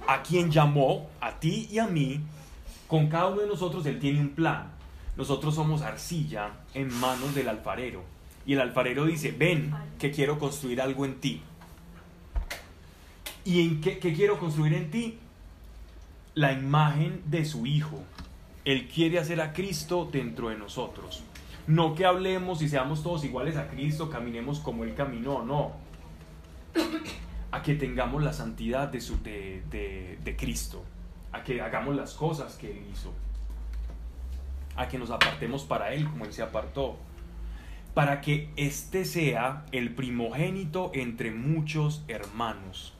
A 0.07 0.23
quien 0.23 0.51
llamó, 0.51 1.11
a 1.21 1.39
ti 1.39 1.69
y 1.71 1.79
a 1.79 1.87
mí, 1.87 2.21
con 2.89 3.09
cada 3.09 3.29
uno 3.29 3.43
de 3.43 3.47
nosotros 3.47 3.85
Él 3.87 3.99
tiene 3.99 4.21
un 4.21 4.31
plan. 4.31 4.73
Nosotros 5.17 5.55
somos 5.55 5.83
arcilla 5.83 6.53
en 6.75 6.93
manos 6.99 7.35
del 7.35 7.49
alfarero. 7.49 8.03
Y 8.47 8.55
el 8.55 8.61
alfarero 8.61 9.05
dice, 9.05 9.33
ven, 9.33 9.73
que 9.99 10.11
quiero 10.11 10.39
construir 10.39 10.81
algo 10.81 11.05
en 11.05 11.21
ti. 11.21 11.43
¿Y 13.45 13.61
en 13.61 13.81
qué, 13.81 13.99
qué 13.99 14.15
quiero 14.15 14.39
construir 14.39 14.75
en 14.75 14.91
ti? 14.91 15.19
La 16.35 16.53
imagen 16.53 17.23
de 17.27 17.45
su 17.45 17.67
Hijo. 17.67 18.03
Él 18.65 18.89
quiere 18.89 19.19
hacer 19.19 19.41
a 19.41 19.53
Cristo 19.53 20.09
dentro 20.11 20.49
de 20.49 20.57
nosotros. 20.57 21.23
No 21.67 21.95
que 21.95 22.05
hablemos 22.05 22.63
y 22.63 22.69
seamos 22.69 23.03
todos 23.03 23.25
iguales 23.25 23.57
a 23.57 23.69
Cristo, 23.69 24.11
caminemos 24.11 24.61
como 24.61 24.85
Él 24.85 24.95
caminó, 24.95 25.45
no. 25.45 25.73
A 27.53 27.63
que 27.63 27.75
tengamos 27.75 28.23
la 28.23 28.33
santidad 28.33 28.89
de, 28.89 29.01
su, 29.01 29.23
de, 29.23 29.63
de, 29.71 30.19
de 30.23 30.37
Cristo. 30.37 30.85
A 31.33 31.43
que 31.43 31.61
hagamos 31.61 31.97
las 31.97 32.15
cosas 32.15 32.57
que 32.57 32.71
Él 32.71 32.83
hizo. 32.93 33.13
A 34.77 34.89
que 34.89 34.99
nos 34.99 35.11
apartemos 35.11 35.65
para 35.65 35.93
Él 35.93 36.09
como 36.09 36.25
Él 36.25 36.33
se 36.33 36.43
apartó. 36.43 36.97
Para 37.95 38.21
que 38.21 38.51
éste 38.57 39.05
sea 39.05 39.67
el 39.73 39.95
primogénito 39.95 40.91
entre 40.95 41.31
muchos 41.31 42.05
hermanos. 42.09 42.95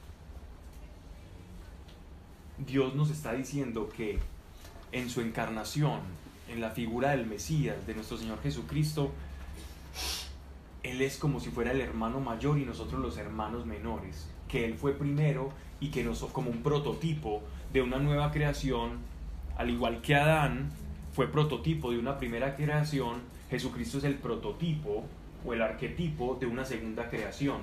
Dios 2.57 2.93
nos 2.95 3.09
está 3.09 3.33
diciendo 3.33 3.89
que 3.89 4.19
en 4.91 5.09
su 5.09 5.21
encarnación, 5.21 6.01
en 6.51 6.61
la 6.61 6.71
figura 6.71 7.11
del 7.11 7.25
Mesías, 7.25 7.87
de 7.87 7.95
nuestro 7.95 8.17
Señor 8.17 8.41
Jesucristo, 8.41 9.11
Él 10.83 11.01
es 11.01 11.17
como 11.17 11.39
si 11.39 11.49
fuera 11.49 11.71
el 11.71 11.81
hermano 11.81 12.19
mayor 12.19 12.57
y 12.57 12.65
nosotros 12.65 13.01
los 13.01 13.17
hermanos 13.17 13.65
menores, 13.65 14.29
que 14.47 14.65
Él 14.65 14.75
fue 14.75 14.93
primero 14.93 15.51
y 15.79 15.89
que 15.89 16.03
nos, 16.03 16.19
como 16.25 16.49
un 16.49 16.61
prototipo 16.61 17.41
de 17.71 17.81
una 17.81 17.97
nueva 17.97 18.31
creación, 18.31 18.99
al 19.57 19.69
igual 19.69 20.01
que 20.01 20.15
Adán 20.15 20.71
fue 21.13 21.27
prototipo 21.27 21.91
de 21.91 21.99
una 21.99 22.17
primera 22.17 22.55
creación, 22.55 23.21
Jesucristo 23.49 23.97
es 23.97 24.03
el 24.05 24.15
prototipo 24.15 25.03
o 25.45 25.53
el 25.53 25.61
arquetipo 25.61 26.37
de 26.39 26.45
una 26.45 26.65
segunda 26.65 27.09
creación. 27.09 27.57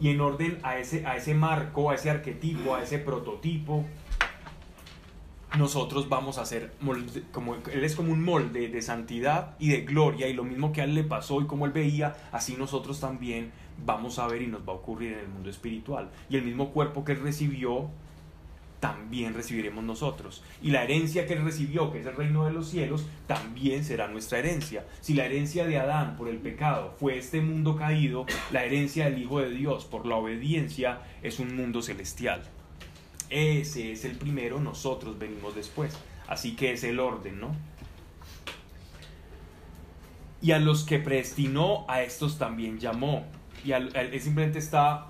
Y 0.00 0.08
en 0.08 0.20
orden 0.20 0.58
a 0.62 0.78
ese, 0.78 1.06
a 1.06 1.16
ese 1.16 1.34
marco, 1.34 1.90
a 1.90 1.94
ese 1.94 2.10
arquetipo, 2.10 2.74
a 2.74 2.82
ese 2.82 2.98
prototipo, 2.98 3.84
nosotros 5.58 6.08
vamos 6.08 6.38
a 6.38 6.46
ser, 6.46 6.72
como 7.32 7.54
Él 7.54 7.84
es 7.84 7.94
como 7.94 8.12
un 8.12 8.22
molde 8.22 8.68
de 8.68 8.82
santidad 8.82 9.56
y 9.58 9.68
de 9.68 9.82
gloria, 9.82 10.28
y 10.28 10.32
lo 10.32 10.44
mismo 10.44 10.72
que 10.72 10.80
a 10.80 10.84
Él 10.84 10.94
le 10.94 11.04
pasó 11.04 11.40
y 11.40 11.46
como 11.46 11.66
Él 11.66 11.72
veía, 11.72 12.16
así 12.32 12.56
nosotros 12.56 13.00
también 13.00 13.52
vamos 13.84 14.18
a 14.18 14.26
ver 14.26 14.42
y 14.42 14.46
nos 14.46 14.62
va 14.62 14.72
a 14.72 14.76
ocurrir 14.76 15.12
en 15.12 15.18
el 15.20 15.28
mundo 15.28 15.50
espiritual. 15.50 16.10
Y 16.28 16.36
el 16.36 16.44
mismo 16.44 16.70
cuerpo 16.70 17.04
que 17.04 17.12
Él 17.12 17.20
recibió, 17.20 17.90
también 18.80 19.32
recibiremos 19.32 19.82
nosotros. 19.82 20.42
Y 20.62 20.70
la 20.70 20.84
herencia 20.84 21.26
que 21.26 21.32
Él 21.32 21.44
recibió, 21.44 21.90
que 21.90 22.00
es 22.00 22.06
el 22.06 22.16
reino 22.16 22.44
de 22.44 22.52
los 22.52 22.68
cielos, 22.68 23.06
también 23.26 23.82
será 23.82 24.08
nuestra 24.08 24.40
herencia. 24.40 24.84
Si 25.00 25.14
la 25.14 25.24
herencia 25.24 25.66
de 25.66 25.78
Adán 25.78 26.16
por 26.18 26.28
el 26.28 26.36
pecado 26.36 26.94
fue 27.00 27.16
este 27.16 27.40
mundo 27.40 27.76
caído, 27.76 28.26
la 28.52 28.64
herencia 28.64 29.06
del 29.06 29.22
Hijo 29.22 29.40
de 29.40 29.50
Dios 29.50 29.86
por 29.86 30.04
la 30.04 30.16
obediencia 30.16 30.98
es 31.22 31.38
un 31.40 31.56
mundo 31.56 31.80
celestial. 31.80 32.42
Ese 33.34 33.90
es 33.90 34.04
el 34.04 34.16
primero, 34.16 34.60
nosotros 34.60 35.18
venimos 35.18 35.56
después. 35.56 35.98
Así 36.28 36.54
que 36.54 36.72
es 36.72 36.84
el 36.84 37.00
orden, 37.00 37.40
¿no? 37.40 37.50
Y 40.40 40.52
a 40.52 40.60
los 40.60 40.84
que 40.84 41.00
predestinó, 41.00 41.84
a 41.88 42.02
estos 42.02 42.38
también 42.38 42.78
llamó. 42.78 43.24
Y 43.64 43.72
al, 43.72 43.90
simplemente 44.20 44.60
está, 44.60 45.08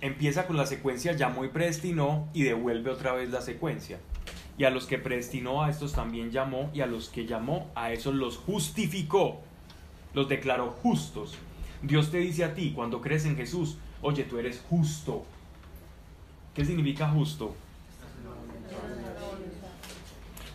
empieza 0.00 0.46
con 0.46 0.56
la 0.56 0.64
secuencia, 0.64 1.14
llamó 1.14 1.44
y 1.44 1.48
predestinó, 1.48 2.28
y 2.32 2.44
devuelve 2.44 2.92
otra 2.92 3.14
vez 3.14 3.30
la 3.30 3.40
secuencia. 3.40 3.98
Y 4.56 4.62
a 4.62 4.70
los 4.70 4.86
que 4.86 4.98
predestinó, 4.98 5.64
a 5.64 5.70
estos 5.70 5.92
también 5.92 6.30
llamó, 6.30 6.70
y 6.72 6.82
a 6.82 6.86
los 6.86 7.08
que 7.08 7.26
llamó, 7.26 7.68
a 7.74 7.90
esos 7.90 8.14
los 8.14 8.36
justificó, 8.36 9.40
los 10.14 10.28
declaró 10.28 10.70
justos. 10.70 11.36
Dios 11.82 12.12
te 12.12 12.18
dice 12.18 12.44
a 12.44 12.54
ti, 12.54 12.74
cuando 12.76 13.00
crees 13.00 13.24
en 13.24 13.34
Jesús, 13.34 13.78
oye, 14.02 14.22
tú 14.22 14.38
eres 14.38 14.62
justo, 14.70 15.24
¿Qué 16.54 16.64
significa 16.64 17.08
justo? 17.08 17.54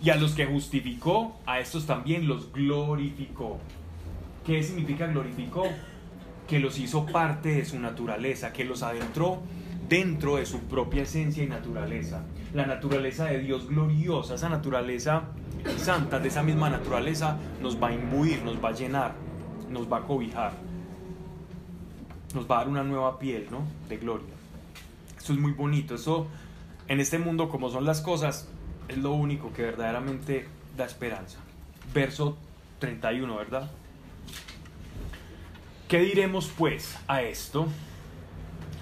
Y 0.04 0.10
a 0.10 0.16
los 0.18 0.34
que 0.34 0.46
justificó, 0.46 1.40
a 1.46 1.60
estos 1.60 1.86
también 1.86 2.28
los 2.28 2.52
glorificó. 2.52 3.60
¿Qué 4.46 4.62
significa 4.62 5.08
glorificó? 5.08 5.68
Que 6.48 6.60
los 6.60 6.78
hizo 6.78 7.06
parte 7.06 7.50
de 7.50 7.66
su 7.66 7.80
naturaleza, 7.80 8.54
que 8.54 8.66
los 8.66 8.84
adentró 8.84 9.42
dentro 9.90 10.36
de 10.36 10.46
su 10.46 10.60
propia 10.60 11.04
esencia 11.04 11.44
y 11.44 11.48
naturaleza. 11.48 12.24
La 12.54 12.66
naturaleza 12.66 13.26
de 13.26 13.40
Dios 13.40 13.68
gloriosa, 13.68 14.36
esa 14.36 14.50
naturaleza 14.50 15.24
santa, 15.78 16.20
de 16.20 16.28
esa 16.28 16.44
misma 16.44 16.70
naturaleza, 16.70 17.38
nos 17.62 17.82
va 17.82 17.88
a 17.88 17.94
imbuir, 17.94 18.44
nos 18.44 18.64
va 18.64 18.70
a 18.70 18.74
llenar, 18.74 19.16
nos 19.70 19.92
va 19.92 19.98
a 19.98 20.02
cobijar, 20.02 20.54
nos 22.34 22.50
va 22.50 22.58
a 22.58 22.60
dar 22.60 22.70
una 22.70 22.84
nueva 22.84 23.18
piel, 23.18 23.48
¿no? 23.50 23.62
De 23.90 23.98
gloria. 23.98 24.36
Esto 25.26 25.34
es 25.34 25.40
muy 25.40 25.54
bonito. 25.54 25.96
Eso, 25.96 26.28
en 26.88 27.00
este 27.00 27.18
mundo, 27.18 27.50
como 27.50 27.72
son 27.72 27.84
las 27.84 28.00
cosas, 28.00 28.48
es 28.88 29.00
lo 29.00 29.14
único 29.14 29.52
que 29.54 29.64
verdaderamente 29.64 30.48
da 30.78 30.86
esperanza. 30.86 31.40
Verso 31.96 32.38
31, 32.78 33.36
¿verdad? 33.36 33.72
¿Qué 35.88 35.98
diremos 36.02 36.52
pues 36.56 36.96
a 37.08 37.24
esto? 37.24 37.66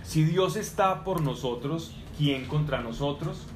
Si 0.04 0.26
Dios 0.26 0.58
está 0.58 1.06
por 1.06 1.22
nosotros, 1.22 1.96
¿quién 2.18 2.46
contra 2.48 2.82
nosotros? 2.82 3.48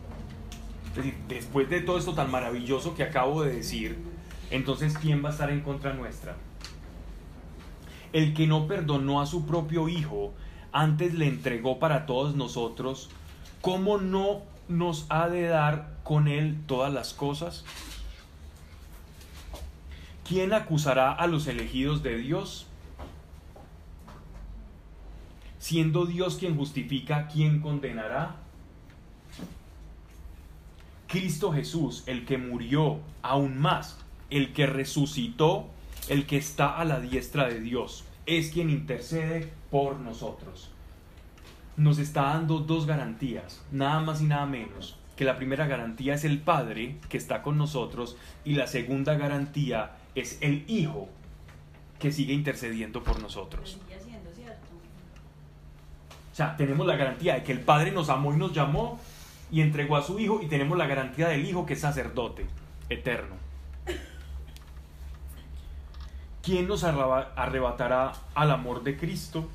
Después 1.28 1.70
de 1.70 1.82
todo 1.82 1.98
esto 1.98 2.14
tan 2.14 2.32
maravilloso 2.32 2.96
que 2.96 3.04
acabo 3.04 3.44
de 3.44 3.54
decir, 3.54 3.98
entonces 4.50 4.98
¿quién 4.98 5.22
va 5.26 5.28
a 5.28 5.32
estar 5.34 5.50
en 5.50 5.60
contra 5.60 5.94
nuestra? 5.94 6.38
El 8.14 8.34
que 8.34 8.48
no 8.48 8.66
perdonó 8.66 9.20
a 9.20 9.26
su 9.26 9.46
propio 9.46 9.90
hijo, 9.90 10.34
antes 10.72 11.14
le 11.14 11.28
entregó 11.28 11.80
para 11.80 12.06
todos 12.06 12.36
nosotros, 12.36 13.10
¿cómo 13.62 13.98
no 13.98 14.42
nos 14.68 15.06
ha 15.10 15.30
de 15.30 15.48
dar 15.48 15.98
con 16.04 16.28
él 16.28 16.58
todas 16.68 16.94
las 16.94 17.14
cosas? 17.14 17.66
¿Quién 20.28 20.54
acusará 20.54 21.14
a 21.14 21.28
los 21.28 21.48
elegidos 21.48 22.04
de 22.04 22.18
Dios? 22.18 22.66
Siendo 25.60 26.06
Dios 26.06 26.38
quien 26.38 26.58
justifica, 26.58 27.28
¿quién 27.28 27.62
condenará? 27.62 28.36
Cristo 31.08 31.54
Jesús, 31.54 32.04
el 32.06 32.26
que 32.26 32.38
murió 32.38 33.00
aún 33.22 33.58
más, 33.58 33.98
el 34.30 34.52
que 34.52 34.68
resucitó, 34.68 35.68
el 36.10 36.26
que 36.26 36.38
está 36.38 36.78
a 36.78 36.86
la 36.86 37.00
diestra 37.00 37.48
de 37.48 37.62
Dios, 37.62 38.04
es 38.28 38.52
quien 38.52 38.70
intercede 38.70 39.52
por 39.72 39.98
nosotros. 40.00 40.70
Nos 41.78 41.98
está 41.98 42.24
dando 42.24 42.60
dos 42.60 42.86
garantías, 42.86 43.64
nada 43.72 44.02
más 44.02 44.22
y 44.22 44.26
nada 44.26 44.46
menos. 44.46 45.00
Que 45.16 45.26
la 45.26 45.38
primera 45.38 45.66
garantía 45.66 46.14
es 46.14 46.26
el 46.26 46.40
Padre 46.40 46.98
que 47.10 47.18
está 47.18 47.42
con 47.42 47.58
nosotros 47.58 48.18
y 48.46 48.54
la 48.54 48.68
segunda 48.68 49.16
garantía 49.16 49.96
es 50.14 50.38
el 50.42 50.64
Hijo 50.68 51.08
que 52.00 52.12
sigue 52.12 52.34
intercediendo 52.34 53.04
por 53.04 53.20
nosotros. 53.20 53.80
O 56.32 56.36
sea, 56.38 56.56
tenemos 56.56 56.86
la 56.86 56.96
garantía 56.96 57.34
de 57.36 57.44
que 57.44 57.52
el 57.52 57.62
Padre 57.62 57.92
nos 57.92 58.10
amó 58.10 58.32
y 58.32 58.38
nos 58.38 58.54
llamó 58.54 59.00
y 59.52 59.62
entregó 59.62 59.96
a 59.96 60.04
su 60.04 60.20
Hijo 60.20 60.42
y 60.44 60.48
tenemos 60.48 60.78
la 60.78 60.86
garantía 60.86 61.30
del 61.30 61.46
Hijo 61.48 61.66
que 61.66 61.74
es 61.74 61.82
sacerdote 61.82 62.46
eterno. 62.90 63.47
¿Quién 66.48 66.66
nos 66.66 66.86
arrebatará 66.86 68.14
al 68.34 68.52
amor 68.52 68.82
de 68.82 68.96
Cristo? 68.96 69.50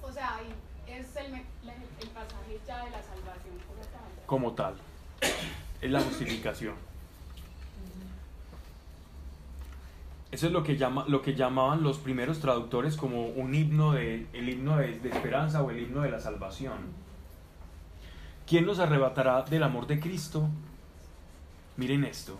O 0.00 0.12
sea, 0.12 0.36
ahí 0.36 0.54
es 0.86 1.16
el, 1.16 1.34
el 1.34 2.08
pasaje 2.14 2.60
ya 2.64 2.84
de 2.84 2.90
la 2.92 3.02
salvación 3.02 3.54
como 3.66 3.82
tal. 3.82 4.24
como 4.26 4.52
tal. 4.52 4.74
Es 5.80 5.90
la 5.90 6.00
justificación. 6.00 6.76
Eso 10.30 10.46
es 10.46 10.52
lo 10.52 10.62
que, 10.62 10.76
llama, 10.76 11.06
lo 11.08 11.22
que 11.22 11.34
llamaban 11.34 11.82
los 11.82 11.98
primeros 11.98 12.38
traductores 12.38 12.96
como 12.96 13.26
un 13.26 13.56
himno 13.56 13.94
de, 13.94 14.28
el 14.32 14.48
himno 14.48 14.76
de, 14.76 15.00
de 15.00 15.08
esperanza 15.08 15.60
o 15.60 15.72
el 15.72 15.80
himno 15.80 16.02
de 16.02 16.12
la 16.12 16.20
salvación. 16.20 16.78
¿Quién 18.46 18.64
nos 18.64 18.78
arrebatará 18.78 19.42
del 19.42 19.64
amor 19.64 19.88
de 19.88 19.98
Cristo? 19.98 20.48
Miren 21.76 22.04
esto. 22.04 22.38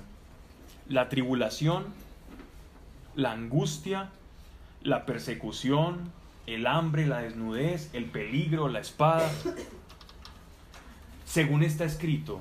La 0.88 1.08
tribulación, 1.08 1.86
la 3.18 3.32
angustia, 3.32 4.10
la 4.80 5.04
persecución, 5.04 6.12
el 6.46 6.68
hambre, 6.68 7.04
la 7.04 7.18
desnudez, 7.18 7.92
el 7.92 8.04
peligro, 8.04 8.68
la 8.68 8.78
espada. 8.78 9.28
Según 11.24 11.64
está 11.64 11.84
escrito, 11.84 12.40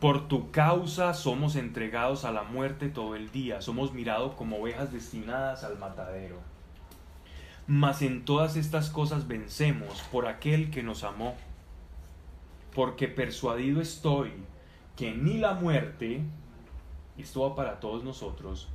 por 0.00 0.26
tu 0.26 0.50
causa 0.50 1.14
somos 1.14 1.54
entregados 1.54 2.24
a 2.24 2.32
la 2.32 2.42
muerte 2.42 2.88
todo 2.88 3.14
el 3.14 3.30
día, 3.30 3.62
somos 3.62 3.92
mirados 3.92 4.34
como 4.34 4.56
ovejas 4.56 4.92
destinadas 4.92 5.62
al 5.62 5.78
matadero. 5.78 6.40
Mas 7.68 8.02
en 8.02 8.24
todas 8.24 8.56
estas 8.56 8.90
cosas 8.90 9.28
vencemos 9.28 10.02
por 10.10 10.26
aquel 10.26 10.72
que 10.72 10.82
nos 10.82 11.04
amó, 11.04 11.36
porque 12.74 13.06
persuadido 13.06 13.80
estoy 13.80 14.32
que 14.96 15.14
ni 15.14 15.38
la 15.38 15.54
muerte, 15.54 16.20
esto 17.16 17.48
va 17.48 17.54
para 17.54 17.78
todos 17.78 18.02
nosotros, 18.02 18.68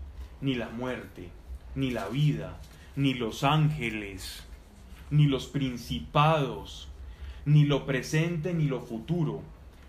ni 0.45 0.53
la 0.53 0.69
muerte, 0.69 1.31
ni 1.73 1.89
la 1.89 2.07
vida, 2.07 2.57
ni 2.95 3.15
los 3.15 3.43
ángeles, 3.43 4.43
ni 5.09 5.25
los 5.25 5.47
principados, 5.47 6.87
ni 7.45 7.65
lo 7.65 7.87
presente, 7.87 8.53
ni 8.53 8.65
lo 8.65 8.81
futuro, 8.81 9.41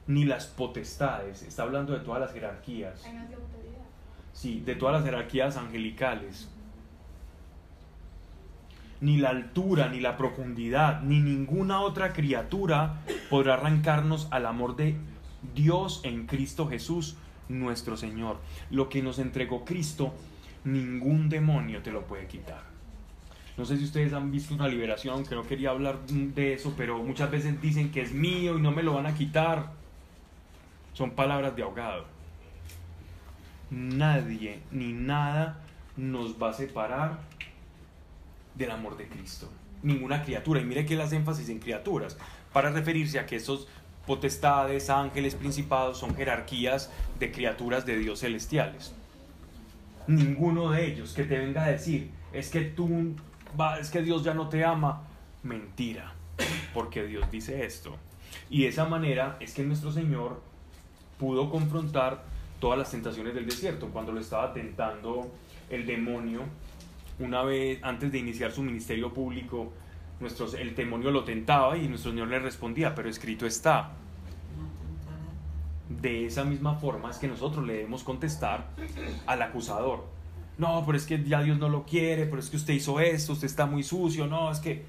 ni 0.07 0.25
las 0.25 0.47
potestades, 0.47 1.43
está 1.43 1.65
hablando 1.65 1.93
de 1.93 2.01
todas 2.01 2.23
las 2.23 2.33
jerarquías, 2.33 3.05
sí, 4.33 4.63
de 4.65 4.75
todas 4.75 4.95
las 4.95 5.05
jerarquías 5.05 5.59
angelicales, 5.59 6.49
ni 9.03 9.19
la 9.19 9.29
altura, 9.29 9.91
ni 9.91 10.01
la 10.01 10.17
profundidad, 10.17 11.03
ni 11.03 11.21
ninguna 11.21 11.83
otra 11.83 12.15
criatura 12.15 13.03
podrá 13.29 13.55
arrancarnos 13.55 14.27
al 14.31 14.47
amor 14.47 14.75
de 14.75 14.97
Dios 15.55 16.01
en 16.03 16.27
Cristo 16.27 16.67
Jesús, 16.67 17.19
nuestro 17.51 17.99
Señor. 17.99 18.39
Lo 18.71 18.89
que 18.89 19.03
nos 19.03 19.19
entregó 19.19 19.67
Cristo, 19.67 20.15
ningún 20.67 21.29
demonio 21.29 21.81
te 21.83 21.91
lo 21.91 22.07
puede 22.07 22.27
quitar. 22.27 22.63
No 23.57 23.65
sé 23.65 23.79
si 23.79 23.85
ustedes 23.85 24.13
han 24.13 24.31
visto 24.31 24.53
una 24.53 24.69
liberación, 24.69 25.25
que 25.25 25.35
no 25.35 25.43
quería 25.43 25.71
hablar 25.71 25.99
de 26.07 26.53
eso, 26.53 26.75
pero 26.77 27.03
muchas 27.03 27.31
veces 27.31 27.61
dicen 27.63 27.91
que 27.91 28.03
es 28.03 28.13
mío 28.13 28.59
y 28.59 28.61
no 28.61 28.71
me 28.71 28.83
lo 28.83 28.93
van 28.93 29.07
a 29.07 29.15
quitar. 29.15 29.71
Son 30.93 31.13
palabras 31.13 31.57
de 31.57 31.63
ahogado. 31.63 32.05
Nadie 33.71 34.61
ni 34.71 34.93
nada 34.93 35.61
nos 35.97 36.41
va 36.41 36.51
a 36.51 36.53
separar 36.53 37.19
del 38.55 38.71
amor 38.71 38.99
de 38.99 39.09
Cristo. 39.09 39.51
Ninguna 39.83 40.23
criatura. 40.23 40.61
Y 40.61 40.65
mire 40.65 40.85
que 40.85 40.97
las 40.97 41.13
énfasis 41.13 41.49
en 41.49 41.59
criaturas, 41.59 42.19
para 42.53 42.71
referirse 42.71 43.19
a 43.19 43.27
que 43.27 43.37
esos 43.37 43.69
potestades, 44.07 44.91
ángeles, 44.91 45.35
principados 45.35 45.99
son 45.99 46.15
jerarquías 46.15 46.91
de 47.19 47.33
criaturas 47.33 47.87
de 47.87 47.99
Dios 47.99 48.21
celestiales. 48.21 48.95
Ninguno 50.07 50.71
de 50.71 50.87
ellos 50.87 51.13
que 51.13 51.25
te 51.25 51.39
venga 51.39 51.65
a 51.65 51.69
decir, 51.69 52.11
es 52.33 52.51
que 52.51 52.63
tú, 52.63 53.15
es 53.81 53.91
que 53.91 54.03
Dios 54.03 54.23
ya 54.23 54.35
no 54.35 54.49
te 54.49 54.65
ama. 54.65 55.03
Mentira, 55.43 56.13
porque 56.75 57.05
Dios 57.05 57.31
dice 57.31 57.65
esto. 57.65 57.97
Y 58.51 58.63
de 58.63 58.69
esa 58.69 58.85
manera 58.85 59.37
es 59.41 59.55
que 59.55 59.63
nuestro 59.63 59.93
Señor 59.93 60.41
pudo 61.19 61.51
confrontar 61.51 62.25
todas 62.61 62.79
las 62.79 62.91
tentaciones 62.91 63.35
del 63.35 63.47
desierto. 63.47 63.89
Cuando 63.89 64.13
lo 64.13 64.21
estaba 64.21 64.53
tentando 64.53 65.31
el 65.71 65.87
demonio, 65.87 66.43
una 67.19 67.43
vez 67.43 67.79
antes 67.83 68.13
de 68.13 68.19
iniciar 68.19 68.53
su 68.53 68.63
ministerio 68.63 69.13
público, 69.13 69.73
nuestros, 70.21 70.55
el 70.55 70.75
demonio 70.75 71.11
lo 71.11 71.25
tentaba 71.25 71.77
y 71.77 71.89
nuestro 71.89 72.11
Señor 72.11 72.29
le 72.29 72.39
respondía, 72.39 72.95
pero 72.95 73.09
escrito 73.09 73.47
está. 73.47 73.93
De 75.89 76.27
esa 76.27 76.45
misma 76.45 76.75
forma 76.75 77.11
es 77.11 77.19
que 77.19 77.29
nosotros 77.29 77.65
le 77.65 77.75
debemos 77.75 78.03
contestar 78.03 78.67
al 79.27 79.43
acusador. 79.43 80.05
No, 80.59 80.83
pero 80.87 80.99
es 80.99 81.07
que 81.07 81.23
ya 81.23 81.43
Dios 81.43 81.59
no 81.59 81.69
lo 81.69 81.85
quiere, 81.85 82.27
pero 82.27 82.41
es 82.41 82.49
que 82.51 82.57
usted 82.57 82.75
hizo 82.75 82.99
esto, 82.99 83.35
usted 83.35 83.47
está 83.47 83.67
muy 83.67 83.83
sucio, 83.83 84.27
no, 84.27 84.51
es 84.51 84.59
que... 84.59 84.85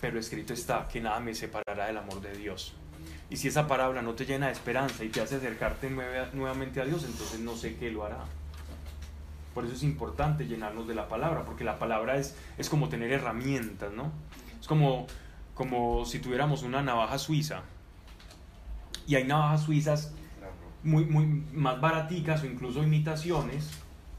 Pero 0.00 0.20
escrito 0.20 0.52
está 0.52 0.86
que 0.86 1.00
nada 1.00 1.18
me 1.18 1.34
separará 1.34 1.86
del 1.86 1.96
amor 1.98 2.20
de 2.20 2.32
Dios. 2.36 2.72
Y 3.30 3.36
si 3.36 3.48
esa 3.48 3.66
palabra 3.66 4.00
no 4.00 4.14
te 4.14 4.24
llena 4.24 4.46
de 4.46 4.52
esperanza 4.52 5.04
y 5.04 5.08
te 5.08 5.20
hace 5.20 5.36
acercarte 5.36 5.90
nueva- 5.90 6.30
nuevamente 6.32 6.80
a 6.80 6.84
Dios, 6.84 7.04
entonces 7.04 7.40
no 7.40 7.56
sé 7.56 7.76
qué 7.76 7.90
lo 7.90 8.04
hará. 8.04 8.24
Por 9.54 9.64
eso 9.64 9.74
es 9.74 9.82
importante 9.82 10.46
llenarnos 10.46 10.86
de 10.86 10.94
la 10.94 11.08
palabra, 11.08 11.44
porque 11.44 11.64
la 11.64 11.80
palabra 11.80 12.16
es, 12.16 12.36
es 12.58 12.70
como 12.70 12.88
tener 12.88 13.10
herramientas, 13.10 13.92
¿no? 13.92 14.12
Es 14.60 14.68
como, 14.68 15.08
como 15.54 16.04
si 16.06 16.20
tuviéramos 16.20 16.62
una 16.62 16.80
navaja 16.80 17.18
suiza. 17.18 17.62
Y 19.08 19.16
hay 19.16 19.24
navajas 19.24 19.64
suizas 19.64 20.12
muy, 20.82 21.04
muy 21.04 21.26
más 21.52 21.80
baraticas 21.80 22.42
o 22.42 22.46
incluso 22.46 22.82
imitaciones 22.82 23.70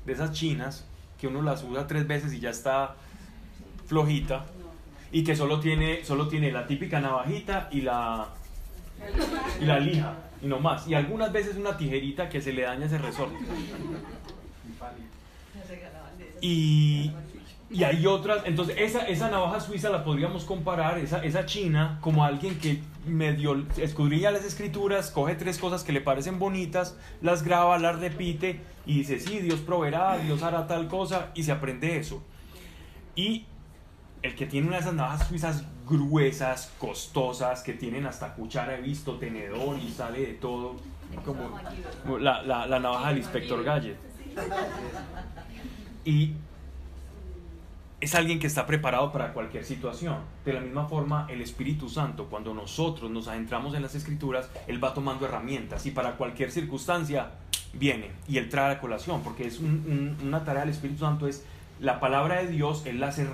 de 0.06 0.14
esas 0.14 0.31
chinas 0.31 0.86
que 1.19 1.27
uno 1.27 1.41
las 1.41 1.64
usa 1.64 1.88
tres 1.88 2.07
veces 2.07 2.34
y 2.34 2.40
ya 2.40 2.49
está 2.49 2.95
flojita 3.88 4.45
y 5.11 5.23
que 5.23 5.36
solo 5.36 5.60
tiene, 5.60 6.03
solo 6.06 6.27
tiene 6.27 6.52
la 6.52 6.68
típica 6.68 6.99
navajita 6.99 7.69
y 7.72 7.81
la, 7.81 8.30
y 9.60 9.65
la 9.65 9.80
lija 9.80 10.14
y 10.41 10.48
no 10.48 10.60
más. 10.60 10.88
Y 10.88 10.94
algunas 10.94 11.31
veces 11.31 11.57
una 11.57 11.77
tijerita 11.77 12.30
que 12.30 12.41
se 12.41 12.53
le 12.53 12.64
daña 12.64 12.86
ese 12.86 12.98
resorte. 12.98 13.38
Y, 16.41 17.11
y 17.72 17.84
hay 17.84 18.08
otras, 18.08 18.41
entonces 18.46 18.76
esa, 18.80 19.08
esa 19.08 19.30
navaja 19.30 19.60
suiza 19.60 19.90
la 19.90 20.04
podríamos 20.04 20.44
comparar, 20.44 20.98
esa, 20.98 21.24
esa 21.24 21.46
china, 21.46 22.00
como 22.02 22.24
alguien 22.24 22.58
que 22.58 22.82
medio 23.06 23.64
escudriña 23.78 24.32
las 24.32 24.44
escrituras, 24.44 25.12
coge 25.12 25.36
tres 25.36 25.60
cosas 25.60 25.84
que 25.84 25.91
le 25.91 26.02
parecen 26.02 26.40
bonitas, 26.40 26.98
las 27.22 27.44
graba, 27.44 27.78
las 27.78 28.00
repite 28.00 28.60
y 28.88 29.00
dice, 29.00 29.20
sí, 29.20 29.40
Dios 29.40 29.60
proveerá, 29.60 30.18
Dios 30.18 30.41
hará 30.41 30.66
tal 30.66 30.88
cosa 30.88 31.30
y 31.36 31.44
se 31.44 31.52
aprende 31.52 31.98
eso. 31.98 32.24
Y 33.16 33.46
el 34.24 34.34
que 34.36 34.48
tiene 34.48 34.68
una 34.68 34.78
de 34.78 34.82
esas 34.82 34.96
navajas 34.96 35.28
suizas 35.28 35.64
gruesas, 35.88 36.74
costosas, 36.80 37.62
que 37.62 37.74
tienen 37.74 38.08
hasta 38.08 38.34
cuchara, 38.34 38.78
he 38.78 38.82
visto, 38.82 39.18
tenedor 39.18 39.78
y 39.78 39.90
sale 39.90 40.22
de 40.22 40.34
todo, 40.34 40.76
como, 41.24 42.20
la, 42.20 42.41
la, 42.41 42.66
la 42.66 42.80
navaja 42.80 43.10
del 43.10 43.20
inspector 43.20 43.64
Gadget. 43.64 43.98
Y 46.04 46.34
es 48.01 48.15
alguien 48.15 48.39
que 48.39 48.47
está 48.47 48.65
preparado 48.65 49.11
para 49.11 49.34
cualquier 49.34 49.65
situación. 49.65 50.17
De 50.45 50.53
la 50.53 50.61
misma 50.61 50.88
forma, 50.88 51.27
el 51.30 51.41
Espíritu 51.41 51.89
Santo, 51.89 52.26
cuando 52.30 52.53
nosotros 52.53 53.11
nos 53.11 53.27
adentramos 53.27 53.76
en 53.76 53.81
las 53.81 53.93
Escrituras, 53.95 54.49
Él 54.67 54.81
va 54.84 54.93
tomando 54.93 55.26
herramientas 55.26 55.85
y 55.85 55.91
para 55.91 56.13
cualquier 56.15 56.51
circunstancia 56.51 57.31
viene 57.73 58.11
y 58.27 58.38
Él 58.38 58.49
trae 58.49 58.76
la 58.76 58.80
colación, 58.80 59.21
porque 59.21 59.45
es 59.47 59.59
un- 59.59 60.15
un- 60.21 60.27
una 60.27 60.43
tarea 60.45 60.61
del 60.61 60.69
Espíritu 60.71 60.99
Santo, 61.01 61.27
es 61.27 61.45
la 61.80 61.99
palabra 61.99 62.41
de 62.41 62.47
Dios, 62.47 62.85
Él 62.85 62.99
la 62.99 63.09
hace 63.09 63.27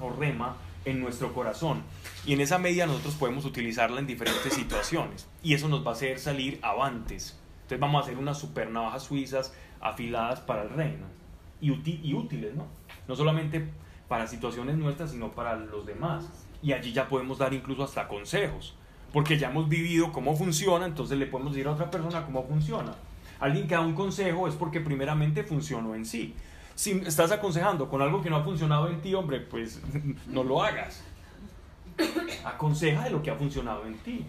o 0.00 0.10
rema 0.10 0.56
en 0.84 1.00
nuestro 1.00 1.32
corazón. 1.32 1.82
Y 2.26 2.32
en 2.32 2.40
esa 2.40 2.58
medida 2.58 2.86
nosotros 2.86 3.14
podemos 3.14 3.44
utilizarla 3.44 3.98
en 4.00 4.06
diferentes 4.06 4.52
situaciones. 4.52 5.28
Y 5.42 5.54
eso 5.54 5.68
nos 5.68 5.86
va 5.86 5.90
a 5.90 5.94
hacer 5.94 6.18
salir 6.18 6.58
avantes. 6.62 7.38
Entonces 7.62 7.80
vamos 7.80 8.00
a 8.00 8.04
hacer 8.04 8.18
unas 8.18 8.38
super 8.38 8.68
navajas 8.70 9.04
suizas 9.04 9.54
afiladas 9.80 10.40
para 10.40 10.62
el 10.62 10.70
reino. 10.70 11.06
Y, 11.60 11.70
y 12.02 12.14
útiles, 12.14 12.54
¿no? 12.54 12.66
No 13.08 13.14
solamente 13.16 13.68
para 14.12 14.26
situaciones 14.26 14.76
nuestras, 14.76 15.12
sino 15.12 15.30
para 15.30 15.56
los 15.56 15.86
demás. 15.86 16.26
Y 16.62 16.74
allí 16.74 16.92
ya 16.92 17.08
podemos 17.08 17.38
dar 17.38 17.54
incluso 17.54 17.82
hasta 17.82 18.06
consejos. 18.08 18.74
Porque 19.10 19.38
ya 19.38 19.48
hemos 19.48 19.70
vivido 19.70 20.12
cómo 20.12 20.36
funciona, 20.36 20.84
entonces 20.84 21.16
le 21.16 21.24
podemos 21.24 21.54
decir 21.54 21.66
a 21.66 21.70
otra 21.70 21.90
persona 21.90 22.22
cómo 22.26 22.46
funciona. 22.46 22.92
Alguien 23.40 23.66
que 23.66 23.74
da 23.74 23.80
un 23.80 23.94
consejo 23.94 24.46
es 24.46 24.54
porque 24.54 24.82
primeramente 24.82 25.44
funcionó 25.44 25.94
en 25.94 26.04
sí. 26.04 26.34
Si 26.74 26.90
estás 27.06 27.32
aconsejando 27.32 27.88
con 27.88 28.02
algo 28.02 28.20
que 28.20 28.28
no 28.28 28.36
ha 28.36 28.44
funcionado 28.44 28.90
en 28.90 29.00
ti, 29.00 29.14
hombre, 29.14 29.40
pues 29.40 29.80
no 30.26 30.44
lo 30.44 30.62
hagas. 30.62 31.02
Aconseja 32.44 33.04
de 33.04 33.10
lo 33.12 33.22
que 33.22 33.30
ha 33.30 33.36
funcionado 33.36 33.86
en 33.86 33.96
ti. 33.96 34.26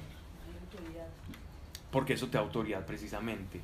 Porque 1.92 2.14
eso 2.14 2.28
te 2.28 2.38
da 2.38 2.40
autoridad 2.40 2.86
precisamente. 2.86 3.60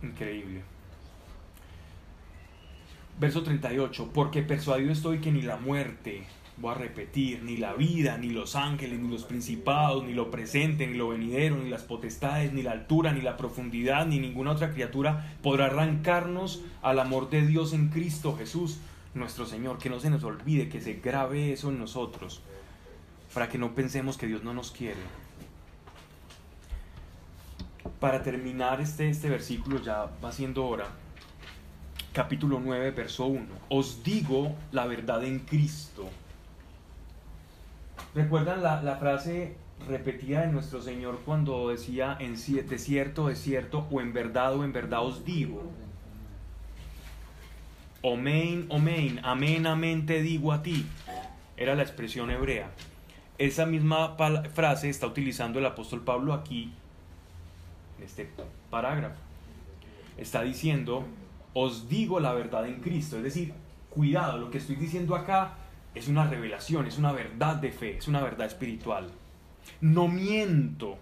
Increíble. 0.00 0.62
Verso 3.20 3.42
38, 3.42 4.12
porque 4.14 4.40
persuadido 4.40 4.90
estoy 4.90 5.18
que 5.18 5.30
ni 5.30 5.42
la 5.42 5.58
muerte, 5.58 6.24
voy 6.56 6.70
a 6.70 6.78
repetir, 6.78 7.42
ni 7.42 7.58
la 7.58 7.74
vida, 7.74 8.16
ni 8.16 8.30
los 8.30 8.56
ángeles, 8.56 8.98
ni 8.98 9.10
los 9.10 9.24
principados, 9.24 10.04
ni 10.04 10.14
lo 10.14 10.30
presente, 10.30 10.86
ni 10.86 10.96
lo 10.96 11.10
venidero, 11.10 11.56
ni 11.56 11.68
las 11.68 11.82
potestades, 11.82 12.54
ni 12.54 12.62
la 12.62 12.72
altura, 12.72 13.12
ni 13.12 13.20
la 13.20 13.36
profundidad, 13.36 14.06
ni 14.06 14.18
ninguna 14.20 14.52
otra 14.52 14.70
criatura 14.70 15.36
podrá 15.42 15.66
arrancarnos 15.66 16.62
al 16.80 16.98
amor 16.98 17.28
de 17.28 17.46
Dios 17.46 17.74
en 17.74 17.90
Cristo 17.90 18.34
Jesús, 18.38 18.78
nuestro 19.12 19.44
Señor. 19.44 19.76
Que 19.76 19.90
no 19.90 20.00
se 20.00 20.08
nos 20.08 20.24
olvide, 20.24 20.70
que 20.70 20.80
se 20.80 20.94
grabe 20.94 21.52
eso 21.52 21.68
en 21.68 21.78
nosotros, 21.78 22.40
para 23.34 23.50
que 23.50 23.58
no 23.58 23.74
pensemos 23.74 24.16
que 24.16 24.28
Dios 24.28 24.42
no 24.42 24.54
nos 24.54 24.70
quiere. 24.70 25.00
Para 28.00 28.22
terminar 28.22 28.80
este, 28.80 29.10
este 29.10 29.28
versículo, 29.28 29.82
ya 29.82 30.10
va 30.24 30.32
siendo 30.32 30.64
hora 30.64 30.86
capítulo 32.12 32.60
9, 32.60 32.90
verso 32.90 33.26
1. 33.26 33.46
Os 33.68 34.02
digo 34.02 34.54
la 34.72 34.86
verdad 34.86 35.24
en 35.24 35.40
Cristo. 35.40 36.08
¿Recuerdan 38.14 38.62
la, 38.62 38.96
frase 38.96 39.54
repetida 39.88 40.42
de 40.42 40.48
nuestro 40.48 40.82
Señor 40.82 41.20
cuando 41.24 41.68
decía 41.68 42.16
en 42.18 42.34
ci- 42.36 42.62
de 42.64 42.78
cierto, 42.78 43.28
de 43.28 43.36
cierto, 43.36 43.86
o 43.90 44.00
en 44.00 44.12
verdad, 44.12 44.54
o 44.56 44.64
en 44.64 44.72
verdad 44.72 45.04
os 45.04 45.24
digo? 45.24 45.62
Omein, 48.02 48.66
omein, 48.70 49.20
amén, 49.22 49.66
amén 49.66 50.06
te 50.06 50.22
digo 50.22 50.52
a 50.52 50.62
ti. 50.62 50.86
Era 51.56 51.74
la 51.74 51.82
expresión 51.82 52.30
hebrea. 52.30 52.70
Esa 53.38 53.66
misma 53.66 54.16
frase 54.54 54.88
está 54.88 55.06
utilizando 55.06 55.58
el 55.58 55.66
apóstol 55.66 56.02
Pablo 56.02 56.32
aquí, 56.34 56.72
en 57.98 58.04
este 58.04 58.28
parágrafo. 58.70 59.20
Está 60.16 60.42
diciendo, 60.42 61.04
os 61.54 61.88
digo 61.88 62.20
la 62.20 62.32
verdad 62.32 62.66
en 62.66 62.80
Cristo. 62.80 63.16
Es 63.16 63.22
decir, 63.22 63.52
cuidado, 63.88 64.38
lo 64.38 64.50
que 64.50 64.58
estoy 64.58 64.76
diciendo 64.76 65.14
acá 65.14 65.54
es 65.94 66.08
una 66.08 66.26
revelación, 66.26 66.86
es 66.86 66.98
una 66.98 67.12
verdad 67.12 67.56
de 67.56 67.72
fe, 67.72 67.96
es 67.96 68.08
una 68.08 68.22
verdad 68.22 68.46
espiritual. 68.46 69.10
No 69.80 70.08
miento, 70.08 70.98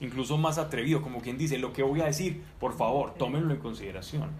incluso 0.00 0.38
más 0.38 0.58
atrevido, 0.58 1.02
como 1.02 1.20
quien 1.20 1.38
dice, 1.38 1.58
lo 1.58 1.72
que 1.72 1.82
voy 1.82 2.00
a 2.00 2.06
decir, 2.06 2.42
por 2.60 2.76
favor, 2.76 3.14
tómenlo 3.14 3.52
en 3.52 3.60
consideración. 3.60 4.30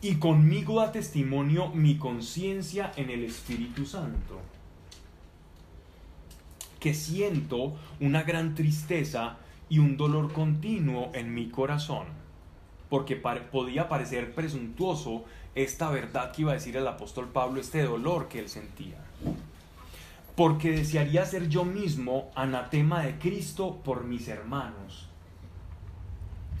Y 0.00 0.16
conmigo 0.16 0.80
da 0.80 0.92
testimonio 0.92 1.68
mi 1.70 1.96
conciencia 1.96 2.92
en 2.96 3.10
el 3.10 3.24
Espíritu 3.24 3.86
Santo, 3.86 4.40
que 6.78 6.92
siento 6.92 7.74
una 8.00 8.22
gran 8.22 8.54
tristeza 8.54 9.38
y 9.70 9.78
un 9.78 9.96
dolor 9.96 10.32
continuo 10.32 11.10
en 11.14 11.32
mi 11.32 11.48
corazón 11.48 12.23
porque 12.94 13.16
podía 13.16 13.88
parecer 13.88 14.36
presuntuoso 14.36 15.24
esta 15.56 15.90
verdad 15.90 16.30
que 16.30 16.42
iba 16.42 16.52
a 16.52 16.54
decir 16.54 16.76
el 16.76 16.86
apóstol 16.86 17.26
Pablo, 17.26 17.60
este 17.60 17.82
dolor 17.82 18.28
que 18.28 18.38
él 18.38 18.48
sentía. 18.48 18.98
Porque 20.36 20.70
desearía 20.70 21.26
ser 21.26 21.48
yo 21.48 21.64
mismo 21.64 22.30
anatema 22.36 23.02
de 23.02 23.18
Cristo 23.18 23.80
por 23.84 24.04
mis 24.04 24.28
hermanos. 24.28 25.08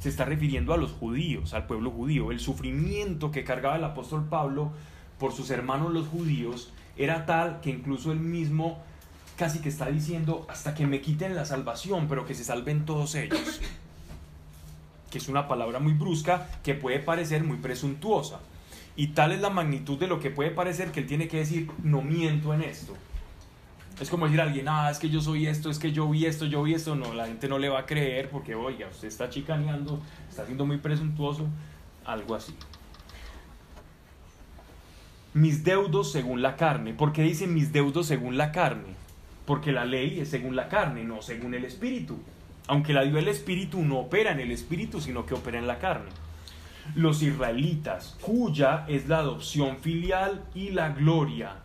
Se 0.00 0.08
está 0.08 0.24
refiriendo 0.24 0.74
a 0.74 0.76
los 0.76 0.90
judíos, 0.90 1.54
al 1.54 1.68
pueblo 1.68 1.92
judío. 1.92 2.32
El 2.32 2.40
sufrimiento 2.40 3.30
que 3.30 3.44
cargaba 3.44 3.76
el 3.76 3.84
apóstol 3.84 4.24
Pablo 4.28 4.72
por 5.20 5.30
sus 5.32 5.50
hermanos 5.50 5.92
los 5.92 6.08
judíos 6.08 6.72
era 6.96 7.26
tal 7.26 7.60
que 7.60 7.70
incluso 7.70 8.10
él 8.10 8.18
mismo 8.18 8.82
casi 9.36 9.60
que 9.60 9.68
está 9.68 9.86
diciendo 9.86 10.48
hasta 10.48 10.74
que 10.74 10.84
me 10.84 11.00
quiten 11.00 11.36
la 11.36 11.44
salvación, 11.44 12.08
pero 12.08 12.26
que 12.26 12.34
se 12.34 12.42
salven 12.42 12.84
todos 12.84 13.14
ellos 13.14 13.60
que 15.14 15.18
es 15.18 15.28
una 15.28 15.46
palabra 15.46 15.78
muy 15.78 15.92
brusca 15.92 16.48
que 16.64 16.74
puede 16.74 16.98
parecer 16.98 17.44
muy 17.44 17.58
presuntuosa. 17.58 18.40
Y 18.96 19.08
tal 19.08 19.30
es 19.30 19.40
la 19.40 19.48
magnitud 19.48 19.96
de 19.96 20.08
lo 20.08 20.18
que 20.18 20.30
puede 20.30 20.50
parecer 20.50 20.90
que 20.90 20.98
él 20.98 21.06
tiene 21.06 21.28
que 21.28 21.36
decir, 21.36 21.70
no 21.84 22.02
miento 22.02 22.52
en 22.52 22.62
esto. 22.62 22.96
Es 24.00 24.10
como 24.10 24.24
decir 24.24 24.40
a 24.40 24.42
alguien, 24.42 24.66
ah, 24.68 24.90
es 24.90 24.98
que 24.98 25.08
yo 25.08 25.20
soy 25.20 25.46
esto, 25.46 25.70
es 25.70 25.78
que 25.78 25.92
yo 25.92 26.10
vi 26.10 26.26
esto, 26.26 26.46
yo 26.46 26.64
vi 26.64 26.74
esto. 26.74 26.96
No, 26.96 27.14
la 27.14 27.28
gente 27.28 27.46
no 27.46 27.60
le 27.60 27.68
va 27.68 27.78
a 27.78 27.86
creer 27.86 28.28
porque, 28.28 28.56
oiga, 28.56 28.88
usted 28.88 29.06
está 29.06 29.30
chicaneando, 29.30 30.00
está 30.28 30.46
siendo 30.46 30.66
muy 30.66 30.78
presuntuoso, 30.78 31.46
algo 32.04 32.34
así. 32.34 32.56
Mis 35.32 35.62
deudos 35.62 36.10
según 36.10 36.42
la 36.42 36.56
carne. 36.56 36.92
¿Por 36.92 37.12
qué 37.12 37.22
dice 37.22 37.46
mis 37.46 37.72
deudos 37.72 38.08
según 38.08 38.36
la 38.36 38.50
carne? 38.50 38.96
Porque 39.46 39.70
la 39.70 39.84
ley 39.84 40.18
es 40.18 40.28
según 40.28 40.56
la 40.56 40.68
carne, 40.68 41.04
no 41.04 41.22
según 41.22 41.54
el 41.54 41.64
espíritu. 41.64 42.18
Aunque 42.66 42.94
la 42.94 43.02
dio 43.02 43.18
el 43.18 43.28
espíritu, 43.28 43.82
no 43.82 43.98
opera 43.98 44.32
en 44.32 44.40
el 44.40 44.50
espíritu, 44.50 45.00
sino 45.00 45.26
que 45.26 45.34
opera 45.34 45.58
en 45.58 45.66
la 45.66 45.78
carne. 45.78 46.10
Los 46.94 47.22
israelitas, 47.22 48.16
cuya 48.20 48.84
es 48.88 49.08
la 49.08 49.18
adopción 49.18 49.78
filial 49.78 50.44
y 50.54 50.70
la 50.70 50.90
gloria, 50.90 51.56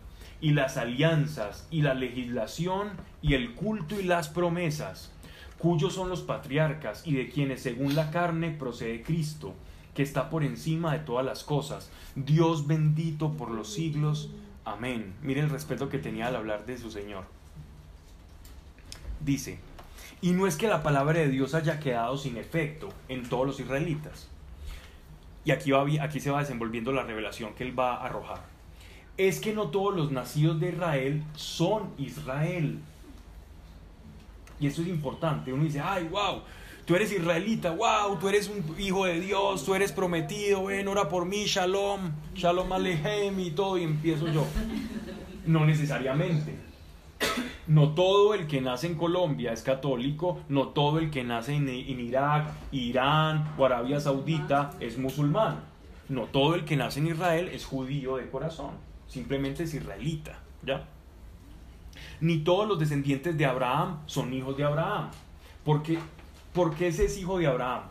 y 0.41 0.51
las 0.51 0.77
alianzas, 0.77 1.67
y 1.71 1.81
la 1.81 1.93
legislación, 1.93 2.91
y 3.21 3.33
el 3.33 3.53
culto 3.55 3.99
y 3.99 4.03
las 4.03 4.29
promesas, 4.29 5.11
cuyos 5.57 5.93
son 5.93 6.09
los 6.09 6.21
patriarcas, 6.21 7.05
y 7.05 7.13
de 7.13 7.29
quienes 7.29 7.61
según 7.61 7.95
la 7.95 8.11
carne 8.11 8.51
procede 8.51 9.01
Cristo, 9.01 9.53
que 9.93 10.03
está 10.03 10.29
por 10.29 10.43
encima 10.43 10.93
de 10.93 10.99
todas 10.99 11.25
las 11.25 11.43
cosas. 11.43 11.89
Dios 12.15 12.67
bendito 12.67 13.33
por 13.33 13.51
los 13.51 13.73
siglos. 13.73 14.29
Amén. 14.63 15.13
Mire 15.21 15.41
el 15.41 15.49
respeto 15.49 15.89
que 15.89 15.97
tenía 15.97 16.27
al 16.27 16.37
hablar 16.37 16.65
de 16.65 16.77
su 16.77 16.91
Señor. 16.91 17.25
Dice, 19.19 19.59
y 20.21 20.31
no 20.31 20.47
es 20.47 20.57
que 20.57 20.67
la 20.67 20.83
palabra 20.83 21.19
de 21.19 21.29
Dios 21.29 21.53
haya 21.53 21.79
quedado 21.79 22.17
sin 22.17 22.37
efecto 22.37 22.89
en 23.07 23.27
todos 23.27 23.47
los 23.47 23.59
israelitas. 23.59 24.27
Y 25.45 25.51
aquí, 25.51 26.19
se 26.19 26.29
va 26.29 26.39
desenvolviendo 26.39 26.91
la 26.91 27.03
revelación 27.03 27.53
que 27.53 27.63
él 27.63 27.77
va 27.77 27.95
a 27.95 28.05
arrojar. 28.05 28.41
Es 29.17 29.39
que 29.39 29.53
no 29.53 29.69
todos 29.69 29.95
los 29.95 30.11
nacidos 30.11 30.59
de 30.59 30.69
Israel 30.69 31.23
son 31.35 31.93
Israel. 31.97 32.79
Y 34.59 34.67
eso 34.67 34.81
es 34.81 34.89
importante. 34.89 35.53
Uno 35.53 35.63
dice, 35.63 35.79
ay, 35.79 36.07
wow, 36.09 36.41
tú 36.85 36.95
eres 36.95 37.11
israelita, 37.11 37.71
wow, 37.71 38.17
tú 38.19 38.27
eres 38.27 38.49
un 38.49 38.75
hijo 38.77 39.05
de 39.05 39.21
Dios, 39.21 39.63
tú 39.63 39.73
eres 39.73 39.93
prometido, 39.93 40.65
ven, 40.65 40.87
ora 40.87 41.07
por 41.07 41.25
mí, 41.25 41.45
shalom, 41.45 42.11
shalom 42.35 42.71
alejem 42.73 43.39
y 43.39 43.51
todo, 43.51 43.77
y 43.77 43.83
empiezo 43.83 44.27
yo. 44.27 44.45
No 45.45 45.65
necesariamente. 45.65 46.68
No 47.67 47.89
todo 47.89 48.33
el 48.33 48.47
que 48.47 48.61
nace 48.61 48.87
en 48.87 48.95
Colombia 48.95 49.53
es 49.53 49.61
católico, 49.61 50.39
no 50.49 50.69
todo 50.69 50.97
el 50.97 51.11
que 51.11 51.23
nace 51.23 51.53
en, 51.53 51.69
Irak, 51.69 52.51
Irán 52.71 53.53
o 53.57 53.65
Arabia 53.65 53.99
Saudita 53.99 54.71
es 54.79 54.97
musulmán. 54.97 55.59
No 56.07 56.23
todo 56.23 56.55
el 56.55 56.65
que 56.65 56.75
nace 56.75 56.99
en 56.99 57.07
Israel 57.07 57.47
es 57.49 57.65
judío 57.65 58.17
de 58.17 58.27
corazón, 58.29 58.71
simplemente 59.07 59.63
es 59.63 59.73
israelita, 59.75 60.39
¿ya? 60.63 60.87
Ni 62.21 62.39
todos 62.39 62.67
los 62.67 62.79
descendientes 62.79 63.37
de 63.37 63.45
Abraham 63.45 63.99
son 64.07 64.33
hijos 64.33 64.57
de 64.57 64.63
Abraham. 64.63 65.11
Porque, 65.63 65.99
¿Por 66.53 66.73
qué 66.73 66.87
ese 66.87 67.05
es 67.05 67.17
hijo 67.19 67.37
de 67.37 67.47
Abraham? 67.47 67.83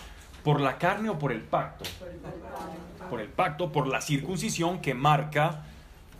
¿Por 0.42 0.60
la 0.60 0.78
carne 0.78 1.08
o 1.08 1.18
por 1.18 1.30
el 1.30 1.42
pacto? 1.42 1.84
Por 3.08 3.20
el 3.20 3.28
pacto, 3.28 3.70
por 3.70 3.86
la 3.86 4.00
circuncisión 4.00 4.80
que 4.80 4.94
marca 4.94 5.64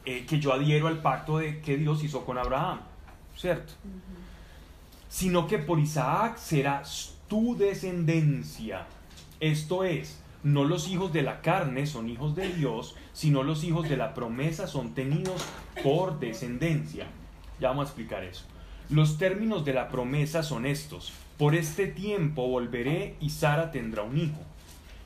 eh, 0.05 0.25
que 0.27 0.39
yo 0.39 0.53
adhiero 0.53 0.87
al 0.87 1.03
pacto 1.03 1.39
de, 1.39 1.61
que 1.61 1.77
Dios 1.77 2.03
hizo 2.05 2.25
con 2.25 2.39
Abraham. 2.39 2.81
¿Cierto? 3.39 3.73
Sino 5.09 5.47
que 5.47 5.59
por 5.59 5.79
Isaac 5.79 6.37
será 6.37 6.83
tu 7.29 7.57
descendencia. 7.57 8.87
Esto 9.41 9.85
es, 9.85 10.21
no 10.43 10.65
los 10.65 10.89
hijos 10.89 11.13
de 11.13 11.23
la 11.23 11.41
carne 11.41 11.87
son 11.87 12.09
hijos 12.09 12.35
de 12.35 12.53
Dios, 12.53 12.97
sino 13.13 13.43
los 13.43 13.65
hijos 13.65 13.89
de 13.89 13.97
la 13.97 14.13
promesa 14.15 14.67
son 14.67 14.95
tenidos 14.95 15.43
por 15.83 16.19
descendencia. 16.19 17.07
Ya 17.61 17.69
vamos 17.69 17.87
a 17.87 17.89
explicar 17.89 18.25
eso. 18.25 18.45
Los 18.91 19.19
términos 19.19 19.65
de 19.65 19.75
la 19.75 19.89
promesa 19.89 20.43
son 20.43 20.67
estos. 20.67 21.13
Por 21.37 21.55
este 21.55 21.87
tiempo 21.87 22.49
volveré 22.49 23.17
y 23.21 23.31
Sara 23.31 23.71
tendrá 23.71 24.03
un 24.03 24.19
hijo. 24.19 24.41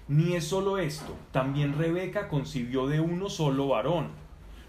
Ni 0.08 0.34
es 0.34 0.44
solo 0.44 0.78
esto, 0.78 1.16
también 1.30 1.78
Rebeca 1.78 2.28
concibió 2.28 2.86
de 2.86 3.00
uno 3.00 3.28
solo 3.28 3.68
varón, 3.68 4.08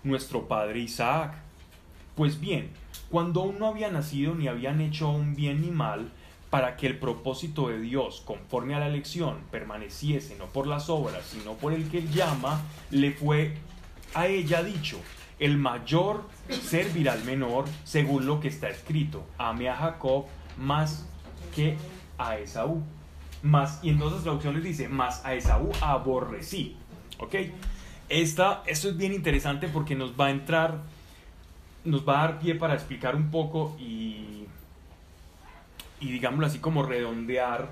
nuestro 0.03 0.47
padre 0.47 0.79
Isaac. 0.79 1.42
Pues 2.15 2.39
bien, 2.39 2.71
cuando 3.09 3.41
aún 3.41 3.59
no 3.59 3.67
había 3.67 3.89
nacido 3.89 4.35
ni 4.35 4.47
habían 4.47 4.81
hecho 4.81 5.09
un 5.09 5.35
bien 5.35 5.61
ni 5.61 5.71
mal, 5.71 6.11
para 6.49 6.75
que 6.75 6.85
el 6.85 6.99
propósito 6.99 7.69
de 7.69 7.79
Dios, 7.79 8.21
conforme 8.23 8.75
a 8.75 8.79
la 8.79 8.87
elección, 8.87 9.39
permaneciese 9.49 10.35
no 10.37 10.45
por 10.45 10.67
las 10.67 10.87
obras, 10.87 11.25
sino 11.25 11.53
por 11.53 11.73
el 11.73 11.89
que 11.89 11.97
él 11.97 12.11
llama, 12.11 12.61
le 12.91 13.11
fue 13.11 13.55
a 14.13 14.27
ella 14.27 14.61
dicho, 14.61 14.99
el 15.39 15.57
mayor 15.57 16.29
servirá 16.61 17.13
al 17.13 17.23
menor, 17.23 17.65
según 17.83 18.27
lo 18.27 18.39
que 18.39 18.49
está 18.49 18.69
escrito, 18.69 19.25
ame 19.39 19.67
a 19.67 19.75
Jacob 19.75 20.25
más 20.57 21.07
que 21.55 21.75
a 22.19 22.37
Esaú. 22.37 22.83
Más, 23.41 23.79
y 23.83 23.89
en 23.89 24.01
otras 24.01 24.23
traducciones 24.23 24.63
dice, 24.63 24.87
más 24.87 25.25
a 25.25 25.33
Esaú 25.33 25.71
aborrecí. 25.81 26.77
¿Ok? 27.17 27.35
Esta, 28.09 28.63
esto 28.67 28.89
es 28.89 28.97
bien 28.97 29.11
interesante 29.11 29.67
porque 29.67 29.95
nos 29.95 30.11
va 30.11 30.27
a 30.27 30.31
entrar, 30.31 30.83
nos 31.85 32.07
va 32.07 32.19
a 32.19 32.27
dar 32.27 32.39
pie 32.39 32.55
para 32.55 32.73
explicar 32.73 33.15
un 33.15 33.29
poco 33.29 33.75
y, 33.79 34.45
y 35.99 36.11
digámoslo 36.11 36.45
así 36.45 36.59
como 36.59 36.83
redondear 36.83 37.69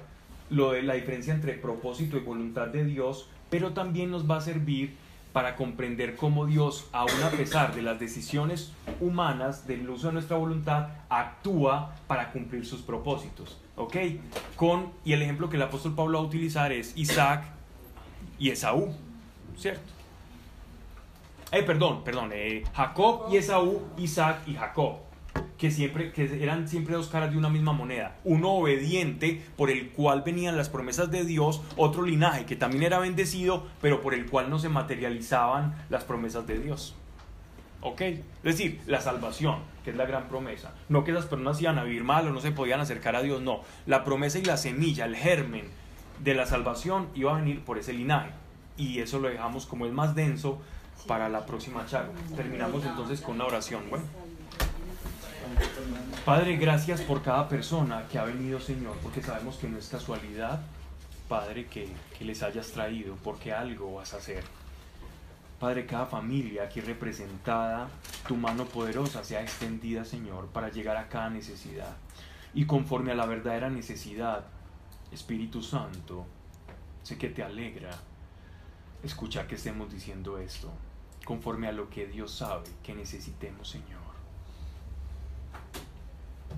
lo 0.50 0.72
de 0.72 0.84
la 0.84 0.96
diferencia 0.96 1.34
entre 1.34 1.54
propósito 1.54 2.18
y 2.18 2.20
voluntad 2.20 2.68
de 2.68 2.84
Dios, 2.84 3.30
pero 3.50 3.72
también 3.72 4.12
nos 4.12 4.30
va 4.30 4.38
a 4.38 4.42
servir 4.42 4.96
para 5.34 5.56
comprender 5.56 6.18
cómo 6.18 6.46
Dios, 6.46 6.88
aun 6.92 7.24
a 7.24 7.30
pesar 7.30 7.74
de 7.74 7.82
las 7.82 8.00
decisiones 8.00 8.74
humanas, 9.00 9.66
del 9.66 9.90
uso 9.90 10.08
de 10.08 10.14
nuestra 10.14 10.36
voluntad, 10.36 10.90
actúa 11.10 11.96
para 12.08 12.32
cumplir 12.32 12.66
sus 12.66 12.82
propósitos. 12.82 13.58
¿Ok? 13.78 13.96
Con, 14.58 14.92
y 15.06 15.14
el 15.14 15.22
ejemplo 15.22 15.50
que 15.50 15.56
el 15.56 15.62
apóstol 15.62 15.96
Pablo 15.96 16.18
va 16.18 16.26
a 16.26 16.28
utilizar 16.28 16.74
es 16.74 16.96
Isaac 16.98 17.46
y 18.38 18.50
Esaú, 18.50 18.94
¿cierto? 19.58 20.01
Eh, 21.52 21.64
perdón, 21.64 22.06
perdón, 22.06 22.32
eh, 22.34 22.64
Jacob 22.74 23.26
y 23.30 23.36
Esaú, 23.36 23.82
Isaac 23.98 24.44
y 24.48 24.54
Jacob, 24.54 25.00
que, 25.58 25.70
siempre, 25.70 26.14
que 26.14 26.42
eran 26.42 26.70
siempre 26.70 26.96
dos 26.96 27.10
caras 27.10 27.32
de 27.32 27.38
una 27.38 27.50
misma 27.50 27.74
moneda. 27.74 28.16
Uno 28.24 28.52
obediente, 28.52 29.44
por 29.58 29.70
el 29.70 29.90
cual 29.90 30.22
venían 30.22 30.56
las 30.56 30.70
promesas 30.70 31.12
de 31.12 31.26
Dios, 31.26 31.62
otro 31.76 32.04
linaje 32.04 32.46
que 32.46 32.56
también 32.56 32.84
era 32.84 33.00
bendecido, 33.00 33.68
pero 33.82 34.02
por 34.02 34.14
el 34.14 34.28
cual 34.28 34.50
no 34.50 34.60
se 34.60 34.70
materializaban 34.70 35.76
las 35.90 36.06
promesas 36.06 36.48
de 36.48 36.58
Dios. 36.58 36.96
¿Ok? 37.82 38.00
Es 38.00 38.24
decir, 38.44 38.80
la 38.86 39.02
salvación, 39.02 39.58
que 39.84 39.90
es 39.90 39.98
la 39.98 40.06
gran 40.06 40.30
promesa. 40.30 40.74
No 40.88 41.04
que 41.04 41.12
esas 41.12 41.26
personas 41.26 41.62
iban 41.62 41.78
a 41.80 41.84
vivir 41.84 42.06
mal 42.06 42.28
o 42.28 42.32
no 42.32 42.40
se 42.40 42.52
podían 42.52 42.80
acercar 42.80 43.18
a 43.18 43.22
Dios, 43.22 43.42
no. 43.42 43.60
La 43.86 44.06
promesa 44.06 44.40
y 44.40 44.46
la 44.46 44.56
semilla, 44.56 45.04
el 45.04 45.18
germen 45.18 45.66
de 46.24 46.34
la 46.34 46.46
salvación 46.46 47.10
iba 47.14 47.36
a 47.36 47.40
venir 47.40 47.62
por 47.66 47.78
ese 47.78 47.92
linaje. 47.92 48.30
Y 48.78 49.00
eso 49.00 49.20
lo 49.20 49.28
dejamos 49.28 49.66
como 49.66 49.86
el 49.86 49.92
más 49.92 50.16
denso 50.16 50.62
para 51.08 51.30
la 51.30 51.46
próxima 51.46 51.86
charla. 51.86 52.12
Terminamos 52.36 52.86
entonces 52.86 53.22
con 53.22 53.36
una 53.36 53.46
oración. 53.46 53.90
Bueno. 53.90 54.06
Padre, 56.26 56.58
gracias 56.58 57.02
por 57.02 57.22
cada 57.22 57.50
persona 57.50 58.08
que 58.08 58.20
ha 58.20 58.24
venido, 58.24 58.60
Señor, 58.60 58.96
porque 59.02 59.22
sabemos 59.22 59.58
que 59.58 59.68
no 59.68 59.78
es 59.78 59.90
casualidad, 59.90 60.62
Padre, 61.28 61.66
que, 61.66 61.90
que 62.18 62.26
les 62.26 62.44
hayas 62.44 62.72
traído, 62.72 63.16
porque 63.24 63.52
algo 63.52 63.96
vas 63.96 64.14
a 64.14 64.18
hacer. 64.18 64.44
Padre, 65.60 65.86
cada 65.86 66.06
familia 66.06 66.64
aquí 66.64 66.82
representada, 66.82 67.88
tu 68.28 68.36
mano 68.36 68.66
poderosa 68.66 69.24
sea 69.24 69.42
extendida, 69.42 70.06
Señor, 70.06 70.48
para 70.48 70.70
llegar 70.70 70.98
a 70.98 71.08
cada 71.08 71.30
necesidad. 71.30 71.96
Y 72.54 72.66
conforme 72.66 73.12
a 73.12 73.16
la 73.16 73.26
verdadera 73.26 73.70
necesidad, 73.70 74.46
Espíritu 75.12 75.62
Santo, 75.62 76.26
sé 77.04 77.18
que 77.18 77.30
te 77.30 77.44
alegra 77.44 77.92
escuchar 79.04 79.48
que 79.48 79.56
estemos 79.56 79.92
diciendo 79.92 80.38
esto, 80.38 80.72
conforme 81.32 81.70
a 81.70 81.72
lo 81.72 81.90
que 81.90 82.08
Dios 82.08 82.30
sabe 82.30 82.70
que 82.84 82.94
necesitemos, 82.94 83.70
Señor. 83.70 84.02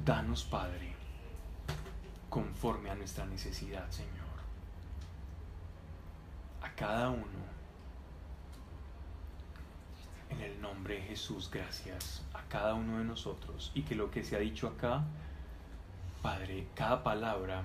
Danos, 0.03 0.43
Padre, 0.45 0.95
conforme 2.27 2.89
a 2.89 2.95
nuestra 2.95 3.23
necesidad, 3.27 3.87
Señor. 3.91 4.33
A 6.63 6.71
cada 6.73 7.11
uno. 7.11 7.43
En 10.31 10.41
el 10.41 10.59
nombre 10.59 10.95
de 10.95 11.01
Jesús, 11.03 11.51
gracias 11.51 12.23
a 12.33 12.41
cada 12.49 12.73
uno 12.73 12.97
de 12.97 13.03
nosotros. 13.03 13.71
Y 13.75 13.83
que 13.83 13.93
lo 13.93 14.09
que 14.09 14.23
se 14.23 14.35
ha 14.35 14.39
dicho 14.39 14.67
acá, 14.67 15.03
Padre, 16.23 16.67
cada 16.73 17.03
palabra 17.03 17.61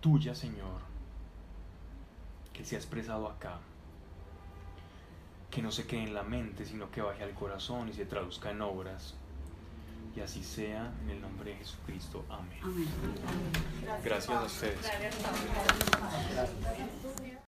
tuya, 0.00 0.32
Señor, 0.32 0.80
que 2.52 2.64
se 2.64 2.76
ha 2.76 2.78
expresado 2.78 3.26
acá, 3.28 3.58
que 5.50 5.62
no 5.62 5.70
se 5.70 5.86
quede 5.86 6.02
en 6.02 6.14
la 6.14 6.22
mente, 6.22 6.64
sino 6.64 6.90
que 6.90 7.00
baje 7.02 7.22
al 7.22 7.34
corazón 7.34 7.88
y 7.88 7.92
se 7.92 8.04
traduzca 8.06 8.50
en 8.50 8.62
obras. 8.62 9.14
Y 10.14 10.20
así 10.20 10.42
sea, 10.42 10.92
en 11.02 11.10
el 11.10 11.20
nombre 11.20 11.50
de 11.50 11.56
Jesucristo. 11.58 12.24
Amén. 12.30 12.58
Amén. 12.62 12.88
Gracias 14.02 14.36
a 14.36 14.44
ustedes. 14.44 14.80
Gracias. 16.34 17.35